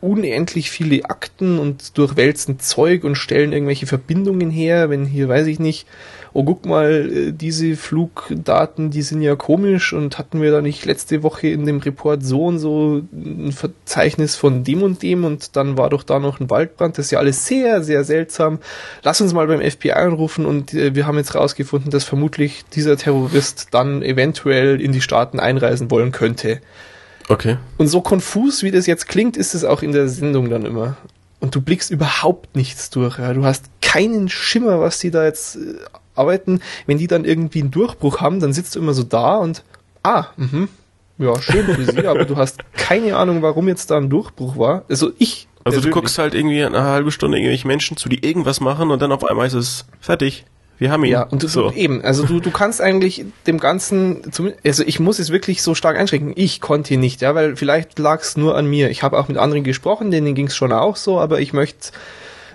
unendlich 0.00 0.70
viele 0.70 1.04
Akten 1.04 1.58
und 1.58 1.96
durchwälzen 1.96 2.58
Zeug 2.58 3.04
und 3.04 3.14
stellen 3.14 3.52
irgendwelche 3.52 3.86
Verbindungen 3.86 4.50
her, 4.50 4.90
wenn 4.90 5.06
hier, 5.06 5.28
weiß 5.28 5.46
ich 5.46 5.60
nicht, 5.60 5.86
oh 6.34 6.44
guck 6.44 6.64
mal, 6.66 7.10
äh, 7.10 7.32
diese 7.32 7.76
Flugdaten, 7.76 8.90
die 8.90 9.02
sind 9.02 9.22
ja 9.22 9.36
komisch 9.36 9.92
und 9.92 10.18
hatten 10.18 10.40
wir 10.40 10.50
da 10.50 10.62
nicht 10.62 10.84
letzte 10.84 11.22
Woche 11.22 11.48
in 11.48 11.66
dem 11.66 11.78
Report 11.78 12.24
so 12.24 12.46
und 12.46 12.58
so 12.58 13.02
ein 13.12 13.52
Verzeichnis 13.52 14.36
von 14.36 14.64
dem 14.64 14.82
und 14.82 15.02
dem 15.02 15.24
und 15.24 15.56
dann 15.56 15.76
war 15.76 15.90
doch 15.90 16.02
da 16.02 16.18
noch 16.18 16.40
ein 16.40 16.50
Waldbrand, 16.50 16.98
das 16.98 17.06
ist 17.06 17.10
ja 17.10 17.18
alles 17.18 17.46
sehr, 17.46 17.82
sehr 17.82 18.04
seltsam. 18.04 18.58
Lass 19.02 19.20
uns 19.20 19.34
mal 19.34 19.46
beim 19.46 19.60
FBI 19.60 19.92
anrufen 19.92 20.46
und 20.46 20.72
äh, 20.74 20.94
wir 20.94 21.06
haben 21.06 21.18
jetzt 21.18 21.34
rausgefunden, 21.34 21.90
dass 21.90 22.04
vermutlich 22.04 22.64
dieser 22.74 22.96
Terrorist 22.96 23.68
dann 23.72 24.02
eventuell 24.02 24.80
in 24.80 24.92
die 24.92 25.00
Staaten 25.00 25.40
einreisen 25.40 25.90
wollen 25.90 26.12
könnte. 26.12 26.60
Okay. 27.28 27.56
Und 27.78 27.88
so 27.88 28.00
konfus, 28.00 28.62
wie 28.62 28.70
das 28.70 28.86
jetzt 28.86 29.08
klingt, 29.08 29.36
ist 29.36 29.54
es 29.54 29.64
auch 29.64 29.82
in 29.82 29.92
der 29.92 30.08
Sendung 30.08 30.50
dann 30.50 30.64
immer. 30.64 30.96
Und 31.40 31.54
du 31.54 31.60
blickst 31.60 31.90
überhaupt 31.90 32.54
nichts 32.54 32.90
durch. 32.90 33.18
Ja. 33.18 33.32
Du 33.34 33.44
hast 33.44 33.66
keinen 33.80 34.28
Schimmer, 34.28 34.80
was 34.80 34.98
die 35.00 35.10
da 35.10 35.24
jetzt 35.24 35.56
äh, 35.56 35.74
arbeiten, 36.14 36.60
wenn 36.86 36.98
die 36.98 37.06
dann 37.06 37.24
irgendwie 37.24 37.60
einen 37.60 37.70
Durchbruch 37.70 38.20
haben, 38.20 38.40
dann 38.40 38.52
sitzt 38.52 38.74
du 38.74 38.78
immer 38.78 38.94
so 38.94 39.02
da 39.02 39.36
und, 39.36 39.64
ah, 40.02 40.26
mhm, 40.36 40.68
ja, 41.18 41.40
schön 41.40 41.64
für 41.64 41.84
sie, 41.84 42.06
aber 42.06 42.24
du 42.24 42.36
hast 42.36 42.60
keine 42.72 43.16
Ahnung, 43.16 43.42
warum 43.42 43.68
jetzt 43.68 43.90
da 43.90 43.96
ein 43.96 44.10
Durchbruch 44.10 44.56
war. 44.56 44.84
Also 44.88 45.12
ich. 45.18 45.48
Also 45.64 45.80
du 45.80 45.90
guckst 45.90 46.18
halt 46.18 46.34
irgendwie 46.34 46.64
eine 46.64 46.82
halbe 46.82 47.12
Stunde 47.12 47.38
irgendwelche 47.38 47.68
Menschen 47.68 47.96
zu, 47.96 48.08
die 48.08 48.26
irgendwas 48.26 48.60
machen 48.60 48.90
und 48.90 49.00
dann 49.00 49.12
auf 49.12 49.24
einmal 49.24 49.46
ist 49.46 49.54
es 49.54 49.84
fertig. 50.00 50.44
Wir 50.78 50.90
haben 50.90 51.04
ihn. 51.04 51.12
Ja, 51.12 51.22
und 51.22 51.48
so. 51.48 51.70
eben, 51.70 52.02
also 52.02 52.24
du, 52.24 52.40
du 52.40 52.50
kannst 52.50 52.80
eigentlich 52.80 53.24
dem 53.46 53.60
Ganzen, 53.60 54.22
also 54.64 54.82
ich 54.84 54.98
muss 54.98 55.20
es 55.20 55.30
wirklich 55.30 55.62
so 55.62 55.76
stark 55.76 55.96
einschränken. 55.96 56.32
Ich 56.34 56.60
konnte 56.60 56.94
ihn 56.94 57.00
nicht, 57.00 57.20
ja, 57.20 57.36
weil 57.36 57.54
vielleicht 57.54 58.00
lag 58.00 58.22
es 58.22 58.36
nur 58.36 58.56
an 58.56 58.66
mir. 58.66 58.90
Ich 58.90 59.04
habe 59.04 59.16
auch 59.16 59.28
mit 59.28 59.36
anderen 59.36 59.62
gesprochen, 59.62 60.10
denen 60.10 60.34
ging 60.34 60.48
es 60.48 60.56
schon 60.56 60.72
auch 60.72 60.96
so, 60.96 61.20
aber 61.20 61.40
ich 61.40 61.52
möchte 61.52 61.92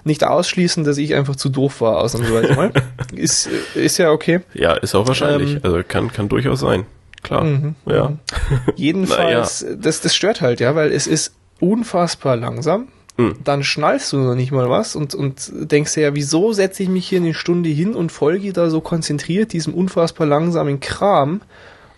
nicht 0.07 0.23
ausschließen, 0.23 0.83
dass 0.83 0.97
ich 0.97 1.13
einfach 1.13 1.35
zu 1.35 1.49
doof 1.49 1.81
war, 1.81 1.97
ausnahmsweise 1.97 2.55
mal. 2.55 2.71
ist, 3.15 3.47
ist 3.75 3.97
ja 3.97 4.11
okay. 4.11 4.41
Ja, 4.53 4.73
ist 4.73 4.95
auch 4.95 5.07
wahrscheinlich. 5.07 5.55
Ähm, 5.55 5.59
also 5.63 5.81
kann, 5.87 6.11
kann 6.11 6.29
durchaus 6.29 6.61
sein. 6.61 6.85
Klar. 7.21 7.43
Mhm, 7.43 7.75
ja. 7.85 8.09
Mhm. 8.09 8.19
Jedenfalls, 8.75 9.63
naja. 9.63 9.75
das, 9.79 10.01
das 10.01 10.15
stört 10.15 10.41
halt, 10.41 10.59
ja, 10.59 10.75
weil 10.75 10.91
es 10.91 11.07
ist 11.07 11.35
unfassbar 11.59 12.35
langsam. 12.35 12.87
Mhm. 13.17 13.35
Dann 13.43 13.63
schnallst 13.63 14.13
du 14.13 14.17
noch 14.17 14.35
nicht 14.35 14.51
mal 14.51 14.69
was 14.69 14.95
und, 14.95 15.15
und 15.15 15.51
denkst 15.53 15.95
dir 15.95 16.01
ja, 16.01 16.15
wieso 16.15 16.53
setze 16.53 16.83
ich 16.83 16.89
mich 16.89 17.07
hier 17.07 17.19
eine 17.19 17.33
Stunde 17.33 17.69
hin 17.69 17.95
und 17.95 18.11
folge 18.11 18.53
da 18.53 18.69
so 18.69 18.79
konzentriert 18.79 19.53
diesem 19.53 19.73
unfassbar 19.73 20.27
langsamen 20.27 20.79
Kram, 20.79 21.41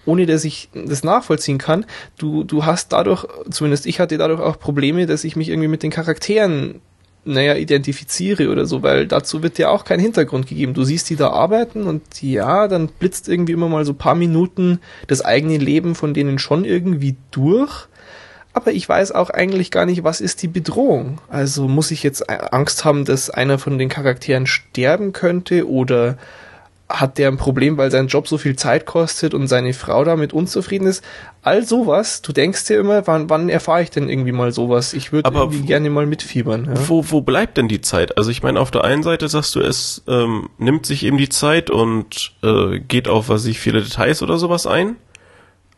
ohne 0.06 0.26
dass 0.26 0.46
ich 0.46 0.70
das 0.74 1.04
nachvollziehen 1.04 1.58
kann. 1.58 1.86
Du, 2.18 2.46
du 2.46 2.66
hast 2.66 2.94
dadurch, 2.94 3.26
zumindest 3.52 3.86
ich 3.86 4.00
hatte 4.00 4.18
dadurch 4.18 4.40
auch 4.40 4.58
Probleme, 4.60 5.06
dass 5.06 5.26
ich 5.26 5.36
mich 5.36 5.50
irgendwie 5.50 5.68
mit 5.68 5.84
den 5.84 5.92
Charakteren 5.92 6.82
naja, 7.26 7.56
identifiziere 7.56 8.50
oder 8.50 8.66
so, 8.66 8.82
weil 8.82 9.06
dazu 9.06 9.44
wird 9.44 9.58
ja 9.58 9.70
auch 9.70 9.84
kein 9.84 10.00
Hintergrund 10.00 10.48
gegeben. 10.48 10.74
Du 10.74 10.84
siehst 10.84 11.10
die 11.10 11.16
da 11.16 11.30
arbeiten 11.30 11.84
und 11.84 12.22
ja, 12.22 12.68
dann 12.68 12.88
blitzt 12.88 13.28
irgendwie 13.28 13.54
immer 13.54 13.70
mal 13.70 13.86
so 13.86 13.94
paar 13.94 14.16
Minuten 14.16 14.80
das 15.08 15.24
eigene 15.24 15.58
Leben 15.58 15.96
von 15.96 16.14
denen 16.14 16.40
schon 16.40 16.66
irgendwie 16.66 17.16
durch. 17.32 17.88
Aber 18.54 18.72
ich 18.72 18.90
weiß 18.90 19.12
auch 19.12 19.30
eigentlich 19.30 19.70
gar 19.70 19.86
nicht, 19.86 20.04
was 20.04 20.22
ist 20.22 20.42
die 20.42 20.48
Bedrohung. 20.48 21.22
Also 21.30 21.68
muss 21.68 21.92
ich 21.92 22.04
jetzt 22.04 22.30
Angst 22.30 22.84
haben, 22.84 23.06
dass 23.06 23.30
einer 23.30 23.60
von 23.60 23.78
den 23.78 23.90
Charakteren 23.90 24.48
sterben 24.48 25.14
könnte 25.14 25.70
oder 25.70 26.18
hat 26.90 27.20
der 27.20 27.28
ein 27.28 27.38
Problem, 27.38 27.78
weil 27.78 27.92
sein 27.92 28.08
Job 28.08 28.28
so 28.28 28.40
viel 28.40 28.56
Zeit 28.56 28.88
kostet 28.88 29.36
und 29.36 29.48
seine 29.48 29.74
Frau 29.74 30.04
damit 30.04 30.34
unzufrieden 30.34 30.88
ist. 30.88 31.04
All 31.44 31.64
sowas, 31.64 32.24
du 32.24 32.34
denkst 32.34 32.66
dir 32.66 32.80
immer, 32.80 33.06
wann, 33.06 33.30
wann 33.30 33.48
erfahre 33.48 33.84
ich 33.84 33.92
denn 33.92 34.10
irgendwie 34.10 34.32
mal 34.32 34.52
sowas? 34.52 34.94
Ich 34.94 35.12
würde 35.12 35.30
irgendwie 35.32 35.62
gerne 35.62 35.90
mal 35.92 36.08
mitfiebern. 36.08 36.66
Ja. 36.66 36.90
Wo, 36.90 37.06
wo 37.10 37.22
bleibt 37.22 37.58
denn 37.58 37.68
die 37.68 37.82
Zeit? 37.82 38.18
Also 38.18 38.32
ich 38.32 38.42
meine, 38.42 38.60
auf 38.60 38.72
der 38.72 38.84
einen 38.84 39.04
Seite 39.04 39.28
sagst 39.28 39.56
du, 39.56 39.60
es 39.60 40.04
ähm, 40.08 40.50
nimmt 40.58 40.88
sich 40.88 41.06
eben 41.06 41.18
die 41.18 41.30
Zeit 41.30 41.70
und 41.70 42.34
äh, 42.42 42.80
geht 42.80 43.08
auf, 43.08 43.30
was 43.30 43.46
ich, 43.46 43.60
viele 43.60 43.84
Details 43.84 44.24
oder 44.24 44.38
sowas 44.38 44.66
ein. 44.66 44.96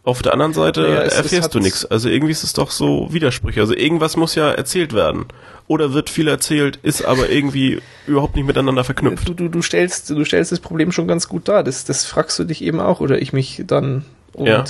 Auf 0.03 0.23
der 0.23 0.33
anderen 0.33 0.53
Seite 0.53 0.81
ja, 0.81 1.03
es, 1.03 1.15
erfährst 1.15 1.47
es 1.47 1.49
du 1.49 1.59
nichts. 1.59 1.85
Also 1.85 2.09
irgendwie 2.09 2.31
ist 2.31 2.43
es 2.43 2.53
doch 2.53 2.71
so 2.71 3.13
Widersprüche. 3.13 3.61
Also 3.61 3.75
irgendwas 3.75 4.17
muss 4.17 4.33
ja 4.33 4.51
erzählt 4.51 4.93
werden 4.93 5.25
oder 5.67 5.93
wird 5.93 6.09
viel 6.09 6.27
erzählt, 6.27 6.79
ist 6.81 7.05
aber 7.05 7.29
irgendwie 7.29 7.81
überhaupt 8.07 8.35
nicht 8.35 8.47
miteinander 8.47 8.83
verknüpft. 8.83 9.27
Du, 9.27 9.33
du, 9.35 9.47
du, 9.47 9.61
stellst, 9.61 10.09
du 10.09 10.25
stellst 10.25 10.51
das 10.51 10.59
Problem 10.59 10.91
schon 10.91 11.07
ganz 11.07 11.27
gut 11.27 11.47
dar. 11.47 11.63
Das, 11.63 11.85
das 11.85 12.05
fragst 12.05 12.39
du 12.39 12.45
dich 12.45 12.63
eben 12.63 12.79
auch 12.79 12.99
oder 12.99 13.21
ich 13.21 13.31
mich 13.31 13.63
dann. 13.67 14.03
Und 14.33 14.47
ja. 14.47 14.63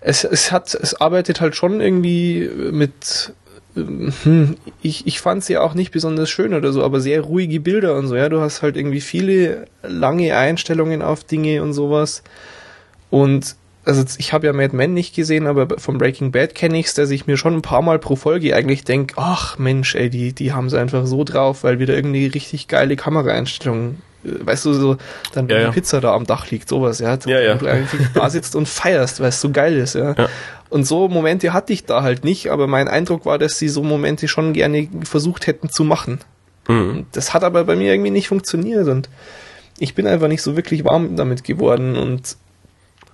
es, 0.00 0.24
es 0.24 0.52
hat, 0.52 0.74
es 0.74 1.00
arbeitet 1.00 1.40
halt 1.40 1.56
schon 1.56 1.80
irgendwie 1.80 2.50
mit 2.70 3.32
hm, 3.74 4.56
ich, 4.82 5.06
ich 5.06 5.20
fand 5.20 5.44
sie 5.44 5.54
ja 5.54 5.60
auch 5.60 5.74
nicht 5.74 5.92
besonders 5.92 6.28
schön 6.28 6.52
oder 6.52 6.72
so, 6.72 6.82
aber 6.82 7.00
sehr 7.00 7.20
ruhige 7.20 7.60
Bilder 7.60 7.96
und 7.96 8.08
so, 8.08 8.16
ja. 8.16 8.28
Du 8.28 8.40
hast 8.40 8.62
halt 8.62 8.76
irgendwie 8.76 9.00
viele 9.00 9.66
lange 9.82 10.36
Einstellungen 10.36 11.00
auf 11.00 11.24
Dinge 11.24 11.62
und 11.62 11.72
sowas. 11.72 12.22
Und 13.10 13.56
also 13.88 14.04
ich 14.18 14.34
habe 14.34 14.46
ja 14.46 14.52
Mad 14.52 14.76
Men 14.76 14.92
nicht 14.92 15.14
gesehen, 15.14 15.46
aber 15.46 15.78
von 15.78 15.96
Breaking 15.96 16.30
Bad 16.30 16.54
kenne 16.54 16.78
ich's, 16.78 16.92
dass 16.92 17.10
ich 17.10 17.26
mir 17.26 17.38
schon 17.38 17.54
ein 17.54 17.62
paar 17.62 17.80
Mal 17.80 17.98
pro 17.98 18.16
Folge 18.16 18.54
eigentlich 18.54 18.84
denke, 18.84 19.14
ach 19.16 19.58
Mensch, 19.58 19.94
ey, 19.94 20.10
die, 20.10 20.34
die 20.34 20.52
haben 20.52 20.68
sie 20.68 20.78
einfach 20.78 21.06
so 21.06 21.24
drauf, 21.24 21.64
weil 21.64 21.78
wieder 21.78 21.94
irgendwie 21.94 22.26
richtig 22.26 22.68
geile 22.68 22.96
Kameraeinstellungen, 22.96 24.02
äh, 24.24 24.46
weißt 24.46 24.66
du, 24.66 24.74
so, 24.74 24.96
dann 25.32 25.48
ja, 25.48 25.56
die 25.56 25.62
ja. 25.62 25.70
Pizza 25.70 26.02
da 26.02 26.12
am 26.12 26.26
Dach 26.26 26.50
liegt, 26.50 26.68
sowas, 26.68 26.98
ja, 26.98 27.18
ja, 27.24 27.40
ja. 27.40 27.58
da 28.14 28.28
sitzt 28.28 28.54
und 28.54 28.68
feierst, 28.68 29.20
weil 29.20 29.30
es 29.30 29.40
so 29.40 29.50
geil 29.50 29.76
ist, 29.78 29.94
ja. 29.94 30.12
ja. 30.12 30.28
Und 30.68 30.86
so 30.86 31.08
Momente 31.08 31.54
hatte 31.54 31.72
ich 31.72 31.86
da 31.86 32.02
halt 32.02 32.24
nicht, 32.24 32.50
aber 32.50 32.66
mein 32.66 32.88
Eindruck 32.88 33.24
war, 33.24 33.38
dass 33.38 33.58
sie 33.58 33.70
so 33.70 33.82
Momente 33.82 34.28
schon 34.28 34.52
gerne 34.52 34.86
versucht 35.02 35.46
hätten 35.46 35.70
zu 35.70 35.82
machen. 35.82 36.18
Mhm. 36.68 37.06
Das 37.12 37.32
hat 37.32 37.42
aber 37.42 37.64
bei 37.64 37.74
mir 37.74 37.90
irgendwie 37.90 38.10
nicht 38.10 38.28
funktioniert 38.28 38.86
und 38.86 39.08
ich 39.78 39.94
bin 39.94 40.06
einfach 40.06 40.28
nicht 40.28 40.42
so 40.42 40.56
wirklich 40.56 40.84
warm 40.84 41.16
damit 41.16 41.42
geworden 41.42 41.96
und 41.96 42.36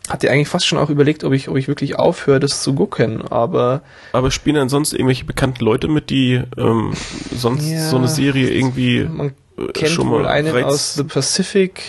hatte 0.09 0.31
eigentlich 0.31 0.49
fast 0.49 0.67
schon 0.67 0.79
auch 0.79 0.91
überlegt, 0.91 1.25
ob 1.25 1.33
ich, 1.33 1.49
ob 1.49 1.57
ich 1.57 1.67
wirklich 1.67 1.99
aufhöre, 1.99 2.41
das 2.41 2.63
zu 2.63 2.75
gucken, 2.75 3.23
aber. 3.23 3.83
Aber 4.13 4.31
spielen 4.31 4.57
dann 4.57 4.69
sonst 4.69 4.93
irgendwelche 4.93 5.25
bekannten 5.25 5.65
Leute 5.65 5.89
mit, 5.89 6.11
die 6.11 6.43
ähm, 6.59 6.93
sonst 7.35 7.67
ja, 7.67 7.89
so 7.89 7.97
eine 7.97 8.09
Serie 8.09 8.51
irgendwie 8.51 9.05
man 9.05 9.33
äh, 9.57 9.73
kennt 9.73 9.91
schon 9.91 10.11
wohl 10.11 10.23
mal 10.23 10.29
einen 10.29 10.53
reizt. 10.53 10.67
aus 10.67 10.95
The 10.95 11.05
Pacific. 11.05 11.81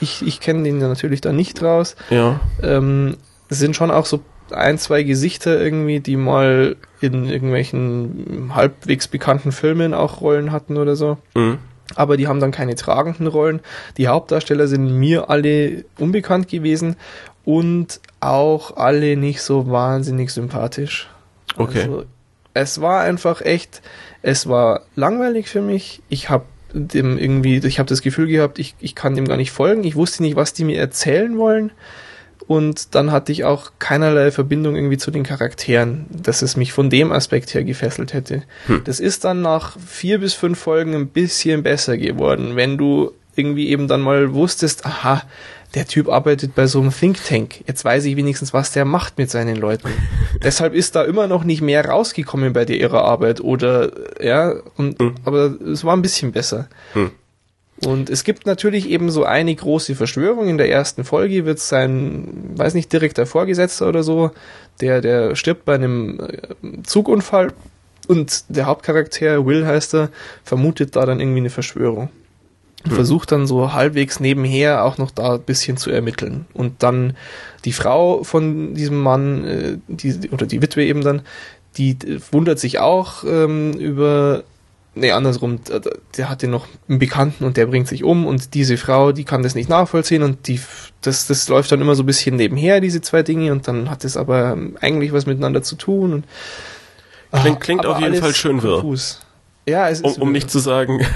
Ich, 0.00 0.26
ich 0.26 0.40
kenne 0.40 0.64
den 0.64 0.78
natürlich 0.78 1.20
da 1.20 1.32
nicht 1.32 1.62
raus. 1.62 1.94
Ja. 2.10 2.40
Ähm, 2.62 3.16
es 3.48 3.60
sind 3.60 3.76
schon 3.76 3.92
auch 3.92 4.06
so 4.06 4.20
ein, 4.50 4.76
zwei 4.78 5.04
Gesichter 5.04 5.60
irgendwie, 5.60 6.00
die 6.00 6.16
mal 6.16 6.76
in 7.00 7.28
irgendwelchen 7.28 8.50
halbwegs 8.54 9.06
bekannten 9.06 9.52
Filmen 9.52 9.94
auch 9.94 10.20
Rollen 10.20 10.50
hatten 10.50 10.76
oder 10.76 10.96
so. 10.96 11.18
Mhm 11.36 11.58
aber 11.94 12.16
die 12.16 12.28
haben 12.28 12.40
dann 12.40 12.52
keine 12.52 12.74
tragenden 12.74 13.26
Rollen. 13.26 13.60
Die 13.96 14.08
Hauptdarsteller 14.08 14.66
sind 14.66 14.98
mir 14.98 15.30
alle 15.30 15.84
unbekannt 15.98 16.48
gewesen 16.48 16.96
und 17.44 18.00
auch 18.20 18.76
alle 18.76 19.16
nicht 19.16 19.42
so 19.42 19.70
wahnsinnig 19.70 20.30
sympathisch. 20.30 21.08
Okay. 21.56 21.82
Also, 21.82 22.04
es 22.54 22.80
war 22.80 23.00
einfach 23.00 23.40
echt, 23.40 23.82
es 24.22 24.46
war 24.46 24.82
langweilig 24.94 25.48
für 25.48 25.62
mich. 25.62 26.02
Ich 26.08 26.28
habe 26.28 26.44
dem 26.74 27.18
irgendwie, 27.18 27.58
ich 27.58 27.78
habe 27.78 27.88
das 27.88 28.02
Gefühl 28.02 28.26
gehabt, 28.28 28.58
ich, 28.58 28.74
ich 28.80 28.94
kann 28.94 29.14
dem 29.14 29.26
gar 29.26 29.36
nicht 29.36 29.52
folgen. 29.52 29.84
Ich 29.84 29.96
wusste 29.96 30.22
nicht, 30.22 30.36
was 30.36 30.52
die 30.52 30.64
mir 30.64 30.78
erzählen 30.78 31.36
wollen. 31.38 31.72
Und 32.46 32.94
dann 32.94 33.12
hatte 33.12 33.32
ich 33.32 33.44
auch 33.44 33.72
keinerlei 33.78 34.30
Verbindung 34.30 34.74
irgendwie 34.74 34.98
zu 34.98 35.10
den 35.10 35.22
Charakteren, 35.22 36.06
dass 36.10 36.42
es 36.42 36.56
mich 36.56 36.72
von 36.72 36.90
dem 36.90 37.12
Aspekt 37.12 37.54
her 37.54 37.64
gefesselt 37.64 38.12
hätte. 38.12 38.42
Hm. 38.66 38.82
Das 38.84 39.00
ist 39.00 39.24
dann 39.24 39.42
nach 39.42 39.78
vier 39.78 40.18
bis 40.18 40.34
fünf 40.34 40.58
Folgen 40.58 40.94
ein 40.94 41.08
bisschen 41.08 41.62
besser 41.62 41.96
geworden, 41.96 42.56
wenn 42.56 42.78
du 42.78 43.12
irgendwie 43.36 43.68
eben 43.68 43.88
dann 43.88 44.00
mal 44.00 44.34
wusstest, 44.34 44.84
aha, 44.84 45.22
der 45.74 45.86
Typ 45.86 46.08
arbeitet 46.08 46.54
bei 46.54 46.66
so 46.66 46.80
einem 46.80 46.90
Think 46.90 47.18
Tank. 47.24 47.66
Jetzt 47.66 47.84
weiß 47.84 48.04
ich 48.04 48.16
wenigstens, 48.16 48.52
was 48.52 48.72
der 48.72 48.84
macht 48.84 49.18
mit 49.18 49.30
seinen 49.30 49.56
Leuten. 49.56 49.88
Deshalb 50.42 50.74
ist 50.74 50.94
da 50.96 51.04
immer 51.04 51.26
noch 51.26 51.44
nicht 51.44 51.62
mehr 51.62 51.86
rausgekommen 51.86 52.52
bei 52.52 52.64
der 52.64 52.76
ihrer 52.76 53.04
Arbeit 53.04 53.40
oder 53.40 53.90
ja, 54.22 54.54
und, 54.76 54.98
hm. 55.00 55.14
aber 55.24 55.56
es 55.60 55.84
war 55.84 55.96
ein 55.96 56.02
bisschen 56.02 56.32
besser. 56.32 56.68
Hm. 56.92 57.10
Und 57.84 58.10
es 58.10 58.22
gibt 58.22 58.46
natürlich 58.46 58.88
eben 58.88 59.10
so 59.10 59.24
eine 59.24 59.54
große 59.54 59.96
Verschwörung. 59.96 60.48
In 60.48 60.58
der 60.58 60.70
ersten 60.70 61.04
Folge 61.04 61.46
wird 61.46 61.58
sein, 61.58 62.28
weiß 62.54 62.74
nicht, 62.74 62.92
direkter 62.92 63.26
Vorgesetzter 63.26 63.88
oder 63.88 64.04
so, 64.04 64.30
der, 64.80 65.00
der 65.00 65.34
stirbt 65.34 65.64
bei 65.64 65.74
einem 65.74 66.20
äh, 66.20 66.82
Zugunfall 66.84 67.52
und 68.06 68.44
der 68.48 68.66
Hauptcharakter, 68.66 69.46
Will 69.46 69.66
heißt 69.66 69.94
er, 69.94 70.10
vermutet 70.44 70.94
da 70.94 71.06
dann 71.06 71.18
irgendwie 71.18 71.40
eine 71.40 71.50
Verschwörung 71.50 72.10
und 72.84 72.90
hm. 72.90 72.96
versucht 72.96 73.32
dann 73.32 73.46
so 73.46 73.72
halbwegs 73.72 74.20
nebenher 74.20 74.84
auch 74.84 74.98
noch 74.98 75.10
da 75.10 75.34
ein 75.34 75.42
bisschen 75.42 75.76
zu 75.76 75.90
ermitteln. 75.90 76.46
Und 76.52 76.82
dann 76.82 77.16
die 77.64 77.72
Frau 77.72 78.24
von 78.24 78.74
diesem 78.74 78.98
Mann, 78.98 79.44
äh, 79.44 79.78
die, 79.88 80.30
oder 80.30 80.46
die 80.46 80.62
Witwe 80.62 80.84
eben 80.84 81.02
dann, 81.02 81.22
die 81.76 81.96
wundert 82.30 82.58
sich 82.58 82.80
auch 82.80 83.24
ähm, 83.24 83.72
über, 83.74 84.42
nee, 84.94 85.10
andersrum, 85.12 85.60
der 86.16 86.28
hat 86.28 86.42
den 86.42 86.50
noch 86.50 86.66
einen 86.88 86.98
Bekannten 86.98 87.44
und 87.44 87.56
der 87.56 87.66
bringt 87.66 87.88
sich 87.88 88.04
um 88.04 88.26
und 88.26 88.54
diese 88.54 88.76
Frau, 88.76 89.12
die 89.12 89.24
kann 89.24 89.42
das 89.42 89.54
nicht 89.54 89.70
nachvollziehen 89.70 90.22
und 90.22 90.48
die, 90.48 90.60
das, 91.00 91.26
das 91.26 91.48
läuft 91.48 91.72
dann 91.72 91.80
immer 91.80 91.94
so 91.94 92.02
ein 92.02 92.06
bisschen 92.06 92.36
nebenher, 92.36 92.80
diese 92.80 93.00
zwei 93.00 93.22
Dinge, 93.22 93.52
und 93.52 93.68
dann 93.68 93.88
hat 93.88 94.04
es 94.04 94.18
aber 94.18 94.58
eigentlich 94.80 95.12
was 95.12 95.24
miteinander 95.24 95.62
zu 95.62 95.76
tun 95.76 96.12
und 96.12 96.24
Klingt, 97.40 97.60
klingt 97.60 97.86
auf 97.86 97.98
jeden 97.98 98.16
Fall 98.16 98.34
schön 98.34 98.62
wirr. 98.62 98.84
Ja, 99.66 99.88
es 99.88 100.00
ist 100.00 100.16
um, 100.16 100.22
um 100.22 100.32
nicht 100.32 100.50
zu 100.50 100.58
sagen, 100.58 101.06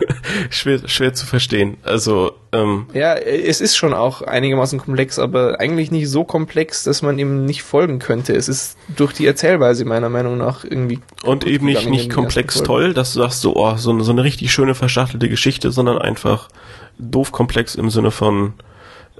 schwer, 0.50 0.86
schwer 0.86 1.12
zu 1.12 1.26
verstehen. 1.26 1.76
Also 1.82 2.34
ähm, 2.52 2.86
ja, 2.94 3.14
es 3.14 3.60
ist 3.60 3.76
schon 3.76 3.94
auch 3.94 4.22
einigermaßen 4.22 4.78
komplex, 4.78 5.18
aber 5.18 5.58
eigentlich 5.58 5.90
nicht 5.90 6.08
so 6.08 6.22
komplex, 6.22 6.84
dass 6.84 7.02
man 7.02 7.18
ihm 7.18 7.44
nicht 7.44 7.64
folgen 7.64 7.98
könnte. 7.98 8.34
Es 8.34 8.48
ist 8.48 8.76
durch 8.94 9.12
die 9.12 9.26
Erzählweise 9.26 9.84
meiner 9.84 10.08
Meinung 10.08 10.38
nach 10.38 10.62
irgendwie 10.62 11.00
und 11.24 11.44
eben 11.46 11.66
nicht 11.66 11.88
nicht 11.88 12.10
komplex 12.10 12.62
toll, 12.62 12.94
dass 12.94 13.12
du 13.12 13.20
sagst 13.20 13.40
so, 13.40 13.56
oh, 13.56 13.76
so 13.76 13.90
eine, 13.90 14.04
so 14.04 14.12
eine 14.12 14.22
richtig 14.22 14.52
schöne 14.52 14.76
verschachtelte 14.76 15.28
Geschichte, 15.28 15.72
sondern 15.72 15.98
einfach 15.98 16.48
doof 16.98 17.32
komplex 17.32 17.74
im 17.74 17.90
Sinne 17.90 18.12
von 18.12 18.54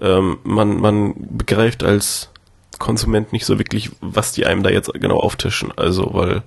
ähm, 0.01 0.39
man 0.45 0.81
man 0.81 1.15
begreift 1.17 1.83
als 1.83 2.31
Konsument 2.79 3.33
nicht 3.33 3.47
so 3.47 3.59
wirklich, 3.59 3.91
was 4.01 4.33
die 4.33 4.47
einem 4.47 4.63
da 4.63 4.71
jetzt 4.71 4.93
genau 4.95 5.19
auftischen. 5.19 5.73
Also 5.77 6.11
weil 6.13 6.43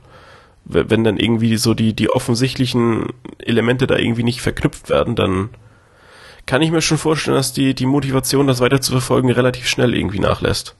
wenn 0.69 1.03
dann 1.03 1.17
irgendwie 1.17 1.57
so 1.57 1.73
die, 1.73 1.93
die 1.93 2.11
offensichtlichen 2.11 3.07
Elemente 3.39 3.87
da 3.87 3.97
irgendwie 3.97 4.23
nicht 4.23 4.39
verknüpft 4.39 4.89
werden, 4.89 5.15
dann 5.15 5.49
kann 6.45 6.61
ich 6.61 6.71
mir 6.71 6.81
schon 6.81 6.99
vorstellen, 6.99 7.37
dass 7.37 7.53
die, 7.53 7.73
die 7.73 7.87
Motivation, 7.87 8.47
das 8.47 8.59
weiter 8.59 8.79
zu 8.79 8.91
verfolgen, 8.91 9.31
relativ 9.31 9.67
schnell 9.67 9.95
irgendwie 9.95 10.19
nachlässt. 10.19 10.75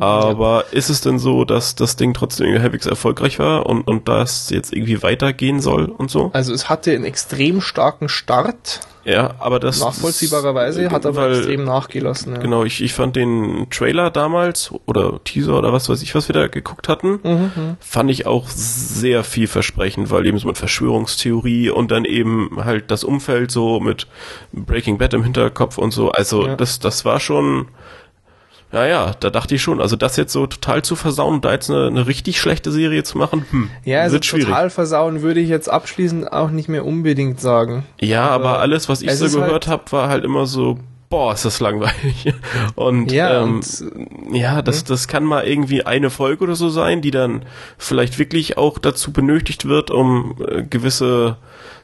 Aber 0.00 0.64
ja. 0.66 0.78
ist 0.78 0.90
es 0.90 1.00
denn 1.00 1.18
so, 1.18 1.44
dass 1.44 1.74
das 1.74 1.96
Ding 1.96 2.14
trotzdem 2.14 2.46
irgendwie 2.46 2.62
halbwegs 2.62 2.86
erfolgreich 2.86 3.38
war 3.38 3.66
und, 3.66 3.82
und 3.86 4.08
das 4.08 4.50
jetzt 4.50 4.72
irgendwie 4.72 5.02
weitergehen 5.02 5.60
soll 5.60 5.86
und 5.86 6.10
so? 6.10 6.30
Also 6.32 6.52
es 6.52 6.68
hatte 6.68 6.92
einen 6.92 7.04
extrem 7.04 7.60
starken 7.60 8.08
Start. 8.08 8.80
Ja, 9.04 9.34
aber 9.38 9.60
das. 9.60 9.80
Nachvollziehbarerweise 9.80 10.90
hat 10.90 11.04
aber 11.04 11.22
weil, 11.22 11.36
extrem 11.36 11.64
nachgelassen. 11.64 12.34
Ja. 12.34 12.40
Genau, 12.40 12.64
ich, 12.64 12.82
ich 12.82 12.94
fand 12.94 13.16
den 13.16 13.66
Trailer 13.70 14.10
damals 14.10 14.72
oder 14.86 15.22
Teaser 15.24 15.58
oder 15.58 15.72
was 15.72 15.88
weiß 15.88 16.02
ich, 16.02 16.14
was 16.14 16.28
wir 16.28 16.32
da 16.32 16.46
geguckt 16.46 16.88
hatten, 16.88 17.20
mhm, 17.22 17.52
mhm. 17.54 17.76
fand 17.80 18.10
ich 18.10 18.26
auch 18.26 18.48
sehr 18.48 19.22
vielversprechend, 19.22 20.10
weil 20.10 20.26
eben 20.26 20.38
so 20.38 20.48
mit 20.48 20.56
Verschwörungstheorie 20.56 21.68
und 21.68 21.90
dann 21.90 22.06
eben 22.06 22.64
halt 22.64 22.90
das 22.90 23.04
Umfeld 23.04 23.50
so 23.50 23.78
mit 23.78 24.06
Breaking 24.52 24.96
Bad 24.96 25.12
im 25.12 25.22
Hinterkopf 25.22 25.76
und 25.76 25.90
so. 25.90 26.10
Also 26.10 26.46
ja. 26.46 26.56
das, 26.56 26.78
das 26.78 27.04
war 27.04 27.20
schon 27.20 27.68
ja, 28.74 28.86
ja, 28.86 29.12
da 29.20 29.30
dachte 29.30 29.54
ich 29.54 29.62
schon, 29.62 29.80
also 29.80 29.94
das 29.94 30.16
jetzt 30.16 30.32
so 30.32 30.48
total 30.48 30.82
zu 30.82 30.96
versauen 30.96 31.34
und 31.34 31.44
da 31.44 31.52
jetzt 31.52 31.70
eine, 31.70 31.86
eine 31.86 32.08
richtig 32.08 32.40
schlechte 32.40 32.72
Serie 32.72 33.04
zu 33.04 33.18
machen, 33.18 33.46
hm, 33.48 33.70
ja, 33.84 34.00
also 34.00 34.14
wird 34.14 34.24
schwierig. 34.24 34.46
total 34.46 34.68
versauen 34.68 35.22
würde 35.22 35.38
ich 35.38 35.48
jetzt 35.48 35.68
abschließend 35.68 36.32
auch 36.32 36.50
nicht 36.50 36.68
mehr 36.68 36.84
unbedingt 36.84 37.40
sagen. 37.40 37.84
Ja, 38.00 38.28
aber, 38.28 38.50
aber 38.50 38.58
alles, 38.58 38.88
was 38.88 39.00
ich 39.02 39.12
so 39.12 39.26
gehört 39.30 39.68
halt 39.68 39.68
habe, 39.68 39.92
war 39.92 40.08
halt 40.08 40.24
immer 40.24 40.46
so, 40.46 40.78
boah, 41.08 41.32
ist 41.32 41.44
das 41.44 41.60
langweilig. 41.60 42.32
Und 42.74 43.12
ja, 43.12 43.42
ähm, 43.42 43.60
und, 43.60 44.34
ja 44.34 44.62
das, 44.62 44.80
hm? 44.80 44.84
das 44.88 45.08
kann 45.08 45.24
mal 45.24 45.46
irgendwie 45.46 45.84
eine 45.84 46.10
Folge 46.10 46.44
oder 46.44 46.56
so 46.56 46.68
sein, 46.68 47.02
die 47.02 47.10
dann 47.10 47.44
vielleicht 47.78 48.18
wirklich 48.18 48.56
auch 48.58 48.78
dazu 48.78 49.12
benötigt 49.12 49.66
wird, 49.66 49.90
um 49.90 50.36
äh, 50.46 50.62
gewisse 50.62 51.36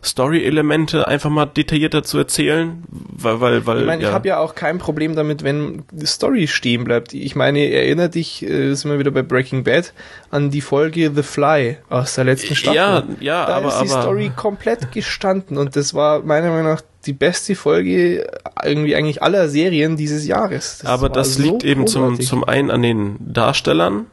Story-Elemente 0.03 1.07
einfach 1.07 1.29
mal 1.29 1.45
detaillierter 1.45 2.03
zu 2.03 2.17
erzählen, 2.17 2.83
weil, 2.89 3.41
weil, 3.41 3.67
weil 3.67 3.81
ich 3.81 3.87
meine, 3.87 4.03
ja. 4.03 4.09
ich 4.09 4.15
habe 4.15 4.29
ja 4.29 4.39
auch 4.39 4.55
kein 4.55 4.79
Problem 4.79 5.15
damit, 5.15 5.45
wenn 5.45 5.85
die 5.93 6.07
Story 6.07 6.47
stehen 6.47 6.85
bleibt. 6.85 7.13
Ich 7.13 7.37
meine, 7.37 7.71
erinnere 7.71 8.09
dich, 8.09 8.43
äh, 8.43 8.75
sind 8.75 8.91
wir 8.91 8.99
wieder 8.99 9.11
bei 9.11 9.23
Breaking 9.23 9.65
Bad, 9.65 9.93
an 10.31 10.51
die 10.51 10.63
Folge 10.63 11.13
The 11.15 11.23
Fly 11.23 11.77
aus 11.91 12.15
der 12.15 12.25
letzten 12.25 12.55
Staffel. 12.55 12.77
Ja, 12.77 13.05
ja, 13.21 13.47
da 13.47 13.57
aber 13.57 13.69
ist 13.69 13.81
die 13.83 13.91
aber, 13.91 14.03
Story 14.03 14.33
komplett 14.35 14.91
gestanden 14.93 15.59
und 15.59 15.77
das 15.77 15.93
war 15.93 16.23
meiner 16.23 16.49
Meinung 16.51 16.73
nach 16.73 16.83
die 17.07 17.13
beste 17.13 17.55
Folge 17.55 18.27
irgendwie 18.63 18.95
eigentlich 18.95 19.23
aller 19.23 19.49
Serien 19.49 19.97
dieses 19.97 20.27
Jahres. 20.27 20.79
Das 20.79 20.91
aber 20.91 21.09
das 21.09 21.35
so 21.35 21.43
liegt 21.43 21.65
eben 21.65 21.87
zum, 21.87 22.21
zum 22.21 22.45
einen 22.45 22.71
an 22.71 22.83
den 22.83 23.17
Darstellern 23.21 24.07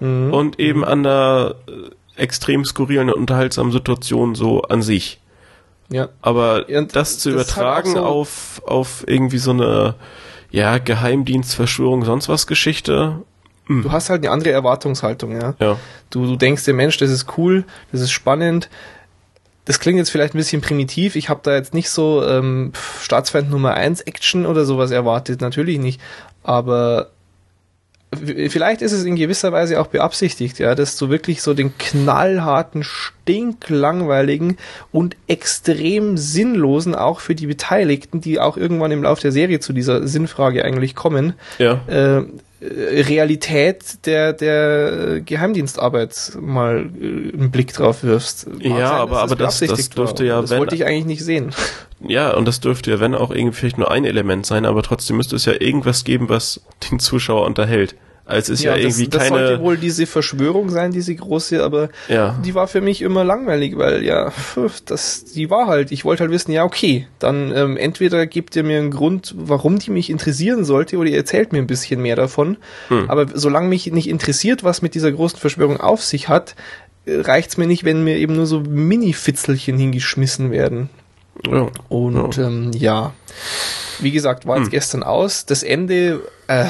mhm. 0.00 0.32
und 0.32 0.58
eben 0.58 0.80
mhm. 0.80 0.84
an 0.84 1.02
der 1.04 1.54
äh, 1.68 2.22
extrem 2.22 2.64
skurrilen 2.64 3.08
und 3.10 3.20
unterhaltsamen 3.20 3.72
Situation 3.72 4.34
so 4.34 4.62
an 4.62 4.82
sich. 4.82 5.20
Ja. 5.90 6.08
Aber 6.22 6.66
und 6.68 6.96
das 6.96 7.18
zu 7.18 7.30
das 7.30 7.34
übertragen 7.34 7.92
so 7.92 8.00
auf, 8.00 8.62
auf 8.66 9.04
irgendwie 9.06 9.38
so 9.38 9.50
eine, 9.52 9.94
ja, 10.50 10.78
Geheimdienstverschwörung, 10.78 12.04
sonst 12.04 12.28
was 12.28 12.46
Geschichte. 12.46 13.22
Hm. 13.66 13.82
Du 13.82 13.92
hast 13.92 14.10
halt 14.10 14.22
eine 14.22 14.30
andere 14.30 14.52
Erwartungshaltung, 14.52 15.32
ja. 15.32 15.54
ja. 15.58 15.76
Du, 16.10 16.26
du 16.26 16.36
denkst 16.36 16.64
dir, 16.64 16.74
Mensch, 16.74 16.96
das 16.98 17.10
ist 17.10 17.36
cool, 17.36 17.64
das 17.92 18.00
ist 18.00 18.12
spannend. 18.12 18.68
Das 19.64 19.80
klingt 19.80 19.98
jetzt 19.98 20.10
vielleicht 20.10 20.34
ein 20.34 20.38
bisschen 20.38 20.60
primitiv. 20.60 21.16
Ich 21.16 21.28
habe 21.28 21.40
da 21.42 21.54
jetzt 21.54 21.72
nicht 21.74 21.88
so 21.88 22.22
ähm, 22.26 22.72
Staatsfeind 23.00 23.50
Nummer 23.50 23.74
1 23.74 24.02
Action 24.02 24.44
oder 24.46 24.64
sowas 24.64 24.90
erwartet, 24.90 25.40
natürlich 25.40 25.78
nicht. 25.78 26.00
Aber 26.42 27.10
vielleicht 28.16 28.82
ist 28.82 28.92
es 28.92 29.04
in 29.04 29.16
gewisser 29.16 29.52
Weise 29.52 29.80
auch 29.80 29.86
beabsichtigt, 29.86 30.58
ja, 30.58 30.74
dass 30.74 30.96
du 30.96 31.08
wirklich 31.08 31.42
so 31.42 31.54
den 31.54 31.76
knallharten, 31.78 32.82
stinklangweiligen 32.84 34.58
und 34.92 35.16
extrem 35.26 36.16
sinnlosen, 36.16 36.94
auch 36.94 37.20
für 37.20 37.34
die 37.34 37.46
Beteiligten, 37.46 38.20
die 38.20 38.40
auch 38.40 38.56
irgendwann 38.56 38.92
im 38.92 39.02
Laufe 39.02 39.22
der 39.22 39.32
Serie 39.32 39.60
zu 39.60 39.72
dieser 39.72 40.06
Sinnfrage 40.06 40.64
eigentlich 40.64 40.94
kommen, 40.94 41.34
ja. 41.58 41.80
äh, 41.86 42.24
Realität 42.64 44.06
der, 44.06 44.32
der 44.32 45.20
Geheimdienstarbeit 45.20 46.32
mal 46.40 46.90
äh, 47.00 47.32
einen 47.32 47.50
Blick 47.50 47.72
drauf 47.72 48.02
wirfst. 48.02 48.48
Mag 48.48 48.62
ja, 48.62 48.88
sein, 48.88 48.98
aber, 48.98 49.22
aber 49.22 49.36
das, 49.36 49.60
das 49.60 49.90
dürfte 49.90 50.24
ja, 50.24 50.40
das 50.40 50.50
wenn, 50.50 50.60
wollte 50.60 50.74
ich 50.74 50.84
eigentlich 50.84 51.06
nicht 51.06 51.24
sehen. 51.24 51.54
Ja, 52.06 52.34
und 52.34 52.46
das 52.46 52.60
dürfte 52.60 52.90
ja, 52.90 53.00
wenn 53.00 53.14
auch 53.14 53.30
irgendwie 53.30 53.56
vielleicht 53.56 53.78
nur 53.78 53.90
ein 53.90 54.04
Element 54.04 54.46
sein, 54.46 54.66
aber 54.66 54.82
trotzdem 54.82 55.16
müsste 55.16 55.36
es 55.36 55.44
ja 55.44 55.54
irgendwas 55.58 56.04
geben, 56.04 56.28
was 56.28 56.60
den 56.90 56.98
Zuschauer 56.98 57.46
unterhält. 57.46 57.94
Als 58.26 58.48
ist 58.48 58.62
ja, 58.62 58.74
ja 58.74 58.78
irgendwie 58.82 59.08
das, 59.08 59.22
keine. 59.22 59.38
Das 59.38 59.48
sollte 59.48 59.62
wohl 59.62 59.76
diese 59.76 60.06
Verschwörung 60.06 60.70
sein, 60.70 60.92
diese 60.92 61.14
große, 61.14 61.62
aber 61.62 61.90
ja. 62.08 62.40
die 62.42 62.54
war 62.54 62.68
für 62.68 62.80
mich 62.80 63.02
immer 63.02 63.22
langweilig, 63.22 63.76
weil 63.76 64.02
ja, 64.02 64.32
das, 64.86 65.24
die 65.24 65.50
war 65.50 65.66
halt. 65.66 65.92
Ich 65.92 66.06
wollte 66.06 66.22
halt 66.22 66.32
wissen, 66.32 66.50
ja 66.50 66.64
okay, 66.64 67.06
dann 67.18 67.52
ähm, 67.54 67.76
entweder 67.76 68.26
gebt 68.26 68.56
ihr 68.56 68.64
mir 68.64 68.78
einen 68.78 68.90
Grund, 68.90 69.34
warum 69.36 69.78
die 69.78 69.90
mich 69.90 70.08
interessieren 70.08 70.64
sollte, 70.64 70.96
oder 70.96 71.10
ihr 71.10 71.18
erzählt 71.18 71.52
mir 71.52 71.58
ein 71.58 71.66
bisschen 71.66 72.00
mehr 72.00 72.16
davon. 72.16 72.56
Hm. 72.88 73.10
Aber 73.10 73.26
solange 73.34 73.68
mich 73.68 73.92
nicht 73.92 74.08
interessiert, 74.08 74.64
was 74.64 74.80
mit 74.80 74.94
dieser 74.94 75.12
großen 75.12 75.38
Verschwörung 75.38 75.78
auf 75.78 76.02
sich 76.02 76.30
hat, 76.30 76.54
äh, 77.04 77.20
reicht's 77.20 77.58
mir 77.58 77.66
nicht, 77.66 77.84
wenn 77.84 78.04
mir 78.04 78.16
eben 78.16 78.36
nur 78.36 78.46
so 78.46 78.60
Mini-Fitzelchen 78.60 79.76
hingeschmissen 79.76 80.50
werden. 80.50 80.88
Ja. 81.46 81.68
Und 81.90 82.38
ja. 82.38 82.46
Ähm, 82.46 82.70
ja. 82.72 83.12
Wie 84.00 84.12
gesagt, 84.12 84.46
war 84.46 84.56
jetzt 84.56 84.66
hm. 84.66 84.70
gestern 84.72 85.02
aus. 85.02 85.44
Das 85.44 85.62
Ende 85.62 86.22
äh, 86.46 86.64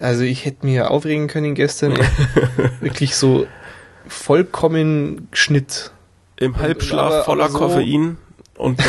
also 0.00 0.22
ich 0.22 0.44
hätte 0.44 0.66
mir 0.66 0.90
aufregen 0.90 1.28
können 1.28 1.54
gestern. 1.54 1.94
Wirklich 2.80 3.16
so 3.16 3.46
vollkommen 4.06 5.28
Schnitt. 5.32 5.90
Im 6.36 6.56
Halbschlaf 6.56 7.12
aber, 7.12 7.24
voller 7.24 7.44
aber 7.44 7.52
so 7.52 7.58
Koffein. 7.58 8.18
Und, 8.56 8.78
und 8.78 8.84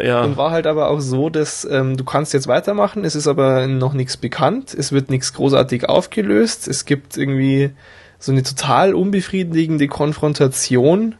ja. 0.00 0.24
Und 0.24 0.36
war 0.36 0.50
halt 0.50 0.66
aber 0.66 0.88
auch 0.88 1.00
so, 1.00 1.30
dass 1.30 1.66
ähm, 1.70 1.96
du 1.96 2.04
kannst 2.04 2.32
jetzt 2.32 2.48
weitermachen, 2.48 3.04
es 3.04 3.14
ist 3.14 3.28
aber 3.28 3.66
noch 3.66 3.92
nichts 3.92 4.16
bekannt, 4.16 4.74
es 4.74 4.90
wird 4.90 5.10
nichts 5.10 5.34
großartig 5.34 5.88
aufgelöst, 5.88 6.66
es 6.66 6.86
gibt 6.86 7.16
irgendwie 7.16 7.70
so 8.18 8.32
eine 8.32 8.42
total 8.42 8.94
unbefriedigende 8.94 9.86
Konfrontation, 9.86 11.14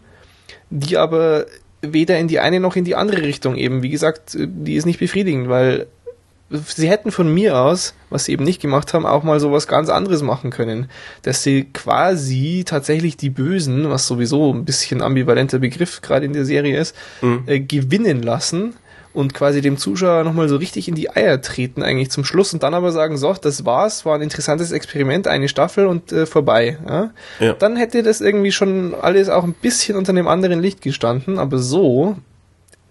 die 0.71 0.97
aber 0.97 1.47
weder 1.81 2.19
in 2.19 2.29
die 2.29 2.41
eine 2.41 2.61
noch 2.61 2.77
in 2.77 2.85
die 2.85 2.97
andere 2.97 3.23
Richtung 3.23 3.55
eben, 3.55 3.83
wie 3.83 3.91
gesagt, 3.91 4.37
die 4.37 4.75
ist 4.75 4.87
nicht 4.87 4.99
befriedigend, 4.99 5.49
weil 5.49 5.87
sie 6.51 6.89
hätten 6.89 7.11
von 7.11 7.33
mir 7.33 7.59
aus, 7.59 7.95
was 8.11 8.25
sie 8.25 8.33
eben 8.33 8.45
nicht 8.45 8.61
gemacht 8.61 8.95
haben, 8.95 9.07
auch 9.07 9.23
mal 9.23 9.41
sowas 9.41 9.67
ganz 9.67 9.89
anderes 9.89 10.23
machen 10.23 10.51
können. 10.51 10.89
Dass 11.23 11.43
sie 11.43 11.65
quasi 11.73 12.65
tatsächlich 12.67 13.17
die 13.17 13.31
Bösen, 13.31 13.91
was 13.91 14.07
sowieso 14.07 14.53
ein 14.53 14.65
bisschen 14.65 15.03
ambivalenter 15.03 15.59
Begriff 15.59 16.01
gerade 16.01 16.27
in 16.27 16.33
der 16.33 16.45
Serie 16.45 16.79
ist, 16.79 16.97
mhm. 17.21 17.43
äh, 17.47 17.61
gewinnen 17.61 18.23
lassen 18.23 18.75
und 19.13 19.35
quasi 19.35 19.61
dem 19.61 19.77
Zuschauer 19.77 20.25
nochmal 20.25 20.49
so 20.49 20.57
richtig 20.57 20.89
in 20.89 20.95
die 20.95 21.11
Eier 21.11 21.41
treten 21.41 21.83
eigentlich 21.83 22.11
zum 22.11 22.25
Schluss 22.25 22.55
und 22.55 22.63
dann 22.63 22.75
aber 22.75 22.93
sagen, 22.93 23.17
so, 23.17 23.33
das 23.33 23.65
war's, 23.65 24.05
war 24.05 24.15
ein 24.15 24.23
interessantes 24.23 24.71
Experiment, 24.71 25.27
eine 25.27 25.49
Staffel 25.49 25.87
und 25.87 26.13
äh, 26.13 26.25
vorbei. 26.25 26.79
Ja? 26.87 27.11
Ja. 27.41 27.53
Dann 27.55 27.77
hätte 27.77 28.03
das 28.03 28.21
irgendwie 28.21 28.53
schon 28.53 28.95
alles 28.95 29.29
auch 29.29 29.45
ein 29.45 29.55
bisschen 29.55 29.97
unter 29.97 30.11
einem 30.11 30.29
anderen 30.29 30.61
Licht 30.61 30.83
gestanden, 30.83 31.39
aber 31.39 31.59
so 31.59 32.17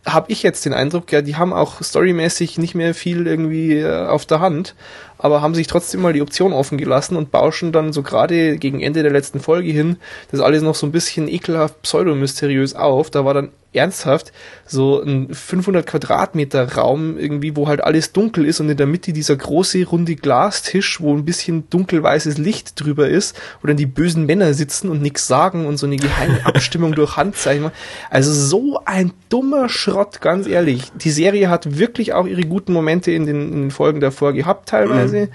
habe 0.05 0.31
ich 0.31 0.43
jetzt 0.43 0.65
den 0.65 0.73
Eindruck, 0.73 1.11
ja, 1.11 1.21
die 1.21 1.35
haben 1.35 1.53
auch 1.53 1.81
storymäßig 1.81 2.57
nicht 2.57 2.75
mehr 2.75 2.93
viel 2.93 3.27
irgendwie 3.27 3.79
äh, 3.79 4.07
auf 4.07 4.25
der 4.25 4.39
Hand, 4.39 4.75
aber 5.17 5.41
haben 5.41 5.55
sich 5.55 5.67
trotzdem 5.67 6.01
mal 6.01 6.13
die 6.13 6.21
Option 6.21 6.53
offen 6.53 6.77
gelassen 6.77 7.15
und 7.15 7.31
bauschen 7.31 7.71
dann 7.71 7.93
so 7.93 8.03
gerade 8.03 8.57
gegen 8.57 8.81
Ende 8.81 9.03
der 9.03 9.11
letzten 9.11 9.39
Folge 9.39 9.71
hin 9.71 9.97
das 10.31 10.39
alles 10.39 10.61
noch 10.61 10.75
so 10.75 10.85
ein 10.85 10.91
bisschen 10.91 11.27
ekelhaft 11.27 11.81
pseudomysteriös 11.81 12.75
auf. 12.75 13.09
Da 13.09 13.25
war 13.25 13.33
dann 13.33 13.49
ernsthaft 13.73 14.33
so 14.65 15.01
ein 15.01 15.33
500 15.33 15.85
Quadratmeter 15.85 16.73
Raum 16.73 17.17
irgendwie, 17.17 17.55
wo 17.55 17.67
halt 17.67 17.83
alles 17.83 18.11
dunkel 18.11 18.45
ist 18.45 18.59
und 18.59 18.69
in 18.69 18.77
der 18.77 18.87
Mitte 18.87 19.13
dieser 19.13 19.35
große 19.35 19.85
runde 19.85 20.15
Glastisch, 20.15 20.99
wo 20.99 21.13
ein 21.13 21.25
bisschen 21.25 21.69
dunkelweißes 21.69 22.37
Licht 22.37 22.81
drüber 22.81 23.07
ist, 23.07 23.39
wo 23.61 23.67
dann 23.67 23.77
die 23.77 23.85
bösen 23.85 24.25
Männer 24.25 24.53
sitzen 24.53 24.89
und 24.89 25.01
nichts 25.01 25.27
sagen 25.27 25.65
und 25.65 25.77
so 25.77 25.85
eine 25.85 25.97
geheime 25.97 26.45
Abstimmung 26.45 26.91
durch 26.95 27.17
Handzeichen. 27.17 27.71
Also 28.09 28.33
so 28.33 28.81
ein 28.85 29.11
dummer 29.29 29.69
Schrott, 29.69 30.21
ganz 30.21 30.47
ehrlich. 30.47 30.91
Die 30.95 31.11
Serie 31.11 31.49
hat 31.49 31.77
wirklich 31.77 32.13
auch 32.13 32.25
ihre 32.25 32.43
guten 32.43 32.73
Momente 32.73 33.11
in 33.11 33.25
den, 33.25 33.53
in 33.53 33.61
den 33.63 33.71
Folgen 33.71 33.99
davor 33.99 34.33
gehabt 34.33 34.69
teilweise. 34.69 35.06
Mhm 35.11 35.29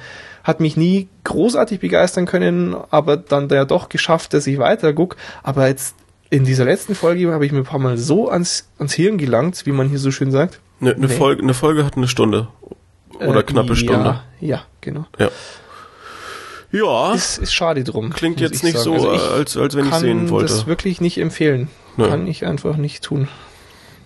hat 0.44 0.60
mich 0.60 0.76
nie 0.76 1.08
großartig 1.24 1.80
begeistern 1.80 2.26
können, 2.26 2.74
aber 2.90 3.16
dann 3.16 3.48
ja 3.48 3.64
doch 3.64 3.88
geschafft, 3.88 4.34
dass 4.34 4.46
ich 4.46 4.58
weiter 4.58 4.92
guck. 4.92 5.16
Aber 5.42 5.68
jetzt 5.68 5.94
in 6.30 6.44
dieser 6.44 6.64
letzten 6.64 6.94
Folge 6.94 7.32
habe 7.32 7.46
ich 7.46 7.52
mir 7.52 7.58
ein 7.58 7.64
paar 7.64 7.78
Mal 7.78 7.98
so 7.98 8.28
ans, 8.28 8.68
ans 8.78 8.92
Hirn 8.94 9.18
gelangt, 9.18 9.64
wie 9.66 9.72
man 9.72 9.88
hier 9.88 9.98
so 9.98 10.10
schön 10.10 10.30
sagt. 10.30 10.60
Eine 10.80 10.90
ne 10.90 11.06
nee. 11.06 11.08
Folge, 11.08 11.42
eine 11.42 11.54
Folge 11.54 11.84
hat 11.84 11.96
eine 11.96 12.08
Stunde. 12.08 12.48
Oder 13.20 13.40
äh, 13.40 13.42
knappe 13.44 13.76
Stunde. 13.76 14.20
Ja, 14.40 14.48
ja, 14.48 14.62
genau. 14.80 15.06
Ja. 15.18 15.30
Ja. 16.72 17.12
Ist, 17.12 17.38
ist 17.38 17.52
schade 17.52 17.84
drum. 17.84 18.10
Klingt 18.10 18.40
jetzt 18.40 18.64
nicht 18.64 18.78
sagen. 18.78 18.98
so, 18.98 19.10
also 19.10 19.34
als, 19.34 19.56
als 19.56 19.76
wenn 19.76 19.86
ich 19.86 19.94
sehen 19.94 20.30
wollte. 20.30 20.46
Kann 20.46 20.56
das 20.56 20.66
wirklich 20.66 21.02
nicht 21.02 21.18
empfehlen. 21.18 21.68
Nee. 21.98 22.08
Kann 22.08 22.26
ich 22.26 22.46
einfach 22.46 22.78
nicht 22.78 23.04
tun. 23.04 23.28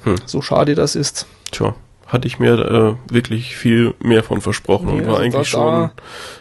Hm. 0.02 0.16
So 0.26 0.42
schade 0.42 0.74
das 0.74 0.96
ist. 0.96 1.26
Tja, 1.52 1.76
hatte 2.06 2.28
ich 2.28 2.38
mir 2.38 2.98
äh, 3.08 3.12
wirklich 3.12 3.56
viel 3.56 3.94
mehr 4.00 4.22
von 4.22 4.40
versprochen 4.40 4.88
und 4.88 5.06
war 5.06 5.18
also 5.18 5.22
eigentlich 5.22 5.48
schon. 5.48 5.90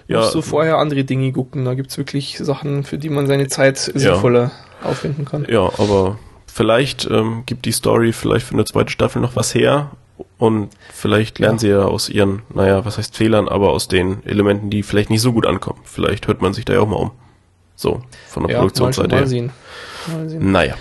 Ja. 0.08 0.20
Musst 0.20 0.36
du 0.36 0.42
vorher 0.42 0.78
andere 0.78 1.04
Dinge 1.04 1.32
gucken. 1.32 1.66
Da 1.66 1.74
gibt's 1.74 1.98
wirklich 1.98 2.38
Sachen, 2.38 2.84
für 2.84 2.98
die 2.98 3.10
man 3.10 3.26
seine 3.26 3.48
Zeit 3.48 3.78
sinnvoller 3.78 4.52
ja. 4.84 4.90
aufwenden 4.90 5.26
kann. 5.26 5.48
Ja, 5.50 5.64
aber 5.64 6.20
vielleicht 6.46 7.10
ähm, 7.10 7.44
gibt 7.46 7.66
die 7.66 7.72
Story 7.72 8.14
vielleicht 8.14 8.46
für 8.46 8.54
eine 8.54 8.66
zweite 8.66 8.92
Staffel 8.92 9.22
noch 9.22 9.36
was 9.36 9.56
her 9.56 9.92
und 10.38 10.70
vielleicht 10.94 11.40
lernen 11.40 11.56
ja. 11.58 11.60
sie 11.60 11.70
ja 11.70 11.82
aus 11.84 12.10
ihren, 12.10 12.44
naja, 12.54 12.86
was 12.86 12.98
heißt 12.98 13.16
Fehlern, 13.16 13.50
aber 13.50 13.72
aus 13.72 13.88
den 13.88 14.24
Elementen, 14.26 14.70
die 14.70 14.84
vielleicht 14.84 15.10
nicht 15.10 15.22
so 15.22 15.34
gut 15.34 15.46
ankommen. 15.48 15.80
Vielleicht 15.84 16.28
hört 16.28 16.42
man 16.42 16.54
sich 16.54 16.66
da 16.66 16.74
ja 16.74 16.82
auch 16.82 16.88
mal 16.88 16.98
um. 16.98 17.12
So, 17.76 18.02
von 18.28 18.44
der 18.44 18.54
ja, 18.54 18.60
Produktionsseite 18.60 19.16
her. 19.16 19.22
Mal 19.22 19.28
sehen. 19.28 19.52
Mal 20.08 20.30
sehen. 20.30 20.52
Naja. 20.52 20.76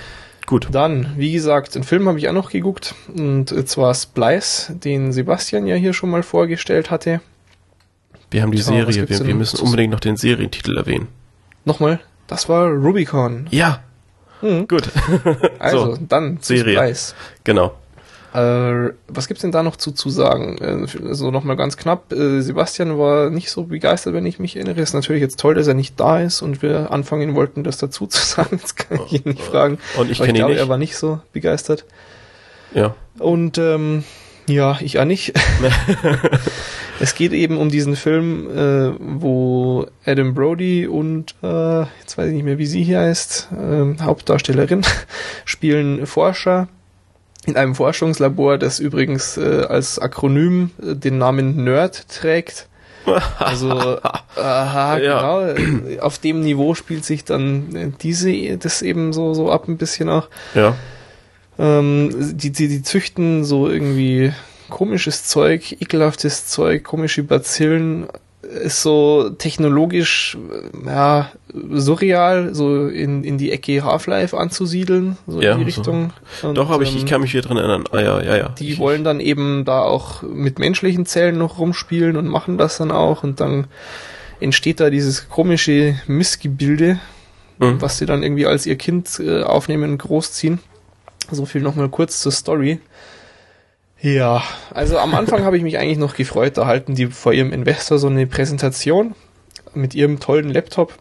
Gut. 0.47 0.69
Dann, 0.71 1.15
wie 1.17 1.33
gesagt, 1.33 1.75
einen 1.75 1.85
Film 1.85 2.07
habe 2.07 2.19
ich 2.19 2.29
auch 2.29 2.33
noch 2.33 2.51
geguckt. 2.51 2.95
Und 3.09 3.69
zwar 3.69 3.95
Splice, 3.95 4.73
den 4.75 5.13
Sebastian 5.13 5.67
ja 5.67 5.77
hier 5.77 5.93
schon 5.93 6.11
mal 6.11 6.23
vorgestellt 6.23 6.91
hatte. 6.91 7.21
Wir 8.31 8.43
haben 8.43 8.53
die 8.53 8.59
Tja, 8.59 8.67
Serie, 8.67 9.09
wir, 9.09 9.27
wir 9.27 9.35
müssen 9.35 9.61
unbedingt 9.61 9.93
noch 9.93 10.01
den 10.01 10.17
Serientitel 10.17 10.77
erwähnen. 10.77 11.09
Nochmal, 11.65 12.01
das 12.27 12.49
war 12.49 12.69
Rubicon. 12.69 13.47
Ja. 13.51 13.83
Hm. 14.41 14.69
Gut. 14.69 14.91
also, 15.59 15.95
so, 15.97 15.99
dann 16.09 16.39
Serie. 16.41 16.75
Splice. 16.75 17.15
Genau. 17.45 17.75
Äh, 18.35 18.93
was 19.07 19.29
gibt's 19.29 19.43
denn 19.43 19.53
da 19.53 19.63
noch 19.63 19.77
zu, 19.77 19.93
zu 19.93 20.11
sagen? 20.11 20.59
Äh, 20.59 20.89
so 20.89 21.07
also 21.07 21.31
nochmal 21.31 21.57
ganz 21.57 21.77
knapp. 21.77 22.13
Äh, 22.13 22.41
Sebastian 22.41 22.99
war 22.99 23.31
nicht 23.31 23.49
so 23.49 23.65
begeistert, 23.65 24.13
wenn 24.13 24.27
ich 24.27 24.41
mich 24.41 24.57
erinnere. 24.57 24.81
Ist 24.81 24.93
natürlich 24.93 25.23
jetzt 25.23 25.39
toll, 25.39 25.55
dass 25.55 25.69
er 25.69 25.75
nicht 25.75 26.01
da 26.01 26.19
ist 26.19 26.43
und 26.43 26.61
wir 26.61 26.91
anfangen 26.91 27.37
wollten, 27.37 27.63
das 27.63 27.79
dazu 27.79 28.09
zu 28.09 28.21
sagen. 28.25 28.59
Jetzt 28.61 28.77
kann 28.77 28.99
ich 29.07 29.25
ihn 29.25 29.33
nicht 29.33 29.43
fragen. 29.43 29.79
Und 29.97 30.11
ich 30.11 30.19
kenne 30.19 30.31
ihn 30.31 30.35
glaube, 30.37 30.53
nicht. 30.53 30.61
er 30.61 30.69
war 30.69 30.79
nicht 30.79 30.97
so 30.97 31.21
begeistert. 31.33 31.85
Ja. 32.75 32.97
Und 33.21 33.57
ähm, 33.59 34.03
ja, 34.49 34.79
ich 34.81 34.99
auch 34.99 35.05
nicht. 35.05 35.33
es 37.01 37.15
geht 37.15 37.33
eben 37.33 37.57
um 37.57 37.69
diesen 37.69 37.95
Film, 37.95 38.49
äh, 38.51 38.97
wo 38.99 39.87
Adam 40.05 40.35
Brody 40.35 40.89
und 40.89 41.37
äh, 41.45 41.83
jetzt 42.01 42.19
weiß 42.19 42.27
ich 42.27 42.35
nicht 42.35 42.45
mehr, 42.45 42.59
wie 42.59 42.67
sie 42.67 42.83
hier 42.83 42.99
heißt, 42.99 43.51
äh, 43.53 44.03
Hauptdarstellerin, 44.03 44.83
spielen 45.45 46.05
Forscher 46.07 46.67
in 47.47 47.57
einem 47.57 47.75
Forschungslabor, 47.75 48.59
das 48.59 48.81
übrigens 48.81 49.37
äh, 49.37 49.67
als 49.69 49.99
Akronym 49.99 50.71
äh, 50.83 50.95
den 50.95 51.19
Namen 51.19 51.65
Nerd 51.65 52.09
trägt. 52.09 52.69
Also, 53.39 54.01
aha, 54.35 54.99
ja. 54.99 55.43
genau. 55.45 56.01
Auf 56.01 56.19
dem 56.19 56.41
Niveau 56.41 56.75
spielt 56.75 57.05
sich 57.05 57.23
dann 57.23 57.77
äh, 57.77 57.91
diese, 58.01 58.57
das 58.57 58.81
eben 58.81 59.13
so, 59.13 59.35
so 59.35 59.53
ab 59.53 59.69
ein 59.69 59.77
bisschen 59.77 60.09
auch. 60.09 60.29
Ja. 60.55 60.75
Ähm, 61.59 62.11
die, 62.35 62.51
die, 62.51 62.69
die 62.69 62.83
züchten 62.83 63.45
so 63.45 63.69
irgendwie 63.69 64.33
komisches 64.71 65.27
Zeug, 65.27 65.77
ekelhaftes 65.81 66.47
Zeug, 66.47 66.83
komische 66.83 67.23
Bazillen, 67.23 68.07
ist 68.63 68.83
so 68.83 69.31
technologisch 69.31 70.37
ja 70.87 71.31
surreal, 71.73 72.55
so 72.55 72.89
in, 72.89 73.23
in 73.25 73.39
die 73.39 73.53
Ecke 73.53 73.85
Half-Life 73.85 74.37
anzusiedeln, 74.37 75.17
so 75.27 75.41
ja, 75.41 75.53
in 75.53 75.59
die 75.59 75.65
Richtung. 75.65 76.13
So. 76.41 76.49
Und, 76.49 76.57
Doch, 76.57 76.71
aber 76.71 76.83
ich, 76.83 76.95
ich 76.95 77.03
ähm, 77.03 77.09
kann 77.09 77.21
mich 77.21 77.31
hier 77.31 77.43
dran 77.43 77.57
erinnern. 77.57 77.85
Ah 77.93 78.01
ja, 78.01 78.23
ja, 78.23 78.37
ja. 78.37 78.49
Die 78.51 78.73
ich, 78.73 78.79
wollen 78.79 79.05
dann 79.05 79.21
eben 79.21 79.65
da 79.65 79.81
auch 79.83 80.23
mit 80.23 80.59
menschlichen 80.59 81.07
Zellen 81.07 81.39
noch 81.39 81.59
rumspielen 81.59 82.17
und 82.17 82.27
machen 82.27 82.59
das 82.59 82.79
dann 82.79 82.91
auch 82.91 83.23
und 83.23 83.41
dann 83.41 83.67
entsteht 84.41 84.81
da 84.81 84.91
dieses 84.91 85.29
komische 85.29 85.97
Missgebilde, 86.07 86.99
mhm. 87.59 87.81
was 87.81 87.99
sie 87.99 88.07
dann 88.07 88.23
irgendwie 88.23 88.47
als 88.47 88.67
ihr 88.67 88.77
Kind 88.77 89.21
äh, 89.21 89.43
aufnehmen 89.43 89.93
und 89.93 89.99
großziehen. 89.99 90.59
So 91.31 91.47
viel 91.47 91.63
nochmal 91.63 91.89
kurz 91.89 92.21
zur 92.21 92.33
Story. 92.33 92.81
Ja, 94.05 94.43
also 94.75 94.99
am 94.99 95.15
Anfang 95.15 95.45
habe 95.45 95.57
ich 95.57 95.63
mich 95.63 95.79
eigentlich 95.79 95.97
noch 95.97 96.15
gefreut, 96.15 96.59
da 96.59 96.67
halten 96.67 96.95
die 96.95 97.07
vor 97.07 97.33
ihrem 97.33 97.55
Investor 97.55 97.99
so 97.99 98.07
eine 98.07 98.27
Präsentation 98.27 99.15
mit 99.73 99.95
ihrem 99.95 100.21
tollen 100.21 100.51
Laptop 100.51 100.93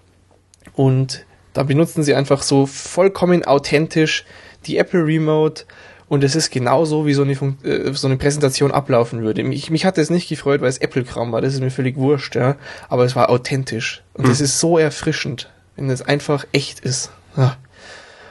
und 0.74 1.26
da 1.51 1.64
benutzen 1.64 2.04
sie 2.04 2.16
einfach 2.16 2.43
so 2.43 2.66
vollkommen 2.66 3.43
authentisch 3.43 4.24
die 4.68 4.78
Apple 4.78 5.06
Remote 5.06 5.66
und 6.08 6.24
es 6.24 6.34
ist 6.34 6.49
genauso, 6.49 7.06
wie 7.06 7.14
so 7.14 7.24
eine, 7.24 7.36
Fun 7.36 7.58
äh, 7.66 7.91
so 7.91 8.08
eine 8.08 8.16
Präsentation 8.16 8.72
ablaufen 8.72 9.22
würde. 9.22 9.43
Mich, 9.43 9.70
mich 9.70 9.84
hat 9.84 9.97
es 9.97 10.10
nicht 10.10 10.30
gefreut, 10.30 10.62
weil 10.62 10.70
es 10.70 10.78
Apple-Kram 10.78 11.34
war, 11.34 11.41
das 11.41 11.56
ist 11.56 11.60
mir 11.60 11.72
völlig 11.72 11.97
wurscht, 11.97 12.38
ja, 12.38 12.56
aber 12.88 13.04
es 13.04 13.18
war 13.18 13.30
authentisch 13.30 14.01
und 14.14 14.30
es 14.30 14.39
hm. 14.39 14.45
ist 14.45 14.62
so 14.62 14.78
erfrischend, 14.78 15.51
wenn 15.76 15.89
es 15.89 16.04
einfach 16.04 16.45
echt 16.54 16.80
ist. 16.80 17.12
Ja. 17.36 17.58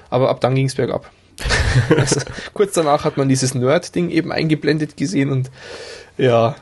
Aber 0.08 0.30
ab 0.30 0.40
dann 0.40 0.54
ging 0.54 0.64
es 0.64 0.76
bergab 0.76 1.10
also, 1.96 2.20
kurz 2.54 2.74
danach 2.74 3.04
hat 3.04 3.16
man 3.16 3.28
dieses 3.28 3.54
Nerd-Ding 3.54 4.10
eben 4.10 4.32
eingeblendet 4.32 4.96
gesehen 4.96 5.30
und 5.30 5.50
ja, 6.18 6.56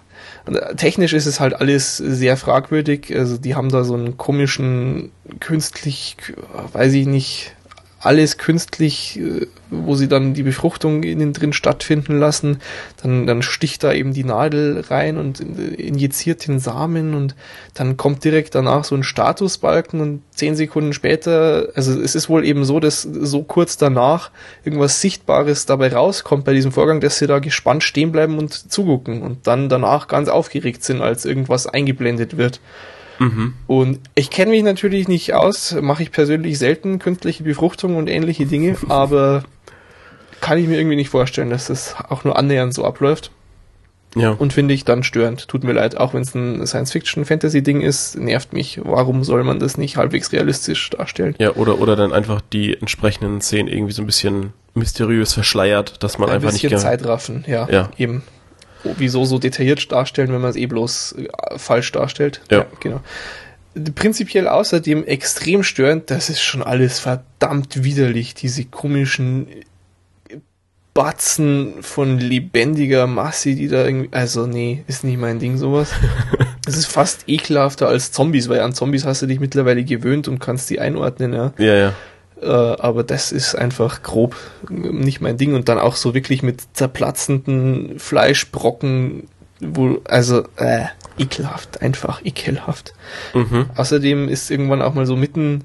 äh, 0.47 0.75
technisch 0.77 1.13
ist 1.13 1.27
es 1.27 1.41
halt 1.41 1.55
alles 1.55 1.97
sehr 1.97 2.37
fragwürdig. 2.37 3.15
Also 3.17 3.39
die 3.39 3.55
haben 3.55 3.69
da 3.69 3.85
so 3.85 3.95
einen 3.95 4.17
komischen, 4.17 5.13
künstlich, 5.41 6.17
weiß 6.73 6.93
ich 6.95 7.07
nicht, 7.07 7.55
alles 8.01 8.39
künstlich, 8.39 9.21
äh, 9.21 9.47
wo 9.69 9.95
sie 9.95 10.09
dann 10.09 10.33
die 10.35 10.43
Befruchtung 10.43 11.03
innen 11.03 11.33
drin 11.33 11.53
stattfinden 11.53 12.19
lassen. 12.19 12.61
Dann, 13.03 13.27
dann 13.27 13.43
sticht 13.43 13.85
da 13.85 13.93
eben 13.93 14.15
die 14.15 14.25
Nadel 14.25 14.83
rein 14.89 15.19
und 15.19 15.41
injiziert 15.41 16.47
den 16.47 16.59
Samen 16.59 17.15
und 17.15 17.37
dann 17.75 17.97
kommt 17.97 18.25
direkt 18.25 18.55
danach 18.55 18.85
so 18.85 18.95
ein 18.95 19.03
Statusbalken 19.03 20.01
und 20.01 20.23
zehn 20.35 20.57
Sekunden 20.57 20.95
später, 20.95 21.69
also 21.75 22.01
es 22.01 22.15
ist 22.15 22.29
wohl 22.31 22.45
eben 22.45 22.65
so, 22.65 22.81
dass 22.81 23.03
so 23.03 23.43
kurz 23.43 23.77
danach 23.77 24.31
irgendwas 24.65 25.01
Sichtbares 25.01 25.67
dabei 25.67 25.93
rauskommt 25.93 26.45
bei 26.45 26.55
diesem 26.55 26.73
Vorgang, 26.73 27.01
dass 27.01 27.19
sie 27.19 27.27
da 27.27 27.39
gespannt 27.39 27.85
stehen 27.85 28.13
bleiben 28.13 28.39
und 28.39 28.73
zugucken 28.73 29.23
und 29.23 29.47
dann 29.47 29.69
danach 29.69 30.09
ganz 30.09 30.29
aufgeregt 30.29 30.83
sind, 30.83 31.03
als 31.03 31.27
irgendwas 31.27 31.67
eingeblendet 31.67 32.39
wird. 32.39 32.61
Mhm. 33.21 33.53
Und 33.67 34.01
ich 34.15 34.31
kenne 34.31 34.51
mich 34.51 34.63
natürlich 34.63 35.07
nicht 35.07 35.35
aus, 35.35 35.77
mache 35.81 36.03
ich 36.03 36.11
persönlich 36.11 36.59
selten 36.59 36.99
künstliche 36.99 37.45
Befruchtung 37.45 37.97
und 37.97 38.09
ähnliche 38.09 38.47
Dinge, 38.47 38.77
aber 38.89 39.45
kann 40.41 40.59
ich 40.59 40.67
mir 40.67 40.79
irgendwie 40.79 40.97
nicht 40.97 41.11
vorstellen, 41.11 41.51
dass 41.51 41.67
das 41.67 41.95
auch 42.09 42.25
nur 42.25 42.37
annähernd 42.37 42.75
so 42.75 42.85
abläuft. 42.85 43.31
Ja. 44.17 44.31
Und 44.31 44.53
finde 44.53 44.75
ich 44.75 44.85
dann 44.85 45.05
störend. 45.05 45.47
Tut 45.47 45.63
mir 45.63 45.73
leid, 45.73 45.97
auch 45.97 46.15
wenn 46.15 46.23
es 46.23 46.35
ein 46.35 46.67
Science-Fiction-Fantasy-Ding 46.67 47.81
ist, 47.81 48.19
nervt 48.19 48.53
mich. 48.53 48.81
Warum 48.83 49.23
soll 49.23 49.45
man 49.45 49.61
das 49.61 49.77
nicht 49.77 49.99
halbwegs 49.99 50.33
realistisch 50.33 50.91
darstellen? 50.91 51.37
Ja, 51.39 51.53
oder, 51.53 51.79
oder 51.79 51.95
dann 51.95 52.13
einfach 52.13 52.41
die 52.41 52.77
entsprechenden 52.77 53.41
Szenen 53.41 53.69
irgendwie 53.69 53.93
so 53.93 54.03
ein 54.03 54.07
bisschen 54.07 54.53
mysteriös 54.75 55.35
verschleiert, 55.35 56.03
dass 56.03 56.19
man 56.19 56.29
ein 56.29 56.37
einfach 56.37 56.53
nicht... 56.53 56.65
Ein 56.65 56.71
bisschen 56.71 56.81
Zeitraffen, 56.81 57.45
ja, 57.47 57.69
ja, 57.71 57.91
eben 57.99 58.23
wieso 58.85 59.25
so 59.25 59.39
detailliert 59.39 59.91
darstellen, 59.93 60.33
wenn 60.33 60.41
man 60.41 60.51
es 60.51 60.57
eh 60.57 60.67
bloß 60.67 61.17
äh, 61.19 61.59
falsch 61.59 61.93
darstellt. 61.93 62.41
Ja. 62.51 62.59
ja. 62.59 62.67
genau. 62.81 63.01
Prinzipiell 63.95 64.49
außerdem 64.49 65.05
extrem 65.05 65.63
störend, 65.63 66.11
das 66.11 66.29
ist 66.29 66.43
schon 66.43 66.63
alles 66.63 66.99
verdammt 66.99 67.85
widerlich, 67.85 68.35
diese 68.35 68.65
komischen 68.65 69.47
Batzen 70.93 71.75
von 71.83 72.19
lebendiger 72.19 73.07
Masse, 73.07 73.55
die 73.55 73.69
da 73.69 73.85
irgendwie, 73.85 74.09
also 74.13 74.47
nee, 74.47 74.83
ist 74.89 75.05
nicht 75.05 75.19
mein 75.19 75.39
Ding 75.39 75.57
sowas. 75.57 75.93
Es 76.67 76.77
ist 76.77 76.87
fast 76.87 77.25
ekelhafter 77.27 77.89
als 77.89 78.13
Zombies, 78.13 78.49
weil 78.49 78.61
an 78.61 78.75
Zombies 78.75 79.05
hast 79.05 79.23
du 79.23 79.27
dich 79.27 79.41
mittlerweile 79.41 79.83
gewöhnt 79.83 80.29
und 80.29 80.39
kannst 80.39 80.71
die 80.71 80.79
einordnen, 80.79 81.33
ja. 81.33 81.53
Ja, 81.59 81.75
ja. 81.75 81.95
Äh, 82.43 82.47
aber 82.47 83.05
das 83.05 83.33
ist 83.33 83.55
einfach 83.55 84.03
grob 84.03 84.35
nicht 84.71 85.21
mein 85.21 85.37
Ding 85.37 85.55
und 85.55 85.69
dann 85.69 85.79
auch 85.79 85.97
so 85.97 86.15
wirklich 86.15 86.43
mit 86.43 86.63
zerplatzenden 86.73 87.99
Fleischbrocken, 87.99 89.29
wo, 89.61 89.99
also, 90.05 90.45
äh, 90.57 90.87
ekelhaft, 91.19 91.83
einfach 91.83 92.25
ekelhaft. 92.25 92.95
Mhm. 93.35 93.67
Außerdem 93.77 94.29
ist 94.29 94.51
irgendwann 94.51 94.81
auch 94.81 94.95
mal 94.95 95.05
so 95.05 95.17
mitten, 95.17 95.65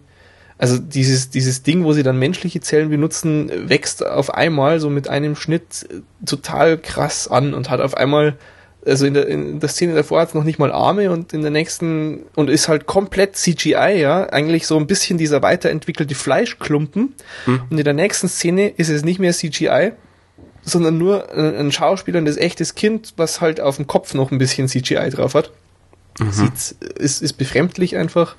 also 0.58 0.78
dieses, 0.78 1.30
dieses 1.30 1.64
Ding, 1.64 1.86
wo 1.86 1.94
sie 1.94 2.04
dann 2.04 2.20
menschliche 2.20 2.60
Zellen 2.60 2.90
benutzen, 2.90 3.70
wächst 3.70 4.06
auf 4.06 4.34
einmal 4.34 4.80
so 4.80 4.90
mit 4.90 5.08
einem 5.08 5.36
Schnitt 5.36 5.88
total 6.26 6.78
krass 6.78 7.30
an 7.30 7.54
und 7.54 7.70
hat 7.70 7.80
auf 7.80 7.96
einmal 7.96 8.38
also 8.86 9.06
in 9.06 9.14
der, 9.14 9.28
in 9.28 9.60
der 9.60 9.70
Szene 9.70 9.96
davor 9.96 10.22
hat 10.22 10.30
es 10.30 10.34
noch 10.34 10.44
nicht 10.44 10.60
mal 10.60 10.72
Arme 10.72 11.12
und 11.12 11.34
in 11.34 11.42
der 11.42 11.52
nächsten 11.52 12.24
und 12.36 12.50
ist 12.50 12.68
halt 12.68 12.86
komplett 12.86 13.36
CGI, 13.36 14.00
ja, 14.00 14.30
eigentlich 14.30 14.68
so 14.68 14.78
ein 14.78 14.88
bisschen 14.88 15.18
dieser 15.18 15.42
weiterentwickelte 15.42 16.16
Fleischklumpen. 16.16 17.16
Hm. 17.46 17.62
Und 17.70 17.78
in 17.78 17.84
der 17.84 17.94
nächsten 17.94 18.28
Szene 18.28 18.70
ist 18.70 18.90
es 18.90 19.04
nicht 19.04 19.20
mehr 19.20 19.34
CGI, 19.34 19.94
sondern 20.64 20.98
nur 20.98 21.32
ein 21.34 21.72
Schauspieler, 21.72 22.22
das 22.22 22.38
echtes 22.38 22.76
Kind, 22.76 23.14
was 23.18 23.42
halt 23.42 23.62
auf 23.62 23.76
dem 23.78 23.88
Kopf 23.88 24.14
noch 24.14 24.32
ein 24.32 24.38
bisschen 24.38 24.68
CGI 24.68 25.10
drauf 25.10 25.36
hat. 25.36 25.52
Mhm. 26.20 26.32
Sieht, 26.32 26.76
ist, 26.98 27.22
ist 27.22 27.34
befremdlich 27.34 27.98
einfach. 27.98 28.36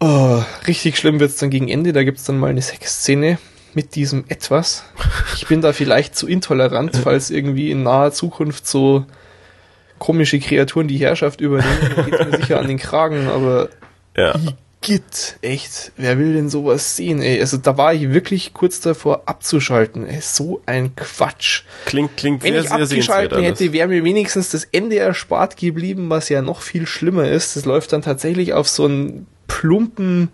Oh, 0.00 0.42
richtig 0.66 0.96
schlimm 0.96 1.20
wird's 1.20 1.36
dann 1.36 1.50
gegen 1.50 1.68
Ende. 1.68 1.92
Da 1.92 2.02
gibt's 2.02 2.24
dann 2.24 2.38
mal 2.38 2.50
eine 2.50 2.62
Sexszene 2.62 3.38
mit 3.74 3.94
diesem 3.94 4.24
etwas. 4.28 4.84
Ich 5.36 5.46
bin 5.46 5.60
da 5.60 5.72
vielleicht 5.72 6.16
zu 6.16 6.26
intolerant, 6.26 6.96
falls 6.96 7.30
irgendwie 7.30 7.70
in 7.70 7.82
naher 7.82 8.12
Zukunft 8.12 8.66
so 8.66 9.06
komische 9.98 10.40
Kreaturen 10.40 10.88
die 10.88 10.98
Herrschaft 10.98 11.40
übernehmen, 11.40 11.92
dann 11.94 12.04
geht's 12.06 12.24
mir 12.24 12.36
sicher 12.38 12.58
an 12.58 12.66
den 12.66 12.78
Kragen, 12.78 13.28
aber 13.28 13.68
ja. 14.16 14.34
Git, 14.80 15.38
echt, 15.42 15.92
wer 15.96 16.18
will 16.18 16.32
denn 16.32 16.50
sowas 16.50 16.96
sehen, 16.96 17.22
ey? 17.22 17.40
Also 17.40 17.56
da 17.56 17.78
war 17.78 17.94
ich 17.94 18.12
wirklich 18.12 18.52
kurz 18.52 18.80
davor 18.80 19.22
abzuschalten, 19.26 20.08
ey, 20.08 20.20
so 20.20 20.60
ein 20.66 20.96
Quatsch. 20.96 21.62
Klingt, 21.84 22.16
klingt 22.16 22.42
Wenn 22.42 22.54
sehr, 22.54 22.62
ich 22.62 22.68
sehr 22.68 22.78
abgeschalten 22.80 23.42
hätte, 23.44 23.72
wäre 23.72 23.86
mir 23.86 24.02
wenigstens 24.02 24.50
das 24.50 24.64
Ende 24.64 24.98
erspart 24.98 25.56
geblieben, 25.56 26.10
was 26.10 26.28
ja 26.30 26.42
noch 26.42 26.62
viel 26.62 26.88
schlimmer 26.88 27.28
ist. 27.28 27.54
Das 27.54 27.64
läuft 27.64 27.92
dann 27.92 28.02
tatsächlich 28.02 28.54
auf 28.54 28.68
so 28.68 28.86
einen 28.86 29.28
plumpen 29.46 30.30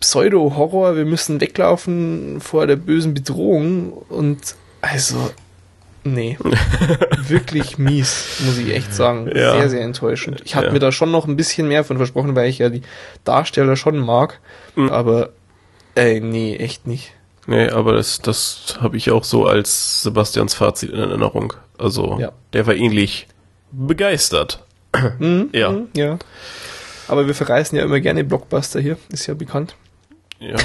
Pseudo-Horror, 0.00 0.96
wir 0.96 1.04
müssen 1.04 1.40
weglaufen 1.40 2.40
vor 2.40 2.66
der 2.66 2.76
bösen 2.76 3.14
Bedrohung 3.14 3.92
und 4.08 4.56
also 4.80 5.30
Nee. 6.02 6.38
Wirklich 7.28 7.78
mies, 7.78 8.40
muss 8.44 8.58
ich 8.58 8.72
echt 8.72 8.94
sagen. 8.94 9.30
Ja. 9.34 9.52
Sehr, 9.52 9.70
sehr 9.70 9.82
enttäuschend. 9.82 10.40
Ich 10.44 10.54
hatte 10.54 10.68
ja. 10.68 10.72
mir 10.72 10.78
da 10.78 10.92
schon 10.92 11.10
noch 11.10 11.26
ein 11.26 11.36
bisschen 11.36 11.68
mehr 11.68 11.84
von 11.84 11.98
versprochen, 11.98 12.34
weil 12.34 12.48
ich 12.48 12.58
ja 12.58 12.70
die 12.70 12.82
Darsteller 13.24 13.76
schon 13.76 13.98
mag. 13.98 14.40
Mhm. 14.76 14.88
Aber, 14.88 15.30
ey, 15.94 16.20
nee, 16.20 16.56
echt 16.56 16.86
nicht. 16.86 17.12
Nee, 17.46 17.68
aber 17.68 17.94
das, 17.94 18.20
das 18.20 18.78
habe 18.80 18.96
ich 18.96 19.10
auch 19.10 19.24
so 19.24 19.46
als 19.46 20.02
Sebastians 20.02 20.54
Fazit 20.54 20.90
in 20.90 20.98
Erinnerung. 20.98 21.52
Also, 21.78 22.18
ja. 22.18 22.32
der 22.52 22.66
war 22.66 22.74
ähnlich 22.74 23.26
begeistert. 23.72 24.64
Mhm, 25.18 25.50
ja. 25.52 25.70
Mhm, 25.70 25.88
ja. 25.94 26.18
Aber 27.10 27.26
wir 27.26 27.34
verreißen 27.34 27.76
ja 27.76 27.84
immer 27.84 27.98
gerne 27.98 28.22
Blockbuster 28.22 28.80
hier, 28.80 28.96
ist 29.10 29.26
ja 29.26 29.34
bekannt. 29.34 29.74
Ja, 30.38 30.56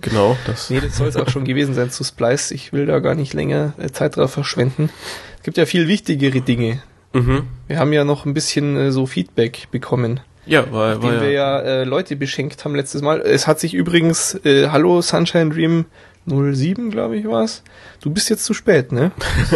genau. 0.00 0.38
Das. 0.46 0.70
nee, 0.70 0.80
das 0.80 0.96
soll 0.96 1.08
es 1.08 1.16
auch 1.16 1.28
schon 1.28 1.44
gewesen 1.44 1.74
sein 1.74 1.90
zu 1.90 2.04
Splice. 2.04 2.52
Ich 2.52 2.72
will 2.72 2.86
da 2.86 3.00
gar 3.00 3.16
nicht 3.16 3.34
länger 3.34 3.74
äh, 3.76 3.90
Zeit 3.90 4.16
drauf 4.16 4.32
verschwenden. 4.32 4.90
Es 5.38 5.42
gibt 5.42 5.58
ja 5.58 5.66
viel 5.66 5.88
wichtigere 5.88 6.40
Dinge. 6.40 6.82
Mhm. 7.12 7.48
Wir 7.66 7.80
haben 7.80 7.92
ja 7.92 8.04
noch 8.04 8.24
ein 8.26 8.32
bisschen 8.32 8.76
äh, 8.76 8.92
so 8.92 9.06
Feedback 9.06 9.68
bekommen. 9.72 10.20
Ja, 10.46 10.70
war 10.70 11.02
ja. 11.02 11.20
wir 11.20 11.30
ja 11.32 11.58
äh, 11.58 11.84
Leute 11.84 12.14
beschenkt 12.14 12.64
haben 12.64 12.76
letztes 12.76 13.02
Mal. 13.02 13.20
Es 13.20 13.48
hat 13.48 13.58
sich 13.58 13.74
übrigens, 13.74 14.38
äh, 14.44 14.68
hallo 14.68 15.02
Sunshine 15.02 15.50
Dream 15.50 15.86
07, 16.26 16.90
glaube 16.90 17.16
ich, 17.16 17.26
war's. 17.26 17.64
Du 18.00 18.10
bist 18.10 18.30
jetzt 18.30 18.44
zu 18.44 18.54
spät, 18.54 18.92
ne? 18.92 19.10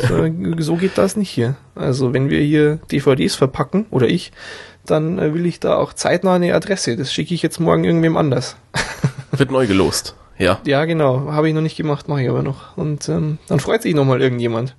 So 0.59 0.77
geht 0.77 0.99
das 0.99 1.17
nicht 1.17 1.31
hier. 1.31 1.57
Also 1.75 2.13
wenn 2.13 2.31
wir 2.31 2.41
hier 2.41 2.81
DVDs 2.91 3.37
verpacken, 3.37 3.87
oder 3.91 4.09
ich, 4.09 4.33
dann 4.91 5.19
äh, 5.19 5.35
will 5.35 5.47
ich 5.47 5.61
da 5.61 5.77
auch 5.77 5.93
zeitnah 5.93 6.35
eine 6.35 6.55
Adresse. 6.55 6.97
Das 6.97 7.13
schicke 7.13 7.35
ich 7.35 7.43
jetzt 7.43 7.61
morgen 7.61 7.85
irgendwem 7.85 8.17
anders. 8.17 8.57
Wird 9.33 9.51
neu 9.51 9.67
gelost. 9.67 10.15
Ja. 10.39 10.59
Ja, 10.67 10.87
genau. 10.87 11.33
Habe 11.33 11.49
ich 11.49 11.55
noch 11.55 11.61
nicht 11.61 11.77
gemacht, 11.77 12.09
mache 12.09 12.23
ich 12.23 12.29
aber 12.31 12.43
noch. 12.43 12.77
Und 12.77 13.09
ähm, 13.09 13.39
dann 13.47 13.61
freut 13.61 13.83
sich 13.83 13.95
nochmal 13.95 14.23
irgendjemand. 14.23 14.75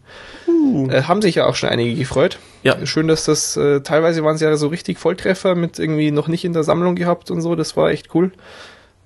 Uh. 0.48 0.90
Äh, 0.90 1.04
haben 1.04 1.22
sich 1.22 1.36
ja 1.36 1.46
auch 1.46 1.56
schon 1.56 1.70
einige 1.70 1.96
gefreut. 1.96 2.40
Ja. 2.64 2.84
Schön, 2.86 3.08
dass 3.08 3.26
das, 3.26 3.56
äh, 3.58 3.82
teilweise 3.82 4.24
waren 4.24 4.36
es 4.36 4.42
ja 4.42 4.56
so 4.58 4.68
richtig 4.68 4.98
Volltreffer 4.98 5.54
mit 5.54 5.78
irgendwie 5.78 6.12
noch 6.12 6.28
nicht 6.28 6.46
in 6.46 6.54
der 6.54 6.64
Sammlung 6.64 6.96
gehabt 6.96 7.30
und 7.30 7.42
so. 7.42 7.56
Das 7.56 7.78
war 7.78 7.92
echt 7.92 8.14
cool. 8.16 8.32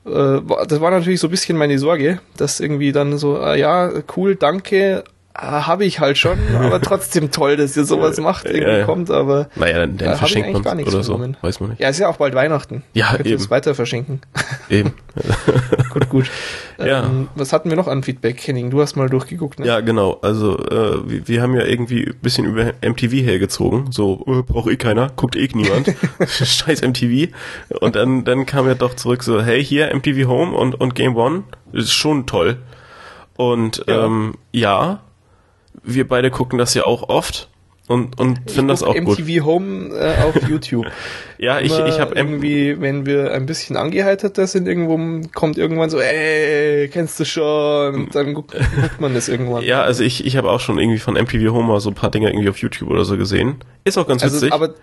Äh, 0.05 0.41
das 0.67 0.79
war 0.79 0.91
natürlich 0.91 1.19
so 1.19 1.27
ein 1.27 1.31
bisschen 1.31 1.57
meine 1.57 1.77
Sorge, 1.77 2.19
dass 2.37 2.61
irgendwie 2.61 2.93
dann 2.93 3.17
so, 3.17 3.37
äh, 3.37 3.59
ja, 3.59 3.91
cool, 4.15 4.35
danke, 4.35 5.03
habe 5.37 5.83
ich 5.85 5.99
halt 5.99 6.17
schon, 6.17 6.37
aber 6.55 6.81
trotzdem 6.81 7.29
toll, 7.29 7.57
dass 7.57 7.75
ihr 7.75 7.83
sowas 7.83 8.19
macht, 8.19 8.45
irgendwie 8.45 8.67
ja, 8.67 8.77
ja. 8.79 8.85
kommt, 8.85 9.11
aber 9.11 9.49
naja, 9.55 9.79
dann, 9.79 9.97
dann 9.97 10.17
verschenkt 10.17 10.53
man 10.53 10.63
gar 10.63 10.75
nichts 10.75 10.93
oder 10.93 11.03
so, 11.03 11.15
genommen. 11.15 11.37
weiß 11.41 11.59
man 11.59 11.71
nicht. 11.71 11.81
Ja, 11.81 11.89
ist 11.89 11.99
ja 11.99 12.07
auch 12.07 12.17
bald 12.17 12.35
Weihnachten. 12.35 12.83
Ja, 12.93 13.11
Könnt 13.11 13.27
eben. 13.27 13.35
es 13.35 13.49
weiter 13.49 13.75
verschenken. 13.75 14.21
Eben. 14.69 14.93
gut, 15.91 16.09
gut. 16.09 16.31
Ja. 16.77 17.05
Ähm, 17.05 17.29
was 17.35 17.53
hatten 17.53 17.69
wir 17.69 17.77
noch 17.77 17.87
an 17.87 18.03
Feedback, 18.03 18.45
Henning? 18.45 18.69
Du 18.69 18.81
hast 18.81 18.97
mal 18.97 19.07
durchgeguckt, 19.07 19.59
ne? 19.61 19.65
Ja, 19.65 19.79
genau. 19.79 20.19
Also, 20.21 20.59
äh, 20.59 21.09
wir, 21.09 21.27
wir 21.29 21.41
haben 21.41 21.55
ja 21.55 21.63
irgendwie 21.63 22.07
ein 22.07 22.19
bisschen 22.21 22.43
über 22.43 22.73
MTV 22.81 23.13
hergezogen. 23.13 23.93
So, 23.93 24.25
äh, 24.27 24.41
braucht 24.41 24.69
eh 24.69 24.75
keiner, 24.75 25.09
guckt 25.15 25.37
eh 25.37 25.47
niemand. 25.53 25.95
Scheiß 26.27 26.81
MTV. 26.81 27.31
Und 27.79 27.95
dann, 27.95 28.25
dann 28.25 28.45
kam 28.45 28.67
ja 28.67 28.75
doch 28.75 28.93
zurück 28.95 29.23
so, 29.23 29.41
hey, 29.41 29.63
hier 29.63 29.95
MTV 29.95 30.27
Home 30.27 30.53
und, 30.53 30.75
und 30.75 30.95
Game 30.95 31.15
One. 31.15 31.43
ist 31.71 31.93
schon 31.93 32.25
toll. 32.25 32.57
Und 33.37 33.85
ja. 33.87 34.05
ähm, 34.05 34.35
ja, 34.51 34.99
wir 35.85 36.07
beide 36.07 36.31
gucken 36.31 36.59
das 36.59 36.73
ja 36.73 36.85
auch 36.85 37.09
oft 37.09 37.49
und, 37.87 38.19
und 38.19 38.49
finden 38.49 38.69
das 38.69 38.81
auch 38.81 38.95
MTV 38.95 39.05
gut. 39.05 39.19
MTV 39.19 39.45
Home 39.45 39.95
äh, 39.95 40.23
auf 40.23 40.35
YouTube. 40.49 40.87
ja, 41.37 41.59
ich, 41.59 41.77
ich 41.77 41.99
habe 41.99 42.15
irgendwie, 42.15 42.81
wenn 42.81 43.05
wir 43.05 43.31
ein 43.31 43.45
bisschen 43.45 43.77
angeheiterter 43.77 44.47
sind, 44.47 44.67
irgendwo 44.67 45.27
kommt 45.33 45.57
irgendwann 45.57 45.91
so, 45.91 45.99
ey, 45.99 46.89
kennst 46.91 47.19
du 47.19 47.25
schon? 47.25 47.93
Und 47.93 48.15
dann 48.15 48.33
guckt, 48.33 48.55
guckt 48.81 48.99
man 48.99 49.13
das 49.13 49.29
irgendwann. 49.29 49.63
Ja, 49.63 49.83
also 49.83 50.03
ich, 50.03 50.25
ich 50.25 50.35
habe 50.35 50.49
auch 50.49 50.59
schon 50.59 50.79
irgendwie 50.79 50.97
von 50.97 51.13
MTV 51.13 51.51
Home 51.51 51.67
mal 51.67 51.79
so 51.79 51.91
ein 51.91 51.95
paar 51.95 52.09
Dinge 52.09 52.29
irgendwie 52.29 52.49
auf 52.49 52.57
YouTube 52.57 52.89
oder 52.89 53.05
so 53.05 53.17
gesehen. 53.17 53.57
Ist 53.83 53.99
auch 53.99 54.07
ganz 54.07 54.23
also, 54.23 54.37
witzig. 54.37 54.51
Aber 54.51 54.73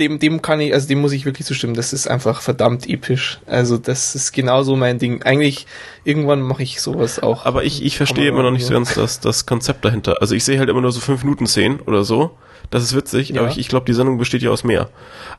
dem, 0.00 0.18
dem 0.18 0.42
kann 0.42 0.60
ich, 0.60 0.72
also 0.74 0.88
dem 0.88 1.00
muss 1.00 1.12
ich 1.12 1.24
wirklich 1.24 1.46
zustimmen. 1.46 1.74
Das 1.74 1.92
ist 1.92 2.08
einfach 2.08 2.40
verdammt 2.40 2.88
episch. 2.88 3.38
Also 3.46 3.78
das 3.78 4.14
ist 4.14 4.32
genauso 4.32 4.74
mein 4.76 4.98
Ding. 4.98 5.22
Eigentlich 5.22 5.66
irgendwann 6.04 6.40
mache 6.40 6.62
ich 6.62 6.80
sowas 6.80 7.22
auch. 7.22 7.46
Aber 7.46 7.64
ich, 7.64 7.84
ich 7.84 7.96
verstehe 7.96 8.28
immer 8.28 8.42
noch 8.42 8.50
nicht 8.50 8.66
so 8.66 8.72
ganz 8.72 8.94
das, 8.94 9.20
das 9.20 9.46
Konzept 9.46 9.84
dahinter. 9.84 10.16
Also 10.20 10.34
ich 10.34 10.44
sehe 10.44 10.58
halt 10.58 10.68
immer 10.68 10.80
nur 10.80 10.92
so 10.92 11.00
fünf 11.00 11.22
Minuten 11.22 11.46
Szenen 11.46 11.80
oder 11.80 12.02
so. 12.02 12.32
Das 12.70 12.84
ist 12.84 12.94
witzig, 12.94 13.30
ja. 13.30 13.40
aber 13.40 13.50
ich, 13.50 13.58
ich 13.58 13.68
glaube, 13.68 13.84
die 13.86 13.92
Sendung 13.92 14.16
besteht 14.16 14.42
ja 14.42 14.50
aus 14.50 14.62
mehr. 14.62 14.90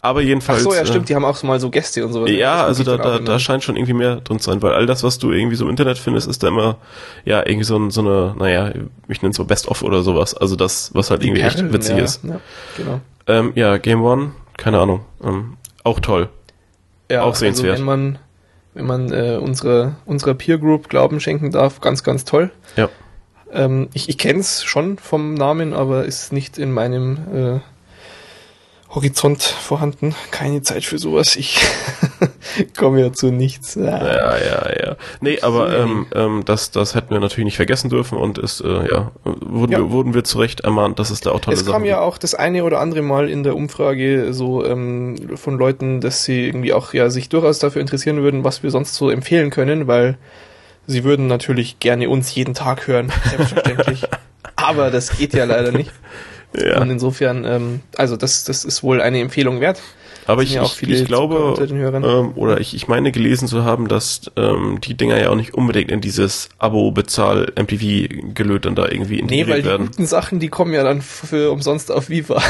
Aber 0.02 0.22
jedenfalls. 0.22 0.60
Ach 0.60 0.72
so, 0.72 0.74
ja, 0.74 0.86
stimmt, 0.86 1.06
äh, 1.06 1.08
die 1.08 1.16
haben 1.16 1.24
auch 1.24 1.42
mal 1.44 1.62
so 1.62 1.70
Gäste 1.70 2.06
und 2.06 2.12
so. 2.12 2.28
Ja, 2.28 2.66
also 2.66 2.84
da, 2.84 2.98
da, 2.98 3.20
da 3.20 3.40
scheint 3.40 3.64
schon 3.64 3.78
irgendwie 3.78 3.94
mehr 3.94 4.18
drin 4.18 4.40
zu 4.40 4.50
sein, 4.52 4.62
weil 4.62 4.74
all 4.74 4.86
das, 4.86 5.02
was 5.04 5.18
du 5.18 5.32
irgendwie 5.32 5.56
so 5.56 5.64
im 5.64 5.70
Internet 5.70 5.98
findest, 5.98 6.28
ist 6.28 6.44
da 6.44 6.50
immer, 6.50 6.78
ja, 7.24 7.40
irgendwie 7.40 7.64
so, 7.64 7.90
so 7.90 8.02
eine, 8.02 8.36
naja, 8.38 8.74
ich 9.08 9.22
nenne 9.22 9.32
es 9.32 9.38
so 9.38 9.46
Best-of 9.46 9.82
oder 9.82 10.02
sowas. 10.04 10.34
Also 10.34 10.58
das, 10.58 10.92
was 10.94 11.10
halt 11.10 11.24
irgendwie 11.24 11.42
echt 11.42 11.72
witzig 11.72 11.98
ja, 11.98 12.04
ist. 12.04 12.24
Ja, 12.24 12.42
genau. 12.76 13.00
Ähm, 13.28 13.54
ja, 13.56 13.78
Game 13.78 14.02
One, 14.02 14.32
keine 14.58 14.80
Ahnung. 14.80 15.06
Ähm, 15.24 15.58
auch 15.84 16.00
toll. 16.00 16.30
Ja, 17.10 17.24
auch 17.24 17.36
sehenswert. 17.36 17.74
Also 17.74 17.82
wenn 17.82 17.86
man, 17.86 18.20
wenn 18.74 18.86
man 18.86 19.12
äh, 19.12 19.38
unsere, 19.42 19.96
unserer 20.06 20.34
Peer 20.34 20.58
Group 20.58 20.90
Glauben 20.90 21.20
schenken 21.20 21.52
darf, 21.52 21.82
ganz, 21.82 22.04
ganz 22.04 22.26
toll. 22.26 22.52
Ja. 22.76 22.90
Ähm, 23.52 23.90
ich 23.94 24.08
ich 24.08 24.18
kenne 24.18 24.40
es 24.40 24.64
schon 24.64 24.98
vom 24.98 25.34
Namen, 25.34 25.74
aber 25.74 26.06
ist 26.06 26.32
nicht 26.32 26.58
in 26.58 26.72
meinem 26.72 27.18
äh, 27.34 27.60
Horizont 28.94 29.42
vorhanden. 29.42 30.16
Keine 30.32 30.62
Zeit 30.62 30.84
für 30.84 30.98
sowas. 30.98 31.36
Ich 31.36 31.60
komme 32.78 33.00
ja 33.00 33.14
zu 33.14 33.32
nichts. 33.32 33.76
Ja, 33.76 33.84
ja, 33.84 34.38
ja. 34.38 34.70
ja. 34.84 34.96
Nee, 35.22 35.40
aber 35.42 35.78
ähm, 35.78 36.08
ähm, 36.14 36.44
das, 36.46 36.72
das 36.72 36.94
hätten 36.94 37.12
wir 37.12 37.20
natürlich 37.20 37.46
nicht 37.46 37.56
vergessen 37.56 37.90
dürfen 37.90 38.18
und 38.18 38.38
ist, 38.38 38.62
äh, 38.62 38.92
ja, 38.92 39.12
wurden, 39.24 39.72
ja. 39.72 39.80
Wir, 39.80 39.92
wurden 39.92 40.14
wir 40.14 40.24
zu 40.24 40.40
Recht 40.40 40.62
ermahnt, 40.62 41.00
dass 41.00 41.10
es 41.10 41.22
da 41.22 41.32
auch 41.32 41.40
tolle 41.40 41.56
Sachen 41.56 41.68
Es 41.68 41.74
kam 41.74 41.86
ja 41.86 42.00
auch 42.02 42.18
das 42.18 42.36
eine 42.36 42.64
oder 42.64 42.80
andere 42.80 43.02
Mal 43.02 43.30
in 43.30 43.44
der 43.44 43.56
Umfrage 43.56 44.34
so 44.34 44.66
ähm, 44.66 45.38
von 45.38 45.58
Leuten, 45.58 46.02
dass 46.02 46.26
sie 46.26 46.46
irgendwie 46.46 46.74
auch 46.74 46.94
ja 46.94 47.10
sich 47.10 47.30
durchaus 47.30 47.60
dafür 47.60 47.82
interessieren 47.82 48.22
würden, 48.22 48.44
was 48.44 48.62
wir 48.62 48.72
sonst 48.72 48.96
so 48.96 49.10
empfehlen 49.10 49.50
können, 49.52 49.88
weil 49.88 50.18
Sie 50.88 51.04
würden 51.04 51.28
natürlich 51.28 51.80
gerne 51.80 52.10
uns 52.10 52.34
jeden 52.34 52.54
Tag 52.54 52.88
hören, 52.88 53.12
selbstverständlich. 53.30 54.04
Aber 54.56 54.92
das 54.92 55.18
geht 55.18 55.34
ja 55.34 55.46
leider 55.46 55.72
nicht. 55.72 55.92
Ja. 56.54 56.82
Und 56.82 56.90
insofern, 56.90 57.46
ähm, 57.46 57.80
also 57.96 58.18
das, 58.18 58.44
das 58.44 58.66
ist 58.66 58.84
wohl 58.84 59.02
eine 59.02 59.20
Empfehlung 59.20 59.62
wert. 59.62 59.82
Aber 60.28 60.44
ich, 60.44 60.54
ja 60.54 60.64
ich, 60.64 60.84
ich 60.84 61.06
glaube, 61.06 61.56
ähm, 61.60 62.34
oder 62.36 62.60
ich, 62.60 62.76
ich 62.76 62.88
meine 62.88 63.12
gelesen 63.12 63.48
zu 63.48 63.64
haben, 63.64 63.88
dass 63.88 64.30
ähm, 64.36 64.80
die 64.82 64.94
Dinger 64.94 65.20
ja 65.20 65.30
auch 65.30 65.36
nicht 65.36 65.56
unbedingt 65.56 65.92
in 65.92 66.00
dieses 66.00 66.50
Abo-Bezahl-MTV-Gelöt 66.60 68.66
dann 68.66 68.76
da 68.76 68.88
irgendwie 68.88 69.20
integriert 69.20 69.30
werden. 69.30 69.30
Nee, 69.30 69.48
weil 69.48 69.66
werden. 69.66 69.82
die 69.84 69.88
guten 69.88 70.06
Sachen, 70.06 70.40
die 70.40 70.50
kommen 70.50 70.74
ja 70.74 70.84
dann 70.84 71.02
für 71.02 71.52
umsonst 71.52 71.92
auf 71.92 72.10
Viva. 72.10 72.42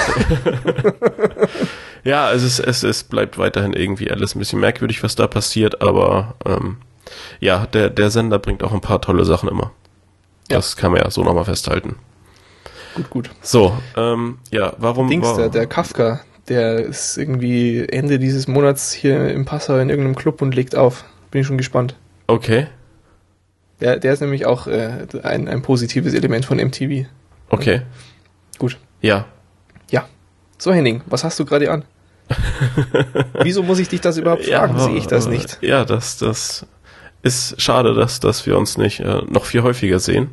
ja, 2.04 2.32
es, 2.34 2.60
es, 2.60 2.84
es 2.84 3.04
bleibt 3.04 3.38
weiterhin 3.38 3.74
irgendwie 3.74 4.12
alles 4.12 4.36
ein 4.36 4.40
bisschen 4.40 4.60
merkwürdig, 4.60 5.02
was 5.02 5.16
da 5.16 5.28
passiert, 5.28 5.82
aber 5.82 6.36
ähm, 6.46 6.78
ja, 7.40 7.66
der, 7.68 7.90
der 7.90 8.12
Sender 8.12 8.40
bringt 8.40 8.64
auch 8.64 8.74
ein 8.74 8.82
paar 8.82 9.02
tolle 9.02 9.24
Sachen 9.24 9.48
immer. 9.48 9.72
Ja. 10.50 10.58
Das 10.58 10.76
kann 10.76 10.92
man 10.92 11.02
ja 11.02 11.10
so 11.10 11.24
nochmal 11.24 11.46
festhalten. 11.46 11.96
Gut, 12.96 13.10
gut. 13.10 13.30
So, 13.42 13.78
ähm, 13.96 14.40
ja, 14.52 14.74
warum 14.78 15.08
Dings, 15.08 15.28
war, 15.28 15.38
der, 15.38 15.50
der 15.50 15.68
Kafka, 15.68 16.22
der 16.48 16.80
ist 16.80 17.18
irgendwie 17.18 17.88
Ende 17.88 18.20
dieses 18.20 18.48
Monats 18.48 18.92
hier 18.92 19.30
im 19.30 19.46
Passau 19.46 19.78
in 19.78 19.90
irgendeinem 19.90 20.16
Club 20.16 20.42
und 20.42 20.54
legt 20.56 20.76
auf. 20.76 21.06
Bin 21.30 21.42
ich 21.42 21.48
schon 21.48 21.58
gespannt. 21.58 21.96
Okay. 22.28 22.68
Der, 23.80 23.98
der 23.98 24.14
ist 24.14 24.20
nämlich 24.20 24.46
auch 24.46 24.68
äh, 24.68 25.08
ein, 25.24 25.48
ein 25.48 25.62
positives 25.62 26.14
Element 26.14 26.46
von 26.46 26.58
MTV. 26.58 27.08
Okay. 27.50 27.82
Gut. 28.60 28.78
Ja. 29.02 29.26
Ja. 29.90 30.08
So, 30.58 30.74
Henning, 30.74 31.02
was 31.08 31.24
hast 31.24 31.40
du 31.40 31.46
gerade 31.46 31.72
an? 31.72 31.84
Wieso 33.42 33.64
muss 33.64 33.80
ich 33.80 33.90
dich 33.90 34.02
das 34.02 34.18
überhaupt 34.18 34.46
fragen? 34.46 34.78
Ja, 34.78 34.84
Sehe 34.84 34.96
ich 34.96 35.08
das 35.08 35.28
nicht? 35.28 35.58
Ja, 35.62 35.84
das, 35.84 36.18
das 36.18 36.66
ist 37.24 37.62
schade, 37.62 37.94
dass, 37.94 38.20
dass 38.20 38.46
wir 38.46 38.58
uns 38.58 38.78
nicht 38.78 39.00
äh, 39.00 39.22
noch 39.30 39.46
viel 39.46 39.64
häufiger 39.64 40.00
sehen. 40.00 40.30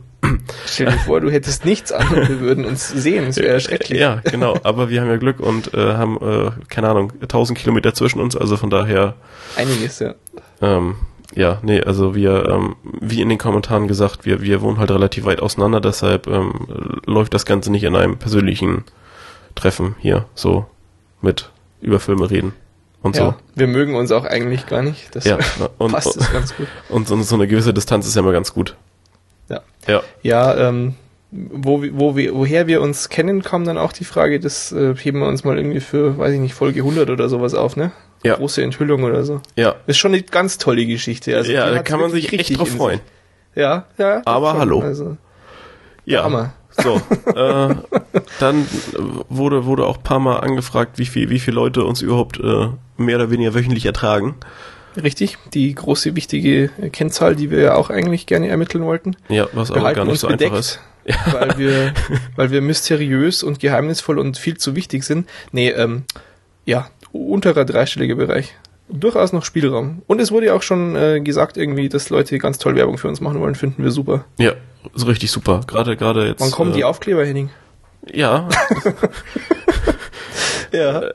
Stell 0.67 0.87
dir 0.87 0.99
vor, 0.99 1.21
du 1.21 1.31
hättest 1.31 1.65
nichts 1.65 1.93
an 1.93 2.09
und 2.09 2.29
wir 2.29 2.41
würden 2.41 2.65
uns 2.65 2.89
sehen. 2.89 3.27
Das 3.27 3.37
wäre 3.37 3.61
schrecklich. 3.61 4.01
Ja, 4.01 4.21
genau. 4.25 4.57
Aber 4.63 4.91
wir 4.91 5.01
haben 5.01 5.09
ja 5.09 5.17
Glück 5.17 5.41
und 5.41 5.75
äh, 5.75 5.95
haben, 5.95 6.17
äh, 6.21 6.51
keine 6.69 6.89
Ahnung, 6.89 7.13
1000 7.21 7.59
Kilometer 7.59 7.95
zwischen 7.95 8.21
uns. 8.21 8.37
Also 8.37 8.57
von 8.57 8.71
daher. 8.71 9.15
Einiges, 9.57 10.01
ja. 10.01 10.15
Ähm, 10.61 10.97
ja, 11.35 11.59
nee, 11.63 11.81
also 11.81 12.15
wir, 12.15 12.49
ähm, 12.49 12.77
wie 12.83 13.21
in 13.21 13.29
den 13.29 13.39
Kommentaren 13.39 13.87
gesagt, 13.87 14.25
wir, 14.25 14.41
wir 14.41 14.61
wohnen 14.63 14.79
halt 14.79 14.91
relativ 14.91 15.25
weit 15.27 15.41
auseinander, 15.41 15.81
deshalb 15.81 16.27
ähm, 16.27 16.67
läuft 17.05 17.35
das 17.35 17.45
Ganze 17.45 17.71
nicht 17.71 17.85
in 17.85 17.95
einem 17.95 18.17
persönlichen 18.17 18.85
Treffen 19.55 19.95
hier, 20.01 20.25
so 20.35 20.67
mit 21.21 21.51
über 21.81 22.01
Filme 22.01 22.31
reden 22.31 22.55
und 23.03 23.17
ja, 23.17 23.27
so. 23.27 23.35
Wir 23.55 23.67
mögen 23.67 23.95
uns 23.95 24.11
auch 24.11 24.25
eigentlich 24.25 24.67
gar 24.67 24.83
nicht. 24.83 25.15
Das 25.15 25.25
ja, 25.25 25.39
und, 25.79 25.93
passt 25.93 26.17
es 26.17 26.33
ganz 26.33 26.57
gut. 26.57 26.67
Und 26.89 27.09
so, 27.09 27.21
so, 27.23 27.35
eine 27.35 27.47
gewisse 27.47 27.73
Distanz 27.73 28.07
ist 28.07 28.17
ja 28.17 28.23
immer 28.23 28.33
ganz 28.33 28.53
gut. 28.53 28.77
Ja. 29.49 29.61
Ja, 29.87 30.03
ja 30.23 30.69
ähm, 30.69 30.95
wo, 31.31 31.83
wo 31.93 32.17
wir, 32.17 32.35
woher 32.35 32.67
wir 32.67 32.81
uns 32.81 33.09
kennen, 33.09 33.43
kam 33.43 33.65
dann 33.65 33.79
auch 33.79 33.93
die 33.93 34.05
Frage, 34.05 34.41
das 34.41 34.73
äh, 34.73 34.95
heben 34.97 35.21
wir 35.21 35.29
uns 35.29 35.45
mal 35.45 35.57
irgendwie 35.57 35.81
für, 35.81 36.19
weiß 36.19 36.33
ich 36.33 36.41
nicht, 36.41 36.55
Folge 36.55 36.81
100 36.81 37.11
oder 37.11 37.29
sowas 37.29 37.55
auf, 37.55 37.77
ne? 37.77 37.93
Ja. 38.25 38.35
Große 38.35 38.63
Enthüllung 38.63 39.05
oder 39.05 39.25
so. 39.25 39.41
Ja. 39.55 39.77
ist 39.87 39.99
schon 39.99 40.13
eine 40.13 40.23
ganz 40.23 40.59
tolle 40.59 40.85
Geschichte. 40.87 41.37
Also 41.37 41.53
ja, 41.53 41.71
da 41.71 41.83
kann 41.83 42.01
man 42.01 42.11
sich 42.11 42.33
richtig 42.33 42.57
drauf 42.57 42.69
freuen. 42.69 43.01
Ja, 43.55 43.87
ja. 43.97 44.23
Aber 44.25 44.51
schon, 44.51 44.59
hallo. 44.61 44.81
Also, 44.81 45.17
ja. 46.05 46.25
Hammer. 46.25 46.55
So, 46.71 46.95
äh, 47.35 47.75
dann 48.41 48.67
wurde, 49.29 49.67
wurde 49.67 49.87
auch 49.87 50.03
paar 50.03 50.21
Mal 50.21 50.39
angefragt, 50.39 50.99
wie 50.99 51.07
viel, 51.07 51.29
wie 51.29 51.39
viele 51.39 51.57
Leute 51.57 51.85
uns 51.85 52.03
überhaupt 52.03 52.39
äh, 52.39 52.69
mehr 52.99 53.17
oder 53.17 53.31
weniger 53.31 53.55
wöchentlich 53.55 53.87
ertragen. 53.87 54.37
Richtig, 55.03 55.39
die 55.55 55.75
große 55.75 56.17
wichtige 56.17 56.71
Kennzahl, 56.93 57.37
die 57.37 57.51
wir 57.51 57.61
ja 57.61 57.75
auch 57.75 57.91
eigentlich 57.91 58.27
gerne 58.27 58.49
ermitteln 58.49 58.85
wollten. 58.85 59.17
Ja, 59.29 59.47
was 59.53 59.71
aber 59.71 59.93
gar 59.93 60.05
nicht 60.05 60.21
so 60.21 60.29
bedeckt, 60.29 60.53
einfach 60.53 60.59
ist. 60.59 60.81
Ja. 61.05 61.17
Weil 61.33 61.59
wir, 61.59 61.95
weil 62.37 62.51
wir 62.51 62.61
mysteriös 62.61 63.43
und 63.43 63.61
geheimnisvoll 63.61 64.19
und 64.19 64.39
viel 64.39 64.57
zu 64.57 64.75
wichtig 64.75 65.05
sind. 65.05 65.29
Nee, 65.53 65.71
ähm, 65.71 66.05
ja, 66.65 66.91
unterer 67.13 67.65
dreistelliger 67.65 68.17
Bereich. 68.17 68.55
Durchaus 68.91 69.33
noch 69.33 69.45
Spielraum. 69.45 70.03
Und 70.07 70.21
es 70.21 70.33
wurde 70.33 70.47
ja 70.47 70.55
auch 70.55 70.63
schon 70.63 70.97
äh, 70.97 71.21
gesagt 71.21 71.57
irgendwie, 71.59 71.89
dass 71.89 72.09
Leute 72.09 72.39
ganz 72.39 72.59
toll 72.59 72.75
Werbung 72.75 72.99
für 72.99 73.09
uns 73.09 73.21
machen 73.21 73.41
wollen, 73.41 73.55
finden 73.55 73.85
wir 73.85 73.91
super. 73.91 74.25
Ja, 74.39 74.53
so 74.95 75.07
richtig 75.07 75.31
super. 75.31 75.61
Gerade, 75.67 75.97
gerade 75.97 76.27
jetzt. 76.27 76.41
Wann 76.41 76.51
kommen 76.51 76.73
äh, 76.73 76.77
die 76.77 76.85
Aufkleber, 76.85 77.25
Henning? 77.25 77.51
Ja. 78.11 78.49
ja. 80.73 81.03
Äh, 81.03 81.13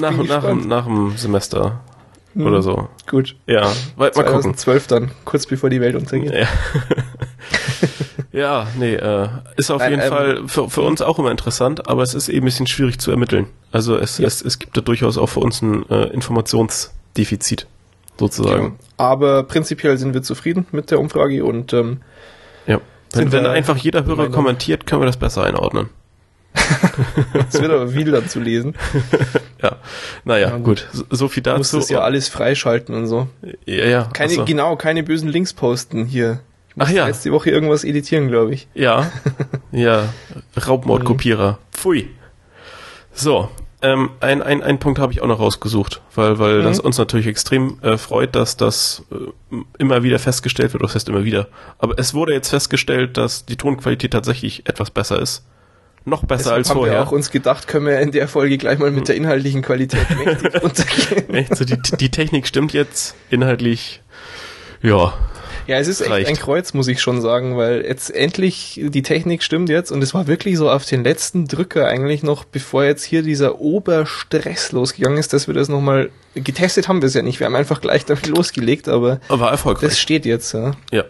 nach, 0.00 0.16
nach, 0.16 0.54
nach 0.54 0.84
dem 0.86 1.16
Semester 1.16 1.80
hm, 2.34 2.46
oder 2.46 2.62
so. 2.62 2.88
Gut. 3.06 3.36
Ja, 3.46 3.62
mal, 3.96 4.10
mal 4.14 4.24
gucken. 4.24 4.54
2012 4.54 4.86
dann, 4.86 5.10
kurz 5.24 5.46
bevor 5.46 5.70
die 5.70 5.80
Welt 5.80 5.94
untergeht. 5.94 6.34
Ja. 6.34 6.48
ja, 8.32 8.66
nee, 8.78 8.94
äh, 8.94 9.28
ist 9.56 9.70
auf 9.70 9.78
Nein, 9.78 9.92
jeden 9.92 10.02
ähm, 10.02 10.08
Fall 10.08 10.42
für, 10.46 10.68
für 10.68 10.82
uns 10.82 11.00
auch 11.00 11.18
immer 11.18 11.30
interessant, 11.30 11.88
aber 11.88 12.02
es 12.02 12.14
ist 12.14 12.28
eben 12.28 12.42
ein 12.42 12.44
bisschen 12.46 12.66
schwierig 12.66 12.98
zu 12.98 13.10
ermitteln. 13.10 13.46
Also 13.70 13.96
es, 13.96 14.18
ja. 14.18 14.26
es, 14.26 14.42
es 14.42 14.58
gibt 14.58 14.76
da 14.76 14.80
durchaus 14.80 15.16
auch 15.16 15.28
für 15.28 15.40
uns 15.40 15.62
ein 15.62 15.88
äh, 15.88 16.06
Informationsdefizit, 16.08 17.66
sozusagen. 18.18 18.64
Genau. 18.64 18.78
Aber 18.96 19.44
prinzipiell 19.44 19.96
sind 19.98 20.14
wir 20.14 20.22
zufrieden 20.22 20.66
mit 20.72 20.90
der 20.90 21.00
Umfrage 21.00 21.44
und 21.44 21.72
ähm, 21.72 22.00
ja. 22.66 22.80
Wenn, 23.12 23.30
wenn 23.30 23.46
einfach 23.46 23.76
jeder 23.76 24.04
Hörer 24.04 24.28
kommentiert, 24.30 24.86
können 24.86 25.02
wir 25.02 25.06
das 25.06 25.16
besser 25.16 25.44
einordnen. 25.44 25.88
Es 27.48 27.60
wird 27.60 27.70
aber 27.70 27.88
viel 27.88 28.10
dann 28.10 28.28
zu 28.28 28.40
lesen. 28.40 28.74
ja, 29.62 29.76
naja, 30.24 30.50
ja, 30.50 30.56
gut. 30.58 30.88
So, 30.92 31.04
so 31.10 31.28
viel 31.28 31.42
dazu. 31.42 31.54
Du 31.54 31.58
musst 31.58 31.74
das 31.74 31.88
ja 31.88 32.00
alles 32.00 32.28
freischalten 32.28 32.94
und 32.94 33.06
so. 33.06 33.28
Ja, 33.66 33.86
ja. 33.86 34.04
Keine, 34.12 34.30
also. 34.30 34.44
Genau, 34.44 34.76
keine 34.76 35.02
bösen 35.02 35.28
Links 35.28 35.52
posten 35.52 36.04
hier. 36.04 36.40
Ich 36.68 36.76
muss 36.76 36.88
Ach 36.88 36.92
ja. 36.92 37.06
Letzte 37.06 37.32
Woche 37.32 37.50
irgendwas 37.50 37.84
editieren, 37.84 38.28
glaube 38.28 38.54
ich. 38.54 38.68
Ja. 38.74 39.10
ja. 39.72 40.08
Raubmordkopierer. 40.56 41.58
Pfui. 41.72 42.08
So. 43.12 43.48
Ähm, 43.82 44.10
ein, 44.20 44.40
ein, 44.40 44.62
ein 44.62 44.78
Punkt 44.78 44.98
habe 44.98 45.12
ich 45.12 45.20
auch 45.20 45.26
noch 45.26 45.40
rausgesucht, 45.40 46.00
weil, 46.14 46.38
weil 46.38 46.60
mhm. 46.60 46.64
das 46.64 46.80
uns 46.80 46.96
natürlich 46.96 47.26
extrem 47.26 47.78
äh, 47.82 47.98
freut, 47.98 48.34
dass 48.34 48.56
das 48.56 49.02
äh, 49.12 49.56
immer 49.78 50.02
wieder 50.02 50.18
festgestellt 50.18 50.72
wird, 50.72 50.82
das 50.82 50.94
heißt 50.94 51.08
immer 51.10 51.24
wieder. 51.24 51.48
Aber 51.78 51.98
es 51.98 52.14
wurde 52.14 52.32
jetzt 52.32 52.48
festgestellt, 52.48 53.18
dass 53.18 53.44
die 53.44 53.56
Tonqualität 53.56 54.12
tatsächlich 54.12 54.66
etwas 54.66 54.90
besser 54.90 55.20
ist 55.20 55.44
noch 56.04 56.24
besser 56.24 56.38
Deshalb 56.38 56.58
als 56.58 56.70
haben 56.70 56.76
vorher. 56.76 56.94
Wir 56.94 57.02
auch 57.02 57.12
uns 57.12 57.30
gedacht, 57.30 57.66
können 57.66 57.86
wir 57.86 57.98
in 58.00 58.10
der 58.10 58.28
Folge 58.28 58.58
gleich 58.58 58.78
mal 58.78 58.90
mit 58.90 59.08
der 59.08 59.16
inhaltlichen 59.16 59.62
Qualität 59.62 60.06
mächtig 60.24 60.62
runtergehen. 60.62 61.34
Echt 61.34 61.56
so, 61.56 61.64
die, 61.64 61.78
die 61.98 62.10
Technik 62.10 62.46
stimmt 62.46 62.72
jetzt 62.72 63.14
inhaltlich. 63.30 64.02
Ja. 64.82 65.14
Ja, 65.66 65.78
es 65.78 65.88
ist 65.88 66.02
echt 66.02 66.10
reicht. 66.10 66.28
ein 66.28 66.36
Kreuz, 66.36 66.74
muss 66.74 66.88
ich 66.88 67.00
schon 67.00 67.22
sagen, 67.22 67.56
weil 67.56 67.86
jetzt 67.86 68.14
endlich 68.14 68.78
die 68.82 69.02
Technik 69.02 69.42
stimmt 69.42 69.70
jetzt 69.70 69.90
und 69.90 70.02
es 70.02 70.12
war 70.12 70.26
wirklich 70.26 70.58
so 70.58 70.70
auf 70.70 70.84
den 70.84 71.04
letzten 71.04 71.46
Drücker 71.46 71.86
eigentlich 71.86 72.22
noch, 72.22 72.44
bevor 72.44 72.84
jetzt 72.84 73.02
hier 73.02 73.22
dieser 73.22 73.60
Oberstress 73.60 74.72
losgegangen 74.72 75.16
ist, 75.16 75.32
dass 75.32 75.46
wir 75.46 75.54
das 75.54 75.70
nochmal 75.70 76.10
getestet 76.34 76.86
haben 76.86 77.00
wir 77.00 77.06
es 77.06 77.14
ja 77.14 77.22
nicht. 77.22 77.40
Wir 77.40 77.46
haben 77.46 77.56
einfach 77.56 77.80
gleich 77.80 78.04
damit 78.04 78.26
losgelegt, 78.26 78.88
aber, 78.88 79.20
aber 79.28 79.50
erfolgreich. 79.50 79.88
das 79.90 79.98
steht 79.98 80.26
jetzt, 80.26 80.52
ja. 80.52 80.72
Ja. 80.92 81.04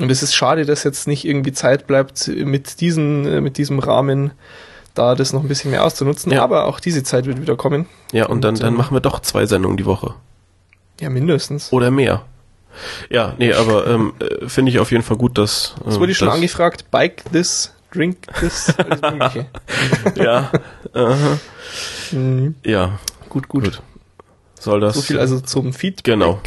Und 0.00 0.10
es 0.10 0.22
ist 0.22 0.34
schade, 0.34 0.64
dass 0.64 0.82
jetzt 0.82 1.06
nicht 1.06 1.24
irgendwie 1.24 1.52
Zeit 1.52 1.86
bleibt, 1.86 2.28
mit, 2.28 2.80
diesen, 2.80 3.26
äh, 3.26 3.40
mit 3.40 3.58
diesem 3.58 3.78
Rahmen 3.78 4.32
da 4.94 5.14
das 5.14 5.32
noch 5.32 5.42
ein 5.42 5.48
bisschen 5.48 5.70
mehr 5.70 5.84
auszunutzen. 5.84 6.32
Ja. 6.32 6.42
Aber 6.42 6.66
auch 6.66 6.80
diese 6.80 7.02
Zeit 7.02 7.26
wird 7.26 7.40
wieder 7.40 7.56
kommen. 7.56 7.86
Ja, 8.12 8.26
und, 8.26 8.32
und 8.32 8.40
dann, 8.42 8.54
dann 8.56 8.68
ähm, 8.68 8.76
machen 8.76 8.94
wir 8.94 9.00
doch 9.00 9.20
zwei 9.20 9.46
Sendungen 9.46 9.76
die 9.76 9.86
Woche. 9.86 10.14
Ja, 11.00 11.10
mindestens. 11.10 11.72
Oder 11.72 11.90
mehr. 11.90 12.24
Ja, 13.08 13.34
nee, 13.38 13.52
aber 13.52 13.86
ähm, 13.86 14.14
äh, 14.18 14.48
finde 14.48 14.70
ich 14.70 14.78
auf 14.78 14.90
jeden 14.90 15.04
Fall 15.04 15.16
gut, 15.16 15.38
dass. 15.38 15.74
Ähm, 15.78 15.86
das 15.86 16.00
wurde 16.00 16.14
schon 16.14 16.28
angefragt, 16.28 16.90
bike 16.90 17.24
this, 17.32 17.72
drink 17.92 18.16
this, 18.40 18.72
alles 18.78 19.00
mögliche. 19.00 19.46
ja. 20.16 20.50
Uh 20.94 22.16
mhm. 22.16 22.54
Ja. 22.64 22.98
Gut, 23.28 23.48
gut, 23.48 23.64
gut. 23.64 23.82
Soll 24.58 24.80
das. 24.80 24.94
So 24.94 25.02
viel 25.02 25.18
also 25.18 25.40
zum 25.40 25.72
Feedback. 25.72 26.04
Genau. 26.04 26.40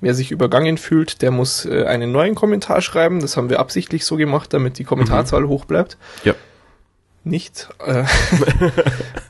Wer 0.00 0.14
sich 0.14 0.30
übergangen 0.30 0.78
fühlt, 0.78 1.22
der 1.22 1.30
muss 1.32 1.64
äh, 1.64 1.84
einen 1.84 2.12
neuen 2.12 2.34
Kommentar 2.34 2.82
schreiben. 2.82 3.20
Das 3.20 3.36
haben 3.36 3.50
wir 3.50 3.58
absichtlich 3.58 4.04
so 4.04 4.16
gemacht, 4.16 4.54
damit 4.54 4.78
die 4.78 4.84
Kommentarzahl 4.84 5.42
mhm. 5.42 5.48
hoch 5.48 5.64
bleibt. 5.64 5.96
Ja. 6.22 6.34
Nicht. 7.24 7.68
Äh, 7.84 8.04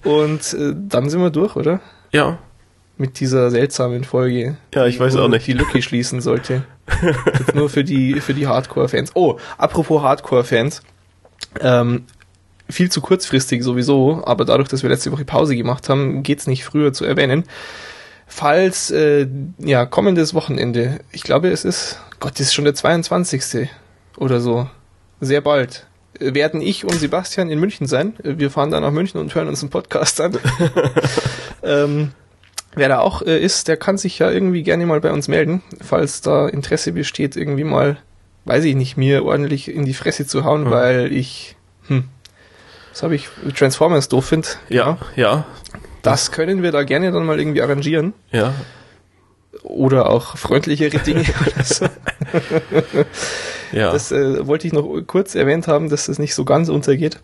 und 0.09 0.53
äh, 0.53 0.75
dann 0.77 1.09
sind 1.09 1.23
wir 1.23 1.31
durch, 1.31 1.57
oder? 1.57 1.81
Ja. 2.13 2.39
Mit 2.99 3.21
dieser 3.21 3.51
seltsamen 3.51 4.05
Folge. 4.05 4.57
Ja, 4.75 4.87
ich 4.87 5.01
weiß 5.01 5.17
auch 5.17 5.29
nicht. 5.29 5.47
Die 5.47 5.53
Lücke 5.55 5.81
schließen 5.81 6.21
sollte. 6.21 6.65
nur 7.55 7.71
für 7.71 7.85
die, 7.85 8.21
für 8.21 8.35
die 8.35 8.47
Hardcore-Fans. 8.47 9.13
Oh, 9.15 9.39
apropos 9.57 10.03
Hardcore-Fans. 10.03 10.83
Ähm, 11.61 12.05
viel 12.69 12.91
zu 12.91 13.01
kurzfristig 13.01 13.63
sowieso, 13.63 14.23
aber 14.27 14.45
dadurch, 14.45 14.69
dass 14.69 14.83
wir 14.83 14.91
letzte 14.91 15.13
Woche 15.13 15.25
Pause 15.25 15.57
gemacht 15.57 15.89
haben, 15.89 16.23
geht's 16.23 16.47
nicht 16.47 16.65
früher 16.65 16.93
zu 16.93 17.07
erwähnen 17.07 17.45
falls 18.29 18.91
äh, 18.91 19.27
ja 19.59 19.87
kommendes 19.87 20.35
Wochenende, 20.35 21.01
ich 21.11 21.23
glaube 21.23 21.49
es 21.49 21.65
ist, 21.65 21.99
Gott, 22.21 22.35
das 22.35 22.41
ist 22.49 22.55
schon 22.55 22.65
der 22.65 22.75
22. 22.75 23.69
oder 24.17 24.41
so, 24.41 24.69
sehr 25.21 25.41
bald, 25.41 25.87
werden 26.21 26.61
ich 26.61 26.85
und 26.85 26.95
Sebastian 26.95 27.51
in 27.51 27.59
München 27.59 27.87
sein. 27.87 28.15
Wir 28.23 28.51
fahren 28.51 28.71
dann 28.71 28.83
nach 28.83 28.91
München 28.91 29.21
und 29.21 29.35
hören 29.35 29.49
uns 29.49 29.63
einen 29.63 29.71
Podcast 29.71 30.21
an. 30.21 30.37
ähm, 31.63 32.13
wer 32.75 32.89
da 32.89 32.99
auch 33.01 33.23
äh, 33.23 33.39
ist, 33.39 33.69
der 33.69 33.77
kann 33.77 33.99
sich 33.99 34.19
ja 34.19 34.31
irgendwie 34.31 34.63
gerne 34.63 34.87
mal 34.87 35.01
bei 35.01 35.13
uns 35.13 35.29
melden, 35.29 35.63
falls 35.81 36.21
da 36.21 36.49
Interesse 36.49 36.93
besteht, 36.93 37.37
irgendwie 37.37 37.65
mal, 37.65 37.99
weiß 38.45 38.65
ich 38.65 38.75
nicht, 38.75 38.97
mir 38.97 39.25
ordentlich 39.25 39.73
in 39.73 39.85
die 39.85 39.95
Fresse 39.95 40.27
zu 40.27 40.45
hauen, 40.45 40.65
mhm. 40.65 40.71
weil 40.71 41.13
ich, 41.13 41.57
hm, 41.87 42.05
was 42.91 43.03
habe 43.03 43.15
ich, 43.15 43.29
Transformers 43.57 44.09
doof 44.09 44.27
finde. 44.27 44.49
Ja, 44.69 44.99
ja, 45.17 45.47
das 46.11 46.33
können 46.33 46.63
wir 46.63 46.73
da 46.73 46.83
gerne 46.83 47.13
dann 47.13 47.27
mal 47.27 47.39
irgendwie 47.39 47.63
arrangieren. 47.63 48.13
Ja. 48.31 48.55
Oder 49.63 50.11
auch 50.11 50.37
freundlichere 50.37 50.99
Dinge 50.99 51.25
oder 51.41 51.65
so. 51.65 51.87
ja. 53.73 53.93
Das 53.93 54.13
äh, 54.13 54.47
wollte 54.47 54.67
ich 54.67 54.73
noch 54.73 55.03
kurz 55.07 55.35
erwähnt 55.35 55.69
haben, 55.69 55.89
dass 55.89 56.07
das 56.07 56.19
nicht 56.19 56.35
so 56.35 56.45
ganz 56.45 56.69
untergeht, 56.69 57.21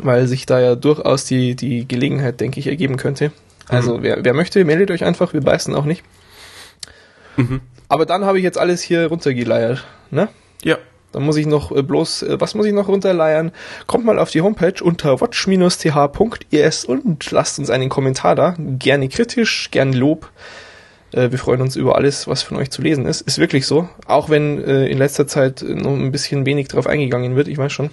weil 0.00 0.26
sich 0.26 0.46
da 0.46 0.60
ja 0.60 0.74
durchaus 0.74 1.24
die, 1.24 1.54
die 1.56 1.86
Gelegenheit, 1.88 2.40
denke 2.40 2.60
ich, 2.60 2.66
ergeben 2.66 2.96
könnte. 2.96 3.32
Also 3.68 3.98
mhm. 3.98 4.02
wer, 4.02 4.24
wer 4.24 4.34
möchte, 4.34 4.64
meldet 4.64 4.90
euch 4.90 5.04
einfach, 5.04 5.32
wir 5.32 5.40
beißen 5.40 5.74
auch 5.74 5.84
nicht. 5.84 6.04
Mhm. 7.36 7.60
Aber 7.88 8.06
dann 8.06 8.24
habe 8.24 8.38
ich 8.38 8.44
jetzt 8.44 8.58
alles 8.58 8.82
hier 8.82 9.06
runtergeleiert, 9.06 9.84
ne? 10.10 10.28
Ja. 10.62 10.78
Dann 11.14 11.22
muss 11.22 11.36
ich 11.36 11.46
noch 11.46 11.70
äh, 11.70 11.82
bloß, 11.82 12.22
äh, 12.22 12.40
was 12.40 12.54
muss 12.54 12.66
ich 12.66 12.72
noch 12.72 12.88
runterleiern? 12.88 13.52
Kommt 13.86 14.04
mal 14.04 14.18
auf 14.18 14.30
die 14.30 14.40
Homepage 14.42 14.82
unter 14.82 15.20
watch-th.es 15.20 16.84
und 16.84 17.30
lasst 17.30 17.58
uns 17.58 17.70
einen 17.70 17.88
Kommentar 17.88 18.34
da. 18.34 18.54
Gerne 18.58 19.08
kritisch, 19.08 19.70
gerne 19.70 19.96
Lob. 19.96 20.30
Äh, 21.12 21.30
wir 21.30 21.38
freuen 21.38 21.60
uns 21.60 21.76
über 21.76 21.94
alles, 21.96 22.26
was 22.26 22.42
von 22.42 22.56
euch 22.56 22.70
zu 22.70 22.82
lesen 22.82 23.06
ist. 23.06 23.20
Ist 23.20 23.38
wirklich 23.38 23.66
so. 23.66 23.88
Auch 24.06 24.28
wenn 24.28 24.58
in 24.58 24.98
letzter 24.98 25.26
Zeit 25.26 25.62
noch 25.62 25.92
ein 25.92 26.12
bisschen 26.12 26.46
wenig 26.46 26.68
drauf 26.68 26.86
eingegangen 26.86 27.36
wird, 27.36 27.48
ich 27.48 27.58
weiß 27.58 27.72
schon. 27.72 27.90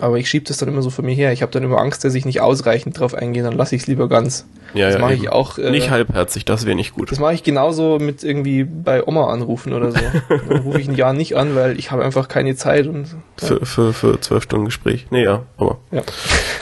Aber 0.00 0.18
ich 0.18 0.28
schiebe 0.28 0.44
das 0.46 0.58
dann 0.58 0.68
immer 0.68 0.82
so 0.82 0.90
vor 0.90 1.04
mir 1.04 1.14
her. 1.14 1.32
Ich 1.32 1.42
habe 1.42 1.50
dann 1.50 1.64
immer 1.64 1.78
Angst, 1.78 2.04
dass 2.04 2.14
ich 2.14 2.24
nicht 2.24 2.40
ausreichend 2.40 2.98
drauf 2.98 3.14
eingehe, 3.14 3.42
dann 3.42 3.54
lasse 3.54 3.74
ich 3.74 3.82
es 3.82 3.88
lieber 3.88 4.08
ganz. 4.08 4.46
Ja, 4.74 4.86
das 4.86 4.94
ja, 4.94 5.00
mache 5.00 5.14
ich 5.14 5.28
auch. 5.28 5.58
Äh, 5.58 5.70
nicht 5.70 5.90
halbherzig, 5.90 6.44
das 6.44 6.66
wäre 6.66 6.76
nicht 6.76 6.94
gut. 6.94 7.10
Das 7.10 7.18
mache 7.18 7.34
ich 7.34 7.42
genauso 7.42 7.98
mit 7.98 8.22
irgendwie 8.22 8.64
bei 8.64 9.06
Oma 9.06 9.28
anrufen 9.32 9.72
oder 9.72 9.90
so. 9.90 9.98
dann 10.28 10.58
rufe 10.58 10.80
ich 10.80 10.88
ein 10.88 10.94
Jahr 10.94 11.12
nicht 11.12 11.36
an, 11.36 11.54
weil 11.54 11.78
ich 11.78 11.90
habe 11.90 12.04
einfach 12.04 12.28
keine 12.28 12.54
Zeit 12.54 12.86
und. 12.86 13.06
Ja. 13.40 13.46
Für, 13.46 13.66
für, 13.66 13.92
für 13.92 14.20
zwölf 14.20 14.44
Stunden 14.44 14.66
Gespräch. 14.66 15.06
Nee, 15.10 15.24
ja, 15.24 15.42
aber. 15.56 15.78
Ja. 15.90 16.02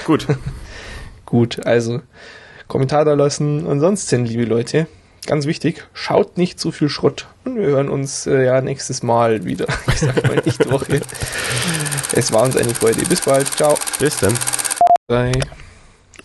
gut. 0.04 0.26
gut, 1.26 1.66
also 1.66 2.00
Kommentar 2.68 3.04
da 3.04 3.14
lassen. 3.14 3.66
Ansonsten, 3.66 4.24
liebe 4.24 4.44
Leute, 4.44 4.86
ganz 5.26 5.46
wichtig, 5.46 5.86
schaut 5.92 6.38
nicht 6.38 6.58
zu 6.58 6.72
viel 6.72 6.88
Schrott. 6.88 7.26
Und 7.44 7.56
wir 7.56 7.66
hören 7.66 7.88
uns 7.88 8.26
äh, 8.26 8.44
ja 8.44 8.60
nächstes 8.60 9.02
Mal 9.02 9.44
wieder. 9.44 9.66
Ich 9.88 10.00
sag 10.00 10.22
mal 10.26 10.42
nicht 10.44 10.70
Woche. 10.70 11.00
Es 12.12 12.32
war 12.32 12.42
uns 12.42 12.56
eine 12.56 12.74
Freude. 12.74 13.04
Bis 13.06 13.20
bald. 13.20 13.46
Ciao. 13.54 13.76
Bis 13.98 14.16
dann. 14.18 14.34
Drei. 15.08 15.32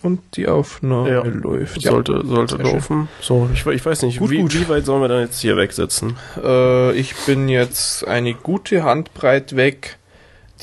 Und 0.02 0.20
die 0.34 0.48
Aufnahme 0.48 1.10
Ja. 1.10 1.22
läuft. 1.22 1.80
Sollte, 1.82 2.22
sollte 2.26 2.56
Sehr 2.56 2.64
schön. 2.66 2.74
laufen. 2.74 3.08
So, 3.20 3.48
ich, 3.52 3.64
ich 3.66 3.86
weiß 3.86 4.02
nicht, 4.02 4.18
Gut, 4.18 4.30
wie, 4.30 4.40
gut. 4.42 4.54
wie 4.54 4.68
weit 4.68 4.84
sollen 4.84 5.00
wir 5.00 5.08
dann 5.08 5.20
jetzt 5.20 5.40
hier 5.40 5.56
wegsetzen? 5.56 6.16
Äh, 6.42 6.92
ich 6.92 7.14
bin 7.26 7.48
jetzt 7.48 8.06
eine 8.08 8.34
gute 8.34 8.82
Handbreit 8.82 9.54
weg. 9.54 9.98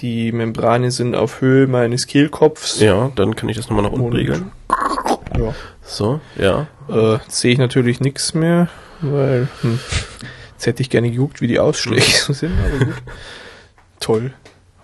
Die 0.01 0.31
Membrane 0.33 0.91
sind 0.91 1.15
auf 1.15 1.39
Höhe 1.41 1.67
meines 1.67 2.05
Kehlkopfs. 2.07 2.79
Ja, 2.81 3.11
dann 3.15 3.35
kann 3.35 3.47
ich 3.49 3.55
das 3.57 3.69
nochmal 3.69 3.83
nach 3.85 3.91
unten 3.91 4.07
Und- 4.07 4.13
regeln. 4.15 4.51
Ja. 5.37 5.53
So, 5.83 6.19
ja. 6.37 6.67
Äh, 6.89 7.13
jetzt 7.13 7.39
sehe 7.39 7.53
ich 7.53 7.57
natürlich 7.59 7.99
nichts 8.01 8.33
mehr, 8.33 8.67
weil 9.01 9.47
hm, 9.61 9.79
jetzt 10.53 10.65
hätte 10.67 10.81
ich 10.81 10.89
gerne 10.89 11.09
geguckt, 11.11 11.39
wie 11.41 11.47
die 11.47 11.59
Ausschläge 11.59 12.01
so 12.25 12.33
sind, 12.33 12.53
aber 12.59 12.85
gut. 12.85 12.95
Toll. 14.01 14.33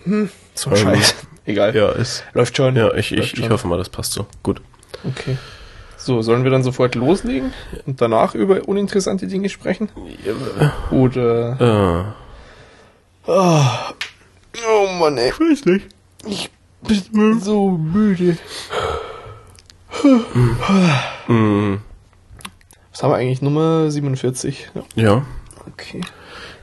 Hm, 0.05 0.29
so 0.53 0.71
Ähm, 0.71 0.77
Scheiß. 0.77 1.15
Egal. 1.45 1.75
Ja, 1.75 1.91
ist. 1.91 2.23
Läuft 2.33 2.57
schon. 2.57 2.75
Ja, 2.75 2.93
ich, 2.95 3.11
ich, 3.11 3.37
ich 3.37 3.49
hoffe 3.49 3.67
mal, 3.67 3.77
das 3.77 3.89
passt 3.89 4.13
so. 4.13 4.25
Gut. 4.41 4.61
Okay. 5.03 5.37
So, 5.97 6.21
sollen 6.21 6.43
wir 6.43 6.51
dann 6.51 6.63
sofort 6.63 6.95
loslegen 6.95 7.53
und 7.85 7.99
danach 8.01 8.35
über 8.35 8.67
uninteressante 8.67 9.27
Dinge 9.27 9.49
sprechen? 9.49 9.89
Oder. 10.91 12.15
Äh, 13.27 13.31
Oh 14.67 14.87
Mann, 14.99 15.17
ey. 15.17 15.29
ich 15.29 15.39
weiß 15.39 15.65
nicht. 15.65 15.87
Ich 16.27 16.51
bin 17.11 17.39
so 17.41 17.69
müde. 17.71 18.37
Mm, 21.27 21.75
Was 22.91 23.03
haben 23.03 23.11
wir 23.11 23.15
eigentlich? 23.17 23.41
Nummer 23.41 23.89
47. 23.89 24.69
Ja. 24.75 24.83
ja. 24.95 25.25
Okay. 25.67 26.01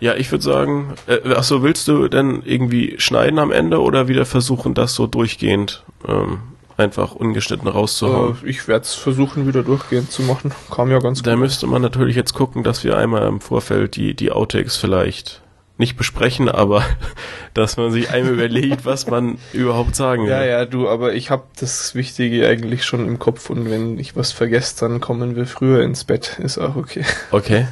Ja, 0.02 0.16
ich 0.16 0.32
würde 0.32 0.42
sagen, 0.42 0.94
äh, 1.06 1.18
ach 1.36 1.44
so, 1.44 1.62
willst 1.62 1.86
du 1.86 2.08
denn 2.08 2.42
irgendwie 2.44 2.96
schneiden 2.98 3.38
am 3.38 3.52
Ende 3.52 3.80
oder 3.80 4.08
wieder 4.08 4.26
versuchen, 4.26 4.74
das 4.74 4.94
so 4.96 5.06
durchgehend 5.06 5.84
ähm, 6.08 6.40
einfach 6.76 7.14
ungeschnitten 7.14 7.68
rauszuhauen? 7.68 8.36
Äh, 8.44 8.48
ich 8.48 8.66
werde 8.66 8.82
es 8.82 8.94
versuchen, 8.94 9.46
wieder 9.46 9.62
durchgehend 9.62 10.10
zu 10.10 10.22
machen. 10.22 10.50
Kam 10.74 10.90
ja 10.90 10.98
ganz 10.98 11.22
Da 11.22 11.34
gut. 11.34 11.40
müsste 11.42 11.68
man 11.68 11.82
natürlich 11.82 12.16
jetzt 12.16 12.34
gucken, 12.34 12.64
dass 12.64 12.82
wir 12.82 12.98
einmal 12.98 13.28
im 13.28 13.40
Vorfeld 13.40 13.94
die, 13.94 14.14
die 14.14 14.32
Outtakes 14.32 14.76
vielleicht 14.76 15.40
nicht 15.78 15.96
besprechen, 15.96 16.48
aber 16.48 16.82
dass 17.54 17.76
man 17.76 17.92
sich 17.92 18.10
einmal 18.10 18.32
überlegt, 18.32 18.84
was 18.84 19.06
man 19.06 19.38
überhaupt 19.52 19.94
sagen 19.94 20.24
will. 20.24 20.30
Ja, 20.32 20.44
ja, 20.44 20.64
du, 20.64 20.88
aber 20.88 21.14
ich 21.14 21.30
habe 21.30 21.44
das 21.60 21.94
Wichtige 21.94 22.48
eigentlich 22.48 22.84
schon 22.84 23.06
im 23.06 23.20
Kopf 23.20 23.50
und 23.50 23.70
wenn 23.70 24.00
ich 24.00 24.16
was 24.16 24.32
vergesse, 24.32 24.80
dann 24.80 25.00
kommen 25.00 25.36
wir 25.36 25.46
früher 25.46 25.84
ins 25.84 26.02
Bett. 26.02 26.40
Ist 26.42 26.58
auch 26.58 26.74
okay. 26.74 27.04
Okay. 27.30 27.68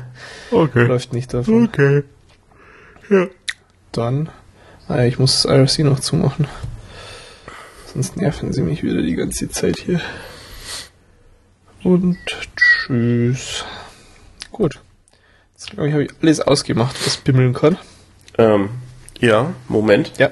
Okay. 0.53 0.85
Läuft 0.87 1.13
nicht 1.13 1.35
davon. 1.35 1.65
Okay. 1.65 2.05
Ja. 3.11 3.27
Dann, 3.93 4.29
ah, 4.87 4.99
ja, 4.99 5.05
ich 5.05 5.19
muss 5.19 5.43
das 5.43 5.53
IRC 5.53 5.85
noch 5.85 5.99
zumachen. 5.99 6.47
Sonst 7.93 8.17
nerven 8.17 8.53
sie 8.53 8.63
mich 8.63 8.85
wieder 8.85 9.03
die 9.03 9.17
ganze 9.17 9.49
Zeit 9.49 9.79
hier. 9.79 10.01
Und 11.83 12.17
tschüss. 12.57 13.65
Gut. 14.53 14.81
Jetzt 15.55 15.71
glaube 15.71 15.89
ich, 15.89 15.93
habe 15.93 16.05
ich 16.05 16.11
alles 16.23 16.41
ausgemacht, 16.41 17.05
was 17.05 17.17
bimmeln 17.17 17.53
kann. 17.53 17.77
Ähm, 18.39 18.71
ja, 19.19 19.55
Moment. 19.67 20.13
Ja. 20.19 20.31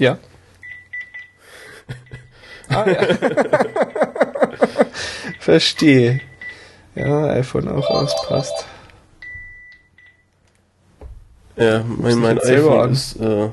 Ja. 0.00 0.18
Ah, 2.68 2.88
ja. 2.88 2.96
Verstehe. 5.38 6.22
Ja, 6.94 7.26
iPhone 7.26 7.68
auch 7.68 7.90
auspasst. 7.90 8.64
Ja, 11.56 11.84
mein, 11.84 12.18
mein 12.18 12.36
jetzt 12.36 12.46
iPhone 12.46 12.80
an? 12.80 12.92
ist 12.92 13.16
äh, 13.16 13.48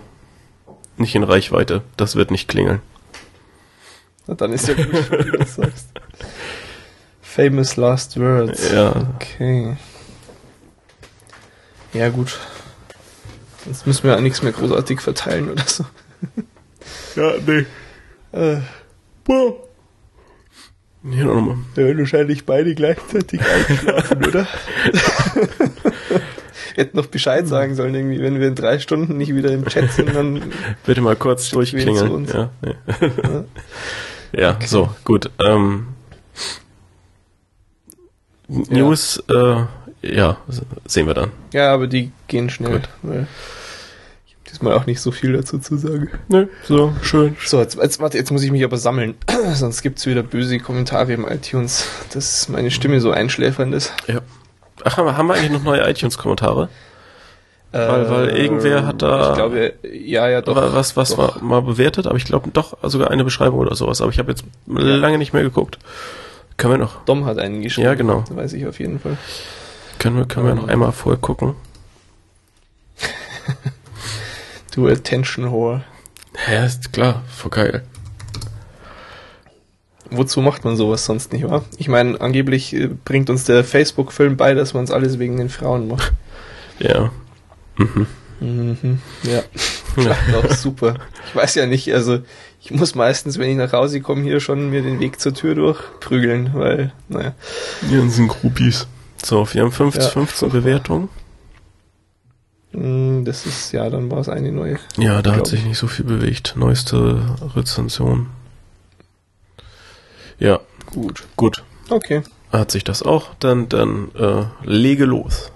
nicht 0.97 1.15
in 1.15 1.23
Reichweite. 1.23 1.81
Das 1.97 2.15
wird 2.15 2.31
nicht 2.31 2.47
klingeln. 2.47 2.81
Na, 4.27 4.33
dann 4.35 4.53
ist 4.53 4.67
ja 4.67 4.73
gut, 4.73 4.87
wenn 5.11 5.31
du 5.31 5.37
das 5.37 5.55
sagst. 5.55 5.87
Famous 7.21 7.75
Last 7.77 8.19
Words. 8.19 8.71
Ja. 8.71 9.09
Okay. 9.15 9.77
Ja, 11.93 12.09
gut. 12.09 12.39
Sonst 13.65 13.85
müssen 13.85 14.03
wir 14.03 14.11
ja 14.11 14.21
nichts 14.21 14.41
mehr 14.41 14.51
großartig 14.51 15.01
verteilen 15.01 15.49
oder 15.51 15.63
so. 15.65 15.85
Ja, 17.15 17.33
nee. 17.45 17.65
Äh, 18.31 18.61
Hier 21.03 21.25
nochmal. 21.25 21.57
wir 21.75 21.85
werden 21.85 21.99
wahrscheinlich 21.99 22.45
beide 22.45 22.73
gleichzeitig 22.73 23.41
einschlafen, 23.41 24.25
oder? 24.25 24.47
Hätten 26.75 26.97
noch 26.97 27.07
Bescheid 27.07 27.47
sagen 27.47 27.75
sollen, 27.75 27.95
irgendwie, 27.95 28.21
wenn 28.21 28.39
wir 28.39 28.47
in 28.47 28.55
drei 28.55 28.79
Stunden 28.79 29.17
nicht 29.17 29.35
wieder 29.35 29.51
im 29.51 29.65
Chat 29.65 29.91
sind, 29.91 30.15
dann 30.15 30.41
Bitte 30.85 31.01
mal 31.01 31.15
kurz 31.15 31.49
durchklingeln. 31.49 32.11
uns? 32.11 32.33
Ja, 32.33 32.49
nee. 32.61 32.75
ja 34.41 34.57
so, 34.65 34.89
gut. 35.03 35.29
Ähm, 35.43 35.87
News, 38.47 39.23
äh, 39.29 39.63
ja, 40.01 40.37
sehen 40.85 41.07
wir 41.07 41.13
dann. 41.13 41.31
Ja, 41.53 41.73
aber 41.73 41.87
die 41.87 42.11
gehen 42.27 42.49
schnell. 42.49 42.73
Gut. 42.73 42.89
Weil 43.01 43.27
ich 44.25 44.33
habe 44.33 44.43
diesmal 44.49 44.73
auch 44.73 44.85
nicht 44.85 44.99
so 44.99 45.11
viel 45.11 45.33
dazu 45.33 45.59
zu 45.59 45.77
sagen. 45.77 46.09
Nö, 46.27 46.47
so, 46.63 46.93
schön. 47.01 47.37
So, 47.45 47.59
jetzt, 47.61 47.77
jetzt, 47.77 47.99
warte, 47.99 48.17
jetzt 48.17 48.31
muss 48.31 48.43
ich 48.43 48.51
mich 48.51 48.63
aber 48.63 48.77
sammeln. 48.77 49.15
Sonst 49.53 49.81
gibt's 49.81 50.05
wieder 50.05 50.23
böse 50.23 50.59
Kommentare 50.59 51.13
im 51.13 51.25
iTunes, 51.25 51.87
dass 52.13 52.49
meine 52.49 52.71
Stimme 52.71 52.99
so 52.99 53.11
einschläfernd 53.11 53.73
ist. 53.73 53.93
Ja. 54.07 54.21
Ach, 54.85 54.97
haben 54.97 55.27
wir, 55.27 55.33
eigentlich 55.35 55.51
noch 55.51 55.63
neue 55.63 55.87
iTunes-Kommentare? 55.89 56.69
Weil- 57.73 58.09
weil 58.09 58.29
irgendwer 58.29 58.85
hat 58.85 59.01
da- 59.01 59.29
Ich 59.29 59.35
glaube, 59.37 59.73
ja, 59.93 60.27
ja, 60.27 60.41
doch. 60.41 60.55
Wa- 60.57 60.71
was 60.73 60.97
was 60.97 61.11
doch. 61.11 61.17
war 61.17 61.41
mal 61.41 61.61
bewertet, 61.61 62.05
aber 62.05 62.17
ich 62.17 62.25
glaube 62.25 62.49
doch 62.51 62.77
sogar 62.83 63.09
eine 63.11 63.23
Beschreibung 63.23 63.59
oder 63.59 63.75
sowas. 63.75 64.01
Aber 64.01 64.11
ich 64.11 64.19
habe 64.19 64.29
jetzt 64.31 64.43
lange 64.67 65.17
nicht 65.17 65.31
mehr 65.31 65.43
geguckt. 65.43 65.79
Können 66.57 66.73
wir 66.73 66.77
noch? 66.79 67.03
Dom 67.05 67.25
hat 67.25 67.39
einen 67.39 67.61
geschrieben. 67.61 67.85
Ja, 67.87 67.93
genau. 67.93 68.25
Das 68.27 68.35
weiß 68.35 68.53
ich 68.53 68.67
auf 68.67 68.79
jeden 68.79 68.99
Fall. 68.99 69.17
Können 69.99 70.17
wir, 70.17 70.25
können 70.25 70.47
wir 70.47 70.55
noch 70.55 70.67
einmal 70.67 70.91
vorher 70.91 71.19
gucken? 71.21 71.55
Du 74.75 74.87
Attention 74.87 75.51
Whore. 75.51 75.83
Ja, 76.49 76.63
ist 76.65 76.93
klar, 76.93 77.23
voll 77.29 77.51
geil. 77.51 77.83
Wozu 80.11 80.41
macht 80.41 80.65
man 80.65 80.75
sowas 80.75 81.05
sonst 81.05 81.31
nicht, 81.33 81.47
wahr? 81.49 81.63
Ich 81.77 81.87
meine, 81.87 82.19
angeblich 82.19 82.73
äh, 82.73 82.87
bringt 82.87 83.29
uns 83.29 83.45
der 83.45 83.63
Facebook-Film 83.63 84.35
bei, 84.37 84.53
dass 84.53 84.73
man 84.73 84.83
es 84.83 84.91
alles 84.91 85.19
wegen 85.19 85.37
den 85.37 85.49
Frauen 85.49 85.87
macht. 85.87 86.11
Ja. 86.79 87.11
Mhm. 87.77 88.07
Mhm. 88.41 88.99
Ja. 89.23 89.41
Klappt 89.95 90.35
auch 90.35 90.51
super. 90.51 90.95
Ich 91.29 91.35
weiß 91.35 91.55
ja 91.55 91.65
nicht, 91.65 91.93
also 91.93 92.19
ich 92.61 92.71
muss 92.71 92.95
meistens, 92.95 93.37
wenn 93.39 93.49
ich 93.51 93.55
nach 93.57 93.71
Hause 93.71 94.01
komme, 94.01 94.23
hier 94.23 94.39
schon 94.39 94.69
mir 94.69 94.81
den 94.81 94.99
Weg 94.99 95.19
zur 95.19 95.33
Tür 95.33 95.55
durchprügeln, 95.55 96.51
weil, 96.53 96.91
naja. 97.07 97.33
Die 97.89 97.95
ganzen 97.95 98.27
Groupies. 98.27 98.87
So, 99.23 99.47
wir 99.53 99.61
haben 99.61 99.71
15, 99.71 100.01
Ja, 100.03 100.09
15 100.09 100.39
furchtbar. 100.49 100.59
Bewertungen. 100.61 101.09
Mm, 102.73 103.23
Das 103.25 103.45
ist, 103.45 103.71
ja, 103.73 103.89
dann 103.89 104.09
war 104.11 104.19
es 104.19 104.29
eine 104.29 104.51
neue. 104.51 104.77
Ja, 104.97 105.21
da 105.21 105.35
hat 105.35 105.47
sich 105.47 105.59
ich. 105.61 105.65
nicht 105.65 105.77
so 105.77 105.87
viel 105.87 106.05
bewegt. 106.05 106.53
Neueste 106.57 107.21
Rezension. 107.55 108.27
Ja, 110.41 110.59
Gut. 110.87 111.23
gut. 111.37 111.63
Okay. 111.89 112.23
Hat 112.51 112.71
sich 112.71 112.83
das 112.83 113.03
auch. 113.03 113.35
Dann, 113.39 113.69
dann 113.69 114.09
äh, 114.15 114.43
lege 114.63 115.05
los. 115.05 115.51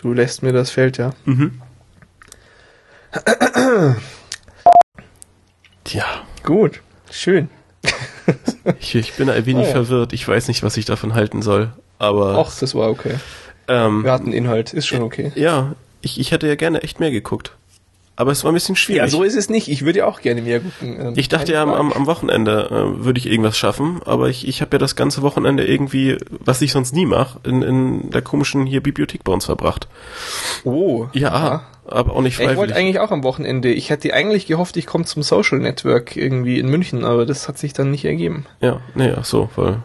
Du 0.00 0.12
lässt 0.14 0.42
mir 0.42 0.52
das 0.52 0.70
Feld, 0.70 0.96
ja. 0.98 1.10
Mhm. 1.26 1.60
Tja, 5.84 6.04
Gut. 6.42 6.80
Schön. 7.10 7.48
ich, 8.80 8.94
ich 8.94 9.14
bin 9.14 9.28
ein 9.30 9.46
wenig 9.46 9.64
Ah, 9.66 9.68
ja. 9.68 9.72
verwirrt. 9.74 10.12
Ich 10.12 10.26
weiß 10.26 10.48
nicht, 10.48 10.62
was 10.62 10.76
ich 10.76 10.84
davon 10.84 11.14
halten 11.14 11.42
soll. 11.42 11.72
Aber 11.98 12.38
Ach, 12.38 12.58
das 12.58 12.74
war 12.74 12.88
okay. 12.90 13.14
ähm, 13.68 14.02
Wir 14.04 14.12
hatten 14.12 14.32
Inhalt, 14.32 14.72
ist 14.72 14.86
schon 14.86 15.02
okay. 15.02 15.30
ja, 15.36 15.74
ich, 16.00 16.18
ich 16.18 16.32
hätte 16.32 16.48
ja 16.48 16.54
gerne 16.54 16.82
echt 16.82 17.00
mehr 17.00 17.10
geguckt. 17.10 17.52
Aber 18.16 18.30
es 18.30 18.44
war 18.44 18.52
ein 18.52 18.54
bisschen 18.54 18.76
schwierig. 18.76 19.02
Ja, 19.02 19.08
so 19.08 19.24
ist 19.24 19.34
es 19.34 19.50
nicht. 19.50 19.68
Ich 19.68 19.84
würde 19.84 20.00
ja 20.00 20.06
auch 20.06 20.20
gerne 20.20 20.42
mehr 20.42 20.60
gucken. 20.60 21.00
Ähm, 21.00 21.12
ich 21.16 21.28
dachte 21.28 21.52
ja 21.52 21.62
am, 21.62 21.92
am, 21.92 22.06
Wochenende 22.06 22.68
äh, 22.70 23.04
würde 23.04 23.18
ich 23.18 23.26
irgendwas 23.26 23.56
schaffen, 23.58 24.00
aber 24.04 24.28
ich, 24.28 24.46
ich 24.46 24.60
habe 24.60 24.76
ja 24.76 24.78
das 24.78 24.94
ganze 24.94 25.22
Wochenende 25.22 25.66
irgendwie, 25.66 26.18
was 26.30 26.62
ich 26.62 26.70
sonst 26.72 26.94
nie 26.94 27.06
mache, 27.06 27.40
in, 27.44 27.62
in 27.62 28.10
der 28.10 28.22
komischen 28.22 28.66
hier 28.66 28.82
Bibliothek 28.82 29.24
bei 29.24 29.32
uns 29.32 29.46
verbracht. 29.46 29.88
Oh. 30.62 31.06
Ja, 31.12 31.32
aha. 31.32 31.66
aber 31.86 32.14
auch 32.14 32.20
nicht 32.20 32.36
freiwillig. 32.36 32.52
Ich 32.52 32.58
wollte 32.58 32.76
eigentlich 32.76 33.00
auch 33.00 33.10
am 33.10 33.24
Wochenende. 33.24 33.72
Ich 33.72 33.90
hätte 33.90 34.14
eigentlich 34.14 34.46
gehofft, 34.46 34.76
ich 34.76 34.86
komme 34.86 35.04
zum 35.04 35.24
Social 35.24 35.58
Network 35.58 36.16
irgendwie 36.16 36.60
in 36.60 36.68
München, 36.68 37.04
aber 37.04 37.26
das 37.26 37.48
hat 37.48 37.58
sich 37.58 37.72
dann 37.72 37.90
nicht 37.90 38.04
ergeben. 38.04 38.46
Ja, 38.60 38.80
nee, 38.94 39.12
ach 39.16 39.24
so, 39.24 39.50
weil... 39.56 39.82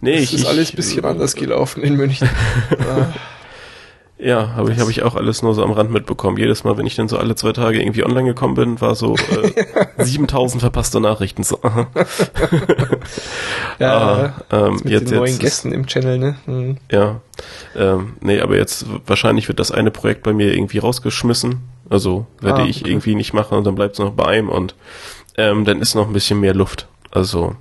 Nee, 0.00 0.14
das 0.14 0.24
ich, 0.24 0.34
ist 0.34 0.46
alles 0.46 0.72
ein 0.72 0.76
bisschen 0.76 1.04
anders 1.04 1.36
gelaufen 1.36 1.82
in 1.82 1.96
München. 1.96 2.28
Ja, 4.22 4.54
habe 4.54 4.70
ich, 4.72 4.78
hab 4.78 4.88
ich 4.90 5.02
auch 5.02 5.14
alles 5.14 5.42
nur 5.42 5.54
so 5.54 5.64
am 5.64 5.70
Rand 5.70 5.90
mitbekommen. 5.90 6.36
Jedes 6.36 6.62
Mal, 6.62 6.76
wenn 6.76 6.84
ich 6.84 6.94
dann 6.94 7.08
so 7.08 7.16
alle 7.16 7.36
zwei 7.36 7.52
Tage 7.52 7.80
irgendwie 7.80 8.04
online 8.04 8.28
gekommen 8.28 8.54
bin, 8.54 8.78
war 8.80 8.94
so 8.94 9.14
äh, 9.16 9.64
7000 10.04 10.60
verpasste 10.60 11.00
Nachrichten. 11.00 11.42
So. 11.42 11.58
ja, 13.78 13.96
ah, 13.96 14.34
ähm, 14.50 14.74
mit 14.74 14.92
jetzt, 14.92 15.10
den 15.10 15.18
neuen 15.18 15.30
jetzt 15.30 15.40
Gästen 15.40 15.72
im 15.72 15.86
Channel, 15.86 16.18
ne? 16.18 16.36
Mhm. 16.46 16.76
Ja, 16.90 17.22
ähm, 17.74 18.14
nee, 18.20 18.40
aber 18.40 18.56
jetzt 18.56 18.84
wahrscheinlich 19.06 19.48
wird 19.48 19.58
das 19.58 19.70
eine 19.70 19.90
Projekt 19.90 20.22
bei 20.22 20.34
mir 20.34 20.52
irgendwie 20.52 20.78
rausgeschmissen. 20.78 21.60
Also 21.88 22.26
werde 22.40 22.62
ah, 22.62 22.66
ich 22.66 22.82
okay. 22.82 22.90
irgendwie 22.90 23.14
nicht 23.14 23.32
machen 23.32 23.56
und 23.56 23.66
dann 23.66 23.74
bleibt 23.74 23.94
es 23.94 24.00
noch 24.00 24.12
bei 24.12 24.26
einem 24.26 24.50
und 24.50 24.74
ähm, 25.38 25.64
dann 25.64 25.80
ist 25.80 25.94
noch 25.94 26.06
ein 26.06 26.12
bisschen 26.12 26.40
mehr 26.40 26.54
Luft. 26.54 26.88
Also 27.10 27.56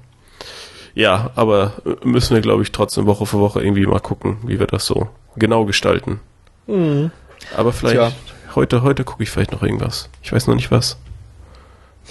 ja, 0.94 1.32
aber 1.36 1.74
müssen 2.04 2.36
wir, 2.36 2.42
glaube 2.42 2.64
ich, 2.64 2.74
trotzdem 2.74 3.06
Woche 3.06 3.26
für 3.26 3.40
Woche 3.40 3.64
irgendwie 3.64 3.86
mal 3.86 4.02
gucken, 4.02 4.38
wie 4.44 4.60
wir 4.60 4.68
das 4.68 4.86
so 4.86 5.08
genau 5.38 5.64
gestalten. 5.64 6.20
Mhm. 6.70 7.12
Aber 7.58 7.74
vielleicht 7.74 7.96
Tja. 7.96 8.12
heute, 8.56 8.84
heute 8.84 9.04
gucke 9.04 9.24
ich 9.24 9.32
vielleicht 9.32 9.52
noch 9.52 9.64
irgendwas. 9.64 10.10
Ich 10.22 10.32
weiß 10.32 10.48
noch 10.48 10.56
nicht 10.56 10.72
was. 10.72 10.98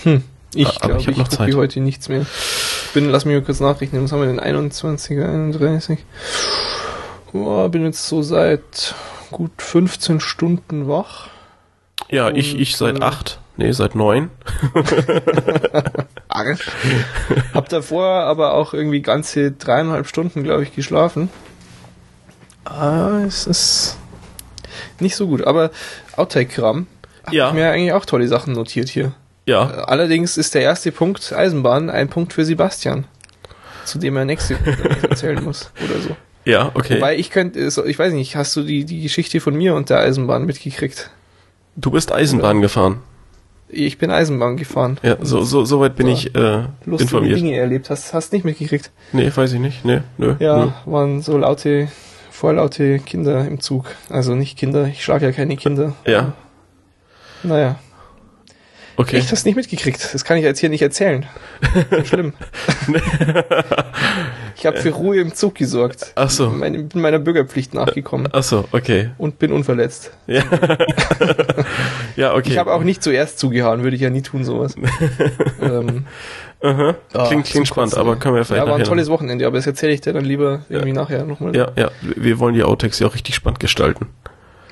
Hm. 0.03 0.23
Ich 0.55 0.81
glaube, 0.81 1.01
ich, 1.01 1.09
ich 1.09 1.17
noch 1.17 1.29
Zeit. 1.29 1.55
heute 1.55 1.81
nichts 1.81 2.09
mehr. 2.09 2.25
Bin, 2.95 3.11
lass 3.11 3.25
mich 3.25 3.35
mal 3.35 3.43
kurz 3.43 3.61
nachrechnen. 3.61 4.03
Was 4.03 4.13
haben 4.13 4.21
wir 4.21 4.29
denn? 4.29 4.41
21, 4.41 5.19
31? 5.19 5.99
Oh, 7.35 7.69
bin 7.69 7.85
jetzt 7.85 8.09
so 8.09 8.23
seit 8.23 8.95
gut 9.31 9.51
15 9.59 10.21
Stunden 10.21 10.89
wach. 10.89 11.29
Ja, 12.09 12.29
Und, 12.29 12.37
ich, 12.37 12.59
ich 12.59 12.77
seit 12.77 12.99
äh, 13.01 13.03
acht. 13.03 13.39
Nee, 13.59 13.73
seit 13.73 13.95
neun. 13.95 14.31
Arsch. 16.29 16.71
Hab 17.53 17.69
davor 17.69 18.07
aber 18.23 18.55
auch 18.55 18.73
irgendwie 18.73 19.03
ganze 19.03 19.53
dreieinhalb 19.53 20.07
Stunden, 20.07 20.45
glaube 20.45 20.63
ich, 20.63 20.75
geschlafen. 20.75 21.29
Ah, 22.65 23.21
es 23.27 23.47
ist 23.47 23.99
nicht 25.01 25.17
so 25.17 25.27
gut. 25.27 25.47
Aber 25.47 25.71
Outtake-Kram. 26.17 26.87
Ja. 27.31 27.49
Ich 27.49 27.55
mir 27.55 27.71
eigentlich 27.71 27.93
auch 27.93 28.05
tolle 28.05 28.29
Sachen 28.29 28.55
notiert 28.55 28.89
hier. 28.89 29.13
Ja. 29.47 29.63
Allerdings 29.85 30.37
ist 30.37 30.55
der 30.55 30.63
erste 30.63 30.93
Punkt 30.93 31.33
Eisenbahn 31.33 31.91
ein 31.91 32.09
Punkt 32.09 32.33
für 32.33 32.45
Sebastian. 32.45 33.05
Zu 33.85 33.99
dem 33.99 34.17
er 34.17 34.25
nächste 34.25 34.59
erzählen 35.09 35.43
muss 35.43 35.71
oder 35.83 36.01
so. 36.01 36.17
Ja, 36.45 36.71
okay. 36.75 36.97
Wobei 36.97 37.17
ich 37.17 37.31
könnte, 37.31 37.61
ich 37.61 37.99
weiß 37.99 38.13
nicht, 38.13 38.37
hast 38.37 38.57
du 38.57 38.63
die, 38.63 38.85
die 38.85 39.03
Geschichte 39.03 39.41
von 39.41 39.55
mir 39.55 39.75
und 39.75 39.91
der 39.91 40.01
Eisenbahn 40.01 40.45
mitgekriegt? 40.45 41.11
Du 41.77 41.91
bist 41.91 42.13
Eisenbahn 42.13 42.59
oder? 42.59 42.63
gefahren. 42.63 42.99
Ich 43.69 43.99
bin 43.99 44.11
Eisenbahn 44.11 44.57
gefahren. 44.57 44.99
Ja, 45.03 45.17
so, 45.21 45.43
so, 45.43 45.65
so 45.65 45.81
weit 45.81 45.97
bin 45.97 46.07
so, 46.07 46.13
ich 46.13 46.35
äh, 46.35 46.65
lustige 46.87 47.03
informiert. 47.03 47.39
Dinge 47.39 47.57
erlebt. 47.57 47.91
Hast, 47.91 48.15
hast 48.15 48.33
nicht 48.33 48.45
mitgekriegt? 48.45 48.91
Nee, 49.13 49.31
weiß 49.35 49.53
ich 49.53 49.61
nicht. 49.61 49.85
Nee, 49.85 50.01
nö. 50.17 50.37
Ja, 50.39 50.65
nö. 50.65 50.71
waren 50.87 51.21
so 51.21 51.37
laute 51.37 51.89
vorlaute 52.39 53.01
Kinder 53.01 53.45
im 53.47 53.61
Zug. 53.61 53.87
Also 54.11 54.37
nicht 54.37 54.57
Kinder, 54.57 54.87
ich 54.87 55.03
schlage 55.03 55.27
ja 55.27 55.33
keine 55.33 55.57
Kinder. 55.57 55.95
Ja. 56.07 56.35
Naja. 57.43 57.81
Okay. 58.99 59.19
Echt, 59.19 59.31
hast 59.31 59.47
nicht 59.47 59.55
mitgekriegt. 59.55 60.13
Das 60.13 60.25
kann 60.25 60.39
ich 60.39 60.43
jetzt 60.43 60.59
hier 60.59 60.71
nicht 60.71 60.83
erzählen. 60.83 61.25
Schlimm. 62.05 62.33
ich 64.57 64.67
habe 64.67 64.79
für 64.79 64.91
Ruhe 64.91 65.21
im 65.21 65.33
Zug 65.33 65.55
gesorgt. 65.55 66.11
Ach 66.17 66.29
so. 66.29 66.51
Meine, 66.51 66.81
bin 66.81 67.01
meiner 67.01 67.21
Bürgerpflicht 67.21 67.75
nachgekommen. 67.75 68.29
Ach 68.33 68.43
so, 68.43 68.65
okay. 68.73 69.11
Und 69.17 69.39
bin 69.39 69.53
unverletzt. 69.53 70.11
Ja, 70.27 70.43
ja 72.17 72.35
okay. 72.35 72.51
Ich 72.51 72.59
habe 72.59 72.73
auch 72.73 72.83
nicht 72.83 73.01
zuerst 73.01 73.39
zugehauen, 73.39 73.85
würde 73.85 73.95
ich 73.95 74.03
ja 74.03 74.11
nie 74.11 74.23
tun, 74.23 74.43
sowas. 74.43 74.75
ähm, 75.63 76.05
Aha. 76.61 76.97
Klingt, 77.29 77.47
oh, 77.47 77.51
klingt 77.53 77.69
spannend, 77.69 77.97
aber 77.97 78.17
können 78.17 78.35
wir 78.35 78.45
vielleicht 78.45 78.67
Ja, 78.67 78.69
war 78.69 78.79
ein 78.79 78.85
tolles 78.85 79.09
Wochenende, 79.09 79.47
aber 79.47 79.59
das 79.59 79.67
erzähle 79.69 79.93
ich 79.93 80.01
dir 80.01 80.13
dann 80.13 80.25
lieber 80.25 80.63
irgendwie 80.69 80.89
ja. 80.89 80.95
nachher 80.97 81.25
nochmal. 81.25 81.55
Ja, 81.55 81.71
ja, 81.77 81.93
wir 82.03 82.41
wollen 82.41 82.57
die 82.57 82.65
Outtakes 82.65 82.99
ja 82.99 83.07
auch 83.07 83.15
richtig 83.15 83.37
spannend 83.37 83.61
gestalten. 83.61 84.09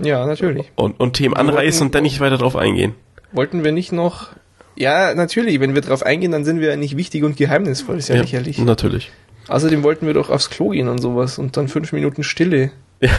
Ja, 0.01 0.27
natürlich. 0.27 0.73
Und, 0.74 0.98
und 0.98 1.12
Themen 1.12 1.36
anreißen 1.36 1.86
und 1.86 1.94
dann 1.94 2.03
nicht 2.03 2.19
weiter 2.19 2.39
drauf 2.39 2.57
eingehen. 2.57 2.97
Wollten 3.32 3.65
wir 3.65 3.73
nicht 3.73 3.93
noch... 3.93 4.28
Ja, 4.77 5.15
natürlich, 5.15 5.59
wenn 5.61 5.74
wir 5.74 5.81
drauf 5.81 6.03
eingehen, 6.03 6.32
dann 6.32 6.44
sind 6.44 6.61
wir 6.61 6.77
nicht 6.77 6.97
wichtig 6.97 7.24
und 7.24 7.36
geheimnisvoll, 7.36 7.97
ist 7.97 8.09
ja, 8.09 8.16
ja 8.16 8.20
lächerlich. 8.23 8.59
natürlich. 8.59 9.11
Außerdem 9.48 9.82
wollten 9.82 10.07
wir 10.07 10.15
doch 10.15 10.28
aufs 10.28 10.51
Klo 10.51 10.70
gehen 10.70 10.89
und 10.89 10.98
sowas 10.98 11.39
und 11.39 11.57
dann 11.57 11.69
fünf 11.69 11.93
Minuten 11.93 12.23
Stille. 12.23 12.73
Ja. 13.01 13.11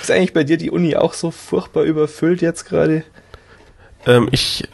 ist 0.00 0.10
eigentlich 0.10 0.32
bei 0.32 0.44
dir 0.44 0.56
die 0.56 0.70
Uni 0.70 0.96
auch 0.96 1.12
so 1.12 1.30
furchtbar 1.30 1.84
überfüllt 1.84 2.40
jetzt 2.42 2.64
gerade? 2.64 3.04
Ähm, 4.06 4.28
ich 4.30 4.64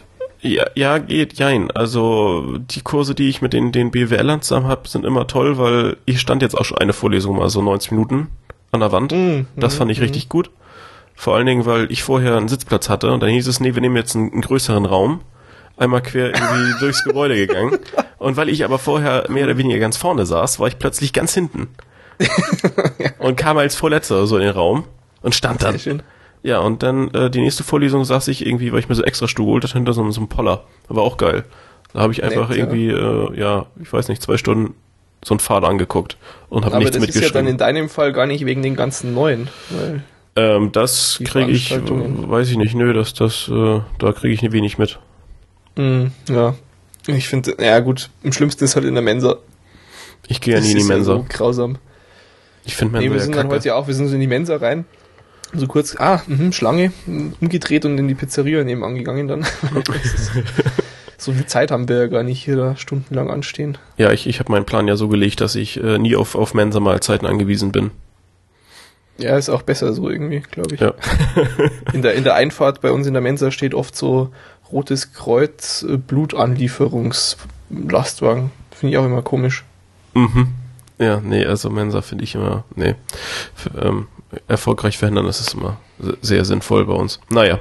ja, 0.44 0.66
ja, 0.74 0.98
geht, 0.98 1.34
jein. 1.34 1.70
Also 1.70 2.58
die 2.58 2.82
Kurse, 2.82 3.14
die 3.14 3.30
ich 3.30 3.40
mit 3.40 3.54
den, 3.54 3.72
den 3.72 3.90
BWLern 3.90 4.42
zusammen 4.42 4.68
habe, 4.68 4.86
sind 4.86 5.06
immer 5.06 5.26
toll, 5.26 5.56
weil 5.56 5.96
ich 6.04 6.20
stand 6.20 6.42
jetzt 6.42 6.54
auch 6.54 6.66
schon 6.66 6.76
eine 6.78 6.92
Vorlesung 6.92 7.36
mal 7.38 7.48
so 7.48 7.62
90 7.62 7.92
Minuten 7.92 8.28
an 8.70 8.80
der 8.80 8.92
Wand. 8.92 9.12
Mm, 9.12 9.46
das 9.56 9.74
fand 9.74 9.90
ich 9.90 10.00
mm. 10.00 10.02
richtig 10.02 10.28
gut. 10.28 10.50
Vor 11.14 11.36
allen 11.36 11.46
Dingen, 11.46 11.64
weil 11.64 11.90
ich 11.90 12.02
vorher 12.02 12.36
einen 12.36 12.48
Sitzplatz 12.48 12.88
hatte 12.88 13.12
und 13.12 13.22
dann 13.22 13.30
hieß 13.30 13.46
es, 13.46 13.60
nee, 13.60 13.74
wir 13.74 13.80
nehmen 13.80 13.96
jetzt 13.96 14.16
einen, 14.16 14.32
einen 14.32 14.42
größeren 14.42 14.84
Raum. 14.84 15.20
Einmal 15.76 16.02
quer 16.02 16.34
irgendwie 16.34 16.72
durchs 16.80 17.04
Gebäude 17.04 17.36
gegangen. 17.36 17.78
Und 18.18 18.36
weil 18.36 18.48
ich 18.48 18.64
aber 18.64 18.78
vorher 18.78 19.26
mehr 19.28 19.44
oder 19.44 19.58
weniger 19.58 19.78
ganz 19.78 19.96
vorne 19.96 20.26
saß, 20.26 20.60
war 20.60 20.68
ich 20.68 20.78
plötzlich 20.78 21.12
ganz 21.12 21.34
hinten. 21.34 21.68
und 23.18 23.36
kam 23.36 23.58
als 23.58 23.74
Vorletzter 23.74 24.26
so 24.26 24.36
in 24.36 24.42
den 24.42 24.52
Raum 24.52 24.84
und 25.22 25.34
stand 25.34 25.62
dann. 25.62 25.78
Ja, 26.42 26.58
und 26.58 26.82
dann 26.82 27.10
äh, 27.12 27.30
die 27.30 27.40
nächste 27.40 27.64
Vorlesung 27.64 28.04
saß 28.04 28.28
ich 28.28 28.46
irgendwie, 28.46 28.72
weil 28.72 28.78
ich 28.78 28.88
mir 28.88 28.94
so 28.94 29.02
extra 29.02 29.26
Stuhl 29.26 29.46
geholt 29.46 29.64
hatte, 29.64 29.74
hinter 29.74 29.94
so, 29.94 30.08
so 30.10 30.20
einem 30.20 30.28
Poller. 30.28 30.64
War 30.88 31.02
auch 31.02 31.16
geil. 31.16 31.44
Da 31.92 32.00
habe 32.00 32.12
ich 32.12 32.22
einfach 32.22 32.50
Nett, 32.50 32.58
irgendwie, 32.58 32.88
ja. 32.88 33.30
Äh, 33.30 33.40
ja, 33.40 33.66
ich 33.80 33.92
weiß 33.92 34.08
nicht, 34.08 34.20
zwei 34.20 34.36
Stunden 34.36 34.74
so 35.24 35.32
einen 35.32 35.40
Pfad 35.40 35.64
angeguckt 35.64 36.18
und 36.50 36.66
habe 36.66 36.78
nichts 36.78 36.98
mitgeschrieben. 36.98 37.00
Aber 37.00 37.06
das 37.06 37.16
ist 37.16 37.34
ja 37.34 37.40
dann 37.40 37.46
in 37.46 37.56
deinem 37.56 37.88
Fall 37.88 38.12
gar 38.12 38.26
nicht 38.26 38.44
wegen 38.44 38.62
den 38.62 38.76
ganzen 38.76 39.14
neuen. 39.14 39.48
Weil 39.70 40.02
ähm, 40.36 40.72
das 40.72 41.20
kriege 41.24 41.50
ich, 41.50 41.70
weiß 41.70 42.50
ich 42.50 42.56
nicht, 42.56 42.74
nö, 42.74 42.92
das, 42.92 43.14
das, 43.14 43.48
äh, 43.48 43.80
da 43.98 44.12
kriege 44.12 44.34
ich 44.34 44.52
wenig 44.52 44.78
mit. 44.78 44.98
Mm, 45.76 46.06
ja, 46.28 46.54
ich 47.06 47.28
finde, 47.28 47.56
ja 47.60 47.80
gut, 47.80 48.10
am 48.22 48.32
schlimmsten 48.32 48.64
ist 48.64 48.76
halt 48.76 48.84
in 48.84 48.94
der 48.94 49.02
Mensa. 49.02 49.36
Ich 50.26 50.40
gehe 50.40 50.54
ja 50.54 50.60
nie 50.60 50.72
in 50.72 50.78
die 50.78 50.84
Mensa. 50.84 51.12
Ja 51.12 51.18
so 51.18 51.26
grausam. 51.28 51.78
Ich 52.64 52.76
finde 52.76 52.92
Mensa 52.92 53.08
nee, 53.08 53.14
wir 53.14 53.20
sind 53.20 53.34
ja 53.34 53.42
dann 53.42 53.50
heute 53.50 53.68
ja 53.68 53.74
auch, 53.74 53.86
wir 53.86 53.94
sind 53.94 54.08
so 54.08 54.14
in 54.14 54.20
die 54.20 54.26
Mensa 54.26 54.56
rein 54.56 54.84
so 55.56 55.66
kurz, 55.66 55.96
ah, 55.98 56.22
mh, 56.26 56.52
Schlange, 56.52 56.92
umgedreht 57.40 57.84
und 57.84 57.98
in 57.98 58.08
die 58.08 58.14
Pizzeria 58.14 58.64
nebenan 58.64 58.94
gegangen 58.94 59.28
dann. 59.28 59.46
so 61.18 61.32
viel 61.32 61.46
Zeit 61.46 61.70
haben 61.70 61.88
wir 61.88 61.98
ja 61.98 62.06
gar 62.06 62.22
nicht 62.22 62.42
hier 62.44 62.56
da 62.56 62.76
stundenlang 62.76 63.30
anstehen. 63.30 63.78
Ja, 63.96 64.12
ich, 64.12 64.26
ich 64.26 64.40
habe 64.40 64.52
meinen 64.52 64.64
Plan 64.66 64.88
ja 64.88 64.96
so 64.96 65.08
gelegt, 65.08 65.40
dass 65.40 65.54
ich 65.54 65.82
äh, 65.82 65.98
nie 65.98 66.16
auf, 66.16 66.34
auf 66.34 66.54
Mensa-Mahlzeiten 66.54 67.26
angewiesen 67.26 67.72
bin. 67.72 67.90
Ja, 69.18 69.36
ist 69.38 69.48
auch 69.48 69.62
besser 69.62 69.92
so 69.92 70.10
irgendwie, 70.10 70.40
glaube 70.40 70.74
ich. 70.74 70.80
Ja. 70.80 70.94
in, 71.92 72.02
der, 72.02 72.14
in 72.14 72.24
der 72.24 72.34
Einfahrt 72.34 72.80
bei 72.80 72.90
uns 72.90 73.06
in 73.06 73.12
der 73.12 73.22
Mensa 73.22 73.52
steht 73.52 73.74
oft 73.74 73.96
so 73.96 74.30
Rotes 74.72 75.12
Kreuz 75.12 75.86
äh, 75.88 75.96
Blutanlieferungslastwagen. 75.96 78.50
Finde 78.72 78.92
ich 78.92 78.98
auch 78.98 79.04
immer 79.04 79.22
komisch. 79.22 79.64
Mhm. 80.14 80.48
Ja, 80.98 81.20
nee, 81.20 81.44
also 81.44 81.70
Mensa 81.70 82.02
finde 82.02 82.24
ich 82.24 82.34
immer, 82.34 82.64
nee. 82.74 82.96
Für, 83.54 83.70
ähm, 83.80 84.08
erfolgreich 84.48 84.98
verhindern, 84.98 85.26
das 85.26 85.38
ist 85.40 85.54
immer 85.54 85.76
sehr 86.22 86.44
sinnvoll 86.44 86.86
bei 86.86 86.94
uns. 86.94 87.20
Naja. 87.30 87.60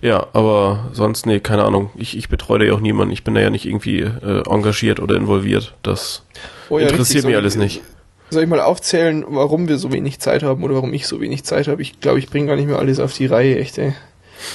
Ja, 0.00 0.26
aber 0.32 0.90
sonst, 0.92 1.26
nee, 1.26 1.40
keine 1.40 1.64
Ahnung. 1.64 1.90
Ich, 1.96 2.16
ich 2.16 2.28
betreue 2.28 2.60
da 2.60 2.64
ja 2.66 2.74
auch 2.74 2.80
niemanden. 2.80 3.12
Ich 3.12 3.24
bin 3.24 3.34
da 3.34 3.40
ja 3.40 3.50
nicht 3.50 3.66
irgendwie 3.66 4.00
äh, 4.00 4.42
engagiert 4.48 5.00
oder 5.00 5.16
involviert. 5.16 5.74
Das 5.82 6.22
oh 6.68 6.78
ja, 6.78 6.88
interessiert 6.88 7.24
mich 7.24 7.36
alles 7.36 7.56
nicht. 7.56 7.82
Soll 8.30 8.42
ich 8.42 8.48
mal 8.48 8.60
aufzählen, 8.60 9.24
warum 9.26 9.68
wir 9.68 9.78
so 9.78 9.92
wenig 9.92 10.18
Zeit 10.18 10.42
haben 10.42 10.62
oder 10.62 10.74
warum 10.74 10.92
ich 10.92 11.06
so 11.06 11.20
wenig 11.20 11.44
Zeit 11.44 11.68
habe? 11.68 11.80
Ich 11.80 12.00
glaube, 12.00 12.18
ich 12.18 12.28
bringe 12.28 12.46
gar 12.46 12.56
nicht 12.56 12.66
mehr 12.66 12.78
alles 12.78 13.00
auf 13.00 13.14
die 13.14 13.26
Reihe, 13.26 13.58
echt, 13.58 13.78
ey. 13.78 13.94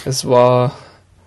Es 0.05 0.27
war, 0.27 0.77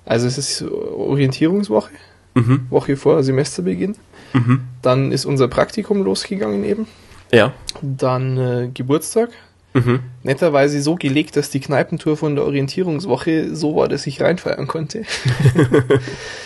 also 0.04 0.26
es 0.26 0.38
ist 0.38 0.62
Orientierungswoche, 0.62 1.90
mhm. 2.34 2.66
Woche 2.70 2.96
vor 2.96 3.22
Semesterbeginn. 3.22 3.96
Mhm. 4.32 4.60
Dann 4.82 5.12
ist 5.12 5.24
unser 5.24 5.48
Praktikum 5.48 6.02
losgegangen 6.02 6.64
eben. 6.64 6.86
Ja. 7.32 7.52
Dann 7.82 8.38
äh, 8.38 8.70
Geburtstag. 8.72 9.30
Mhm. 9.74 10.00
Netterweise 10.22 10.80
so 10.80 10.94
gelegt, 10.94 11.36
dass 11.36 11.50
die 11.50 11.60
Kneipentour 11.60 12.16
von 12.16 12.34
der 12.34 12.44
Orientierungswoche 12.44 13.54
so 13.54 13.76
war, 13.76 13.88
dass 13.88 14.06
ich 14.06 14.22
reinfeiern 14.22 14.66
konnte. 14.66 15.02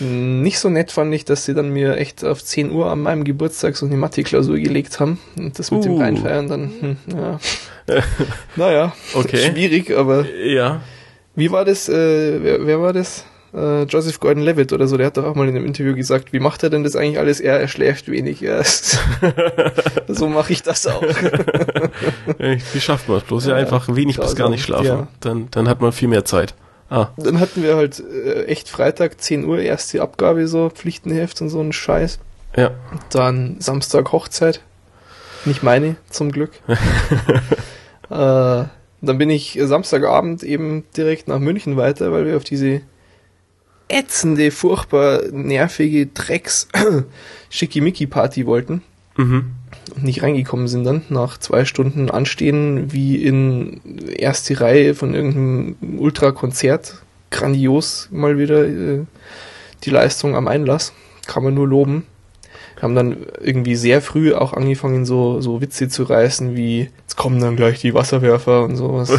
Nicht 0.00 0.58
so 0.58 0.70
nett 0.70 0.92
fand 0.92 1.14
ich, 1.14 1.24
dass 1.24 1.44
sie 1.44 1.54
dann 1.54 1.70
mir 1.70 1.96
echt 1.96 2.24
auf 2.24 2.42
10 2.42 2.70
Uhr 2.70 2.90
an 2.90 3.00
meinem 3.00 3.24
Geburtstag 3.24 3.76
so 3.76 3.86
eine 3.86 3.96
Mathe-Klausur 3.96 4.58
gelegt 4.58 4.98
haben. 4.98 5.18
Und 5.36 5.58
das 5.58 5.70
mit 5.70 5.80
uh. 5.80 5.84
dem 5.84 5.98
Reinfeiern 5.98 6.48
dann, 6.48 6.70
hm, 6.80 6.96
ja. 7.14 7.38
naja, 8.56 8.92
okay. 9.14 9.50
schwierig, 9.50 9.96
aber 9.96 10.26
ja. 10.30 10.80
Wie 11.34 11.50
war 11.50 11.64
das, 11.64 11.88
äh, 11.88 12.42
wer, 12.42 12.66
wer 12.66 12.80
war 12.80 12.92
das? 12.92 13.24
Äh, 13.52 13.82
Joseph 13.82 14.20
Gordon-Levitt 14.20 14.72
oder 14.72 14.86
so, 14.86 14.96
der 14.96 15.06
hat 15.06 15.16
doch 15.16 15.24
auch 15.24 15.34
mal 15.34 15.48
in 15.48 15.56
einem 15.56 15.66
Interview 15.66 15.94
gesagt, 15.94 16.32
wie 16.32 16.38
macht 16.38 16.62
er 16.62 16.70
denn 16.70 16.84
das 16.84 16.94
eigentlich 16.96 17.18
alles? 17.18 17.40
Er, 17.40 17.60
er 17.60 17.68
schläft 17.68 18.08
wenig. 18.08 18.40
Ja. 18.40 18.62
so 20.08 20.28
mache 20.28 20.52
ich 20.52 20.62
das 20.62 20.86
auch. 20.86 21.02
wie 22.38 22.80
schafft 22.80 23.08
man 23.08 23.18
es? 23.18 23.24
Bloß 23.24 23.46
ja, 23.46 23.54
einfach 23.54 23.94
wenig 23.94 24.18
bis 24.18 24.36
gar 24.36 24.48
nicht 24.48 24.62
schlafen. 24.62 24.86
Ja. 24.86 25.08
Dann, 25.20 25.48
dann 25.50 25.68
hat 25.68 25.80
man 25.80 25.92
viel 25.92 26.08
mehr 26.08 26.24
Zeit. 26.24 26.54
Ah. 26.90 27.10
Dann 27.16 27.38
hatten 27.38 27.62
wir 27.62 27.76
halt 27.76 28.00
äh, 28.00 28.44
echt 28.46 28.68
Freitag 28.68 29.20
10 29.20 29.44
Uhr 29.44 29.60
erste 29.60 30.02
Abgabe, 30.02 30.48
so 30.48 30.68
Pflichtenheft 30.70 31.40
und 31.40 31.48
so 31.48 31.60
ein 31.60 31.72
Scheiß. 31.72 32.18
Ja. 32.56 32.72
Dann 33.10 33.56
Samstag 33.60 34.10
Hochzeit. 34.10 34.60
Nicht 35.44 35.62
meine, 35.62 35.96
zum 36.10 36.32
Glück. 36.32 36.50
äh, 36.66 36.76
dann 38.10 39.18
bin 39.18 39.30
ich 39.30 39.58
Samstagabend 39.62 40.42
eben 40.42 40.84
direkt 40.96 41.28
nach 41.28 41.38
München 41.38 41.76
weiter, 41.76 42.12
weil 42.12 42.26
wir 42.26 42.36
auf 42.36 42.44
diese 42.44 42.82
ätzende, 43.88 44.50
furchtbar 44.50 45.22
nervige 45.30 46.06
Drecks 46.06 46.68
Schickimicki-Party 47.50 48.46
wollten. 48.46 48.82
Mhm. 49.16 49.52
Nicht 49.96 50.22
reingekommen 50.22 50.68
sind 50.68 50.84
dann 50.84 51.02
nach 51.08 51.38
zwei 51.38 51.64
Stunden 51.64 52.10
Anstehen 52.10 52.92
wie 52.92 53.16
in 53.22 53.80
erste 54.16 54.60
Reihe 54.60 54.94
von 54.94 55.14
irgendeinem 55.14 55.76
Ultrakonzert. 55.98 57.02
Grandios 57.30 58.08
mal 58.10 58.38
wieder 58.38 58.66
äh, 58.66 59.04
die 59.84 59.90
Leistung 59.90 60.34
am 60.34 60.48
Einlass. 60.48 60.92
Kann 61.26 61.44
man 61.44 61.54
nur 61.54 61.68
loben 61.68 62.04
haben 62.82 62.94
dann 62.94 63.26
irgendwie 63.40 63.76
sehr 63.76 64.00
früh 64.00 64.34
auch 64.34 64.52
angefangen, 64.52 65.04
so, 65.04 65.40
so 65.40 65.60
Witze 65.60 65.88
zu 65.88 66.04
reißen, 66.04 66.56
wie 66.56 66.90
jetzt 67.02 67.16
kommen 67.16 67.40
dann 67.40 67.56
gleich 67.56 67.80
die 67.80 67.94
Wasserwerfer 67.94 68.64
und 68.64 68.76
sowas. 68.76 69.10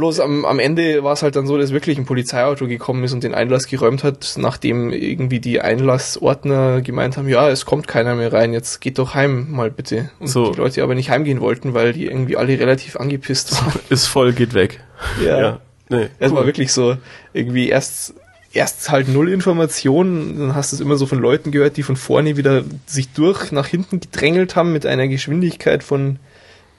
Bloß 0.00 0.20
am, 0.20 0.46
am 0.46 0.58
Ende 0.58 1.04
war 1.04 1.12
es 1.12 1.22
halt 1.22 1.36
dann 1.36 1.46
so, 1.46 1.58
dass 1.58 1.72
wirklich 1.72 1.98
ein 1.98 2.06
Polizeiauto 2.06 2.66
gekommen 2.66 3.04
ist 3.04 3.12
und 3.12 3.22
den 3.22 3.34
Einlass 3.34 3.66
geräumt 3.66 4.02
hat, 4.02 4.36
nachdem 4.38 4.90
irgendwie 4.92 5.40
die 5.40 5.60
Einlassordner 5.60 6.80
gemeint 6.80 7.18
haben, 7.18 7.28
ja, 7.28 7.50
es 7.50 7.66
kommt 7.66 7.86
keiner 7.86 8.14
mehr 8.14 8.32
rein, 8.32 8.54
jetzt 8.54 8.80
geht 8.80 8.98
doch 8.98 9.14
heim 9.14 9.50
mal 9.50 9.70
bitte. 9.70 10.10
Und 10.18 10.28
so. 10.28 10.52
die 10.52 10.56
Leute 10.56 10.82
aber 10.82 10.94
nicht 10.94 11.10
heimgehen 11.10 11.42
wollten, 11.42 11.74
weil 11.74 11.92
die 11.92 12.06
irgendwie 12.06 12.38
alle 12.38 12.58
relativ 12.58 12.96
angepisst 12.96 13.52
waren. 13.60 13.78
Ist 13.90 14.06
voll, 14.06 14.32
geht 14.32 14.54
weg. 14.54 14.82
Ja. 15.22 15.38
ja. 15.38 15.60
Nee, 15.90 16.08
es 16.18 16.32
war 16.32 16.46
wirklich 16.46 16.72
so, 16.72 16.96
irgendwie 17.34 17.68
erst 17.68 18.14
erst 18.54 18.90
halt 18.90 19.08
null 19.08 19.28
Informationen, 19.28 20.38
dann 20.38 20.54
hast 20.54 20.72
du 20.72 20.76
es 20.76 20.80
immer 20.80 20.96
so 20.96 21.04
von 21.04 21.18
Leuten 21.18 21.50
gehört, 21.50 21.76
die 21.76 21.82
von 21.82 21.96
vorne 21.96 22.38
wieder 22.38 22.64
sich 22.86 23.12
durch 23.12 23.52
nach 23.52 23.66
hinten 23.66 24.00
gedrängelt 24.00 24.56
haben 24.56 24.72
mit 24.72 24.86
einer 24.86 25.08
Geschwindigkeit 25.08 25.84
von, 25.84 26.18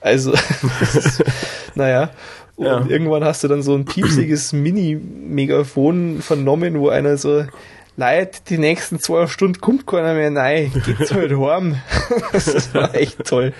also, 0.02 0.34
naja. 1.76 2.10
Und 2.62 2.68
ja. 2.68 2.86
irgendwann 2.90 3.24
hast 3.24 3.44
du 3.44 3.48
dann 3.48 3.64
so 3.64 3.74
ein 3.74 3.86
piepsiges 3.86 4.54
Mini-Megafon 4.54 6.22
vernommen, 6.22 6.80
wo 6.80 6.90
einer 6.90 7.18
so, 7.18 7.44
Leid, 7.98 8.52
die 8.52 8.60
nächsten 8.60 9.00
zwei 9.00 9.26
Stunden 9.26 9.60
kommt 9.60 9.88
keiner 9.88 10.14
mehr 10.14 10.32
rein, 10.36 10.72
geht's 10.86 11.12
halt 11.12 11.32
heim. 11.32 11.78
das 12.34 12.72
war 12.76 12.94
echt 12.94 13.26
toll. 13.26 13.54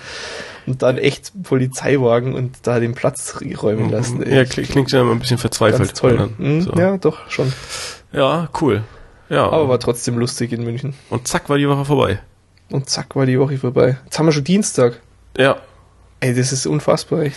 Und 0.66 0.82
dann 0.82 0.98
echt 0.98 1.32
Polizeiwagen 1.42 2.34
und 2.34 2.58
da 2.62 2.78
den 2.78 2.94
Platz 2.94 3.40
räumen 3.60 3.90
lassen. 3.90 4.24
Ja, 4.24 4.44
klingt 4.44 4.92
ja 4.92 5.00
immer 5.00 5.10
ein 5.10 5.18
bisschen 5.18 5.38
verzweifelt. 5.38 5.88
Ganz 5.88 6.00
toll. 6.00 6.30
Mhm, 6.38 6.60
so. 6.60 6.72
Ja, 6.74 6.96
doch, 6.96 7.28
schon. 7.28 7.52
Ja, 8.12 8.48
cool. 8.60 8.84
Ja. 9.28 9.50
Aber 9.50 9.68
war 9.68 9.80
trotzdem 9.80 10.16
lustig 10.16 10.52
in 10.52 10.62
München. 10.62 10.94
Und 11.10 11.26
zack 11.26 11.48
war 11.48 11.58
die 11.58 11.68
Woche 11.68 11.84
vorbei. 11.84 12.20
Und 12.70 12.88
zack 12.88 13.16
war 13.16 13.26
die 13.26 13.40
Woche 13.40 13.58
vorbei. 13.58 13.98
Jetzt 14.04 14.16
haben 14.20 14.26
wir 14.26 14.32
schon 14.32 14.44
Dienstag. 14.44 15.00
Ja. 15.36 15.56
Ey, 16.20 16.32
das 16.32 16.52
ist 16.52 16.66
unfassbar, 16.66 17.22
echt. 17.22 17.36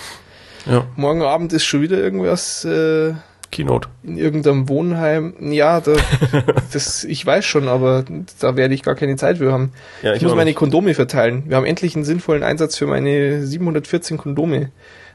Ja. 0.65 0.85
Morgen 0.95 1.21
Abend 1.21 1.53
ist 1.53 1.65
schon 1.65 1.81
wieder 1.81 1.97
irgendwas. 1.97 2.65
Äh, 2.65 3.13
Keynote. 3.51 3.87
In 4.03 4.17
irgendeinem 4.17 4.67
Wohnheim. 4.67 5.33
Ja, 5.39 5.79
da, 5.79 5.93
das, 6.73 7.03
ich 7.03 7.25
weiß 7.25 7.45
schon, 7.45 7.67
aber 7.67 8.03
da 8.39 8.57
werde 8.57 8.73
ich 8.73 8.83
gar 8.83 8.95
keine 8.95 9.15
Zeit 9.15 9.37
für 9.37 9.51
haben. 9.51 9.71
Ja, 10.01 10.11
ich, 10.11 10.17
ich 10.17 10.23
muss 10.23 10.35
meine 10.35 10.53
Kondome 10.53 10.93
verteilen. 10.93 11.43
Wir 11.47 11.55
haben 11.55 11.65
endlich 11.65 11.95
einen 11.95 12.05
sinnvollen 12.05 12.43
Einsatz 12.43 12.77
für 12.77 12.87
meine 12.87 13.45
714 13.45 14.17
Kondome 14.17 14.71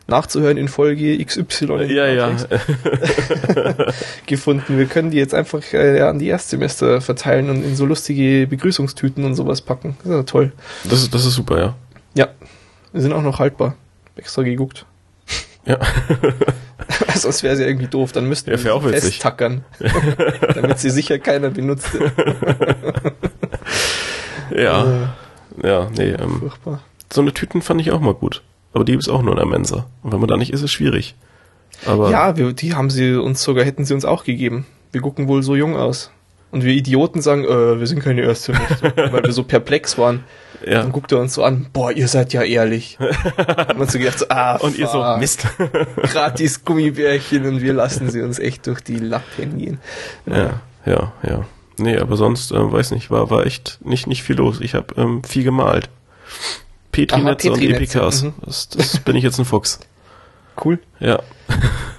nachzuhören 0.06 0.56
in 0.56 0.68
Folge 0.68 1.24
XY 1.24 1.86
ja, 1.88 2.06
ja. 2.06 2.32
gefunden. 4.26 4.76
Wir 4.76 4.86
können 4.86 5.10
die 5.10 5.18
jetzt 5.18 5.34
einfach 5.34 5.62
äh, 5.72 6.00
an 6.00 6.18
die 6.18 6.28
Erstsemester 6.28 7.00
verteilen 7.00 7.48
und 7.48 7.64
in 7.64 7.76
so 7.76 7.86
lustige 7.86 8.46
Begrüßungstüten 8.46 9.24
und 9.24 9.34
sowas 9.34 9.62
packen. 9.62 9.96
Das 9.98 10.06
ist 10.06 10.16
ja 10.16 10.22
toll. 10.24 10.52
Das 10.84 11.02
ist, 11.02 11.14
das 11.14 11.24
ist 11.24 11.34
super, 11.34 11.58
ja. 11.58 11.74
Ja. 12.14 12.28
Wir 12.92 13.02
sind 13.02 13.12
auch 13.12 13.22
noch 13.22 13.38
haltbar. 13.38 13.76
Extra 14.16 14.42
geguckt. 14.42 14.84
Ja. 15.66 15.78
Sonst 17.14 17.42
wäre 17.42 17.54
es 17.54 17.60
ja 17.60 17.66
irgendwie 17.66 17.88
doof. 17.88 18.12
Dann 18.12 18.26
müssten 18.26 18.50
ja, 18.50 18.62
wir 18.62 18.74
auch 18.74 18.82
festtackern, 18.82 19.64
damit 20.54 20.78
sie 20.78 20.90
sicher 20.90 21.18
keiner 21.18 21.50
benutzt. 21.50 21.90
ja. 24.54 24.84
Äh, 24.84 25.66
ja, 25.66 25.90
nee. 25.96 26.10
Ähm, 26.10 26.40
furchtbar. 26.40 26.80
So 27.12 27.20
eine 27.20 27.32
Tüten 27.32 27.62
fand 27.62 27.80
ich 27.80 27.90
auch 27.90 28.00
mal 28.00 28.14
gut. 28.14 28.42
Aber 28.72 28.84
die 28.84 28.94
ist 28.94 29.08
auch 29.08 29.22
nur 29.22 29.32
in 29.32 29.38
der 29.38 29.46
Mensa. 29.46 29.86
Und 30.02 30.12
wenn 30.12 30.20
man 30.20 30.28
da 30.28 30.36
nicht 30.36 30.52
ist, 30.52 30.60
ist 30.60 30.66
es 30.66 30.72
schwierig. 30.72 31.14
Aber 31.86 32.10
ja, 32.10 32.36
wir, 32.36 32.52
die 32.52 32.74
haben 32.74 32.90
sie 32.90 33.14
uns 33.14 33.42
sogar, 33.42 33.64
hätten 33.64 33.84
sie 33.84 33.94
uns 33.94 34.04
auch 34.04 34.24
gegeben. 34.24 34.66
Wir 34.92 35.00
gucken 35.00 35.28
wohl 35.28 35.42
so 35.42 35.56
jung 35.56 35.76
aus. 35.76 36.10
Und 36.50 36.64
wir 36.64 36.72
Idioten 36.72 37.20
sagen, 37.20 37.44
äh, 37.44 37.78
wir 37.78 37.86
sind 37.86 38.00
keine 38.00 38.22
Erste, 38.22 38.54
weil 38.94 39.24
wir 39.24 39.32
so 39.32 39.44
perplex 39.44 39.98
waren. 39.98 40.24
Ja. 40.64 40.82
Dann 40.82 40.92
guckt 40.92 41.12
er 41.12 41.18
uns 41.18 41.34
so 41.34 41.44
an, 41.44 41.66
boah, 41.72 41.92
ihr 41.92 42.08
seid 42.08 42.32
ja 42.32 42.42
ehrlich. 42.42 42.98
und 43.68 43.78
man 43.78 43.88
so 43.88 43.98
gedacht, 43.98 44.18
so, 44.18 44.26
ah, 44.28 44.56
und 44.56 44.78
ihr 44.78 44.88
so, 44.88 45.02
Mist. 45.18 45.46
gratis 46.02 46.64
Gummibärchen 46.64 47.46
und 47.46 47.62
wir 47.62 47.72
lassen 47.72 48.10
sie 48.10 48.22
uns 48.22 48.38
echt 48.38 48.66
durch 48.66 48.80
die 48.80 48.98
Lappen 48.98 49.58
gehen. 49.58 49.78
Ja, 50.26 50.60
ja, 50.84 51.12
ja. 51.22 51.44
Nee, 51.78 51.96
aber 51.96 52.16
sonst, 52.16 52.52
äh, 52.52 52.72
weiß 52.72 52.90
nicht, 52.90 53.10
war, 53.10 53.30
war 53.30 53.46
echt 53.46 53.78
nicht, 53.82 54.06
nicht 54.06 54.22
viel 54.22 54.36
los. 54.36 54.60
Ich 54.60 54.74
habe 54.74 54.94
ähm, 54.96 55.24
viel 55.24 55.44
gemalt. 55.44 55.88
Petri-Netze 56.92 57.50
Petri 57.50 57.68
und 57.68 57.74
Epikas. 57.74 58.22
Mhm. 58.22 58.34
Das, 58.44 58.68
das 58.68 58.98
bin 58.98 59.16
ich 59.16 59.24
jetzt 59.24 59.38
ein 59.38 59.44
Fuchs. 59.44 59.80
Cool. 60.62 60.78
Ja. 60.98 61.20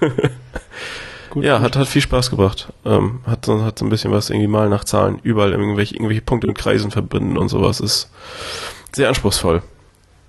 gut, 1.32 1.44
ja, 1.44 1.56
gut. 1.56 1.64
Hat, 1.64 1.76
hat 1.76 1.88
viel 1.88 2.02
Spaß 2.02 2.30
gebracht. 2.30 2.72
Ähm, 2.84 3.20
hat, 3.26 3.46
so, 3.46 3.64
hat 3.64 3.78
so 3.78 3.84
ein 3.84 3.88
bisschen 3.88 4.12
was 4.12 4.30
irgendwie 4.30 4.46
mal 4.46 4.68
nach 4.68 4.84
Zahlen 4.84 5.18
überall 5.22 5.52
irgendwelche, 5.52 5.94
irgendwelche 5.94 6.22
Punkte 6.22 6.46
in 6.46 6.54
Kreisen 6.54 6.90
verbinden 6.90 7.38
und 7.38 7.48
sowas 7.48 7.80
ist 7.80 8.10
sehr 8.92 9.08
anspruchsvoll. 9.08 9.62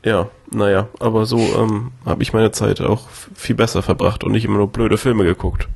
Ja, 0.03 0.29
naja, 0.51 0.87
aber 0.99 1.25
so 1.25 1.37
ähm, 1.37 1.91
habe 2.05 2.23
ich 2.23 2.33
meine 2.33 2.51
Zeit 2.51 2.81
auch 2.81 3.07
viel 3.35 3.55
besser 3.55 3.81
verbracht 3.81 4.23
und 4.23 4.31
nicht 4.31 4.45
immer 4.45 4.57
nur 4.57 4.67
blöde 4.67 4.97
Filme 4.97 5.23
geguckt. 5.23 5.67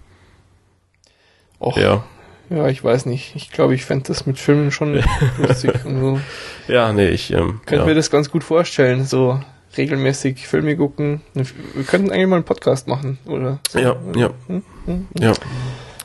Och, 1.59 1.77
ja. 1.77 2.03
Ja, 2.49 2.67
ich 2.69 2.81
weiß 2.81 3.05
nicht. 3.07 3.35
Ich 3.35 3.51
glaube, 3.51 3.75
ich 3.75 3.83
fände 3.83 4.05
das 4.07 4.25
mit 4.25 4.39
Filmen 4.39 4.71
schon 4.71 5.01
lustig 5.37 5.83
und 5.85 5.99
so. 5.99 6.19
Ja, 6.67 6.93
nee, 6.93 7.09
ich 7.09 7.31
ähm, 7.33 7.61
könnte 7.65 7.83
ja. 7.83 7.85
mir 7.85 7.95
das 7.95 8.09
ganz 8.09 8.29
gut 8.29 8.43
vorstellen, 8.43 9.05
so 9.05 9.41
regelmäßig 9.77 10.47
Filme 10.47 10.75
gucken. 10.75 11.21
Wir 11.33 11.83
könnten 11.85 12.11
eigentlich 12.11 12.27
mal 12.27 12.35
einen 12.37 12.45
Podcast 12.45 12.87
machen, 12.87 13.19
oder? 13.25 13.59
So. 13.69 13.79
Ja, 13.79 13.95
ja. 14.15 14.29
Hm? 14.47 14.63
Hm? 14.85 15.07
Ja. 15.19 15.33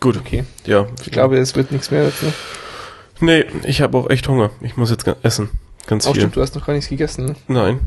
Gut. 0.00 0.16
Okay. 0.16 0.44
Ja. 0.66 0.86
Ich 1.04 1.10
glaube, 1.10 1.38
es 1.38 1.54
wird 1.56 1.72
nichts 1.72 1.90
mehr 1.90 2.04
dazu. 2.04 2.26
Nee, 3.20 3.44
ich 3.64 3.80
habe 3.80 3.96
auch 3.96 4.10
echt 4.10 4.26
Hunger. 4.28 4.50
Ich 4.60 4.76
muss 4.76 4.90
jetzt 4.90 5.06
essen. 5.22 5.50
Ganz 5.86 6.06
oh, 6.06 6.12
viel. 6.12 6.22
Stimmt, 6.22 6.36
du 6.36 6.40
hast 6.40 6.54
noch 6.54 6.66
gar 6.66 6.72
nichts 6.72 6.88
gegessen, 6.88 7.26
ne? 7.26 7.34
Nein. 7.46 7.80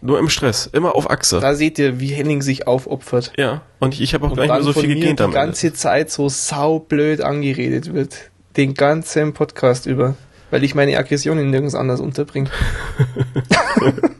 Nur 0.00 0.20
im 0.20 0.28
Stress, 0.28 0.66
immer 0.66 0.94
auf 0.94 1.10
Achse. 1.10 1.40
Da 1.40 1.56
seht 1.56 1.78
ihr, 1.78 1.98
wie 1.98 2.08
Henning 2.08 2.40
sich 2.42 2.68
aufopfert. 2.68 3.32
Ja, 3.36 3.62
und 3.80 3.94
ich, 3.94 4.00
ich 4.00 4.14
habe 4.14 4.26
auch 4.26 4.30
und 4.30 4.36
gleich 4.36 4.48
mal 4.48 4.62
so 4.62 4.72
viel 4.72 4.92
am 5.20 5.30
die 5.30 5.34
ganze 5.34 5.72
Zeit 5.72 6.10
so 6.10 6.28
saublöd 6.28 7.20
angeredet 7.20 7.92
wird. 7.92 8.30
Den 8.56 8.74
ganzen 8.74 9.32
Podcast 9.32 9.86
über. 9.86 10.14
Weil 10.50 10.62
ich 10.62 10.76
meine 10.76 10.96
Aggressionen 10.96 11.50
nirgends 11.50 11.74
anders 11.74 12.00
unterbringe. 12.00 12.50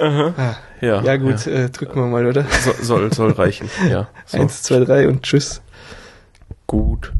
Ah, 0.00 0.56
ja, 0.80 1.02
ja 1.02 1.16
gut, 1.16 1.46
ja. 1.46 1.52
Äh, 1.52 1.70
drücken 1.70 1.96
wir 1.96 2.06
mal, 2.06 2.26
oder? 2.26 2.44
So, 2.62 2.72
soll, 2.80 3.12
soll 3.12 3.32
reichen, 3.32 3.70
ja. 3.88 4.08
So. 4.26 4.38
Eins, 4.38 4.62
zwei, 4.62 4.80
drei 4.80 5.08
und 5.08 5.22
tschüss. 5.22 5.62
Gut. 6.66 7.12